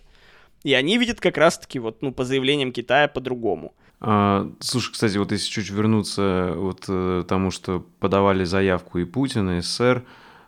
И 0.64 0.74
они 0.74 0.98
видят 0.98 1.20
как 1.20 1.38
раз-таки 1.38 1.80
вот, 1.80 2.02
ну, 2.02 2.12
по 2.12 2.26
заявлениям 2.26 2.72
Китая 2.72 3.08
по-другому. 3.08 3.74
А, 4.00 4.52
слушай, 4.60 4.92
кстати, 4.92 5.18
вот 5.18 5.32
если 5.32 5.50
чуть 5.50 5.70
вернуться 5.70 6.54
вот 6.56 6.86
э, 6.88 7.24
тому, 7.28 7.52
что 7.52 7.86
подавали 8.00 8.44
заявку 8.44 9.00
и 9.00 9.06
Путин, 9.06 9.50
и 9.52 9.62
СССР, 9.62 10.04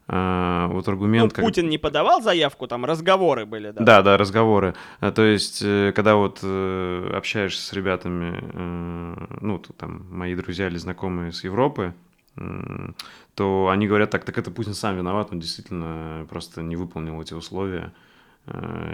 а, 0.08 0.68
вот 0.68 0.88
аргумент... 0.88 1.36
Ну, 1.36 1.44
Путин 1.44 1.68
не 1.68 1.78
подавал 1.78 2.22
заявку, 2.22 2.68
там 2.68 2.86
разговоры 2.86 3.46
были, 3.46 3.72
да? 3.72 3.84
Да, 3.84 4.02
да, 4.04 4.18
разговоры. 4.18 4.76
А, 5.00 5.12
то 5.12 5.24
есть, 5.24 5.62
э, 5.64 5.94
когда 5.96 6.16
вот 6.16 6.40
э, 6.44 7.12
общаешься 7.16 7.66
с 7.66 7.74
ребятами, 7.74 8.40
э, 8.40 9.38
ну, 9.42 9.58
там, 9.60 10.06
мои 10.12 10.36
друзья 10.36 10.68
или 10.68 10.78
знакомые 10.78 11.32
с 11.32 11.44
Европы, 11.44 11.94
то 13.34 13.70
они 13.70 13.88
говорят 13.88 14.10
так, 14.10 14.26
так 14.26 14.38
это 14.38 14.52
Путин 14.52 14.74
сам 14.74 14.98
виноват, 14.98 15.30
он 15.32 15.40
действительно 15.40 16.28
просто 16.30 16.62
не 16.62 16.76
выполнил 16.76 17.22
эти 17.22 17.34
условия, 17.34 17.94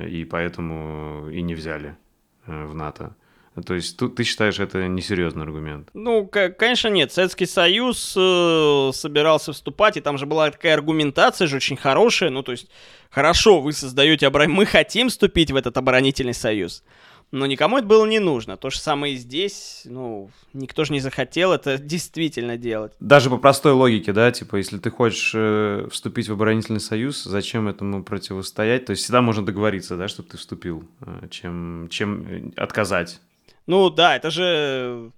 и 0.07 0.27
поэтому 0.29 1.27
и 1.27 1.41
не 1.41 1.55
взяли 1.55 1.97
в 2.45 2.75
НАТО. 2.75 3.15
То 3.65 3.73
есть 3.73 3.97
тут 3.97 4.15
ты 4.15 4.23
считаешь 4.23 4.59
это 4.59 4.87
несерьезный 4.87 5.43
аргумент? 5.43 5.89
Ну, 5.93 6.25
конечно, 6.25 6.87
нет. 6.87 7.11
Советский 7.11 7.45
Союз 7.45 8.13
э, 8.17 8.91
собирался 8.93 9.51
вступать, 9.51 9.97
и 9.97 10.01
там 10.01 10.17
же 10.17 10.25
была 10.25 10.49
такая 10.51 10.73
аргументация 10.73 11.47
же 11.47 11.57
очень 11.57 11.75
хорошая. 11.75 12.29
Ну, 12.29 12.43
то 12.43 12.53
есть, 12.53 12.69
хорошо, 13.09 13.59
вы 13.59 13.73
создаете 13.73 14.27
оборон... 14.27 14.51
Мы 14.51 14.65
хотим 14.65 15.09
вступить 15.09 15.51
в 15.51 15.57
этот 15.57 15.77
оборонительный 15.77 16.33
союз. 16.33 16.83
Но 17.31 17.45
никому 17.45 17.77
это 17.77 17.87
было 17.87 18.05
не 18.05 18.19
нужно. 18.19 18.57
То 18.57 18.69
же 18.69 18.77
самое 18.77 19.15
и 19.15 19.17
здесь, 19.17 19.83
ну, 19.85 20.29
никто 20.53 20.83
же 20.83 20.93
не 20.93 20.99
захотел 20.99 21.53
это 21.53 21.77
действительно 21.81 22.57
делать. 22.57 22.93
Даже 22.99 23.29
по 23.29 23.37
простой 23.37 23.71
логике, 23.73 24.13
да, 24.13 24.31
типа, 24.31 24.57
если 24.57 24.77
ты 24.77 24.89
хочешь 24.91 25.31
э, 25.33 25.87
вступить 25.91 26.27
в 26.27 26.33
оборонительный 26.33 26.81
союз, 26.81 27.23
зачем 27.23 27.67
этому 27.67 28.03
противостоять? 28.03 28.85
То 28.85 28.91
есть 28.91 29.03
всегда 29.03 29.21
можно 29.21 29.45
договориться, 29.45 29.97
да, 29.97 30.07
чтобы 30.07 30.29
ты 30.29 30.37
вступил, 30.37 30.83
э, 31.01 31.27
чем, 31.29 31.87
чем 31.89 32.27
э, 32.27 32.51
отказать. 32.57 33.19
Ну 33.67 33.89
да, 33.89 34.15
это 34.15 34.31
же... 34.31 35.11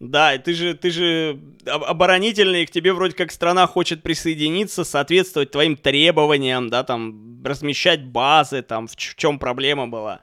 Да, 0.00 0.36
ты 0.36 0.52
же, 0.52 0.74
ты 0.74 0.90
же 0.90 1.40
оборонительный, 1.66 2.66
к 2.66 2.70
тебе 2.70 2.92
вроде 2.92 3.14
как 3.14 3.30
страна 3.30 3.66
хочет 3.66 4.02
присоединиться, 4.02 4.84
соответствовать 4.84 5.52
твоим 5.52 5.76
требованиям, 5.76 6.68
да, 6.68 6.82
там, 6.82 7.42
размещать 7.44 8.04
базы, 8.04 8.62
там, 8.62 8.86
в, 8.86 8.96
чем 8.96 9.38
проблема 9.38 9.86
была. 9.86 10.20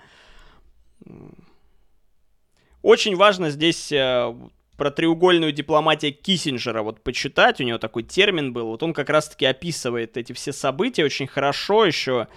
Очень 2.82 3.16
важно 3.16 3.50
здесь 3.50 3.92
э, 3.92 4.36
про 4.82 4.90
треугольную 4.90 5.52
дипломатию 5.52 6.12
Киссинджера 6.12 6.82
вот 6.82 7.02
почитать, 7.04 7.62
у 7.62 7.64
него 7.64 7.78
такой 7.78 8.02
термин 8.02 8.52
был, 8.52 8.68
вот 8.68 8.82
он 8.82 8.94
как 8.94 9.12
раз-таки 9.12 9.46
описывает 9.46 10.18
эти 10.18 10.34
все 10.34 10.52
события 10.52 11.06
очень 11.06 11.28
хорошо 11.28 11.86
еще 11.86 12.28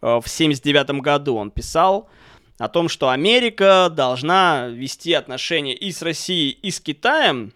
э, 0.00 0.20
в 0.20 0.26
79 0.26 1.00
году 1.00 1.36
он 1.36 1.52
писал, 1.52 2.10
о 2.62 2.68
том, 2.68 2.88
что 2.88 3.08
Америка 3.08 3.88
должна 3.92 4.68
вести 4.68 5.12
отношения 5.14 5.74
и 5.74 5.90
с 5.90 6.00
Россией, 6.00 6.50
и 6.50 6.70
с 6.70 6.78
Китаем 6.78 7.52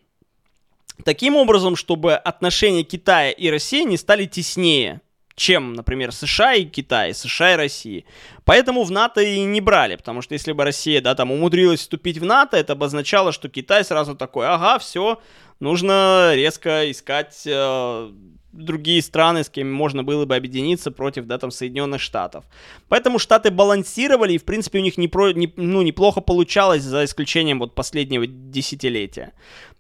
таким 1.05 1.37
образом, 1.37 1.77
чтобы 1.77 2.15
отношения 2.15 2.83
Китая 2.83 3.31
и 3.31 3.49
России 3.49 3.85
не 3.85 3.99
стали 3.99 4.25
теснее, 4.25 5.01
чем, 5.37 5.75
например, 5.75 6.11
США 6.11 6.55
и 6.55 6.65
Китай, 6.65 7.15
США 7.15 7.53
и 7.53 7.57
Россия. 7.57 8.03
Поэтому 8.45 8.83
в 8.83 8.91
НАТО 8.91 9.21
и 9.21 9.45
не 9.45 9.61
брали, 9.61 9.95
потому 9.95 10.23
что 10.23 10.33
если 10.33 10.51
бы 10.51 10.65
Россия, 10.65 11.01
да, 11.01 11.15
там 11.15 11.31
умудрилась 11.31 11.81
вступить 11.81 12.19
в 12.19 12.25
НАТО, 12.25 12.57
это 12.57 12.73
обозначало, 12.73 13.31
что 13.31 13.49
Китай 13.49 13.85
сразу 13.85 14.17
такой, 14.17 14.49
ага, 14.49 14.81
все, 14.81 15.21
нужно 15.61 16.33
резко 16.35 16.91
искать 16.91 17.43
э, 17.47 18.11
другие 18.57 19.03
страны, 19.03 19.45
с 19.45 19.49
кем 19.49 19.73
можно 19.73 20.03
было 20.03 20.25
бы 20.25 20.37
объединиться 20.37 20.91
против, 20.91 21.27
да, 21.27 21.39
там, 21.39 21.51
Соединенных 21.51 22.01
Штатов. 22.01 22.45
Поэтому 22.89 23.19
Штаты 23.19 23.51
балансировали, 23.51 24.35
и, 24.35 24.39
в 24.39 24.45
принципе, 24.45 24.79
у 24.79 24.83
них 24.83 24.99
не 24.99 25.09
про, 25.09 25.33
не, 25.33 25.53
ну, 25.57 25.83
неплохо 25.83 26.21
получалось, 26.21 26.83
за 26.83 27.05
исключением 27.05 27.59
вот 27.59 27.75
последнего 27.75 28.27
десятилетия, 28.27 29.33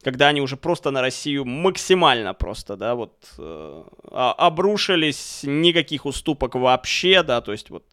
когда 0.02 0.28
они 0.28 0.40
уже 0.40 0.56
просто 0.56 0.90
на 0.90 1.00
Россию 1.00 1.44
максимально 1.44 2.34
просто, 2.34 2.76
да, 2.76 2.94
вот, 2.94 3.14
э, 3.38 3.82
обрушились, 4.12 5.40
никаких 5.42 6.06
уступок 6.06 6.54
вообще, 6.54 7.22
да, 7.22 7.40
то 7.40 7.52
есть 7.52 7.70
вот 7.70 7.84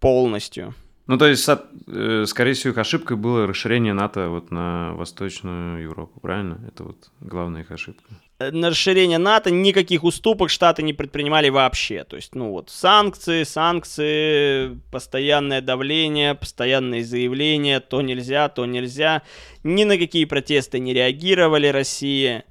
полностью. 0.00 0.74
Ну, 1.10 1.18
то 1.18 1.26
есть, 1.26 1.48
э, 1.88 2.24
скорее 2.26 2.52
всего, 2.52 2.70
их 2.70 2.78
ошибкой 2.78 3.16
было 3.16 3.46
расширение 3.46 3.92
НАТО 3.92 4.28
вот 4.28 4.52
на 4.52 4.92
Восточную 4.94 5.82
Европу, 5.82 6.20
правильно? 6.20 6.60
Это 6.68 6.84
вот 6.84 7.10
главная 7.18 7.62
их 7.62 7.70
ошибка. 7.72 8.08
На 8.40 8.70
расширение 8.70 9.18
НАТО 9.18 9.50
никаких 9.50 10.02
уступок 10.02 10.48
Штаты 10.48 10.82
не 10.82 10.94
предпринимали 10.94 11.50
вообще. 11.50 12.04
То 12.04 12.16
есть, 12.16 12.34
ну 12.34 12.50
вот, 12.50 12.70
санкции, 12.70 13.42
санкции, 13.42 14.80
постоянное 14.90 15.60
давление, 15.60 16.34
постоянные 16.34 17.04
заявления, 17.04 17.80
то 17.80 18.00
нельзя, 18.00 18.48
то 18.48 18.64
нельзя. 18.64 19.22
Ни 19.62 19.84
на 19.84 19.98
какие 19.98 20.24
протесты 20.24 20.78
не 20.78 20.94
реагировали 20.94 21.66
Россия. 21.66 22.44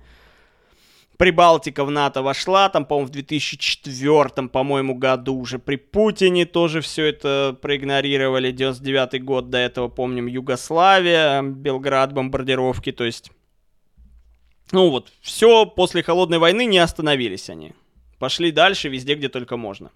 Прибалтика 1.17 1.83
в 1.83 1.91
НАТО 1.91 2.21
вошла, 2.21 2.69
там, 2.69 2.85
по-моему, 2.85 3.07
в 3.07 3.11
2004, 3.11 4.47
по-моему, 4.47 4.95
году 4.95 5.35
уже 5.35 5.59
при 5.59 5.75
Путине 5.75 6.45
тоже 6.45 6.79
все 6.79 7.07
это 7.07 7.57
проигнорировали. 7.61 8.51
99 8.51 9.21
год 9.25 9.49
до 9.49 9.57
этого, 9.57 9.89
помним, 9.89 10.27
Югославия, 10.27 11.41
Белград, 11.41 12.13
бомбардировки, 12.13 12.91
то 12.91 13.03
есть... 13.03 13.31
Ну 14.71 14.89
вот, 14.89 15.11
все 15.21 15.65
после 15.65 16.03
холодной 16.03 16.37
войны 16.37 16.65
не 16.65 16.77
остановились 16.77 17.49
они. 17.49 17.73
Пошли 18.19 18.51
дальше 18.51 18.89
везде, 18.89 19.15
где 19.15 19.29
только 19.29 19.57
можно. 19.57 19.91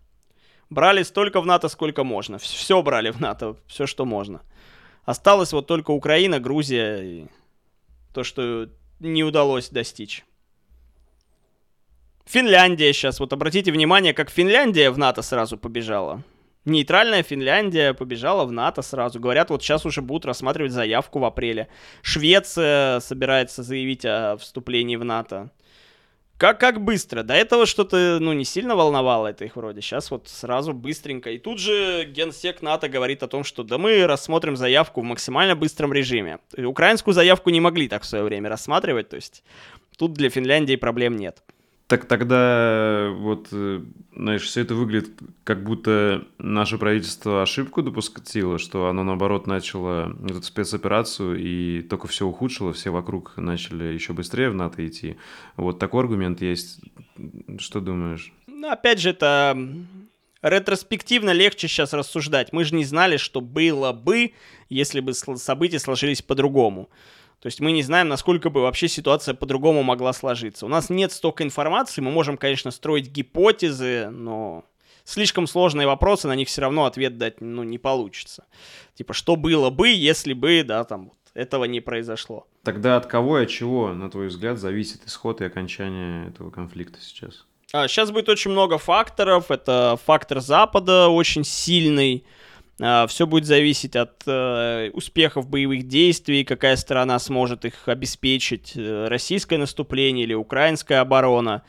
Брали 0.69 1.03
столько 1.03 1.41
в 1.41 1.45
НАТО, 1.45 1.67
сколько 1.69 2.03
можно. 2.03 2.37
Все 2.39 2.81
брали 2.81 3.11
в 3.11 3.19
НАТО, 3.19 3.55
все, 3.67 3.85
что 3.85 4.05
можно. 4.05 4.41
Осталось 5.05 5.53
вот 5.53 5.67
только 5.67 5.91
Украина, 5.91 6.39
Грузия 6.39 7.01
и 7.03 7.27
то, 8.13 8.23
что 8.23 8.69
не 8.99 9.23
удалось 9.23 9.69
достичь. 9.69 10.23
Финляндия 12.25 12.93
сейчас, 12.93 13.19
вот 13.19 13.33
обратите 13.33 13.71
внимание, 13.71 14.13
как 14.13 14.29
Финляндия 14.29 14.89
в 14.91 14.97
НАТО 14.97 15.21
сразу 15.21 15.57
побежала. 15.57 16.23
Нейтральная 16.65 17.23
Финляндия 17.23 17.94
побежала 17.94 18.45
в 18.45 18.52
НАТО 18.52 18.81
сразу. 18.81 19.19
Говорят, 19.19 19.49
вот 19.49 19.61
сейчас 19.61 19.85
уже 19.85 20.02
будут 20.02 20.26
рассматривать 20.26 20.72
заявку 20.72 21.19
в 21.19 21.26
апреле. 21.26 21.68
Швеция 22.02 23.02
собирается 23.02 23.64
заявить 23.64 24.06
о 24.06 24.38
вступлении 24.38 24.95
в 24.95 25.03
НАТО. 25.03 25.52
Как, 26.38 26.60
как 26.60 26.81
быстро? 26.81 27.23
До 27.23 27.34
этого 27.34 27.65
что-то, 27.65 28.18
ну, 28.19 28.34
не 28.34 28.44
сильно 28.44 28.76
волновало 28.76 29.27
это 29.27 29.45
их 29.45 29.56
вроде. 29.56 29.81
Сейчас 29.81 30.10
вот 30.10 30.27
сразу 30.27 30.73
быстренько. 30.73 31.30
И 31.31 31.38
тут 31.38 31.60
же 31.60 32.06
генсек 32.06 32.61
НАТО 32.61 32.90
говорит 32.90 33.23
о 33.23 33.27
том, 33.27 33.44
что 33.44 33.64
да 33.64 33.77
мы 33.77 34.06
рассмотрим 34.07 34.56
заявку 34.56 35.02
в 35.02 35.03
максимально 35.03 35.56
быстром 35.56 35.94
режиме. 35.94 36.40
Украинскую 36.57 37.14
заявку 37.14 37.49
не 37.49 37.61
могли 37.61 37.88
так 37.88 38.03
в 38.03 38.06
свое 38.06 38.23
время 38.23 38.49
рассматривать, 38.49 39.10
то 39.10 39.15
есть 39.15 39.44
тут 39.98 40.14
для 40.14 40.30
Финляндии 40.30 40.76
проблем 40.76 41.18
нет. 41.18 41.44
Так 41.88 42.05
тогда 42.05 43.10
вот, 43.14 43.49
э, 43.51 43.81
знаешь, 44.15 44.43
все 44.43 44.61
это 44.61 44.73
выглядит, 44.73 45.11
как 45.43 45.64
будто 45.64 46.26
наше 46.38 46.77
правительство 46.77 47.41
ошибку 47.41 47.81
допустило, 47.81 48.57
что 48.57 48.88
оно, 48.88 49.03
наоборот, 49.03 49.47
начало 49.47 50.15
эту 50.23 50.41
спецоперацию 50.43 51.38
и 51.39 51.81
только 51.81 52.07
все 52.07 52.26
ухудшило, 52.26 52.72
все 52.72 52.89
вокруг 52.89 53.34
начали 53.38 53.85
еще 53.93 54.14
быстрее 54.14 54.49
в 54.49 54.55
НАТО 54.55 54.88
идти. 54.88 55.18
Вот 55.57 55.77
такой 55.77 56.03
аргумент 56.03 56.41
есть. 56.41 56.80
Что 57.60 57.81
думаешь? 57.81 58.31
Ну, 58.47 58.69
опять 58.69 58.99
же, 58.99 59.10
это 59.10 59.57
ретроспективно 60.41 61.31
легче 61.31 61.68
сейчас 61.68 61.93
рассуждать. 61.93 62.53
Мы 62.53 62.64
же 62.64 62.76
не 62.76 62.85
знали, 62.85 63.18
что 63.18 63.41
было 63.41 63.91
бы, 63.91 64.34
если 64.69 64.99
бы 64.99 65.14
события 65.14 65.80
сложились 65.80 66.22
по-другому. 66.22 66.89
То 67.43 67.47
есть 67.47 67.59
мы 67.59 67.73
не 67.73 67.83
знаем, 67.83 68.07
насколько 68.07 68.49
бы 68.49 68.61
вообще 68.61 68.87
ситуация 68.87 69.33
по-другому 69.33 69.83
могла 69.83 70.13
сложиться. 70.13 70.65
У 70.65 70.69
нас 70.69 70.89
нет 70.89 71.11
столько 71.11 71.43
информации, 71.43 71.99
мы 71.99 72.09
можем, 72.09 72.37
конечно, 72.37 72.71
строить 72.71 73.09
гипотезы, 73.09 74.07
но 74.09 74.63
слишком 75.03 75.45
сложные 75.45 75.85
вопросы, 75.85 76.29
на 76.29 76.35
них 76.35 76.47
все 76.47 76.61
равно 76.61 76.85
ответ 76.85 77.17
дать 77.17 77.41
ну, 77.41 77.63
не 77.63 77.77
получится. 77.77 78.45
Типа, 78.95 79.11
что 79.11 79.35
было 79.35 79.69
бы, 79.71 79.89
если 79.89 80.31
бы, 80.31 80.63
да, 80.65 80.85
там, 80.85 81.11
этого 81.33 81.65
не 81.65 81.81
произошло. 81.81 82.47
Тогда 82.63 82.95
от 82.95 83.07
кого 83.07 83.39
и 83.39 83.43
от 83.43 83.49
чего, 83.49 83.89
на 83.89 84.09
твой 84.09 84.27
взгляд, 84.27 84.57
зависит 84.57 85.05
исход 85.05 85.41
и 85.41 85.43
окончание 85.43 86.29
этого 86.29 86.49
конфликта 86.49 87.01
сейчас? 87.01 87.45
А, 87.73 87.89
сейчас 87.89 88.11
будет 88.11 88.29
очень 88.29 88.51
много 88.51 88.77
факторов. 88.77 89.51
Это 89.51 89.99
фактор 90.05 90.39
Запада 90.39 91.09
очень 91.09 91.43
сильный. 91.43 92.23
А, 92.81 93.07
Все 93.07 93.27
будет 93.27 93.45
зависеть 93.45 93.95
от 93.95 94.23
э, 94.25 94.89
успехов 94.93 95.47
боевых 95.47 95.87
действий, 95.87 96.43
какая 96.43 96.75
сторона 96.75 97.19
сможет 97.19 97.65
их 97.65 97.87
обеспечить, 97.87 98.73
э, 98.75 99.07
российское 99.07 99.57
наступление 99.57 100.25
или 100.25 100.33
украинская 100.33 101.01
оборона. 101.01 101.63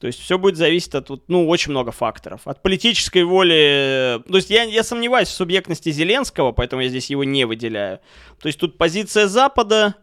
То 0.00 0.08
есть 0.08 0.18
все 0.20 0.36
будет 0.36 0.56
зависеть 0.56 0.94
от, 0.96 1.28
ну, 1.28 1.48
очень 1.48 1.70
много 1.70 1.92
факторов. 1.92 2.40
От 2.44 2.60
политической 2.60 3.22
воли... 3.22 4.20
То 4.28 4.36
есть 4.36 4.50
я, 4.50 4.64
я 4.64 4.82
сомневаюсь 4.82 5.28
в 5.28 5.32
субъектности 5.32 5.92
Зеленского, 5.92 6.50
поэтому 6.50 6.82
я 6.82 6.88
здесь 6.88 7.08
его 7.08 7.22
не 7.22 7.44
выделяю. 7.44 8.00
То 8.40 8.48
есть 8.48 8.58
тут 8.58 8.78
позиция 8.78 9.28
Запада, 9.28 9.94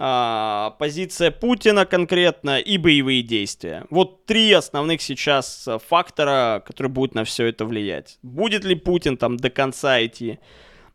а, 0.00 0.76
позиция 0.78 1.32
Путина 1.32 1.84
конкретно 1.84 2.60
и 2.60 2.78
боевые 2.78 3.22
действия. 3.22 3.84
Вот 3.90 4.26
три 4.26 4.52
основных 4.52 5.02
сейчас 5.02 5.66
э, 5.66 5.78
фактора, 5.84 6.62
которые 6.64 6.92
будут 6.92 7.16
на 7.16 7.24
все 7.24 7.46
это 7.46 7.64
влиять. 7.64 8.18
Будет 8.22 8.64
ли 8.64 8.76
Путин 8.76 9.16
там 9.16 9.36
до 9.36 9.50
конца 9.50 10.04
идти? 10.04 10.38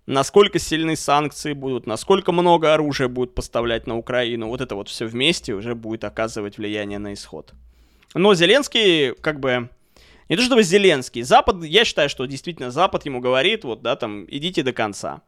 Насколько 0.06 0.58
сильны 0.58 0.96
санкции 0.96 1.52
будут, 1.52 1.86
насколько 1.86 2.32
много 2.32 2.74
оружия 2.74 3.10
будут 3.10 3.36
поставлять 3.36 3.88
на 3.88 3.98
Украину, 3.98 4.48
вот 4.48 4.62
это 4.62 4.76
вот 4.76 4.88
все 4.88 5.06
вместе 5.06 5.54
уже 5.54 5.76
будет 5.76 6.06
оказывать 6.06 6.58
влияние 6.58 7.00
на 7.00 7.14
исход. 7.14 7.54
Но 8.14 8.34
Зеленский, 8.36 9.16
как 9.16 9.42
бы, 9.42 9.70
не 10.30 10.38
то 10.38 10.44
чтобы 10.44 10.64
Зеленский, 10.64 11.24
Запад, 11.24 11.62
я 11.66 11.84
считаю, 11.84 12.08
что 12.08 12.26
действительно 12.26 12.72
Запад 12.72 13.06
ему 13.06 13.20
говорит, 13.20 13.66
вот, 13.66 13.82
да, 13.82 13.98
там, 13.98 14.26
идите 14.30 14.64
до 14.64 14.72
конца. 14.72 15.22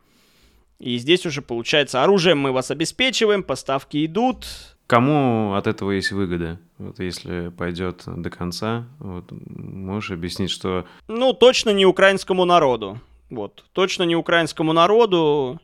И 0.79 0.97
здесь 0.97 1.25
уже 1.25 1.41
получается, 1.41 2.03
оружием 2.03 2.39
мы 2.39 2.51
вас 2.51 2.71
обеспечиваем, 2.71 3.43
поставки 3.43 4.05
идут. 4.05 4.45
Кому 4.87 5.53
от 5.53 5.67
этого 5.67 5.91
есть 5.91 6.11
выгода? 6.11 6.59
Вот 6.77 6.99
если 6.99 7.49
пойдет 7.49 8.03
до 8.05 8.29
конца, 8.29 8.85
вот, 8.99 9.25
можешь 9.31 10.11
объяснить, 10.11 10.51
что... 10.51 10.85
Ну, 11.07 11.33
точно 11.33 11.71
не 11.71 11.85
украинскому 11.85 12.45
народу. 12.45 12.99
Вот, 13.29 13.65
точно 13.71 14.03
не 14.03 14.15
украинскому 14.15 14.73
народу. 14.73 15.59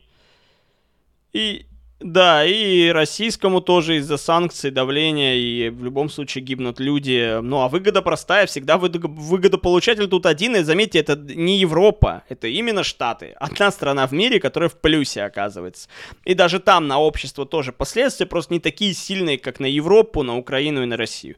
И 1.32 1.66
да, 2.02 2.44
и 2.44 2.88
российскому 2.88 3.60
тоже 3.60 3.96
из-за 3.96 4.16
санкций, 4.16 4.70
давления, 4.70 5.34
и 5.34 5.70
в 5.70 5.84
любом 5.84 6.10
случае 6.10 6.44
гибнут 6.44 6.80
люди. 6.80 7.40
Ну, 7.40 7.60
а 7.60 7.68
выгода 7.68 8.02
простая, 8.02 8.46
всегда 8.46 8.78
выгодополучатель 8.78 10.08
тут 10.08 10.26
один, 10.26 10.56
и 10.56 10.62
заметьте, 10.62 10.98
это 10.98 11.16
не 11.16 11.58
Европа, 11.58 12.24
это 12.28 12.48
именно 12.48 12.82
Штаты. 12.82 13.34
Одна 13.38 13.70
страна 13.70 14.06
в 14.06 14.12
мире, 14.12 14.40
которая 14.40 14.68
в 14.68 14.80
плюсе 14.80 15.22
оказывается. 15.22 15.88
И 16.24 16.34
даже 16.34 16.60
там 16.60 16.88
на 16.88 16.98
общество 16.98 17.46
тоже 17.46 17.72
последствия 17.72 18.26
просто 18.26 18.54
не 18.54 18.60
такие 18.60 18.94
сильные, 18.94 19.38
как 19.38 19.60
на 19.60 19.66
Европу, 19.66 20.22
на 20.22 20.36
Украину 20.36 20.82
и 20.82 20.86
на 20.86 20.96
Россию 20.96 21.36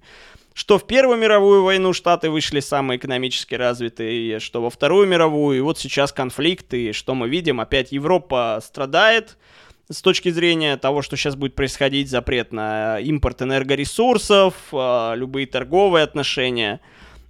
что 0.57 0.79
в 0.79 0.87
Первую 0.87 1.19
мировую 1.19 1.65
войну 1.65 1.93
Штаты 1.93 2.31
вышли 2.31 2.61
самые 2.61 2.99
экономически 2.99 3.57
развитые, 3.57 4.39
что 4.39 4.63
во 4.63 4.71
Вторую 4.71 5.09
мировую, 5.09 5.59
и 5.59 5.61
вот 5.61 5.81
сейчас 5.81 6.13
конфликт, 6.13 6.73
и 6.75 6.93
что 6.93 7.17
мы 7.17 7.29
видим, 7.29 7.61
опять 7.61 7.91
Европа 7.91 8.61
страдает, 8.65 9.37
с 9.91 10.03
точки 10.03 10.31
зрения 10.31 10.77
того, 10.77 11.03
что 11.03 11.17
сейчас 11.17 11.37
будет 11.37 11.55
происходить, 11.55 12.11
запрет 12.11 12.53
на 12.53 12.99
импорт 13.01 13.43
энергоресурсов, 13.43 14.55
а, 14.73 15.15
любые 15.15 15.47
торговые 15.47 16.05
отношения. 16.05 16.81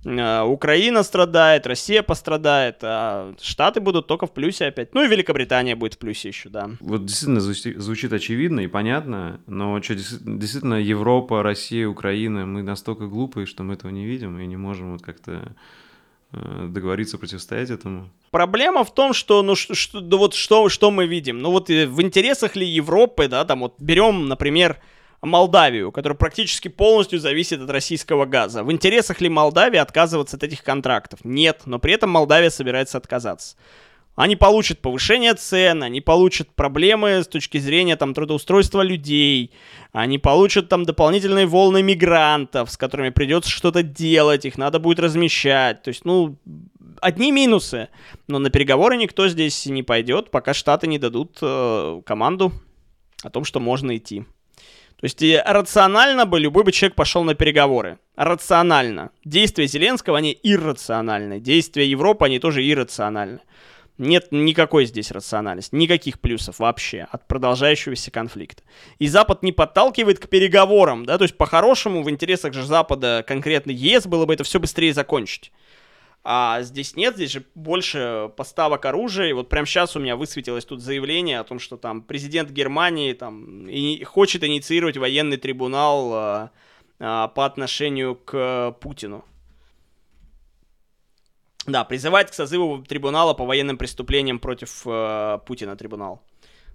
А, 0.06 0.44
Украина 0.44 1.02
страдает, 1.02 1.66
Россия 1.66 2.02
пострадает, 2.02 2.78
а 2.82 3.34
Штаты 3.40 3.80
будут 3.80 4.06
только 4.06 4.26
в 4.26 4.32
плюсе 4.32 4.66
опять. 4.66 4.94
Ну 4.94 5.02
и 5.02 5.08
Великобритания 5.08 5.74
будет 5.74 5.94
в 5.94 5.98
плюсе 5.98 6.28
еще, 6.28 6.48
да. 6.48 6.70
Вот 6.80 7.04
действительно 7.06 7.40
звучит, 7.40 7.78
звучит 7.78 8.12
очевидно 8.12 8.60
и 8.60 8.66
понятно, 8.66 9.40
но 9.46 9.82
что, 9.82 9.94
действительно 9.94 10.74
Европа, 10.74 11.42
Россия, 11.42 11.88
Украина, 11.88 12.46
мы 12.46 12.62
настолько 12.62 13.06
глупые, 13.06 13.46
что 13.46 13.62
мы 13.64 13.74
этого 13.74 13.90
не 13.90 14.04
видим 14.06 14.38
и 14.38 14.46
не 14.46 14.56
можем 14.56 14.92
вот 14.92 15.02
как-то 15.02 15.32
Э, 15.32 15.50
договориться 16.68 17.18
противостоять 17.18 17.70
этому. 17.70 18.10
Проблема 18.30 18.84
в 18.84 18.94
том, 18.94 19.12
что, 19.12 19.42
ну, 19.42 19.54
что, 19.54 19.74
что, 19.74 20.00
да 20.00 20.16
вот 20.16 20.34
что, 20.34 20.68
что 20.68 20.90
мы 20.90 21.06
видим? 21.06 21.38
Ну, 21.38 21.50
вот 21.50 21.70
э, 21.70 21.86
в 21.86 22.02
интересах 22.02 22.56
ли 22.56 22.66
Европы, 22.66 23.28
да, 23.28 23.44
там 23.44 23.60
вот 23.60 23.74
берем, 23.78 24.28
например, 24.28 24.80
Молдавию, 25.22 25.90
которая 25.90 26.16
практически 26.16 26.68
полностью 26.68 27.18
зависит 27.18 27.60
от 27.60 27.70
российского 27.70 28.26
газа. 28.26 28.62
В 28.62 28.70
интересах 28.72 29.20
ли 29.20 29.28
Молдавии 29.28 29.78
отказываться 29.78 30.36
от 30.36 30.42
этих 30.42 30.62
контрактов? 30.62 31.20
Нет, 31.24 31.62
но 31.64 31.78
при 31.78 31.94
этом 31.94 32.10
Молдавия 32.10 32.50
собирается 32.50 32.98
отказаться. 32.98 33.56
Они 34.16 34.36
получат 34.36 34.80
повышение 34.80 35.34
цен, 35.34 35.82
они 35.82 36.00
получат 36.00 36.48
проблемы 36.54 37.24
с 37.24 37.26
точки 37.26 37.58
зрения 37.58 37.96
там, 37.96 38.14
трудоустройства 38.14 38.82
людей, 38.82 39.50
они 39.92 40.18
получат 40.18 40.68
там 40.68 40.84
дополнительные 40.84 41.46
волны 41.46 41.82
мигрантов, 41.82 42.70
с 42.70 42.76
которыми 42.76 43.10
придется 43.10 43.50
что-то 43.50 43.82
делать, 43.82 44.44
их 44.44 44.56
надо 44.56 44.78
будет 44.78 45.00
размещать. 45.00 45.82
То 45.82 45.88
есть, 45.88 46.04
ну, 46.04 46.38
одни 47.00 47.32
минусы. 47.32 47.88
Но 48.28 48.38
на 48.38 48.50
переговоры 48.50 48.96
никто 48.96 49.28
здесь 49.28 49.66
не 49.66 49.82
пойдет, 49.82 50.30
пока 50.30 50.54
Штаты 50.54 50.86
не 50.86 50.98
дадут 50.98 51.38
э, 51.42 52.00
команду 52.06 52.52
о 53.22 53.30
том, 53.30 53.44
что 53.44 53.58
можно 53.58 53.96
идти. 53.96 54.24
То 54.96 55.06
есть 55.06 55.22
рационально 55.44 56.24
бы 56.24 56.38
любой 56.40 56.64
бы 56.64 56.72
человек 56.72 56.94
пошел 56.94 57.24
на 57.24 57.34
переговоры. 57.34 57.98
Рационально. 58.16 59.10
Действия 59.24 59.66
Зеленского, 59.66 60.18
они 60.18 60.38
иррациональны. 60.42 61.40
Действия 61.40 61.86
Европы, 61.86 62.24
они 62.24 62.38
тоже 62.38 62.66
иррациональны. 62.66 63.40
Нет 63.96 64.28
никакой 64.32 64.86
здесь 64.86 65.12
рациональности, 65.12 65.74
никаких 65.74 66.18
плюсов 66.20 66.58
вообще 66.58 67.06
от 67.12 67.28
продолжающегося 67.28 68.10
конфликта. 68.10 68.64
И 68.98 69.06
Запад 69.06 69.44
не 69.44 69.52
подталкивает 69.52 70.18
к 70.18 70.28
переговорам, 70.28 71.06
да, 71.06 71.16
то 71.16 71.22
есть 71.22 71.36
по-хорошему 71.36 72.02
в 72.02 72.10
интересах 72.10 72.54
же 72.54 72.64
Запада, 72.64 73.24
конкретно 73.26 73.70
ЕС, 73.70 74.06
было 74.06 74.26
бы 74.26 74.34
это 74.34 74.42
все 74.42 74.58
быстрее 74.58 74.92
закончить. 74.92 75.52
А 76.26 76.62
здесь 76.62 76.96
нет, 76.96 77.16
здесь 77.16 77.32
же 77.32 77.44
больше 77.54 78.30
поставок 78.34 78.86
оружия. 78.86 79.28
И 79.28 79.32
вот 79.34 79.50
прямо 79.50 79.66
сейчас 79.66 79.94
у 79.94 80.00
меня 80.00 80.16
высветилось 80.16 80.64
тут 80.64 80.80
заявление 80.80 81.38
о 81.38 81.44
том, 81.44 81.58
что 81.58 81.76
там 81.76 82.00
президент 82.00 82.48
Германии 82.48 83.12
там 83.12 83.68
и 83.68 84.02
хочет 84.04 84.42
инициировать 84.42 84.96
военный 84.96 85.36
трибунал 85.36 86.12
а, 86.14 86.50
а, 86.98 87.28
по 87.28 87.44
отношению 87.44 88.14
к 88.16 88.74
Путину. 88.80 89.22
Да, 91.66 91.84
призывает 91.84 92.30
к 92.30 92.34
созыву 92.34 92.82
трибунала 92.82 93.34
по 93.34 93.44
военным 93.46 93.78
преступлениям 93.78 94.38
против 94.38 94.82
э, 94.86 95.38
Путина 95.46 95.76
трибунал. 95.76 96.22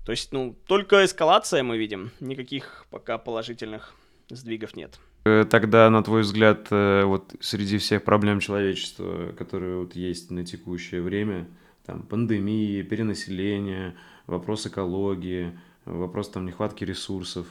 То 0.05 0.11
есть, 0.11 0.31
ну, 0.31 0.55
только 0.65 1.05
эскалация 1.05 1.61
мы 1.61 1.77
видим, 1.77 2.11
никаких 2.19 2.87
пока 2.89 3.19
положительных 3.19 3.93
сдвигов 4.29 4.75
нет. 4.75 4.99
Э, 5.25 5.45
тогда, 5.47 5.89
на 5.89 6.03
твой 6.03 6.21
взгляд, 6.21 6.67
э, 6.71 7.03
вот 7.03 7.35
среди 7.39 7.77
всех 7.77 8.03
проблем 8.03 8.39
человечества, 8.39 9.33
которые 9.37 9.77
вот 9.77 9.95
есть 9.95 10.31
на 10.31 10.43
текущее 10.43 11.01
время, 11.01 11.47
там 11.85 12.01
пандемии, 12.01 12.81
перенаселение, 12.81 13.95
вопрос 14.25 14.65
экологии, 14.65 15.59
вопрос 15.85 16.29
там 16.29 16.45
нехватки 16.45 16.83
ресурсов, 16.83 17.45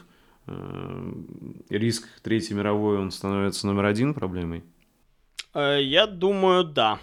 э, 0.47 1.13
риск 1.71 2.09
Третьей 2.23 2.57
мировой, 2.57 2.99
он 2.99 3.13
становится 3.13 3.69
номер 3.69 3.85
один 3.85 4.15
проблемой? 4.15 4.65
Я 5.55 6.07
думаю, 6.07 6.65
да 6.65 6.99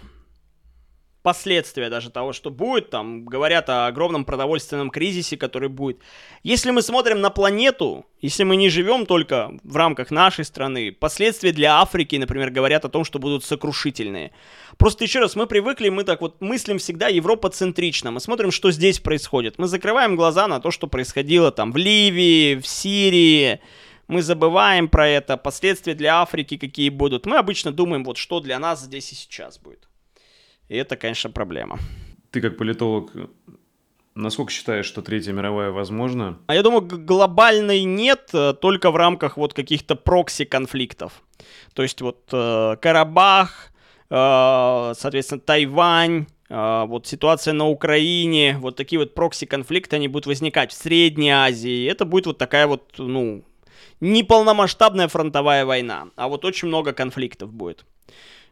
последствия 1.26 1.90
даже 1.90 2.10
того, 2.10 2.32
что 2.32 2.50
будет. 2.50 2.90
Там 2.90 3.24
говорят 3.24 3.68
о 3.68 3.88
огромном 3.88 4.24
продовольственном 4.24 4.90
кризисе, 4.90 5.36
который 5.36 5.68
будет. 5.68 5.98
Если 6.44 6.70
мы 6.70 6.82
смотрим 6.82 7.20
на 7.20 7.30
планету, 7.30 8.06
если 8.20 8.44
мы 8.44 8.54
не 8.54 8.68
живем 8.68 9.06
только 9.06 9.50
в 9.64 9.74
рамках 9.74 10.12
нашей 10.12 10.44
страны, 10.44 10.92
последствия 10.92 11.50
для 11.50 11.80
Африки, 11.80 12.14
например, 12.14 12.50
говорят 12.50 12.84
о 12.84 12.88
том, 12.88 13.04
что 13.04 13.18
будут 13.18 13.44
сокрушительные. 13.44 14.30
Просто 14.78 15.02
еще 15.02 15.18
раз, 15.18 15.34
мы 15.34 15.48
привыкли, 15.48 15.88
мы 15.88 16.04
так 16.04 16.20
вот 16.20 16.40
мыслим 16.40 16.78
всегда 16.78 17.08
европоцентрично. 17.08 18.12
Мы 18.12 18.20
смотрим, 18.20 18.52
что 18.52 18.70
здесь 18.70 19.00
происходит. 19.00 19.58
Мы 19.58 19.66
закрываем 19.66 20.14
глаза 20.14 20.46
на 20.46 20.60
то, 20.60 20.70
что 20.70 20.86
происходило 20.86 21.50
там 21.50 21.72
в 21.72 21.76
Ливии, 21.76 22.54
в 22.54 22.68
Сирии, 22.68 23.58
мы 24.06 24.22
забываем 24.22 24.88
про 24.88 25.08
это, 25.08 25.36
последствия 25.36 25.94
для 25.94 26.20
Африки 26.20 26.56
какие 26.56 26.90
будут. 26.90 27.26
Мы 27.26 27.38
обычно 27.38 27.72
думаем, 27.72 28.04
вот 28.04 28.16
что 28.16 28.38
для 28.38 28.60
нас 28.60 28.82
здесь 28.82 29.10
и 29.10 29.16
сейчас 29.16 29.58
будет. 29.58 29.85
И 30.68 30.76
это, 30.76 30.96
конечно, 30.96 31.30
проблема. 31.30 31.78
Ты 32.30 32.40
как 32.40 32.56
политолог 32.56 33.12
Насколько 34.16 34.50
считаешь, 34.50 34.86
что 34.86 35.02
Третья 35.02 35.34
мировая 35.34 35.70
возможна? 35.70 36.38
А 36.46 36.54
я 36.54 36.62
думаю, 36.62 36.80
глобальной 36.80 37.84
нет, 37.84 38.30
э, 38.32 38.54
только 38.54 38.90
в 38.90 38.96
рамках 38.96 39.36
вот 39.36 39.52
каких-то 39.52 39.94
прокси-конфликтов. 39.94 41.22
То 41.74 41.82
есть 41.82 42.00
вот 42.00 42.26
э, 42.32 42.76
Карабах, 42.80 43.72
э, 44.08 44.92
соответственно, 44.96 45.42
Тайвань, 45.42 46.28
э, 46.48 46.84
вот 46.86 47.06
ситуация 47.06 47.52
на 47.52 47.68
Украине, 47.68 48.56
вот 48.58 48.76
такие 48.76 48.98
вот 48.98 49.14
прокси-конфликты, 49.14 49.96
они 49.96 50.08
будут 50.08 50.24
возникать 50.24 50.72
в 50.72 50.76
Средней 50.76 51.32
Азии. 51.32 51.86
Это 51.86 52.06
будет 52.06 52.24
вот 52.24 52.38
такая 52.38 52.66
вот, 52.66 52.94
ну, 52.96 53.44
не 54.00 54.22
полномасштабная 54.22 55.08
фронтовая 55.08 55.66
война, 55.66 56.08
а 56.16 56.28
вот 56.28 56.46
очень 56.46 56.68
много 56.68 56.94
конфликтов 56.94 57.52
будет 57.52 57.84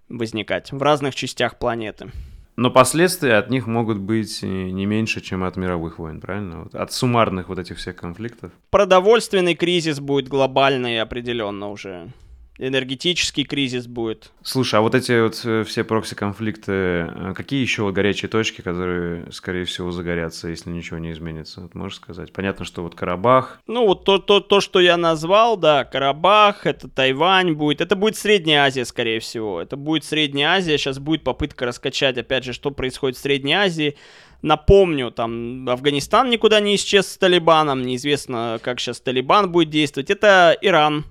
возникать 0.08 0.72
в 0.72 0.82
разных 0.82 1.14
частях 1.14 1.58
планеты. 1.58 2.10
Но 2.56 2.70
последствия 2.70 3.34
от 3.34 3.50
них 3.50 3.66
могут 3.66 3.98
быть 3.98 4.42
не 4.42 4.86
меньше, 4.86 5.20
чем 5.20 5.42
от 5.42 5.56
мировых 5.56 5.98
войн, 5.98 6.20
правильно? 6.20 6.62
Вот 6.62 6.74
от 6.76 6.92
суммарных 6.92 7.48
вот 7.48 7.58
этих 7.58 7.78
всех 7.78 7.96
конфликтов. 7.96 8.52
Продовольственный 8.70 9.56
кризис 9.56 9.98
будет 9.98 10.28
глобальный 10.28 11.00
определенно 11.00 11.70
уже 11.70 12.12
энергетический 12.58 13.44
кризис 13.44 13.86
будет. 13.86 14.30
Слушай, 14.42 14.76
а 14.76 14.80
вот 14.82 14.94
эти 14.94 15.20
вот 15.20 15.40
э, 15.44 15.64
все 15.64 15.82
прокси-конфликты, 15.82 16.72
э, 16.72 17.32
какие 17.34 17.60
еще 17.60 17.90
горячие 17.90 18.28
точки, 18.28 18.60
которые, 18.60 19.30
скорее 19.32 19.64
всего, 19.64 19.90
загорятся, 19.90 20.48
если 20.48 20.70
ничего 20.70 20.98
не 20.98 21.12
изменится? 21.12 21.62
Вот 21.62 21.74
можешь 21.74 21.96
сказать? 21.96 22.32
Понятно, 22.32 22.64
что 22.64 22.82
вот 22.82 22.94
Карабах. 22.94 23.60
Ну, 23.66 23.86
вот 23.86 24.04
то, 24.04 24.18
то, 24.18 24.40
то, 24.40 24.60
что 24.60 24.80
я 24.80 24.96
назвал, 24.96 25.56
да, 25.56 25.84
Карабах, 25.84 26.66
это 26.66 26.88
Тайвань 26.88 27.54
будет. 27.54 27.80
Это 27.80 27.96
будет 27.96 28.16
Средняя 28.16 28.64
Азия, 28.64 28.84
скорее 28.84 29.18
всего. 29.18 29.60
Это 29.60 29.76
будет 29.76 30.04
Средняя 30.04 30.50
Азия. 30.50 30.78
Сейчас 30.78 30.98
будет 30.98 31.24
попытка 31.24 31.66
раскачать, 31.66 32.18
опять 32.18 32.44
же, 32.44 32.52
что 32.52 32.70
происходит 32.70 33.18
в 33.18 33.20
Средней 33.20 33.54
Азии. 33.54 33.96
Напомню, 34.42 35.10
там 35.10 35.66
Афганистан 35.68 36.28
никуда 36.28 36.60
не 36.60 36.76
исчез 36.76 37.08
с 37.08 37.16
Талибаном, 37.16 37.80
неизвестно, 37.80 38.60
как 38.62 38.78
сейчас 38.78 39.00
Талибан 39.00 39.50
будет 39.50 39.70
действовать. 39.70 40.10
Это 40.10 40.54
Иран, 40.60 41.06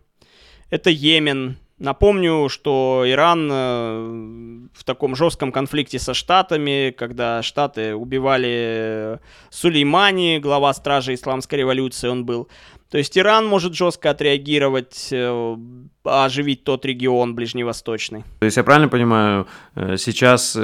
это 0.69 0.89
Йемен. 0.89 1.57
Напомню, 1.79 2.47
что 2.49 3.03
Иран 3.05 3.49
э, 3.51 4.67
в 4.73 4.83
таком 4.85 5.15
жестком 5.15 5.51
конфликте 5.51 5.99
со 5.99 6.13
Штатами, 6.13 6.91
когда 6.97 7.41
Штаты 7.41 7.95
убивали 7.95 9.19
Сулеймани, 9.49 10.39
глава 10.39 10.73
стражи 10.73 11.15
исламской 11.15 11.59
революции 11.59 12.07
он 12.07 12.25
был. 12.25 12.47
То 12.89 12.99
есть 12.99 13.17
Иран 13.17 13.47
может 13.47 13.73
жестко 13.73 14.11
отреагировать, 14.11 15.09
э, 15.11 15.57
оживить 16.03 16.63
тот 16.63 16.85
регион 16.85 17.33
ближневосточный. 17.33 18.23
То 18.39 18.45
есть 18.45 18.55
я 18.55 18.63
правильно 18.63 18.87
понимаю, 18.87 19.47
э, 19.75 19.97
сейчас 19.97 20.57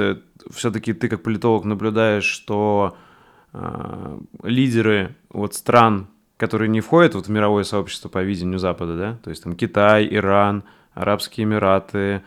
все-таки 0.50 0.92
ты 0.92 1.08
как 1.08 1.22
политолог 1.22 1.64
наблюдаешь, 1.64 2.24
что 2.24 2.96
лидеры 4.44 5.16
вот 5.28 5.54
стран, 5.54 6.06
которые 6.40 6.70
не 6.70 6.80
входят 6.80 7.14
вот 7.14 7.26
в 7.26 7.30
мировое 7.30 7.64
сообщество 7.64 8.08
по 8.08 8.22
видению 8.22 8.58
Запада, 8.58 8.96
да, 8.96 9.18
то 9.22 9.28
есть 9.28 9.44
там 9.44 9.54
Китай, 9.54 10.08
Иран, 10.10 10.64
Арабские 10.94 11.44
Эмираты, 11.44 12.22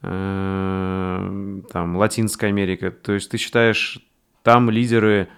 э, 0.00 1.60
там 1.70 1.96
Латинская 1.96 2.46
Америка, 2.46 2.90
то 2.90 3.12
есть 3.12 3.30
ты 3.30 3.36
считаешь, 3.36 4.00
там 4.42 4.70
лидеры 4.70 5.28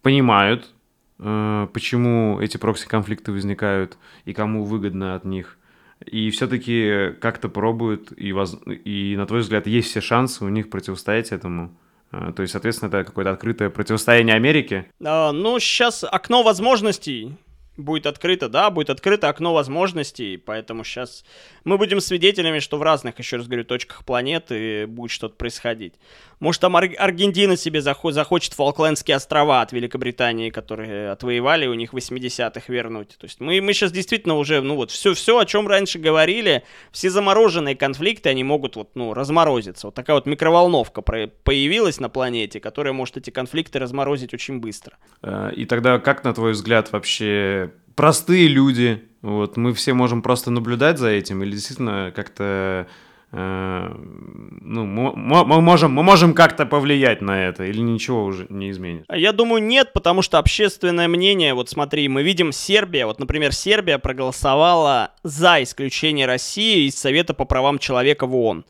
понимают, 0.00 0.72
э, 1.18 1.68
почему 1.70 2.40
эти 2.40 2.56
прокси-конфликты 2.56 3.30
возникают 3.30 3.98
и 4.24 4.32
кому 4.32 4.64
выгодно 4.64 5.14
от 5.14 5.26
них, 5.26 5.58
и 6.06 6.30
все-таки 6.30 7.14
как-то 7.20 7.50
пробуют, 7.50 8.10
и, 8.16 8.32
воз... 8.32 8.58
и 8.66 9.16
на 9.18 9.26
твой 9.26 9.40
взгляд 9.40 9.66
есть 9.66 9.90
все 9.90 10.00
шансы 10.00 10.42
у 10.46 10.48
них 10.48 10.70
противостоять 10.70 11.30
этому? 11.30 11.76
Э, 12.10 12.32
то 12.34 12.40
есть, 12.40 12.52
соответственно, 12.52 12.88
это 12.88 13.04
какое-то 13.04 13.32
открытое 13.32 13.68
противостояние 13.68 14.34
Америки? 14.34 14.86
А, 15.04 15.32
ну, 15.32 15.58
сейчас 15.58 16.04
окно 16.04 16.42
возможностей 16.42 17.36
будет 17.80 18.06
открыто, 18.06 18.48
да, 18.48 18.70
будет 18.70 18.90
открыто 18.90 19.28
окно 19.28 19.54
возможностей, 19.54 20.36
поэтому 20.36 20.84
сейчас 20.84 21.24
мы 21.64 21.78
будем 21.78 22.00
свидетелями, 22.00 22.58
что 22.58 22.78
в 22.78 22.82
разных, 22.82 23.18
еще 23.18 23.36
раз 23.36 23.46
говорю, 23.46 23.64
точках 23.64 24.04
планеты 24.04 24.86
будет 24.86 25.10
что-то 25.10 25.36
происходить. 25.36 25.94
Может, 26.40 26.62
там 26.62 26.74
Ар- 26.76 26.94
Аргентина 26.98 27.56
себе 27.56 27.80
захо- 27.80 28.12
захочет 28.12 28.54
Фолклендские 28.54 29.16
острова 29.16 29.60
от 29.60 29.72
Великобритании, 29.72 30.48
которые 30.48 31.10
отвоевали, 31.10 31.66
у 31.66 31.74
них 31.74 31.92
80-х 31.92 32.72
вернуть. 32.72 33.16
То 33.18 33.26
есть 33.26 33.40
мы, 33.40 33.60
мы 33.60 33.74
сейчас 33.74 33.92
действительно 33.92 34.36
уже, 34.36 34.62
ну 34.62 34.74
вот, 34.74 34.90
все, 34.90 35.12
все, 35.12 35.38
о 35.38 35.44
чем 35.44 35.68
раньше 35.68 35.98
говорили, 35.98 36.64
все 36.92 37.10
замороженные 37.10 37.76
конфликты, 37.76 38.30
они 38.30 38.42
могут 38.42 38.76
вот, 38.76 38.90
ну, 38.94 39.12
разморозиться. 39.12 39.88
Вот 39.88 39.94
такая 39.94 40.16
вот 40.16 40.26
микроволновка 40.26 41.02
появилась 41.02 42.00
на 42.00 42.08
планете, 42.08 42.58
которая 42.58 42.94
может 42.94 43.18
эти 43.18 43.30
конфликты 43.30 43.78
разморозить 43.78 44.32
очень 44.32 44.60
быстро. 44.60 44.96
Э, 45.22 45.52
и 45.54 45.66
тогда 45.66 45.98
как, 45.98 46.24
на 46.24 46.32
твой 46.32 46.52
взгляд, 46.52 46.90
вообще 46.90 47.72
простые 47.94 48.48
люди, 48.48 49.02
вот, 49.20 49.58
мы 49.58 49.74
все 49.74 49.92
можем 49.92 50.22
просто 50.22 50.50
наблюдать 50.50 50.98
за 50.98 51.08
этим 51.08 51.42
или 51.42 51.50
действительно 51.52 52.12
как-то 52.16 52.86
ну, 53.32 54.86
мы, 54.86 55.44
мы 55.44 55.60
можем, 55.60 55.92
мы 55.92 56.02
можем 56.02 56.34
как-то 56.34 56.66
повлиять 56.66 57.20
на 57.20 57.46
это, 57.46 57.64
или 57.64 57.78
ничего 57.78 58.24
уже 58.24 58.46
не 58.48 58.70
изменит? 58.70 59.04
Я 59.08 59.32
думаю, 59.32 59.62
нет, 59.62 59.92
потому 59.92 60.22
что 60.22 60.38
общественное 60.38 61.06
мнение, 61.06 61.54
вот 61.54 61.68
смотри, 61.68 62.08
мы 62.08 62.24
видим 62.24 62.50
Сербия, 62.50 63.06
вот, 63.06 63.20
например, 63.20 63.52
Сербия 63.52 63.98
проголосовала 63.98 65.12
за 65.22 65.62
исключение 65.62 66.26
России 66.26 66.88
из 66.88 66.96
Совета 66.96 67.32
по 67.32 67.44
правам 67.44 67.78
человека 67.78 68.26
в 68.26 68.34
ООН. 68.34 68.64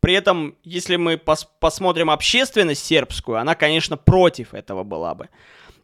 При 0.00 0.14
этом, 0.14 0.54
если 0.62 0.96
мы 0.96 1.18
пос 1.18 1.48
посмотрим 1.58 2.10
общественность 2.10 2.84
сербскую, 2.84 3.38
она, 3.38 3.54
конечно, 3.54 3.96
против 3.96 4.54
этого 4.54 4.82
была 4.82 5.14
бы. 5.14 5.28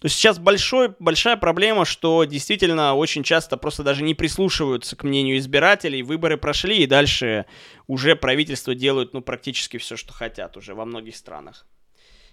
То 0.02 0.06
есть 0.06 0.16
сейчас 0.16 0.40
большой, 0.40 0.96
большая 0.98 1.36
проблема, 1.36 1.84
что 1.84 2.24
действительно 2.24 2.94
очень 2.94 3.22
часто 3.22 3.56
просто 3.56 3.84
даже 3.84 4.02
не 4.02 4.16
прислушиваются 4.16 4.96
к 4.96 5.04
мнению 5.04 5.38
избирателей, 5.38 6.02
выборы 6.02 6.36
прошли, 6.36 6.78
и 6.78 6.88
дальше 6.88 7.46
уже 7.86 8.16
правительство 8.16 8.74
делают 8.74 9.14
ну, 9.14 9.20
практически 9.20 9.76
все, 9.76 9.96
что 9.96 10.12
хотят 10.12 10.56
уже 10.56 10.74
во 10.74 10.84
многих 10.86 11.14
странах 11.14 11.66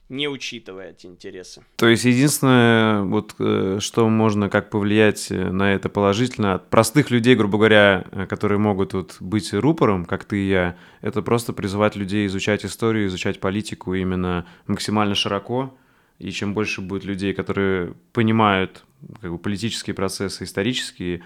не 0.10 0.28
учитывая 0.28 0.90
эти 0.90 1.06
интересы. 1.06 1.64
То 1.76 1.88
есть 1.88 2.04
единственное, 2.04 3.04
вот 3.04 3.36
э, 3.38 3.78
что 3.80 4.10
можно 4.10 4.50
как 4.50 4.72
повлиять 4.72 5.30
э, 5.30 5.52
на 5.52 5.76
это 5.76 5.88
положительно, 5.88 6.56
от 6.56 6.68
простых 6.72 7.12
людей, 7.12 7.36
грубо 7.36 7.60
говоря, 7.60 8.06
э, 8.12 8.26
которые 8.26 8.58
могут 8.58 8.94
вот 8.94 9.18
быть 9.20 9.54
рупором, 9.54 10.06
как 10.06 10.26
ты 10.26 10.40
и 10.40 10.50
я, 10.50 10.78
это 11.02 11.22
просто 11.22 11.54
призывать 11.54 11.96
людей 11.96 12.26
изучать 12.26 12.66
историю, 12.66 13.06
изучать 13.06 13.40
политику 13.40 13.94
именно 13.94 14.48
максимально 14.66 15.14
широко, 15.14 15.78
и 16.20 16.32
чем 16.32 16.54
больше 16.54 16.82
будет 16.82 17.06
людей, 17.06 17.34
которые 17.34 17.94
понимают 18.14 18.84
как 19.22 19.32
бы, 19.32 19.38
политические 19.40 19.94
процессы, 19.94 20.44
исторические, 20.44 21.24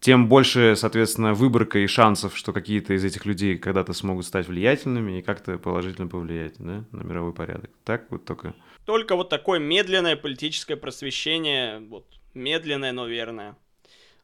тем 0.00 0.28
больше, 0.28 0.76
соответственно, 0.76 1.34
выборка 1.34 1.78
и 1.78 1.86
шансов, 1.86 2.36
что 2.36 2.54
какие-то 2.54 2.94
из 2.94 3.04
этих 3.04 3.26
людей 3.26 3.58
когда-то 3.58 3.92
смогут 3.92 4.24
стать 4.24 4.48
влиятельными 4.48 5.18
и 5.18 5.22
как-то 5.22 5.58
положительно 5.58 6.08
повлиять 6.08 6.54
да, 6.58 6.84
на 6.90 7.02
мировой 7.02 7.34
порядок. 7.34 7.70
Так 7.84 8.10
вот 8.10 8.24
только. 8.24 8.54
Только 8.86 9.14
вот 9.14 9.28
такое 9.28 9.60
медленное 9.60 10.16
политическое 10.16 10.76
просвещение, 10.76 11.80
вот 11.80 12.06
медленное, 12.32 12.92
но 12.92 13.06
верное. 13.06 13.56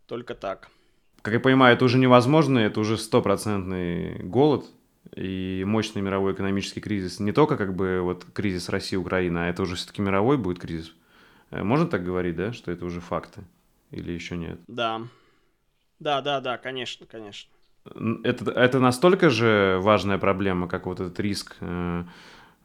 Только 0.07 0.35
так. 0.35 0.71
Как 1.21 1.35
я 1.35 1.41
понимаю, 1.41 1.75
это 1.75 1.85
уже 1.85 1.99
невозможно, 1.99 2.59
это 2.59 2.81
уже 2.81 2.97
стопроцентный 2.97 4.19
голод 4.23 4.65
и 5.17 5.65
мощный 5.67 6.03
мировой 6.03 6.35
экономический 6.35 6.81
кризис. 6.81 7.19
Не 7.19 7.33
только 7.33 7.57
как 7.57 7.75
бы 7.75 8.01
вот 8.03 8.27
кризис 8.33 8.69
России-Украина, 8.69 9.47
а 9.47 9.49
это 9.49 9.63
уже 9.63 9.75
все-таки 9.75 10.03
мировой 10.03 10.37
будет 10.37 10.59
кризис. 10.59 10.95
Э, 11.51 11.63
можно 11.63 11.87
так 11.87 12.05
говорить, 12.05 12.37
да, 12.37 12.53
что 12.53 12.71
это 12.71 12.85
уже 12.85 13.01
факты? 13.01 13.43
Или 13.91 14.13
еще 14.13 14.37
нет? 14.37 14.61
Да. 14.69 15.03
Да, 15.99 16.21
да, 16.21 16.41
да, 16.41 16.59
конечно, 16.59 17.07
конечно. 17.07 17.51
Это, 18.25 18.51
это 18.51 18.79
настолько 18.79 19.31
же 19.31 19.79
важная 19.81 20.19
проблема, 20.19 20.69
как 20.69 20.87
вот 20.87 21.01
этот 21.01 21.19
риск, 21.21 21.57
э, 21.61 22.05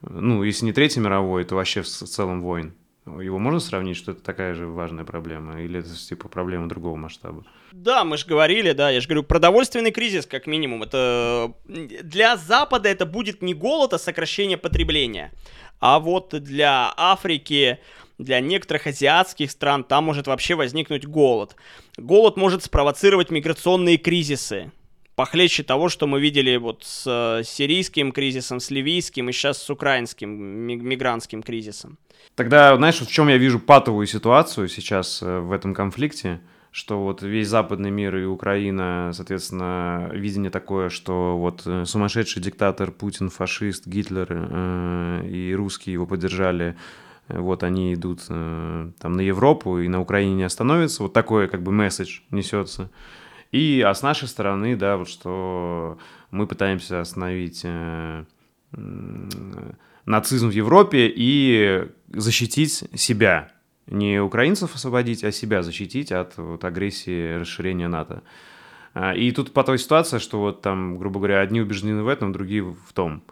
ну, 0.02 0.44
если 0.44 0.66
не 0.66 0.74
Третий 0.74 1.00
мировой, 1.00 1.46
то 1.46 1.56
вообще 1.56 1.82
в 1.82 1.88
целом 1.88 2.42
войн. 2.42 2.74
Его 3.06 3.40
можно 3.40 3.60
сравнить, 3.60 3.98
что 3.98 4.12
это 4.12 4.22
такая 4.22 4.54
же 4.54 4.68
важная 4.68 5.04
проблема? 5.04 5.62
Или 5.62 5.80
это 5.80 5.90
типа 5.90 6.28
проблема 6.28 6.70
другого 6.70 6.96
масштаба? 6.96 7.44
Да, 7.72 8.04
мы 8.04 8.18
же 8.18 8.28
говорили, 8.28 8.74
да, 8.74 8.92
я 8.92 9.02
же 9.02 9.08
говорю, 9.08 9.24
продовольственный 9.24 9.92
кризис, 9.92 10.28
как 10.28 10.46
минимум. 10.46 10.84
Это 10.84 11.54
для 11.66 12.38
Запада 12.38 12.90
это 12.90 13.08
будет 13.08 13.42
не 13.42 13.56
голод, 13.56 13.94
а 13.94 13.98
сокращение 13.98 14.58
потребления. 14.58 15.32
А 15.80 16.00
вот 16.00 16.30
для 16.44 16.94
Африки, 16.96 17.80
для 18.20 18.40
некоторых 18.40 18.86
азиатских 18.86 19.50
стран 19.50 19.84
там 19.84 20.04
может 20.04 20.28
вообще 20.28 20.54
возникнуть 20.54 21.08
голод. 21.08 21.56
Голод 21.98 22.38
может 22.38 22.64
спровоцировать 22.64 23.32
миграционные 23.32 23.98
кризисы. 23.98 24.72
Похлеще 25.16 25.64
того, 25.64 25.90
что 25.90 26.08
мы 26.08 26.22
видели 26.22 26.58
вот 26.58 26.84
с 26.84 27.06
э, 27.08 27.44
сирийским 27.44 28.12
кризисом, 28.12 28.60
с 28.60 28.72
ливийским 28.72 29.30
и 29.30 29.32
сейчас 29.32 29.62
с 29.62 29.70
украинским 29.70 30.30
мигрантским 30.30 31.44
кризисом. 31.44 31.98
Тогда, 32.36 32.76
знаешь, 32.78 33.00
в 33.00 33.12
чем 33.12 33.28
я 33.28 33.38
вижу 33.38 33.60
патовую 33.60 34.08
ситуацию 34.08 34.70
сейчас 34.70 35.22
э, 35.22 35.40
в 35.40 35.52
этом 35.52 35.74
конфликте, 35.74 36.40
что 36.72 37.04
вот 37.04 37.22
весь 37.22 37.50
западный 37.50 37.92
мир 37.92 38.16
и 38.16 38.24
Украина, 38.24 39.12
соответственно, 39.14 40.10
видение 40.14 40.50
такое, 40.50 40.90
что 40.90 41.38
вот 41.38 41.64
э, 41.66 41.84
сумасшедший 41.86 42.42
диктатор 42.42 42.92
Путин, 42.92 43.30
фашист, 43.30 43.88
Гитлер 43.88 44.28
э, 44.30 45.28
и 45.28 45.54
русские 45.54 45.94
его 45.94 46.06
поддержали, 46.08 46.78
вот 47.28 47.64
они 47.64 47.94
идут 47.94 48.22
э, 48.30 48.92
там 49.00 49.14
на 49.14 49.22
Европу 49.22 49.80
и 49.80 49.90
на 49.90 50.00
Украине 50.00 50.36
не 50.36 50.44
остановятся, 50.44 51.04
вот 51.04 51.14
такой 51.14 51.50
как 51.50 51.62
бы 51.62 51.74
месседж 51.74 52.22
несется. 52.32 52.90
И, 53.52 53.82
а 53.86 53.94
с 53.94 54.02
нашей 54.02 54.28
стороны, 54.28 54.76
да, 54.76 54.98
вот 54.98 55.10
что 55.10 55.98
мы 56.32 56.48
пытаемся 56.48 57.02
остановить 57.02 57.62
э, 57.64 58.24
нацизм 60.06 60.48
в 60.50 60.54
Европе 60.54 61.12
и 61.14 61.88
защитить 62.08 62.84
себя. 62.96 63.52
Не 63.88 64.22
украинцев 64.22 64.76
освободить, 64.76 65.24
а 65.24 65.32
себя 65.32 65.64
защитить 65.64 66.12
от 66.12 66.38
вот, 66.38 66.64
агрессии 66.64 67.40
расширения 67.40 67.90
НАТО. 67.90 68.24
А, 68.94 69.14
и 69.14 69.32
тут 69.32 69.54
по 69.54 69.64
той 69.64 69.80
ситуация, 69.80 70.20
что 70.20 70.40
вот 70.40 70.62
там, 70.62 70.98
грубо 70.98 71.20
говоря, 71.20 71.42
одни 71.42 71.62
убеждены 71.62 72.04
в 72.04 72.08
этом, 72.08 72.32
другие 72.32 72.64
в 72.64 72.94
том. 72.94 73.24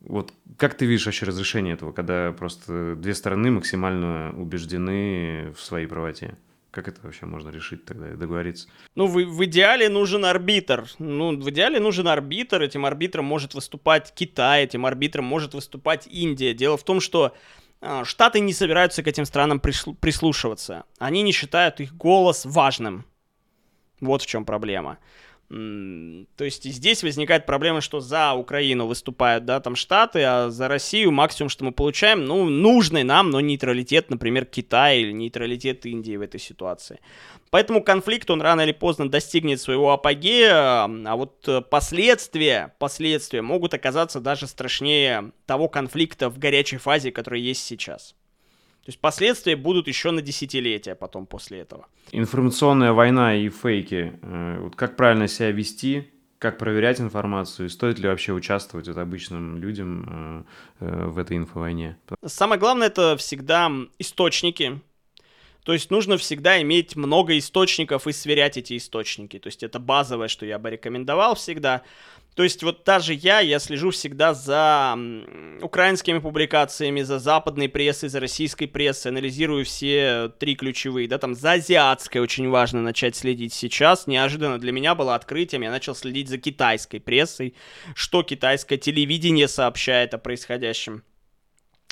Вот 0.00 0.32
как 0.56 0.74
ты 0.74 0.86
видишь 0.86 1.06
вообще 1.06 1.26
разрешение 1.26 1.74
этого, 1.74 1.92
когда 1.92 2.32
просто 2.32 2.96
две 2.96 3.14
стороны 3.14 3.52
максимально 3.52 4.34
убеждены 4.36 5.52
в 5.56 5.60
своей 5.60 5.86
правоте? 5.86 6.36
Как 6.72 6.88
это 6.88 7.02
вообще 7.02 7.26
можно 7.26 7.50
решить 7.50 7.84
тогда 7.84 8.10
и 8.10 8.16
договориться? 8.16 8.66
Ну, 8.94 9.06
в, 9.06 9.12
в 9.12 9.44
идеале 9.44 9.90
нужен 9.90 10.24
арбитр. 10.24 10.86
Ну, 10.98 11.36
в 11.38 11.50
идеале 11.50 11.78
нужен 11.78 12.08
арбитр. 12.08 12.62
Этим 12.62 12.86
арбитром 12.86 13.26
может 13.26 13.52
выступать 13.52 14.12
Китай, 14.14 14.64
этим 14.64 14.86
арбитром 14.86 15.26
может 15.26 15.52
выступать 15.52 16.06
Индия. 16.06 16.54
Дело 16.54 16.78
в 16.78 16.82
том, 16.82 17.00
что 17.00 17.36
э, 17.82 18.04
Штаты 18.04 18.40
не 18.40 18.54
собираются 18.54 19.02
к 19.02 19.06
этим 19.06 19.26
странам 19.26 19.60
прислушиваться. 19.60 20.84
Они 20.98 21.20
не 21.20 21.32
считают 21.32 21.80
их 21.80 21.94
голос 21.94 22.46
важным. 22.46 23.04
Вот 24.00 24.22
в 24.22 24.26
чем 24.26 24.46
проблема. 24.46 24.98
То 25.52 26.44
есть 26.44 26.64
здесь 26.64 27.02
возникает 27.02 27.44
проблема, 27.44 27.82
что 27.82 28.00
за 28.00 28.32
Украину 28.32 28.86
выступают, 28.86 29.44
да, 29.44 29.60
там 29.60 29.76
Штаты, 29.76 30.22
а 30.22 30.48
за 30.48 30.66
Россию 30.66 31.12
максимум, 31.12 31.50
что 31.50 31.64
мы 31.64 31.72
получаем, 31.72 32.24
ну, 32.24 32.48
нужный 32.48 33.02
нам, 33.02 33.28
но 33.28 33.40
нейтралитет, 33.40 34.08
например, 34.08 34.46
Китая 34.46 34.94
или 34.94 35.12
нейтралитет 35.12 35.84
Индии 35.84 36.16
в 36.16 36.22
этой 36.22 36.40
ситуации. 36.40 37.00
Поэтому 37.50 37.82
конфликт, 37.82 38.30
он 38.30 38.40
рано 38.40 38.62
или 38.62 38.72
поздно 38.72 39.10
достигнет 39.10 39.60
своего 39.60 39.92
апогея, 39.92 40.84
а 40.84 41.16
вот 41.16 41.46
э, 41.46 41.60
последствия, 41.60 42.74
последствия 42.78 43.42
могут 43.42 43.74
оказаться 43.74 44.20
даже 44.20 44.46
страшнее 44.46 45.32
того 45.44 45.68
конфликта 45.68 46.30
в 46.30 46.38
горячей 46.38 46.78
фазе, 46.78 47.12
который 47.12 47.42
есть 47.42 47.62
сейчас. 47.62 48.14
То 48.84 48.88
есть 48.88 48.98
последствия 48.98 49.54
будут 49.54 49.86
еще 49.86 50.10
на 50.10 50.22
десятилетия 50.22 50.96
потом 50.96 51.26
после 51.26 51.60
этого. 51.60 51.86
Информационная 52.10 52.92
война 52.92 53.36
и 53.36 53.48
фейки. 53.48 54.18
Э, 54.22 54.58
вот 54.60 54.74
как 54.74 54.96
правильно 54.96 55.28
себя 55.28 55.52
вести, 55.52 56.10
как 56.38 56.58
проверять 56.58 57.00
информацию, 57.00 57.70
стоит 57.70 58.00
ли 58.00 58.08
вообще 58.08 58.32
участвовать 58.32 58.88
вот 58.88 58.98
обычным 58.98 59.58
людям 59.58 60.46
э, 60.80 60.84
э, 60.84 61.06
в 61.06 61.18
этой 61.18 61.36
инфовойне? 61.36 61.96
Самое 62.26 62.58
главное 62.58 62.88
это 62.88 63.16
всегда 63.16 63.70
источники. 64.00 64.80
То 65.62 65.72
есть 65.72 65.92
нужно 65.92 66.16
всегда 66.16 66.60
иметь 66.60 66.96
много 66.96 67.38
источников 67.38 68.08
и 68.08 68.12
сверять 68.12 68.56
эти 68.56 68.76
источники. 68.76 69.38
То 69.38 69.46
есть 69.46 69.62
это 69.62 69.78
базовое, 69.78 70.26
что 70.26 70.44
я 70.44 70.58
бы 70.58 70.70
рекомендовал 70.70 71.36
всегда. 71.36 71.82
То 72.34 72.44
есть 72.44 72.62
вот 72.62 72.84
даже 72.84 73.12
я, 73.12 73.40
я 73.40 73.58
слежу 73.58 73.90
всегда 73.90 74.32
за 74.32 74.98
украинскими 75.60 76.18
публикациями, 76.18 77.02
за 77.02 77.18
западной 77.18 77.68
прессой, 77.68 78.08
за 78.08 78.20
российской 78.20 78.66
прессой, 78.66 79.08
анализирую 79.08 79.66
все 79.66 80.32
три 80.38 80.54
ключевые, 80.54 81.08
да, 81.08 81.18
там 81.18 81.34
за 81.34 81.52
азиатской 81.52 82.22
очень 82.22 82.48
важно 82.48 82.80
начать 82.80 83.16
следить 83.16 83.52
сейчас. 83.52 84.06
Неожиданно 84.06 84.58
для 84.58 84.72
меня 84.72 84.94
было 84.94 85.14
открытием, 85.14 85.62
я 85.62 85.70
начал 85.70 85.94
следить 85.94 86.28
за 86.28 86.38
китайской 86.38 87.00
прессой, 87.00 87.54
что 87.94 88.22
китайское 88.22 88.78
телевидение 88.78 89.46
сообщает 89.46 90.14
о 90.14 90.18
происходящем. 90.18 91.02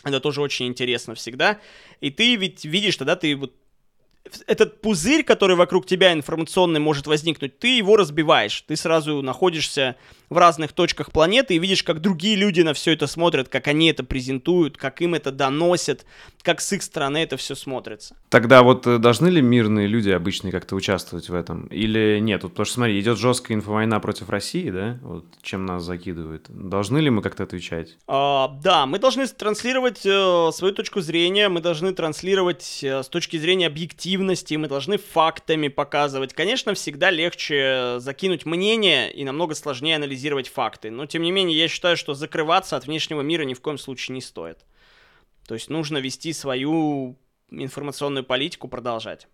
Это 0.05 0.21
тоже 0.21 0.41
очень 0.41 0.67
интересно 0.67 1.15
всегда. 1.15 1.61
И 2.01 2.11
ты 2.11 2.37
ведь 2.37 2.65
видишь, 2.65 2.97
тогда 2.97 3.17
ты 3.17 3.37
вот 3.37 3.55
этот 4.47 4.81
пузырь, 4.81 5.23
который 5.23 5.57
вокруг 5.57 5.87
тебя 5.87 6.13
информационный 6.13 6.81
может 6.81 7.07
возникнуть, 7.07 7.59
ты 7.59 7.77
его 7.77 7.97
разбиваешь. 7.97 8.63
Ты 8.63 8.77
сразу 8.77 9.23
находишься 9.23 9.97
в 10.31 10.39
разных 10.39 10.73
точках 10.73 11.11
планеты 11.11 11.57
и 11.57 11.59
видишь, 11.59 11.83
как 11.83 12.01
другие 12.01 12.37
люди 12.37 12.61
на 12.63 12.73
все 12.73 12.93
это 12.93 13.09
смотрят, 13.09 13.49
как 13.49 13.67
они 13.67 13.91
это 13.91 14.05
презентуют, 14.05 14.77
как 14.77 15.03
им 15.03 15.15
это 15.15 15.33
доносят, 15.33 16.07
как 16.43 16.61
с 16.61 16.73
их 16.73 16.83
стороны 16.83 17.19
это 17.19 17.37
все 17.37 17.57
смотрится. 17.57 18.17
Тогда 18.29 18.63
вот 18.63 18.87
э, 18.87 18.99
должны 18.99 19.27
ли 19.27 19.43
мирные 19.43 19.89
люди 19.89 20.11
обычные 20.11 20.53
как-то 20.53 20.77
участвовать 20.77 21.29
в 21.29 21.35
этом? 21.35 21.67
Или 21.67 22.21
нет? 22.21 22.45
Вот, 22.45 22.51
потому 22.53 22.65
что, 22.65 22.75
смотри, 22.75 23.01
идет 23.01 23.19
жесткая 23.19 23.57
инфовойна 23.57 23.99
против 23.99 24.31
России, 24.31 24.71
да? 24.71 24.99
Вот 25.03 25.25
чем 25.43 25.67
нас 25.67 25.83
закидывают. 25.83 26.47
Должны 26.49 26.99
ли 26.99 27.11
мы 27.11 27.23
как-то 27.23 27.43
отвечать? 27.43 27.99
А, 28.07 28.57
да, 28.63 28.87
мы 28.87 29.01
должны 29.01 29.27
транслировать 29.27 30.07
э, 30.07 30.51
свою 30.53 30.73
точку 30.73 31.01
зрения, 31.01 31.49
мы 31.49 31.61
должны 31.61 31.93
транслировать 31.93 32.81
э, 32.85 33.03
с 33.03 33.09
точки 33.09 33.37
зрения 33.37 33.67
объективности, 33.67 34.55
мы 34.55 34.69
должны 34.69 34.97
фактами 34.97 35.67
показывать. 35.67 36.35
Конечно, 36.35 36.75
всегда 36.75 37.11
легче 37.11 37.97
закинуть 37.99 38.47
мнение 38.47 39.13
и 39.13 39.25
намного 39.25 39.57
сложнее 39.57 39.97
анализировать 39.97 40.20
анализировать 40.21 40.49
факты. 40.49 40.91
Но, 40.91 41.07
тем 41.07 41.23
не 41.23 41.33
менее, 41.33 41.59
я 41.59 41.69
считаю, 41.69 41.97
что 41.97 42.15
закрываться 42.15 42.77
от 42.77 42.87
внешнего 42.87 43.23
мира 43.23 43.45
ни 43.45 43.55
в 43.55 43.61
коем 43.61 43.79
случае 43.79 44.15
не 44.15 44.21
стоит. 44.21 44.59
То 45.47 45.55
есть 45.55 45.71
нужно 45.71 45.99
вести 45.99 46.33
свою 46.33 47.17
информационную 47.51 48.25
политику, 48.25 48.69
продолжать 48.69 49.27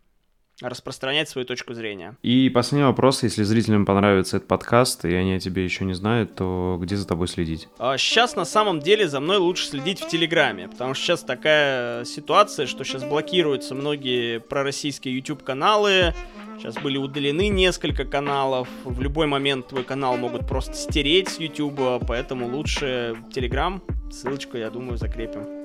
распространять 0.63 1.29
свою 1.29 1.47
точку 1.47 1.75
зрения. 1.75 2.17
И 2.23 2.49
последний 2.51 2.87
вопрос, 2.87 3.23
если 3.23 3.43
зрителям 3.43 3.85
понравится 3.85 4.39
этот 4.39 4.49
подкаст, 4.49 5.05
и 5.05 5.15
они 5.15 5.35
о 5.35 5.41
тебе 5.41 5.65
еще 5.65 5.85
не 5.85 5.95
знают, 5.95 6.35
то 6.35 6.79
где 6.81 6.97
за 6.97 7.07
тобой 7.07 7.29
следить? 7.29 7.69
А 7.79 7.99
сейчас 7.99 8.37
на 8.37 8.45
самом 8.45 8.81
деле 8.81 9.09
за 9.09 9.21
мной 9.21 9.39
лучше 9.39 9.67
следить 9.67 10.01
в 10.01 10.09
Телеграме, 10.09 10.69
потому 10.69 10.95
что 10.95 11.05
сейчас 11.05 11.23
такая 11.23 12.05
ситуация, 12.05 12.67
что 12.67 12.85
сейчас 12.85 13.05
блокируются 13.05 13.75
многие 13.75 14.41
пророссийские 14.41 15.17
YouTube-каналы, 15.17 16.15
Сейчас 16.59 16.75
были 16.77 16.97
удалены 16.97 17.49
несколько 17.49 18.05
каналов. 18.05 18.69
В 18.85 19.01
любой 19.01 19.27
момент 19.27 19.69
твой 19.69 19.85
канал 19.85 20.17
могут 20.17 20.49
просто 20.49 20.75
стереть 20.75 21.29
с 21.29 21.39
YouTube, 21.39 22.03
поэтому 22.07 22.49
лучше 22.49 23.15
Telegram. 23.35 23.81
Ссылочку, 24.11 24.57
я 24.57 24.71
думаю, 24.71 24.97
закрепим. 24.97 25.56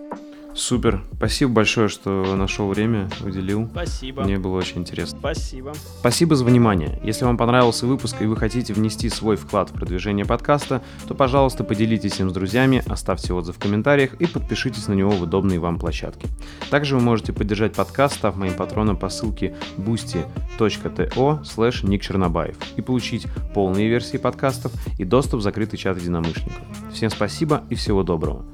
Супер. 0.54 1.04
Спасибо 1.16 1.54
большое, 1.54 1.88
что 1.88 2.36
нашел 2.36 2.68
время, 2.68 3.10
уделил. 3.24 3.68
Спасибо. 3.72 4.24
Мне 4.24 4.38
было 4.38 4.58
очень 4.58 4.80
интересно. 4.80 5.18
Спасибо. 5.20 5.74
Спасибо 6.00 6.36
за 6.36 6.46
внимание. 6.46 7.00
Если 7.04 7.26
вам 7.26 7.38
понравился 7.38 7.88
выпуск 7.88 8.22
и 8.22 8.26
вы 8.26 8.36
хотите 8.36 8.74
внести 8.74 9.10
свой 9.10 9.38
вклад 9.38 9.70
в 9.70 9.74
продвижение 9.74 10.26
подкаста, 10.26 10.82
то, 11.08 11.16
пожалуйста, 11.16 11.64
поделитесь 11.64 12.20
им 12.20 12.30
с 12.30 12.34
друзьями, 12.34 12.84
оставьте 12.88 13.34
отзыв 13.34 13.56
в 13.56 13.60
комментариях 13.60 14.14
и 14.16 14.26
подпишитесь 14.26 14.88
на 14.88 14.94
него 14.94 15.12
в 15.12 15.22
удобные 15.22 15.60
вам 15.60 15.80
площадки. 15.80 16.28
Также 16.70 16.96
вы 16.96 17.02
можете 17.02 17.34
поддержать 17.34 17.74
подкаст, 17.74 18.16
став 18.16 18.36
моим 18.36 18.54
патроном 18.54 18.98
по 18.98 19.10
ссылке 19.10 19.56
boosty.to 19.78 21.44
slash 21.44 21.88
Ник 21.88 22.02
Чернобаев 22.02 22.58
и 22.76 22.82
получить 22.82 23.28
полные 23.54 23.88
версии 23.88 24.18
подкастов 24.18 24.72
и 24.98 25.06
доступ 25.06 25.40
в 25.40 25.44
закрытый 25.44 25.80
чат 25.80 25.98
единомышленников. 25.98 26.62
Всем 26.92 27.10
спасибо 27.10 27.64
и 27.70 27.76
всего 27.76 28.04
доброго. 28.04 28.46